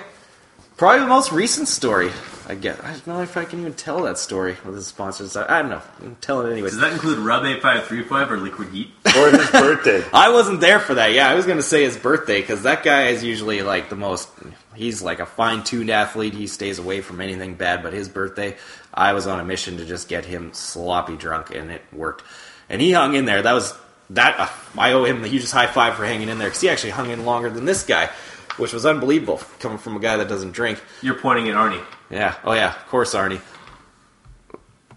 probably 0.78 0.99
the 1.02 1.08
most 1.08 1.32
recent 1.32 1.68
story. 1.68 2.12
I 2.47 2.56
guess. 2.56 2.80
I 2.82 2.91
don't 2.91 3.08
know 3.08 3.22
if 3.22 3.38
I 3.38 3.45
can 3.45 3.60
even 3.60 3.74
tell 3.74 4.04
that 4.04 4.18
story 4.18 4.58
with 4.66 4.76
his 4.76 4.88
sponsors. 4.88 5.36
I, 5.36 5.60
I 5.60 5.62
don't 5.62 5.72
know. 5.72 5.82
I'm 6.02 6.16
telling 6.18 6.47
it 6.47 6.54
anyways. 6.54 6.72
Does 6.72 6.82
that 6.82 6.91
include 6.91 7.20
Rub 7.20 7.45
8535 7.45 8.32
or 8.32 8.38
Liquid 8.38 8.70
Heat? 8.70 8.89
Or 9.16 9.30
his 9.30 9.52
birthday. 9.52 10.04
I 10.14 10.30
wasn't 10.30 10.60
there 10.60 10.80
for 10.80 10.95
that. 10.95 11.14
Yeah, 11.14 11.30
I 11.30 11.36
was 11.36 11.45
going 11.45 11.60
to 11.60 11.64
say 11.64 11.84
his 11.84 11.97
birthday 11.97 12.41
because 12.41 12.64
that 12.64 12.84
guy 12.84 13.08
is 13.08 13.24
usually 13.24 13.62
like 13.62 13.89
the 13.89 13.95
most. 13.95 14.30
He's 14.76 15.02
like 15.02 15.20
a 15.20 15.26
fine-tuned 15.26 15.89
athlete. 15.89 16.34
He 16.34 16.47
stays 16.47 16.80
away 16.80 17.02
from 17.02 17.22
anything 17.22 17.56
bad. 17.56 17.84
But 17.84 17.93
his 17.93 18.10
birthday, 18.10 18.58
I 18.93 19.14
was 19.14 19.28
on 19.28 19.39
a 19.39 19.45
mission 19.45 19.78
to 19.78 19.86
just 19.86 20.08
get 20.10 20.26
him 20.26 20.54
sloppy 20.54 21.16
drunk, 21.16 21.54
and 21.54 21.70
it 21.72 21.84
worked. 21.93 22.24
And 22.70 22.82
he 22.82 22.91
hung 22.91 23.14
in 23.16 23.26
there. 23.26 23.41
That 23.41 23.54
was 23.54 23.74
that. 24.16 24.39
Uh, 24.39 24.47
I 24.78 24.93
owe 24.93 25.03
him 25.05 25.22
the 25.22 25.28
hugest 25.28 25.53
high 25.53 25.68
five 25.68 25.95
for 25.95 26.05
hanging 26.05 26.30
in 26.30 26.38
there 26.38 26.47
because 26.47 26.62
he 26.62 26.70
actually 26.70 26.91
hung 26.91 27.09
in 27.09 27.26
longer 27.26 27.49
than 27.49 27.66
this 27.66 27.84
guy, 27.84 28.09
which 28.57 28.74
was 28.74 28.86
unbelievable 28.86 29.41
coming 29.59 29.78
from 29.78 29.95
a 29.95 29.99
guy 29.99 30.18
that 30.18 30.28
doesn't 30.30 30.51
drink. 30.51 30.82
You're 31.01 31.16
pointing 31.20 31.49
at 31.49 31.55
Arnie. 31.55 31.84
Yeah. 32.09 32.36
Oh 32.43 32.53
yeah. 32.53 32.70
Of 32.76 32.88
course, 32.88 33.14
Arnie. 33.14 33.41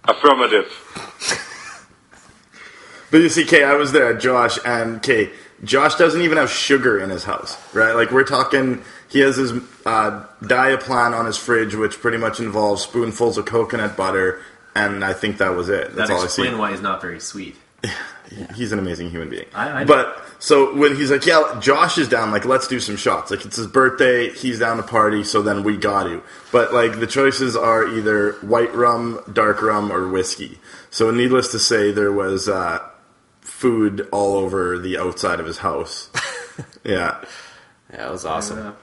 Affirmative. 0.05 1.41
But 3.11 3.19
you 3.21 3.29
see, 3.29 3.45
Kay, 3.45 3.63
I 3.63 3.75
was 3.75 3.93
there, 3.93 4.13
Josh, 4.15 4.59
and 4.65 5.01
Kay, 5.01 5.31
Josh 5.63 5.95
doesn't 5.95 6.21
even 6.21 6.37
have 6.37 6.51
sugar 6.51 6.99
in 6.99 7.11
his 7.11 7.23
house, 7.23 7.57
right? 7.73 7.93
Like 7.93 8.11
we're 8.11 8.25
talking, 8.25 8.83
he 9.09 9.21
has 9.21 9.37
his 9.37 9.53
uh, 9.87 10.25
Diaplan 10.43 11.17
on 11.17 11.25
his 11.25 11.37
fridge, 11.37 11.77
which 11.77 12.01
pretty 12.01 12.19
much 12.19 12.41
involves 12.41 12.83
spoonfuls 12.83 13.39
of 13.39 13.47
coconut 13.47 13.97
butter, 13.97 14.43
and 14.75 15.05
I 15.05 15.13
think 15.13 15.39
that 15.39 15.51
was 15.55 15.69
it. 15.69 15.95
That's 15.95 16.09
That 16.09 16.15
all 16.17 16.25
I 16.25 16.27
see. 16.27 16.43
explains 16.43 16.57
why 16.57 16.73
he's 16.73 16.81
not 16.81 17.01
very 17.01 17.21
sweet. 17.21 17.55
He's 18.55 18.73
an 18.73 18.79
amazing 18.79 19.11
human 19.11 19.29
being. 19.29 19.45
I- 19.55 19.83
I- 19.83 19.85
but 19.85 20.21
so 20.39 20.75
when 20.75 20.97
he's 20.97 21.11
like, 21.11 21.25
"Yeah, 21.27 21.59
Josh 21.61 21.99
is 21.99 22.09
down. 22.09 22.31
Like, 22.31 22.45
let's 22.45 22.67
do 22.67 22.81
some 22.81 22.97
shots. 22.97 23.31
Like, 23.31 23.45
it's 23.45 23.57
his 23.57 23.67
birthday. 23.67 24.31
He's 24.31 24.59
down 24.59 24.79
to 24.79 24.83
party. 24.83 25.23
So 25.25 25.43
then 25.43 25.63
we 25.63 25.77
got 25.77 26.05
to." 26.05 26.23
But 26.51 26.73
like, 26.73 26.99
the 27.01 27.07
choices 27.07 27.55
are 27.57 27.87
either 27.87 28.33
white 28.41 28.75
rum, 28.75 29.21
dark 29.33 29.63
rum, 29.63 29.93
or 29.93 30.09
whiskey. 30.09 30.59
So 30.91 31.11
needless 31.11 31.51
to 31.53 31.59
say, 31.59 31.93
there 31.93 32.13
was 32.13 32.49
uh, 32.49 32.81
food 33.43 34.09
all 34.11 34.37
over 34.37 34.79
the 34.79 34.99
outside 34.99 35.39
of 35.39 35.47
his 35.47 35.59
house. 35.59 36.11
yeah. 36.85 37.23
Yeah, 37.93 38.09
it 38.09 38.11
was 38.11 38.25
awesome. 38.25 38.75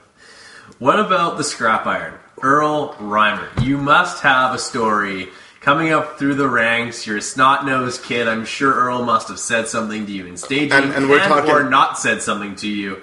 What 0.78 0.98
about 1.00 1.36
the 1.36 1.44
scrap 1.44 1.86
iron? 1.86 2.14
Earl 2.42 2.94
Reimer. 2.94 3.48
You 3.64 3.76
must 3.76 4.22
have 4.22 4.54
a 4.54 4.58
story 4.58 5.28
coming 5.62 5.92
up 5.92 6.18
through 6.18 6.34
the 6.34 6.48
ranks. 6.48 7.06
You're 7.06 7.16
a 7.18 7.22
snot 7.22 7.64
nosed 7.64 8.02
kid. 8.04 8.28
I'm 8.28 8.44
sure 8.44 8.72
Earl 8.72 9.04
must 9.04 9.28
have 9.28 9.38
said 9.38 9.68
something 9.68 10.06
to 10.06 10.12
you 10.12 10.26
in 10.26 10.36
staging 10.36 10.72
And- 10.72 10.92
and 10.92 11.08
we're 11.08 11.20
talking- 11.24 11.50
or 11.50 11.64
not 11.70 11.98
said 11.98 12.20
something 12.22 12.54
to 12.56 12.68
you 12.68 13.00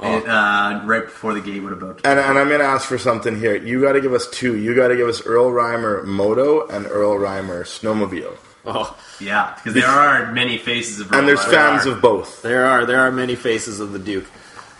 uh, 0.00 0.80
right 0.84 1.04
before 1.04 1.32
the 1.34 1.40
game 1.40 1.62
would 1.64 1.72
about. 1.72 2.00
And, 2.04 2.18
and 2.18 2.36
I'm 2.38 2.48
going 2.48 2.60
to 2.60 2.66
ask 2.66 2.88
for 2.88 2.98
something 2.98 3.38
here. 3.38 3.54
You 3.56 3.80
got 3.80 3.92
to 3.92 4.00
give 4.00 4.12
us 4.12 4.28
two. 4.30 4.56
You 4.56 4.74
got 4.74 4.88
to 4.88 4.96
give 4.96 5.08
us 5.08 5.24
Earl 5.24 5.50
Reimer 5.52 6.04
moto 6.04 6.66
and 6.66 6.86
Earl 6.86 7.16
Reimer 7.18 7.62
snowmobile. 7.62 8.36
Oh, 8.64 8.96
Yeah, 9.20 9.54
because 9.56 9.74
there 9.74 9.86
are 9.88 10.32
many 10.32 10.58
faces 10.58 10.98
of 11.00 11.12
Earl 11.12 11.20
And 11.20 11.28
there's 11.28 11.40
Reimer. 11.40 11.50
fans 11.52 11.86
of 11.86 12.00
both. 12.02 12.42
there 12.42 12.64
are 12.66 12.84
there 12.86 12.98
are 13.00 13.12
many 13.12 13.34
faces 13.36 13.78
of 13.80 13.92
the 13.92 13.98
Duke. 13.98 14.26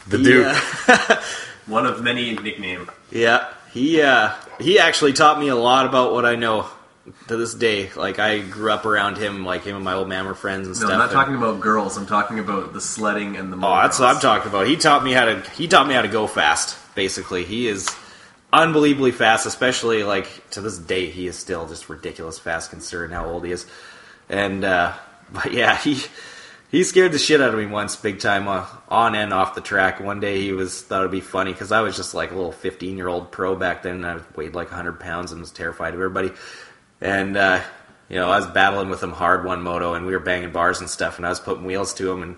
The 0.09 0.19
He, 0.19 0.25
Duke. 0.25 0.57
uh, 0.89 1.17
One 1.67 1.87
of 1.87 2.03
many 2.03 2.35
nickname. 2.35 2.91
Yeah, 3.13 3.47
he 3.73 4.03
uh, 4.03 4.33
he 4.61 4.81
actually 4.81 5.13
taught 5.13 5.39
me 5.39 5.47
a 5.49 5.55
lot 5.57 5.87
about 5.87 6.13
what 6.13 6.25
I 6.27 6.35
know 6.35 6.67
to 7.29 7.37
this 7.37 7.55
day. 7.55 7.91
Like 7.95 8.19
I 8.19 8.39
grew 8.39 8.71
up 8.71 8.87
around 8.87 9.17
him, 9.17 9.45
like 9.45 9.65
him 9.65 9.77
and 9.77 9.85
my 9.85 9.95
old 9.95 10.09
man 10.09 10.27
were 10.27 10.35
friends 10.35 10.67
and 10.67 10.77
stuff. 10.77 10.89
No, 10.89 10.95
stuff. 10.95 10.95
I'm 10.95 11.15
not 11.15 11.27
and- 11.27 11.37
talking 11.37 11.51
about 11.51 11.61
girls. 11.61 11.97
I'm 11.97 12.07
talking 12.07 12.39
about 12.39 12.73
the 12.73 12.81
sledding 12.81 13.37
and 13.37 13.53
the. 13.53 13.57
Oh, 13.57 13.77
that's 13.83 13.99
what 13.99 14.15
I'm 14.15 14.21
talking 14.21 14.49
about. 14.49 14.67
He 14.67 14.77
taught 14.77 15.05
me 15.05 15.13
how 15.13 15.25
to 15.27 15.41
he 15.51 15.69
taught 15.69 15.87
me 15.87 15.95
how 15.95 16.03
to 16.03 16.09
go 16.09 16.27
fast. 16.27 16.79
Basically, 16.95 17.45
he 17.45 17.69
is 17.69 17.89
unbelievably 18.53 19.13
fast. 19.13 19.47
Especially 19.47 20.03
like 20.03 20.51
to 20.51 20.61
this 20.61 20.79
day, 20.79 21.07
he 21.07 21.27
is 21.27 21.37
still 21.37 21.67
just 21.67 21.89
ridiculous 21.89 22.39
fast 22.39 22.71
considering 22.71 23.11
how 23.11 23.27
old 23.27 23.45
he 23.45 23.53
is. 23.53 23.67
And 24.29 24.65
uh, 24.65 24.95
but 25.33 25.53
yeah, 25.53 25.77
he 25.77 26.03
he 26.71 26.85
scared 26.85 27.13
the 27.13 27.19
shit 27.19 27.41
out 27.41 27.53
of 27.53 27.59
me 27.59 27.67
once, 27.67 27.97
big 27.97 28.19
time 28.19 28.49
on, 28.49 28.67
on 28.89 29.15
and 29.15 29.33
off 29.33 29.55
the 29.55 29.61
track. 29.61 30.01
One 30.01 30.21
day 30.21 30.41
he 30.41 30.53
was 30.53 30.81
thought 30.81 31.01
it'd 31.01 31.11
be 31.11 31.21
funny 31.21 31.53
because 31.53 31.71
I 31.71 31.83
was 31.83 31.97
just 31.97 32.15
like 32.15 32.31
a 32.31 32.35
little 32.35 32.53
15 32.53 32.97
year 32.97 33.09
old 33.09 33.31
pro 33.31 33.55
back 33.55 33.83
then. 33.83 33.97
And 33.97 34.07
I 34.07 34.21
weighed 34.37 34.55
like 34.55 34.69
100 34.69 34.99
pounds 34.99 35.33
and 35.33 35.41
was 35.41 35.51
terrified 35.51 35.93
of 35.93 36.01
everybody. 36.01 36.31
And 37.03 37.37
uh, 37.37 37.61
you 38.09 38.17
know, 38.17 38.31
I 38.31 38.39
was 38.39 38.47
battling 38.47 38.91
with 38.91 39.03
him 39.03 39.11
hard 39.11 39.45
one 39.45 39.63
moto, 39.63 39.95
and 39.95 40.07
we 40.07 40.13
were 40.13 40.21
banging 40.21 40.53
bars 40.53 40.81
and 40.81 40.89
stuff, 40.89 41.17
and 41.17 41.27
I 41.27 41.31
was 41.31 41.41
putting 41.41 41.65
wheels 41.65 41.93
to 41.95 42.13
him, 42.13 42.23
and 42.23 42.37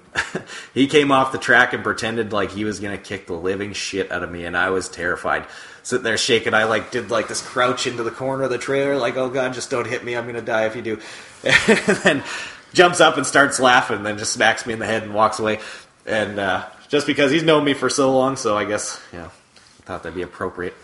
he 0.74 0.86
came 0.86 1.12
off 1.12 1.32
the 1.32 1.38
track 1.38 1.72
and 1.72 1.82
pretended 1.82 2.32
like 2.32 2.50
he 2.50 2.64
was 2.64 2.80
gonna 2.80 2.96
kick 2.96 3.26
the 3.26 3.34
living 3.34 3.72
shit 3.72 4.10
out 4.10 4.22
of 4.22 4.30
me, 4.30 4.44
and 4.44 4.56
I 4.56 4.70
was 4.70 4.88
terrified. 4.88 5.46
Sitting 5.82 6.04
there 6.04 6.16
shaking, 6.16 6.54
I 6.54 6.64
like 6.64 6.90
did 6.90 7.10
like 7.10 7.28
this 7.28 7.42
crouch 7.42 7.86
into 7.86 8.02
the 8.02 8.10
corner 8.10 8.44
of 8.44 8.50
the 8.50 8.58
trailer, 8.58 8.96
like, 8.96 9.16
oh 9.16 9.28
god, 9.28 9.52
just 9.52 9.68
don't 9.68 9.86
hit 9.86 10.02
me, 10.02 10.16
I'm 10.16 10.26
gonna 10.26 10.40
die 10.40 10.66
if 10.66 10.76
you 10.76 10.82
do. 10.82 11.00
and 11.44 11.98
then 11.98 12.24
jumps 12.72 13.00
up 13.00 13.16
and 13.16 13.26
starts 13.26 13.60
laughing, 13.60 14.02
then 14.02 14.16
just 14.16 14.32
smacks 14.32 14.66
me 14.66 14.72
in 14.72 14.78
the 14.78 14.86
head 14.86 15.02
and 15.02 15.12
walks 15.12 15.40
away. 15.40 15.60
And 16.06 16.38
uh, 16.38 16.66
just 16.88 17.06
because 17.06 17.30
he's 17.30 17.42
known 17.42 17.64
me 17.64 17.74
for 17.74 17.90
so 17.90 18.14
long, 18.16 18.36
so 18.36 18.56
I 18.56 18.64
guess 18.64 19.00
I 19.12 19.82
thought 19.82 20.04
that'd 20.04 20.14
be 20.14 20.22
appropriate. 20.22 20.74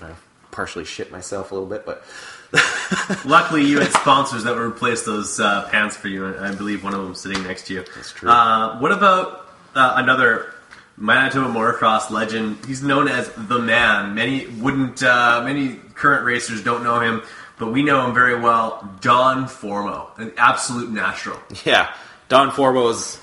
Partially 0.51 0.85
shit 0.85 1.11
myself 1.11 1.51
a 1.51 1.55
little 1.55 1.69
bit, 1.69 1.85
but 1.87 2.05
Luckily, 3.25 3.65
you 3.65 3.79
had 3.79 3.93
sponsors 3.93 4.45
that 4.45 4.55
would 4.55 4.63
replace 4.63 5.05
those 5.05 5.39
uh, 5.39 5.69
pants 5.71 5.97
for 5.97 6.09
you. 6.09 6.37
I 6.37 6.53
believe 6.53 6.83
one 6.83 6.95
of 6.95 7.03
them 7.03 7.15
sitting 7.15 7.43
next 7.45 7.67
to 7.69 7.75
you. 7.75 7.85
That's 7.95 8.13
true. 8.13 8.29
Uh, 8.29 8.79
what 8.79 8.91
about 8.93 9.47
uh, 9.75 9.95
another 9.97 10.53
Manitoba 10.97 11.49
motocross 11.49 12.11
legend? 12.11 12.65
He's 12.67 12.83
known 12.83 13.07
as 13.09 13.31
the 13.37 13.59
Man. 13.61 14.15
Many 14.15 14.49
wouldn't. 14.49 15.03
Uh, 15.03 15.43
many 15.45 15.77
current 15.95 16.25
racers 16.25 16.65
don't 16.65 16.83
know 16.83 16.99
him, 16.99 17.23
but 17.59 17.73
we 17.73 17.83
know 17.85 18.05
him 18.07 18.15
very 18.15 18.41
well. 18.41 18.97
Don 19.01 19.45
Formo, 19.45 20.19
an 20.19 20.33
absolute 20.37 20.91
natural. 20.91 21.39
yeah, 21.65 21.95
Don 22.29 22.51
Formo 22.51 22.91
is 22.91 23.21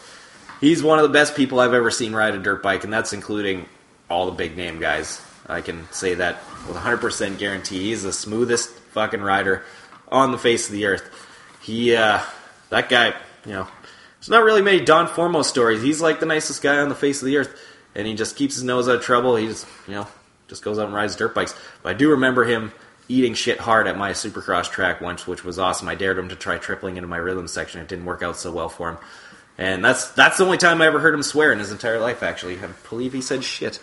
he's 0.61 0.81
one 0.81 0.99
of 0.99 1.03
the 1.03 1.09
best 1.09 1.35
people 1.35 1.59
I've 1.59 1.73
ever 1.73 1.91
seen 1.91 2.13
ride 2.13 2.33
a 2.33 2.39
dirt 2.39 2.63
bike, 2.63 2.85
and 2.85 2.93
that's 2.93 3.11
including 3.11 3.67
all 4.09 4.27
the 4.27 4.31
big 4.31 4.55
name 4.55 4.79
guys. 4.79 5.21
I 5.47 5.61
can 5.61 5.89
say 5.91 6.15
that 6.15 6.39
with 6.67 6.77
100% 6.77 7.37
guarantee. 7.37 7.85
He's 7.85 8.03
the 8.03 8.13
smoothest 8.13 8.69
fucking 8.69 9.21
rider 9.21 9.63
on 10.09 10.31
the 10.31 10.37
face 10.37 10.67
of 10.67 10.73
the 10.73 10.85
earth. 10.85 11.09
He, 11.61 11.95
uh, 11.95 12.21
that 12.69 12.89
guy, 12.89 13.13
you 13.45 13.53
know, 13.53 13.67
there's 14.19 14.29
not 14.29 14.43
really 14.43 14.61
many 14.61 14.83
Don 14.83 15.07
Formo 15.07 15.43
stories. 15.43 15.81
He's 15.81 16.01
like 16.01 16.19
the 16.19 16.25
nicest 16.25 16.61
guy 16.61 16.77
on 16.77 16.89
the 16.89 16.95
face 16.95 17.21
of 17.21 17.27
the 17.27 17.37
earth, 17.37 17.61
and 17.95 18.07
he 18.07 18.15
just 18.15 18.35
keeps 18.35 18.55
his 18.55 18.63
nose 18.63 18.89
out 18.89 18.95
of 18.95 19.01
trouble. 19.01 19.35
He 19.35 19.47
just, 19.47 19.67
you 19.87 19.93
know, 19.93 20.07
just 20.47 20.63
goes 20.63 20.79
out 20.79 20.85
and 20.85 20.93
rides 20.93 21.15
dirt 21.15 21.35
bikes. 21.35 21.55
But 21.83 21.95
I 21.95 21.97
do 21.97 22.11
remember 22.11 22.43
him 22.43 22.71
eating 23.07 23.33
shit 23.33 23.59
hard 23.59 23.87
at 23.87 23.97
my 23.97 24.11
supercross 24.11 24.69
track 24.69 25.01
once, 25.01 25.25
which 25.27 25.43
was 25.45 25.59
awesome. 25.59 25.87
I 25.87 25.95
dared 25.95 26.17
him 26.17 26.29
to 26.29 26.35
try 26.35 26.57
tripling 26.57 26.97
into 26.97 27.07
my 27.07 27.17
rhythm 27.17 27.47
section. 27.47 27.81
It 27.81 27.87
didn't 27.87 28.05
work 28.05 28.21
out 28.21 28.37
so 28.37 28.51
well 28.51 28.69
for 28.69 28.89
him. 28.89 28.97
And 29.57 29.83
that's 29.83 30.11
that's 30.11 30.37
the 30.37 30.45
only 30.45 30.57
time 30.57 30.81
I 30.81 30.87
ever 30.87 30.99
heard 30.99 31.13
him 31.13 31.23
swear 31.23 31.51
in 31.51 31.59
his 31.59 31.71
entire 31.71 31.99
life. 31.99 32.21
Actually, 32.21 32.59
I 32.59 32.67
believe 32.89 33.13
he 33.13 33.21
said 33.21 33.43
shit. 33.43 33.79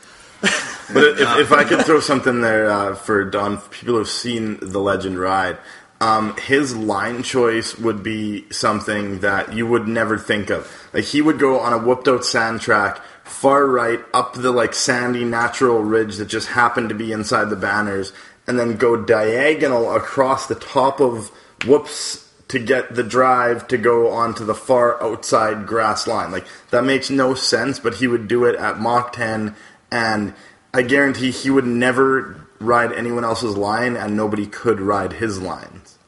But 0.92 1.18
if, 1.18 1.38
if 1.38 1.52
I 1.52 1.64
could 1.64 1.84
throw 1.86 2.00
something 2.00 2.40
there 2.40 2.70
uh, 2.70 2.94
for 2.94 3.24
Don, 3.24 3.58
people 3.70 3.94
who've 3.94 4.08
seen 4.08 4.58
the 4.60 4.80
legend 4.80 5.18
ride, 5.18 5.56
um, 6.00 6.36
his 6.36 6.76
line 6.76 7.22
choice 7.22 7.78
would 7.78 8.02
be 8.02 8.44
something 8.50 9.20
that 9.20 9.54
you 9.54 9.66
would 9.66 9.88
never 9.88 10.18
think 10.18 10.50
of. 10.50 10.70
Like 10.92 11.04
he 11.04 11.22
would 11.22 11.38
go 11.38 11.60
on 11.60 11.72
a 11.72 11.78
whooped 11.78 12.08
out 12.08 12.24
sand 12.24 12.60
track, 12.60 13.00
far 13.24 13.66
right 13.66 14.00
up 14.12 14.34
the 14.34 14.52
like 14.52 14.74
sandy 14.74 15.24
natural 15.24 15.82
ridge 15.82 16.16
that 16.16 16.26
just 16.26 16.48
happened 16.48 16.90
to 16.90 16.94
be 16.94 17.12
inside 17.12 17.48
the 17.48 17.56
banners, 17.56 18.12
and 18.46 18.58
then 18.58 18.76
go 18.76 18.96
diagonal 18.96 19.94
across 19.94 20.46
the 20.46 20.54
top 20.54 21.00
of 21.00 21.30
whoops 21.64 22.30
to 22.48 22.58
get 22.58 22.94
the 22.94 23.02
drive 23.02 23.66
to 23.68 23.78
go 23.78 24.10
onto 24.10 24.44
the 24.44 24.54
far 24.54 25.02
outside 25.02 25.66
grass 25.66 26.06
line. 26.06 26.30
Like 26.30 26.44
that 26.70 26.84
makes 26.84 27.08
no 27.08 27.34
sense, 27.34 27.78
but 27.78 27.94
he 27.94 28.06
would 28.06 28.28
do 28.28 28.44
it 28.44 28.56
at 28.56 28.78
Mach 28.78 29.12
10 29.14 29.56
and 29.94 30.34
I 30.74 30.82
guarantee 30.82 31.30
he 31.30 31.50
would 31.50 31.66
never 31.66 32.36
ride 32.58 32.92
anyone 32.92 33.24
else's 33.24 33.56
line, 33.56 33.96
and 33.96 34.16
nobody 34.16 34.44
could 34.44 34.80
ride 34.80 35.12
his 35.12 35.40
lines. 35.40 35.98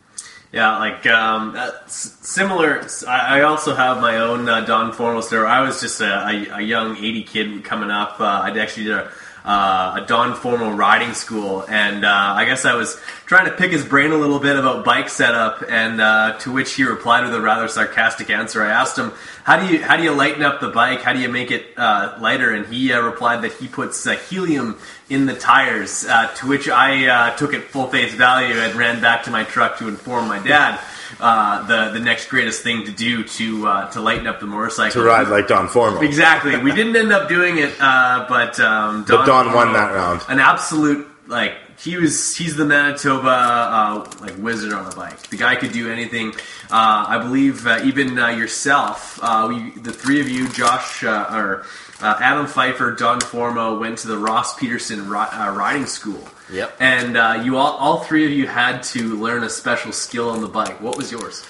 Yeah, 0.53 0.79
like 0.79 1.07
um, 1.07 1.55
uh, 1.57 1.71
similar. 1.87 2.85
I, 3.07 3.43
also 3.43 3.75
have 3.75 4.01
my 4.01 4.17
own 4.19 4.49
uh, 4.49 4.63
Don 4.63 4.93
Formo 4.93 5.23
story. 5.23 5.47
I 5.47 5.61
was 5.61 5.81
just 5.81 6.01
a, 6.01 6.57
a, 6.57 6.61
young 6.61 6.97
'80 6.97 7.23
kid 7.25 7.65
coming 7.65 7.91
up. 7.91 8.21
Uh, 8.21 8.25
I 8.25 8.59
actually 8.59 8.85
did 8.85 8.95
a, 8.95 9.13
uh, 9.47 10.01
a 10.03 10.07
Don 10.07 10.35
Formo 10.35 10.77
riding 10.77 11.15
school, 11.15 11.65
and 11.69 12.05
uh, 12.05 12.09
I 12.09 12.45
guess 12.47 12.65
I 12.65 12.75
was 12.75 13.01
trying 13.27 13.47
to 13.47 13.53
pick 13.53 13.71
his 13.71 13.85
brain 13.85 14.11
a 14.11 14.17
little 14.17 14.41
bit 14.41 14.57
about 14.57 14.85
bike 14.85 15.09
setup. 15.09 15.63
And 15.69 16.01
uh, 16.01 16.37
to 16.41 16.53
which 16.53 16.75
he 16.75 16.83
replied 16.83 17.25
with 17.25 17.35
a 17.35 17.41
rather 17.41 17.69
sarcastic 17.69 18.29
answer. 18.29 18.61
I 18.61 18.71
asked 18.71 18.99
him, 18.99 19.13
"How 19.45 19.61
do 19.61 19.73
you 19.73 19.85
how 19.85 19.97
do 19.97 20.03
you 20.03 20.11
lighten 20.11 20.43
up 20.43 20.61
the 20.61 20.71
bike? 20.71 21.03
How 21.03 21.13
do 21.13 21.21
you 21.21 21.29
make 21.29 21.53
it 21.53 21.67
uh, 21.77 22.19
lighter?" 22.21 22.53
And 22.53 22.67
he 22.67 22.93
uh, 22.93 23.01
replied 23.01 23.43
that 23.43 23.53
he 23.53 23.69
puts 23.69 24.05
uh, 24.05 24.17
helium 24.17 24.79
in 25.09 25.27
the 25.27 25.35
tires. 25.35 26.05
Uh, 26.05 26.27
to 26.39 26.49
which 26.49 26.69
I 26.69 27.07
uh, 27.07 27.37
took 27.37 27.55
it 27.55 27.65
full 27.65 27.87
face 27.87 28.15
value 28.15 28.55
and 28.55 28.75
ran 28.75 29.01
back 29.01 29.23
to 29.25 29.31
my 29.31 29.45
truck 29.45 29.79
to 29.79 29.87
inform 29.87 30.27
my 30.27 30.41
dad. 30.41 30.81
Uh, 31.19 31.67
the 31.67 31.99
the 31.99 32.05
next 32.05 32.29
greatest 32.29 32.63
thing 32.63 32.85
to 32.85 32.93
do 32.93 33.25
to 33.25 33.67
uh, 33.67 33.91
to 33.91 34.01
lighten 34.01 34.27
up 34.27 34.39
the 34.41 34.47
motorcycle 34.47 35.01
To 35.01 35.07
ride 35.07 35.29
like 35.29 35.49
Don 35.49 35.67
Formo. 35.67 36.03
Exactly. 36.03 36.57
We 36.59 36.73
didn't 36.73 36.95
end 36.95 37.13
up 37.13 37.29
doing 37.29 37.59
it, 37.59 37.73
uh, 37.81 38.27
but 38.29 38.61
um, 38.61 39.05
But 39.09 39.25
Don 39.25 39.53
won 39.55 39.73
that 39.73 39.93
round. 39.95 40.23
An 40.29 40.41
absolute 40.41 41.09
like 41.27 41.55
he 41.79 41.97
was. 41.97 42.37
He's 42.37 42.57
the 42.57 42.65
Manitoba 42.65 43.29
uh, 43.29 44.11
like 44.21 44.37
wizard 44.39 44.73
on 44.73 44.89
the 44.89 44.97
bike. 44.97 45.19
The 45.29 45.37
guy 45.37 45.57
could 45.57 45.73
do 45.73 45.91
anything. 45.91 46.33
Uh, 46.71 47.05
I 47.09 47.19
believe 47.19 47.67
uh, 47.67 47.81
even 47.85 48.19
uh, 48.19 48.29
yourself, 48.29 49.19
uh, 49.23 49.47
we, 49.49 49.71
the 49.81 49.93
three 49.93 50.21
of 50.21 50.29
you, 50.29 50.49
Josh 50.51 51.05
uh, 51.05 51.29
or 51.33 51.65
uh, 52.01 52.19
Adam 52.21 52.47
Pfeiffer, 52.47 52.93
Don 52.93 53.21
Formo, 53.21 53.79
went 53.81 53.99
to 53.99 54.09
the 54.09 54.19
Ross 54.19 54.59
Peterson 54.59 55.09
ri- 55.09 55.19
uh, 55.19 55.53
riding 55.53 55.87
school. 55.87 56.23
Yep. 56.53 56.77
And 56.79 57.17
uh, 57.17 57.43
you 57.45 57.57
all, 57.57 57.73
all 57.73 58.01
three 58.01 58.25
of 58.27 58.33
you 58.33 58.47
had 58.47 58.83
to 58.85 59.17
learn 59.17 59.43
a 59.43 59.51
special 59.51 59.93
skill 59.93 60.31
on 60.31 60.41
the 60.41 60.49
bike. 60.49 60.81
What 60.81 60.97
was 60.97 61.11
yours? 61.11 61.45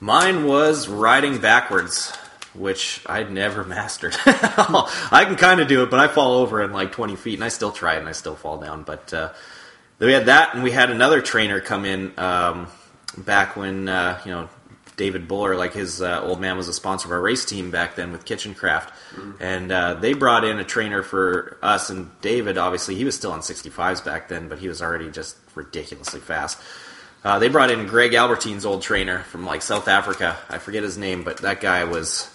Mine 0.00 0.46
was 0.46 0.88
riding 0.88 1.38
backwards, 1.38 2.10
which 2.54 3.02
I'd 3.06 3.30
never 3.30 3.64
mastered. 3.64 4.16
I 4.26 5.24
can 5.26 5.36
kind 5.36 5.60
of 5.60 5.68
do 5.68 5.82
it, 5.82 5.90
but 5.90 6.00
I 6.00 6.08
fall 6.08 6.38
over 6.38 6.62
in 6.62 6.72
like 6.72 6.92
20 6.92 7.16
feet, 7.16 7.34
and 7.34 7.44
I 7.44 7.48
still 7.48 7.70
try 7.70 7.94
it, 7.94 7.98
and 7.98 8.08
I 8.08 8.12
still 8.12 8.34
fall 8.34 8.58
down. 8.58 8.82
But 8.82 9.12
uh, 9.12 9.32
we 9.98 10.12
had 10.12 10.26
that, 10.26 10.54
and 10.54 10.62
we 10.62 10.70
had 10.70 10.90
another 10.90 11.20
trainer 11.20 11.60
come 11.60 11.84
in 11.84 12.18
um, 12.18 12.66
back 13.16 13.56
when 13.56 13.88
uh, 13.88 14.20
you 14.24 14.32
know 14.32 14.48
David 14.96 15.26
Buller, 15.26 15.56
like 15.56 15.72
his 15.72 16.02
uh, 16.02 16.22
old 16.22 16.40
man, 16.40 16.56
was 16.56 16.68
a 16.68 16.72
sponsor 16.72 17.08
of 17.08 17.12
our 17.12 17.20
race 17.20 17.44
team 17.44 17.70
back 17.70 17.96
then 17.96 18.12
with 18.12 18.24
Kitchen 18.24 18.54
Craft, 18.54 18.92
and 19.40 19.72
uh, 19.72 19.94
they 19.94 20.12
brought 20.12 20.44
in 20.44 20.58
a 20.58 20.64
trainer 20.64 21.02
for 21.02 21.56
us. 21.62 21.90
And 21.90 22.10
David, 22.20 22.58
obviously, 22.58 22.94
he 22.94 23.04
was 23.04 23.14
still 23.14 23.32
on 23.32 23.40
65s 23.40 24.04
back 24.04 24.28
then, 24.28 24.48
but 24.48 24.58
he 24.58 24.68
was 24.68 24.82
already 24.82 25.10
just 25.10 25.36
ridiculously 25.54 26.20
fast. 26.20 26.58
Uh, 27.24 27.38
they 27.38 27.48
brought 27.48 27.70
in 27.70 27.86
Greg 27.86 28.14
Albertyn's 28.14 28.66
old 28.66 28.82
trainer 28.82 29.20
from 29.20 29.46
like 29.46 29.62
South 29.62 29.88
Africa. 29.88 30.36
I 30.48 30.58
forget 30.58 30.82
his 30.82 30.98
name, 30.98 31.22
but 31.22 31.38
that 31.38 31.60
guy 31.60 31.84
was 31.84 32.28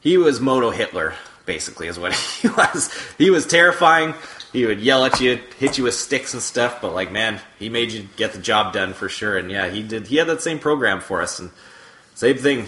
he 0.00 0.16
was 0.16 0.40
Moto 0.40 0.70
Hitler, 0.70 1.14
basically, 1.46 1.88
is 1.88 1.98
what 1.98 2.12
he 2.40 2.48
was. 2.48 2.92
He 3.18 3.30
was 3.30 3.46
terrifying. 3.46 4.14
He 4.52 4.66
would 4.66 4.80
yell 4.80 5.04
at 5.04 5.20
you, 5.20 5.40
hit 5.58 5.78
you 5.78 5.84
with 5.84 5.94
sticks 5.94 6.32
and 6.32 6.42
stuff, 6.42 6.80
but 6.80 6.94
like 6.94 7.12
man, 7.12 7.40
he 7.58 7.68
made 7.68 7.92
you 7.92 8.08
get 8.16 8.32
the 8.32 8.38
job 8.38 8.72
done 8.72 8.94
for 8.94 9.08
sure. 9.08 9.36
And 9.36 9.50
yeah, 9.50 9.68
he 9.68 9.82
did. 9.82 10.06
He 10.06 10.16
had 10.16 10.28
that 10.28 10.40
same 10.42 10.58
program 10.58 11.00
for 11.00 11.20
us, 11.20 11.38
and 11.38 11.50
same 12.14 12.36
thing. 12.36 12.66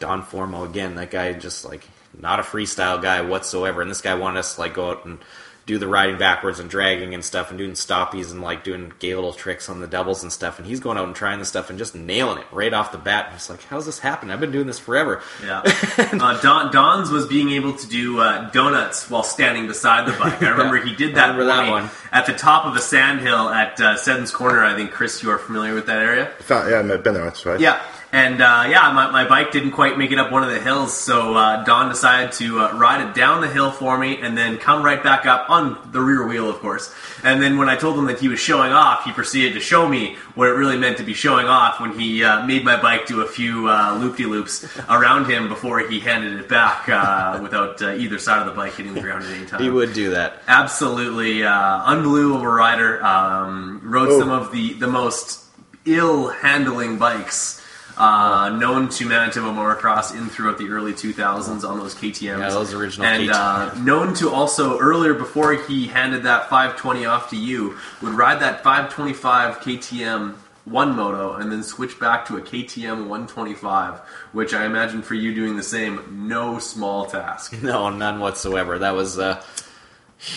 Don 0.00 0.22
Formo 0.22 0.68
again. 0.68 0.94
That 0.94 1.10
guy 1.10 1.32
just 1.34 1.64
like 1.64 1.86
not 2.18 2.40
a 2.40 2.42
freestyle 2.42 3.00
guy 3.00 3.20
whatsoever. 3.22 3.82
And 3.82 3.90
this 3.90 4.00
guy 4.00 4.14
wanted 4.14 4.40
us 4.40 4.54
to 4.54 4.60
like 4.62 4.74
go 4.74 4.90
out 4.90 5.04
and 5.04 5.18
do 5.66 5.78
the 5.78 5.88
riding 5.88 6.16
backwards 6.16 6.60
and 6.60 6.70
dragging 6.70 7.12
and 7.12 7.24
stuff 7.24 7.50
and 7.50 7.58
doing 7.58 7.72
stoppies 7.72 8.30
and 8.30 8.40
like 8.40 8.62
doing 8.62 8.92
gay 9.00 9.16
little 9.16 9.32
tricks 9.32 9.68
on 9.68 9.80
the 9.80 9.88
doubles 9.88 10.22
and 10.22 10.32
stuff. 10.32 10.58
And 10.58 10.66
he's 10.66 10.78
going 10.78 10.96
out 10.96 11.06
and 11.06 11.14
trying 11.14 11.40
this 11.40 11.48
stuff 11.48 11.70
and 11.70 11.78
just 11.78 11.92
nailing 11.92 12.38
it 12.38 12.46
right 12.52 12.72
off 12.72 12.92
the 12.92 12.98
bat. 12.98 13.26
And 13.26 13.34
it's 13.34 13.50
like, 13.50 13.62
how's 13.64 13.84
this 13.84 13.98
happening? 13.98 14.32
I've 14.32 14.38
been 14.38 14.52
doing 14.52 14.68
this 14.68 14.78
forever. 14.78 15.22
Yeah. 15.44 15.62
uh, 15.98 16.40
Don, 16.40 16.72
Don's 16.72 17.10
was 17.10 17.26
being 17.26 17.50
able 17.50 17.76
to 17.76 17.86
do 17.88 18.20
uh, 18.20 18.48
donuts 18.50 19.10
while 19.10 19.24
standing 19.24 19.66
beside 19.66 20.06
the 20.06 20.16
bike. 20.16 20.40
I 20.40 20.50
remember 20.50 20.76
he 20.84 20.94
did 20.94 21.16
that, 21.16 21.36
remember 21.36 21.46
that 21.46 21.68
one. 21.68 21.90
at 22.12 22.26
the 22.26 22.34
top 22.34 22.64
of 22.64 22.76
a 22.76 22.80
sandhill 22.80 23.48
at 23.48 23.80
uh, 23.80 23.96
Seddon's 23.96 24.30
Corner. 24.30 24.64
I 24.64 24.76
think, 24.76 24.92
Chris, 24.92 25.20
you 25.24 25.30
are 25.30 25.38
familiar 25.38 25.74
with 25.74 25.86
that 25.86 25.98
area? 25.98 26.26
Found- 26.42 26.70
yeah, 26.70 26.94
I've 26.94 27.02
been 27.02 27.14
there 27.14 27.24
once, 27.24 27.44
right? 27.44 27.58
Yeah. 27.58 27.82
And 28.12 28.40
uh, 28.40 28.66
yeah, 28.70 28.92
my, 28.92 29.10
my 29.10 29.28
bike 29.28 29.50
didn't 29.50 29.72
quite 29.72 29.98
make 29.98 30.10
it 30.12 30.18
up 30.18 30.30
one 30.30 30.42
of 30.44 30.48
the 30.50 30.60
hills, 30.60 30.96
so 30.96 31.34
uh, 31.34 31.64
Don 31.64 31.88
decided 31.90 32.32
to 32.32 32.60
uh, 32.60 32.72
ride 32.78 33.06
it 33.06 33.14
down 33.14 33.40
the 33.40 33.48
hill 33.48 33.70
for 33.72 33.98
me 33.98 34.20
and 34.22 34.38
then 34.38 34.58
come 34.58 34.82
right 34.82 35.02
back 35.02 35.26
up 35.26 35.50
on 35.50 35.76
the 35.92 36.00
rear 36.00 36.26
wheel, 36.26 36.48
of 36.48 36.56
course. 36.60 36.94
And 37.24 37.42
then 37.42 37.58
when 37.58 37.68
I 37.68 37.74
told 37.76 37.98
him 37.98 38.06
that 38.06 38.20
he 38.20 38.28
was 38.28 38.38
showing 38.38 38.72
off, 38.72 39.04
he 39.04 39.12
proceeded 39.12 39.54
to 39.54 39.60
show 39.60 39.88
me 39.88 40.16
what 40.36 40.48
it 40.48 40.52
really 40.52 40.78
meant 40.78 40.96
to 40.98 41.02
be 41.02 41.14
showing 41.14 41.46
off 41.46 41.80
when 41.80 41.98
he 41.98 42.22
uh, 42.22 42.46
made 42.46 42.64
my 42.64 42.80
bike 42.80 43.06
do 43.06 43.22
a 43.22 43.26
few 43.26 43.68
uh, 43.68 43.98
loop 44.00 44.16
de 44.16 44.24
loops 44.24 44.64
around 44.88 45.26
him 45.28 45.48
before 45.48 45.80
he 45.80 45.98
handed 45.98 46.38
it 46.40 46.48
back 46.48 46.88
uh, 46.88 47.38
without 47.42 47.82
uh, 47.82 47.90
either 47.96 48.18
side 48.18 48.38
of 48.40 48.46
the 48.46 48.52
bike 48.52 48.74
hitting 48.76 48.94
the 48.94 49.00
ground 49.00 49.24
at 49.24 49.30
any 49.32 49.44
time. 49.46 49.60
He 49.62 49.68
would 49.68 49.92
do 49.92 50.10
that. 50.10 50.42
Absolutely 50.46 51.42
uh, 51.44 51.82
unbelievable 51.82 52.46
rider. 52.46 53.04
Um, 53.04 53.80
rode 53.82 54.08
Oh. 54.10 54.18
some 54.20 54.30
of 54.30 54.52
the, 54.52 54.74
the 54.74 54.86
most 54.86 55.42
ill 55.84 56.28
handling 56.28 56.98
bikes 56.98 57.60
uh, 57.96 58.50
known 58.50 58.88
to 58.90 59.06
Manitoba 59.06 59.48
motocross 59.48 60.14
in 60.14 60.28
throughout 60.28 60.58
the 60.58 60.68
early 60.68 60.92
2000s 60.92 61.68
on 61.68 61.78
those 61.78 61.94
KTM's. 61.94 62.22
Yeah, 62.22 62.50
those 62.50 62.74
original 62.74 63.06
And 63.06 63.30
uh, 63.30 63.74
known 63.74 64.14
to 64.16 64.30
also 64.30 64.78
earlier 64.78 65.14
before 65.14 65.54
he 65.54 65.86
handed 65.86 66.24
that 66.24 66.50
520 66.50 67.06
off 67.06 67.30
to 67.30 67.36
you, 67.36 67.78
would 68.02 68.12
ride 68.12 68.40
that 68.40 68.62
525 68.62 69.60
KTM 69.60 70.34
one 70.66 70.96
moto 70.96 71.34
and 71.34 71.50
then 71.50 71.62
switch 71.62 71.98
back 71.98 72.26
to 72.26 72.36
a 72.36 72.40
KTM 72.40 73.06
125, 73.06 74.00
which 74.32 74.52
I 74.52 74.66
imagine 74.66 75.00
for 75.00 75.14
you 75.14 75.34
doing 75.34 75.56
the 75.56 75.62
same, 75.62 76.28
no 76.28 76.58
small 76.58 77.06
task. 77.06 77.54
No, 77.62 77.88
none 77.90 78.20
whatsoever. 78.20 78.78
That 78.78 78.94
was, 78.94 79.18
uh, 79.18 79.42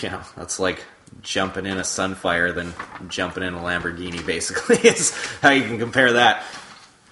you 0.00 0.10
know, 0.10 0.20
that's 0.36 0.58
like 0.58 0.84
jumping 1.22 1.66
in 1.66 1.78
a 1.78 1.82
Sunfire 1.82 2.54
than 2.54 2.72
jumping 3.08 3.42
in 3.42 3.54
a 3.54 3.58
Lamborghini, 3.58 4.24
basically, 4.24 4.76
is 4.88 5.14
how 5.42 5.50
you 5.50 5.62
can 5.62 5.78
compare 5.78 6.14
that. 6.14 6.42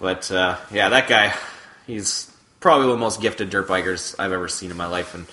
But, 0.01 0.31
uh, 0.31 0.57
yeah, 0.73 0.89
that 0.91 1.09
guy, 1.09 1.35
he's 1.87 2.31
probably 2.61 2.87
one 2.87 2.95
of 2.95 2.99
the 2.99 3.05
most 3.05 3.21
gifted 3.21 3.51
dirt 3.51 3.69
bikers 3.69 4.15
I've 4.19 4.33
ever 4.33 4.49
seen 4.49 4.71
in 4.71 4.77
my 4.77 4.87
life. 4.87 5.15
And 5.15 5.27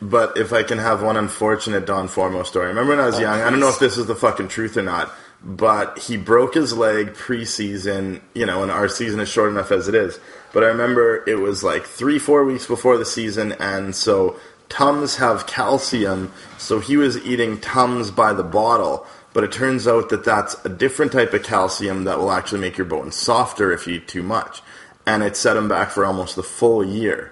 But 0.00 0.36
if 0.38 0.52
I 0.52 0.62
can 0.62 0.78
have 0.78 1.02
one 1.02 1.16
unfortunate 1.16 1.86
Don 1.86 2.08
Formo 2.08 2.44
story. 2.46 2.68
Remember 2.68 2.96
when 2.96 3.00
I 3.00 3.06
was 3.06 3.16
Oh, 3.16 3.20
young? 3.20 3.40
I 3.40 3.50
don't 3.50 3.60
know 3.60 3.68
if 3.68 3.78
this 3.78 3.96
is 3.98 4.06
the 4.06 4.14
fucking 4.14 4.48
truth 4.48 4.76
or 4.76 4.82
not, 4.82 5.10
but 5.42 5.98
he 5.98 6.16
broke 6.16 6.54
his 6.54 6.76
leg 6.76 7.14
preseason, 7.14 8.20
you 8.34 8.46
know, 8.46 8.62
and 8.62 8.70
our 8.70 8.88
season 8.88 9.20
is 9.20 9.28
short 9.28 9.50
enough 9.50 9.70
as 9.72 9.88
it 9.88 9.94
is. 9.94 10.18
But 10.52 10.64
I 10.64 10.68
remember 10.68 11.22
it 11.28 11.38
was 11.40 11.62
like 11.62 11.84
three, 11.84 12.18
four 12.18 12.44
weeks 12.44 12.66
before 12.66 12.96
the 12.96 13.04
season, 13.04 13.52
and 13.60 13.94
so 13.94 14.36
Tums 14.68 15.16
have 15.16 15.46
calcium, 15.46 16.30
so 16.58 16.78
he 16.78 16.96
was 16.98 17.16
eating 17.24 17.58
Tums 17.60 18.10
by 18.10 18.32
the 18.34 18.42
bottle. 18.44 19.06
But 19.38 19.44
it 19.44 19.52
turns 19.52 19.86
out 19.86 20.08
that 20.08 20.24
that's 20.24 20.56
a 20.64 20.68
different 20.68 21.12
type 21.12 21.32
of 21.32 21.44
calcium 21.44 22.02
that 22.02 22.18
will 22.18 22.32
actually 22.32 22.60
make 22.60 22.76
your 22.76 22.88
bones 22.88 23.14
softer 23.14 23.70
if 23.70 23.86
you 23.86 23.94
eat 23.94 24.08
too 24.08 24.24
much. 24.24 24.62
And 25.06 25.22
it 25.22 25.36
set 25.36 25.56
him 25.56 25.68
back 25.68 25.92
for 25.92 26.04
almost 26.04 26.34
the 26.34 26.42
full 26.42 26.84
year. 26.84 27.30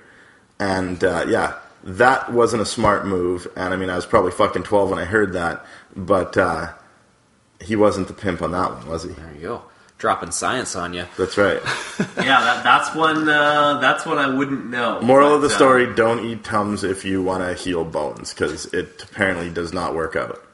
And 0.60 1.02
uh, 1.02 1.24
yeah, 1.28 1.58
that 1.82 2.32
wasn't 2.32 2.62
a 2.62 2.64
smart 2.64 3.08
move. 3.08 3.48
And 3.56 3.74
I 3.74 3.76
mean, 3.76 3.90
I 3.90 3.96
was 3.96 4.06
probably 4.06 4.30
fucking 4.30 4.62
12 4.62 4.90
when 4.90 5.00
I 5.00 5.04
heard 5.04 5.32
that. 5.32 5.66
But 5.96 6.36
uh, 6.36 6.74
he 7.60 7.74
wasn't 7.74 8.06
the 8.06 8.14
pimp 8.14 8.40
on 8.40 8.52
that 8.52 8.70
one, 8.70 8.86
was 8.86 9.02
he? 9.02 9.08
there 9.08 9.34
you 9.34 9.40
go. 9.40 9.62
Dropping 9.98 10.30
science 10.30 10.76
on 10.76 10.94
you. 10.94 11.06
That's 11.18 11.36
right. 11.36 11.60
yeah, 12.18 12.40
that, 12.40 12.62
that's 12.62 12.94
one. 12.94 13.28
Uh, 13.28 13.80
that's 13.80 14.06
one 14.06 14.18
I 14.18 14.28
wouldn't 14.28 14.70
know. 14.70 15.00
Moral 15.00 15.34
of 15.34 15.40
But, 15.40 15.48
the 15.48 15.54
uh, 15.54 15.56
story 15.56 15.92
don't 15.92 16.24
eat 16.24 16.44
Tums 16.44 16.84
if 16.84 17.04
you 17.04 17.20
want 17.24 17.42
to 17.42 17.60
heal 17.60 17.84
bones, 17.84 18.32
because 18.32 18.66
it 18.66 19.02
apparently 19.02 19.50
does 19.50 19.72
not 19.72 19.96
work 19.96 20.14
out. 20.14 20.45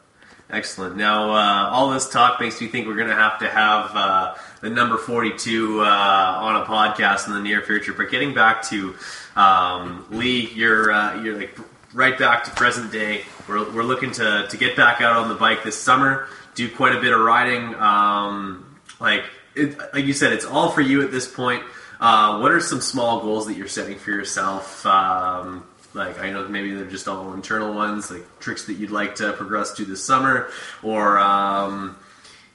Excellent. 0.53 0.96
Now, 0.96 1.32
uh, 1.32 1.70
all 1.70 1.90
this 1.90 2.11
talk 2.11 2.38
makes 2.38 2.61
me 2.61 2.66
think 2.66 2.86
we're 2.86 2.96
going 2.96 3.09
to 3.09 3.14
have 3.14 3.38
to 3.38 3.48
have 3.48 3.90
uh, 3.94 4.34
the 4.61 4.68
number 4.68 4.98
42 4.98 5.80
uh, 5.80 5.84
on 5.84 6.57
a 6.57 6.66
podcast 6.66 7.26
in 7.26 7.32
the 7.32 7.40
near 7.40 7.62
future. 7.62 7.94
But 7.94 8.11
getting 8.11 8.34
back 8.34 8.62
to 8.64 8.94
um, 9.34 10.05
Lee, 10.11 10.50
you're, 10.55 10.92
uh, 10.92 11.22
you're 11.22 11.38
like 11.38 11.59
right 11.94 12.18
back 12.18 12.44
to 12.44 12.50
present 12.50 12.92
day. 12.92 13.24
We're, 13.48 13.64
we're 13.72 13.82
looking 13.82 14.11
to, 14.12 14.46
to 14.46 14.57
get 14.59 14.76
back 14.76 15.00
out 15.00 15.16
on 15.16 15.30
the 15.30 15.34
bike 15.36 15.64
this 15.64 15.78
summer, 15.78 16.28
do 16.55 16.70
quite 16.70 16.94
a 16.94 17.00
bit 17.00 17.14
of 17.14 17.20
riding. 17.20 17.74
Um, 17.76 18.76
like, 19.00 19.24
it, 19.55 19.78
like 19.94 20.05
you 20.05 20.12
said, 20.12 20.34
it's 20.34 20.44
all 20.44 20.70
for 20.70 20.82
you 20.82 21.03
at 21.03 21.11
this 21.11 21.26
point. 21.26 21.62
Uh, 21.98 22.40
what 22.40 22.53
are 22.53 22.61
some 22.61 22.82
small 22.82 23.22
goals 23.22 23.46
that 23.46 23.55
you're 23.55 23.68
setting 23.68 23.98
for 23.98 24.11
yourself? 24.11 24.84
Um, 24.84 25.64
like 25.95 26.18
I 26.20 26.30
know 26.30 26.47
maybe 26.49 26.74
they're 26.74 26.84
just 26.86 27.09
all 27.09 27.32
internal 27.34 27.74
ones, 27.74 28.11
like 28.11 28.24
tricks 28.40 28.64
that 28.66 28.74
you'd 28.74 28.90
like 28.90 29.16
to 29.16 29.32
progress 29.32 29.72
to 29.74 29.84
this 29.84 30.05
summer, 30.05 30.49
or 30.82 31.18
um, 31.18 31.97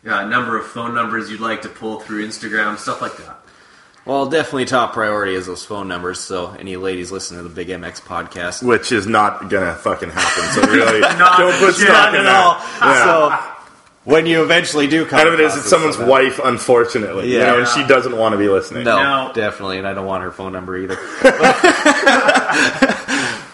uh, 0.05 0.23
number 0.25 0.57
of 0.57 0.65
phone 0.67 0.93
numbers 0.95 1.29
you'd 1.29 1.39
like 1.41 1.61
to 1.63 1.69
pull 1.69 1.99
through 1.99 2.25
Instagram, 2.27 2.77
stuff 2.77 3.01
like 3.01 3.15
that. 3.17 3.37
Well, 4.05 4.27
definitely 4.29 4.63
top 4.65 4.93
priority 4.93 5.33
is 5.35 5.47
those 5.47 5.65
phone 5.65 5.89
numbers. 5.89 6.19
So, 6.21 6.51
any 6.57 6.77
ladies 6.77 7.11
listening 7.11 7.43
to 7.43 7.49
the 7.49 7.53
Big 7.53 7.67
MX 7.67 8.01
podcast, 8.03 8.63
Which 8.63 8.93
is 8.93 9.05
not 9.05 9.49
gonna 9.49 9.75
fucking 9.75 10.09
happen. 10.11 10.43
So 10.53 10.61
really, 10.71 10.99
Not 11.01 11.37
don't 11.37 11.51
put 11.59 11.75
shit. 11.75 11.87
stock 11.89 12.13
in 12.13 12.21
at 12.21 12.23
that. 12.23 12.35
all. 12.81 12.89
Yeah. 12.89 13.03
So, 13.03 13.53
when 14.05 14.25
you 14.25 14.41
eventually 14.43 14.87
do 14.87 15.03
come, 15.05 15.17
Kind 15.19 15.27
of 15.27 15.33
it 15.33 15.41
is, 15.41 15.47
across 15.51 15.59
it's 15.65 15.69
someone's 15.69 15.95
somehow- 15.97 16.09
wife, 16.11 16.39
unfortunately. 16.41 17.29
You 17.33 17.39
Yeah. 17.39 17.47
know, 17.47 17.59
and 17.59 17.67
she 17.67 17.83
doesn't 17.85 18.15
want 18.15 18.31
to 18.31 18.37
be 18.37 18.47
listening. 18.47 18.85
No, 18.85 18.95
Now- 18.97 19.31
definitely, 19.33 19.77
and 19.79 19.85
I 19.85 19.93
don't 19.93 20.05
want 20.05 20.23
her 20.23 20.31
phone 20.31 20.53
number 20.53 20.77
either. 20.77 20.95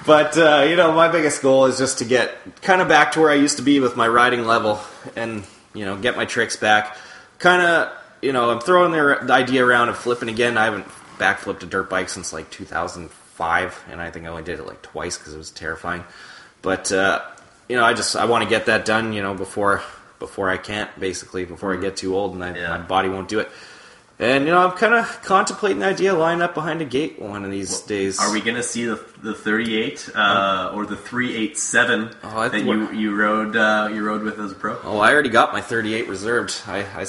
but 0.06 0.38
uh, 0.38 0.66
you 0.68 0.76
know, 0.76 0.92
my 0.94 1.08
biggest 1.08 1.42
goal 1.42 1.66
is 1.66 1.78
just 1.78 2.00
to 2.00 2.06
get 2.06 2.36
kind 2.62 2.82
of 2.82 2.88
back 2.88 3.14
to 3.14 3.20
where 3.22 3.30
I 3.30 3.36
used 3.36 3.58
to 3.58 3.64
be 3.64 3.80
with 3.80 3.96
my 3.96 4.08
riding 4.08 4.46
level, 4.46 4.80
and 5.16 5.44
you 5.74 5.86
know, 5.86 5.98
get 5.98 6.16
my 6.16 6.26
tricks 6.26 6.56
back. 6.56 6.98
Kind 7.40 7.62
of, 7.62 7.92
you 8.22 8.32
know, 8.34 8.50
I'm 8.50 8.60
throwing 8.60 8.92
the 8.92 9.32
idea 9.34 9.66
around 9.66 9.90
of 9.90 9.98
flipping 9.98 10.30
again. 10.30 10.58
I 10.58 10.66
haven't 10.66 10.86
backflipped 11.18 11.64
a 11.64 11.66
dirt 11.66 11.90
bike 11.90 12.10
since 12.10 12.32
like 12.34 12.50
2005, 12.52 13.86
and 13.90 14.02
I 14.02 14.12
think 14.12 14.26
I 14.26 14.30
only 14.30 14.44
did 14.44 14.60
it 14.60 14.66
like 14.68 14.82
twice 14.82 15.18
because 15.18 15.34
it 15.34 15.38
was 15.38 15.52
terrifying. 15.52 16.04
But 16.62 16.92
uh, 16.92 17.22
you 17.70 17.76
know, 17.76 17.84
I 17.84 17.94
just 17.94 18.16
I 18.16 18.26
want 18.26 18.44
to 18.44 18.50
get 18.50 18.66
that 18.68 18.86
done. 18.86 19.14
You 19.14 19.22
know, 19.22 19.34
before 19.34 19.82
before 20.20 20.50
I 20.50 20.58
can't 20.58 20.90
basically 21.00 21.44
before 21.46 21.74
I 21.74 21.82
get 21.82 21.98
too 21.98 22.16
old 22.16 22.34
and 22.34 22.44
I, 22.44 22.56
Yeah. 22.56 22.70
my 22.70 22.78
body 22.78 23.10
won't 23.10 23.28
do 23.28 23.40
it. 23.40 23.50
And 24.24 24.46
you 24.46 24.52
know, 24.52 24.66
I'm 24.66 24.78
kind 24.78 24.94
of 24.94 25.22
contemplating 25.24 25.80
the 25.80 25.88
idea 25.88 26.14
of 26.14 26.20
lining 26.20 26.42
up 26.42 26.54
behind 26.54 26.82
a 26.82 26.86
gate 26.86 27.20
one 27.20 27.44
of 27.44 27.52
these 27.52 27.82
days. 27.82 28.22
Are 28.22 28.32
we 28.32 28.40
going 28.40 28.56
to 28.56 28.64
see 28.64 28.86
the 28.86 28.96
the 29.22 29.34
38 29.34 30.12
uh, 30.16 30.72
or 30.74 30.86
the 30.86 30.96
387 30.96 32.16
Oh, 32.24 32.38
I 32.38 32.48
that 32.48 32.52
think 32.52 32.68
you 32.68 32.92
you 32.94 33.16
rode 33.16 33.58
uh, 33.58 33.90
you 33.92 34.02
rode 34.02 34.24
with 34.24 34.40
as 34.40 34.54
a 34.54 34.56
pro? 34.56 34.80
Oh, 34.84 35.00
I 35.00 35.12
already 35.12 35.28
got 35.28 35.52
my 35.52 35.60
38 35.60 36.08
reserved. 36.08 36.62
I, 36.68 36.84
I, 36.84 37.06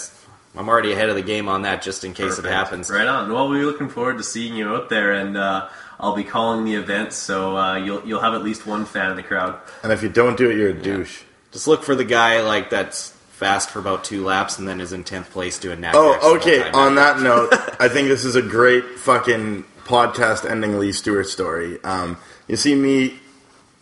am 0.58 0.68
already 0.68 0.92
ahead 0.92 1.08
of 1.08 1.14
the 1.14 1.22
game 1.22 1.48
on 1.48 1.62
that, 1.62 1.82
just 1.82 2.02
in 2.02 2.14
case 2.14 2.30
Perfect. 2.30 2.48
it 2.48 2.50
happens. 2.50 2.90
Right 2.90 3.06
on. 3.06 3.32
Well, 3.32 3.48
we're 3.48 3.64
looking 3.64 3.88
forward 3.88 4.18
to 4.18 4.24
seeing 4.24 4.56
you 4.56 4.74
out 4.74 4.88
there, 4.88 5.12
and 5.12 5.36
uh, 5.36 5.68
I'll 6.00 6.16
be 6.16 6.24
calling 6.24 6.64
the 6.64 6.74
event, 6.74 7.12
so 7.12 7.56
uh, 7.56 7.76
you'll 7.76 8.04
you'll 8.04 8.22
have 8.22 8.34
at 8.34 8.42
least 8.42 8.66
one 8.66 8.86
fan 8.86 9.12
in 9.12 9.16
the 9.16 9.22
crowd. 9.22 9.60
And 9.84 9.92
if 9.92 10.02
you 10.02 10.08
don't 10.08 10.36
do 10.36 10.50
it, 10.50 10.56
you're 10.56 10.70
a 10.70 10.82
douche. 10.82 11.22
Just 11.52 11.68
look 11.68 11.84
for 11.84 11.94
the 11.94 12.04
guy 12.04 12.40
like 12.40 12.70
that's 12.70 13.13
fast 13.44 13.68
for 13.68 13.78
about 13.78 14.02
two 14.02 14.24
laps 14.24 14.58
and 14.58 14.66
then 14.66 14.80
is 14.80 14.94
in 14.94 15.04
10th 15.04 15.28
place 15.28 15.58
doing 15.58 15.82
that. 15.82 15.94
Oh, 15.94 16.36
okay. 16.36 16.62
On 16.70 16.94
that 16.94 17.20
note, 17.20 17.50
I 17.78 17.88
think 17.88 18.08
this 18.08 18.24
is 18.24 18.36
a 18.36 18.40
great 18.40 18.98
fucking 18.98 19.64
podcast 19.84 20.50
ending 20.50 20.78
Lee 20.78 20.92
Stewart 20.92 21.26
story. 21.26 21.78
Um, 21.84 22.16
you 22.48 22.56
see 22.56 22.74
me, 22.74 23.18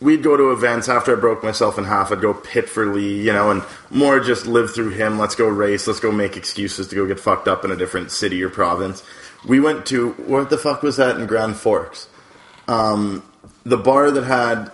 we'd 0.01 0.21
go 0.21 0.35
to 0.35 0.51
events 0.51 0.89
after 0.89 1.15
I 1.15 1.19
broke 1.21 1.45
myself 1.45 1.77
in 1.77 1.85
half. 1.85 2.11
I'd 2.11 2.19
go 2.19 2.33
pit 2.33 2.67
for 2.67 2.93
Lee, 2.93 3.21
you 3.21 3.31
know, 3.31 3.51
and 3.51 3.63
more 3.89 4.19
just 4.19 4.45
live 4.47 4.75
through 4.75 4.89
him. 4.89 5.17
Let's 5.17 5.35
go 5.35 5.47
race. 5.47 5.87
Let's 5.87 6.01
go 6.01 6.11
make 6.11 6.35
excuses 6.35 6.89
to 6.89 6.95
go 6.95 7.05
get 7.07 7.21
fucked 7.21 7.47
up 7.47 7.63
in 7.63 7.71
a 7.71 7.77
different 7.77 8.11
city 8.11 8.43
or 8.43 8.49
province. 8.49 9.01
We 9.47 9.61
went 9.61 9.85
to 9.85 10.09
what 10.27 10.49
the 10.49 10.57
fuck 10.57 10.83
was 10.83 10.97
that 10.97 11.15
in 11.17 11.25
Grand 11.25 11.55
Forks? 11.55 12.09
Um, 12.67 13.23
the 13.63 13.77
bar 13.77 14.11
that 14.11 14.25
had 14.25 14.73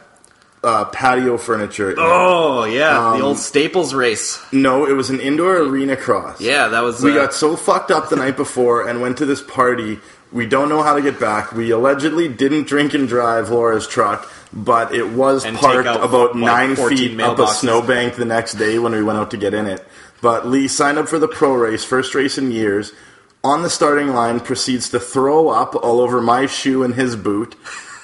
uh, 0.64 0.86
patio 0.86 1.38
furniture. 1.38 1.95
Oh 1.97 2.66
yeah, 2.66 2.93
the 2.93 2.99
Um, 2.99 3.22
old 3.22 3.38
Staples 3.38 3.93
race. 3.93 4.39
No, 4.51 4.86
it 4.86 4.93
was 4.93 5.10
an 5.10 5.20
indoor 5.20 5.57
arena 5.57 5.95
cross. 5.95 6.39
Yeah, 6.41 6.68
that 6.70 6.82
was. 6.82 7.01
We 7.01 7.12
uh, 7.12 7.26
got 7.26 7.34
so 7.34 7.55
fucked 7.55 7.91
up 7.91 8.10
the 8.10 8.16
night 8.16 8.36
before 8.38 8.88
and 8.88 9.01
went 9.01 9.18
to 9.20 9.26
this 9.26 9.41
party. 9.41 9.99
We 10.32 10.45
don't 10.45 10.70
know 10.70 10.84
how 10.84 10.93
to 10.95 11.01
get 11.01 11.20
back. 11.20 11.53
We 11.53 11.72
allegedly 11.72 12.28
didn't 12.28 12.68
drink 12.68 12.93
and 12.93 13.07
drive 13.07 13.49
Laura's 13.49 13.88
truck, 13.88 14.32
but 14.53 14.93
it 14.93 15.10
was 15.10 15.43
parked 15.43 15.88
out, 15.88 16.03
about 16.03 16.36
like, 16.36 16.45
nine 16.45 16.76
14 16.76 16.97
feet 16.97 17.20
up 17.22 17.39
a 17.39 17.47
snowbank 17.47 18.16
the 18.16 18.26
next 18.26 18.53
day 18.55 18.78
when 18.78 18.91
we 18.91 19.01
went 19.01 19.18
out 19.18 19.32
to 19.32 19.38
get 19.38 19.55
in 19.55 19.66
it. 19.66 19.84
But 20.22 20.45
Lee 20.45 20.68
signed 20.68 20.99
up 20.99 21.07
for 21.07 21.18
the 21.18 21.28
pro 21.28 21.53
race, 21.53 21.84
first 21.84 22.14
race 22.14 22.38
in 22.38 22.51
years. 22.51 22.91
On 23.43 23.64
the 23.64 23.70
starting 23.70 24.10
line, 24.10 24.39
proceeds 24.41 24.89
to 24.89 24.99
throw 24.99 25.47
up 25.47 25.74
all 25.76 26.01
over 26.01 26.22
my 26.22 26.45
shoe 26.45 26.84
and 26.84 26.93
his 26.93 27.16
boot. 27.16 27.55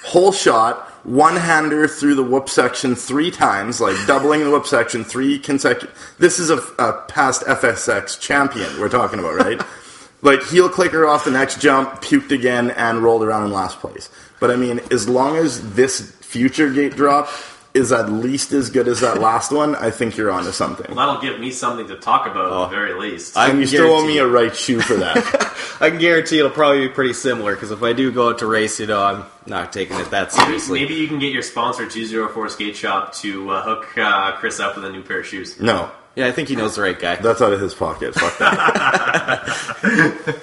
Whole 0.06 0.32
shot, 0.32 0.85
one 1.06 1.36
hander 1.36 1.86
through 1.86 2.16
the 2.16 2.22
whoop 2.22 2.48
section 2.48 2.96
three 2.96 3.30
times, 3.30 3.80
like 3.80 3.96
doubling 4.06 4.42
the 4.42 4.50
whoop 4.50 4.66
section 4.66 5.04
three 5.04 5.38
consecutive. 5.38 5.96
This 6.18 6.40
is 6.40 6.50
a, 6.50 6.58
a 6.78 7.04
past 7.06 7.42
FSX 7.42 8.20
champion 8.20 8.80
we're 8.80 8.88
talking 8.88 9.20
about, 9.20 9.36
right? 9.36 9.60
like 10.22 10.42
heel 10.42 10.68
clicker 10.68 11.06
off 11.06 11.24
the 11.24 11.30
next 11.30 11.60
jump, 11.60 12.02
puked 12.02 12.32
again, 12.32 12.72
and 12.72 13.04
rolled 13.04 13.22
around 13.22 13.44
in 13.44 13.52
last 13.52 13.78
place. 13.78 14.10
But 14.40 14.50
I 14.50 14.56
mean, 14.56 14.80
as 14.90 15.08
long 15.08 15.36
as 15.36 15.74
this 15.74 16.10
future 16.22 16.72
gate 16.72 16.96
drop 16.96 17.28
is 17.76 17.92
at 17.92 18.10
least 18.10 18.52
as 18.52 18.70
good 18.70 18.88
as 18.88 19.00
that 19.00 19.20
last 19.20 19.52
one, 19.52 19.76
I 19.76 19.90
think 19.90 20.16
you're 20.16 20.30
onto 20.30 20.50
something. 20.50 20.86
Well, 20.94 21.06
that'll 21.06 21.20
give 21.22 21.38
me 21.38 21.50
something 21.52 21.86
to 21.88 21.96
talk 21.96 22.26
about 22.26 22.46
at 22.46 22.70
the 22.70 22.76
very 22.76 22.94
least. 22.94 23.36
I 23.36 23.50
and 23.50 23.60
you 23.60 23.66
still 23.66 23.92
owe 23.92 24.06
me 24.06 24.18
a 24.18 24.26
right 24.26 24.56
shoe 24.56 24.80
for 24.80 24.94
that. 24.94 25.16
I 25.80 25.90
can 25.90 25.98
guarantee 25.98 26.38
it'll 26.38 26.50
probably 26.50 26.88
be 26.88 26.94
pretty 26.94 27.12
similar 27.12 27.54
because 27.54 27.70
if 27.70 27.82
I 27.82 27.92
do 27.92 28.10
go 28.10 28.30
out 28.30 28.38
to 28.38 28.46
race, 28.46 28.80
you 28.80 28.86
know, 28.86 29.02
I'm 29.02 29.24
not 29.46 29.72
taking 29.72 29.96
it 30.00 30.10
that 30.10 30.32
Maybe, 30.32 30.46
seriously. 30.46 30.80
maybe 30.80 30.94
you 30.94 31.06
can 31.06 31.18
get 31.18 31.32
your 31.32 31.42
sponsor 31.42 31.86
204 31.86 32.48
Skate 32.48 32.76
Shop 32.76 33.12
to 33.16 33.50
uh, 33.50 33.62
hook 33.62 33.96
uh, 33.98 34.32
Chris 34.38 34.58
up 34.58 34.74
with 34.76 34.84
a 34.86 34.90
new 34.90 35.02
pair 35.02 35.20
of 35.20 35.26
shoes. 35.26 35.60
no, 35.60 35.90
Yeah, 36.14 36.26
I 36.26 36.32
think 36.32 36.48
he 36.48 36.56
knows 36.56 36.76
the 36.76 36.82
right 36.82 36.98
guy. 36.98 37.16
that's 37.16 37.42
out 37.42 37.52
of 37.52 37.60
his 37.60 37.74
pocket. 37.74 38.14
Fuck 38.14 38.38
that. 38.38 39.46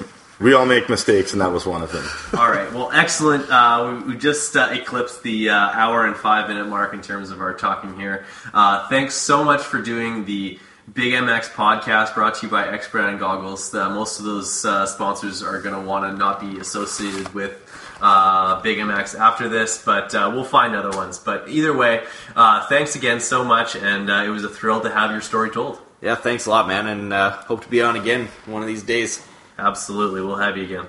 we 0.40 0.54
all 0.54 0.66
make 0.66 0.90
mistakes, 0.90 1.34
and 1.34 1.42
that 1.42 1.52
was 1.52 1.66
one 1.66 1.82
of 1.82 1.92
them. 1.92 2.06
All 2.40 2.50
right. 2.50 2.72
Well, 2.74 2.92
excellent. 2.92 3.50
Uh, 3.50 4.02
we, 4.06 4.14
we 4.14 4.18
just 4.20 4.56
uh, 4.56 4.70
eclipsed 4.72 5.24
the 5.24 5.50
uh, 5.50 5.56
hour 5.56 6.06
and 6.06 6.16
five 6.16 6.50
minute 6.50 6.68
mark 6.68 6.94
in 6.94 7.02
terms 7.02 7.32
of 7.32 7.42
our 7.42 7.54
talking 7.54 7.98
here. 8.00 8.26
Uh, 8.54 8.88
thanks 8.90 9.16
so 9.16 9.44
much 9.44 9.62
for 9.62 9.82
doing 9.82 10.26
the 10.26 10.60
Big 10.92 11.14
MX 11.14 11.52
podcast 11.52 12.14
brought 12.14 12.36
to 12.36 12.46
you 12.46 12.52
by 12.52 12.68
X 12.68 12.90
Brand 12.90 13.20
Goggles. 13.20 13.74
Uh, 13.74 13.90
most 13.90 14.20
of 14.20 14.26
those 14.26 14.66
uh, 14.66 14.86
sponsors 14.86 15.42
are 15.42 15.62
going 15.62 15.76
to 15.76 15.88
want 15.88 16.12
to 16.12 16.18
not 16.18 16.42
be 16.42 16.60
associated 16.60 17.34
with 17.34 17.60
uh, 18.02 18.62
Big 18.62 18.80
MX 18.80 19.18
after 19.18 19.48
this, 19.48 19.82
but 19.84 20.14
uh, 20.14 20.30
we'll 20.34 20.44
find 20.44 20.76
other 20.76 20.96
ones. 20.96 21.18
But 21.20 21.48
either 21.48 21.76
way, 21.76 22.04
uh, 22.36 22.68
thanks 22.68 22.96
again 22.96 23.22
so 23.22 23.46
much, 23.46 23.78
and 23.78 24.10
uh, 24.10 24.24
it 24.26 24.30
was 24.30 24.44
a 24.44 24.50
thrill 24.50 24.82
to 24.82 24.90
have 24.90 25.12
your 25.12 25.22
story 25.22 25.50
told. 25.50 25.80
Yeah, 26.02 26.16
thanks 26.16 26.48
a 26.48 26.50
lot, 26.50 26.68
man, 26.68 26.88
and 26.88 27.14
uh, 27.14 27.32
hope 27.32 27.64
to 27.64 27.70
be 27.70 27.82
on 27.82 27.96
again 27.96 28.28
one 28.46 28.62
of 28.62 28.68
these 28.68 28.84
days. 28.84 29.26
Absolutely, 29.58 30.22
we'll 30.22 30.38
have 30.38 30.58
you 30.58 30.64
again. 30.64 30.88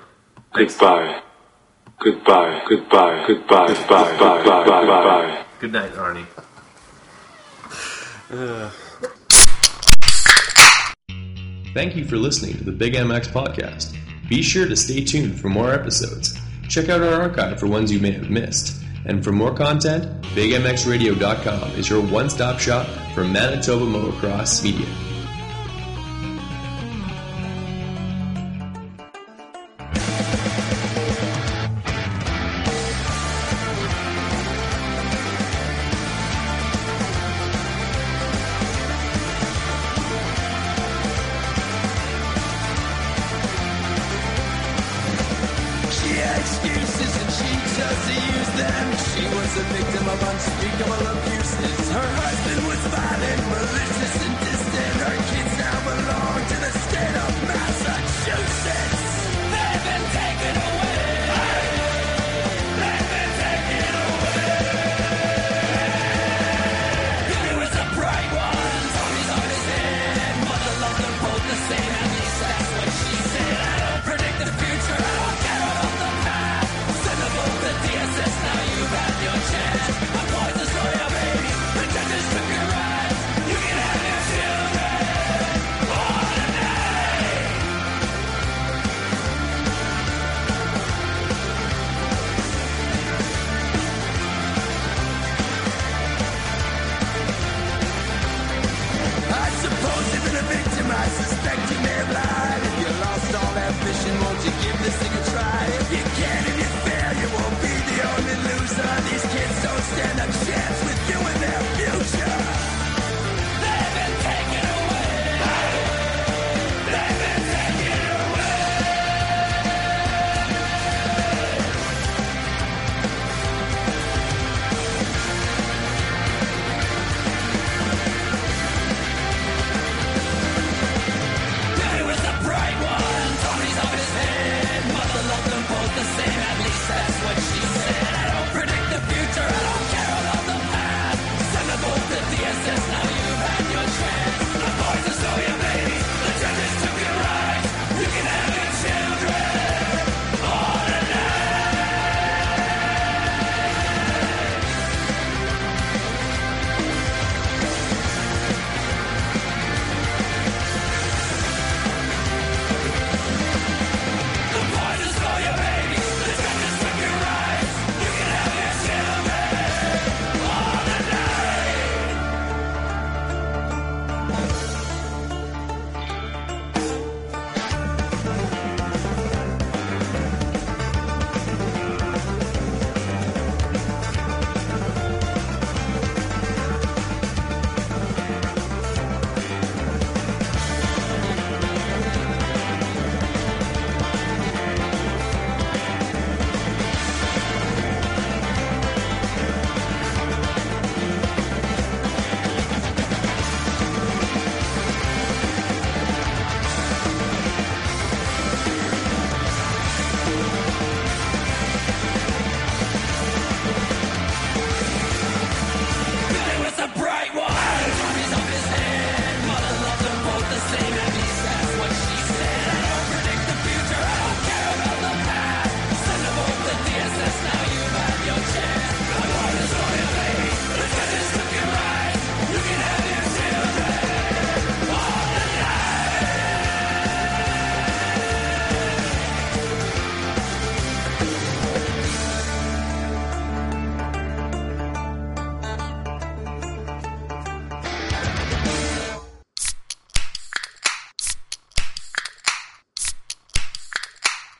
Goodbye. 0.52 1.20
Goodbye. 1.98 2.62
Goodbye. 2.68 3.24
Goodbye. 3.26 3.66
Goodbye. 3.68 4.44
Goodbye. 4.44 4.64
Goodbye. 4.64 5.44
Good 5.60 5.72
night, 5.72 5.92
Arnie. 5.92 6.26
Thank 11.74 11.96
you 11.96 12.04
for 12.04 12.16
listening 12.16 12.56
to 12.58 12.64
the 12.64 12.72
Big 12.72 12.94
MX 12.94 13.28
podcast. 13.28 13.96
Be 14.28 14.42
sure 14.42 14.66
to 14.66 14.76
stay 14.76 15.04
tuned 15.04 15.40
for 15.40 15.48
more 15.48 15.72
episodes. 15.72 16.38
Check 16.68 16.88
out 16.88 17.02
our 17.02 17.20
archive 17.22 17.58
for 17.60 17.66
ones 17.66 17.92
you 17.92 17.98
may 18.00 18.12
have 18.12 18.30
missed. 18.30 18.82
And 19.06 19.22
for 19.22 19.32
more 19.32 19.52
content, 19.52 20.22
BigMXRadio.com 20.34 21.70
is 21.72 21.90
your 21.90 22.00
one 22.00 22.30
stop 22.30 22.58
shop 22.58 22.86
for 23.14 23.22
Manitoba 23.22 23.84
motocross 23.84 24.64
media. 24.64 25.13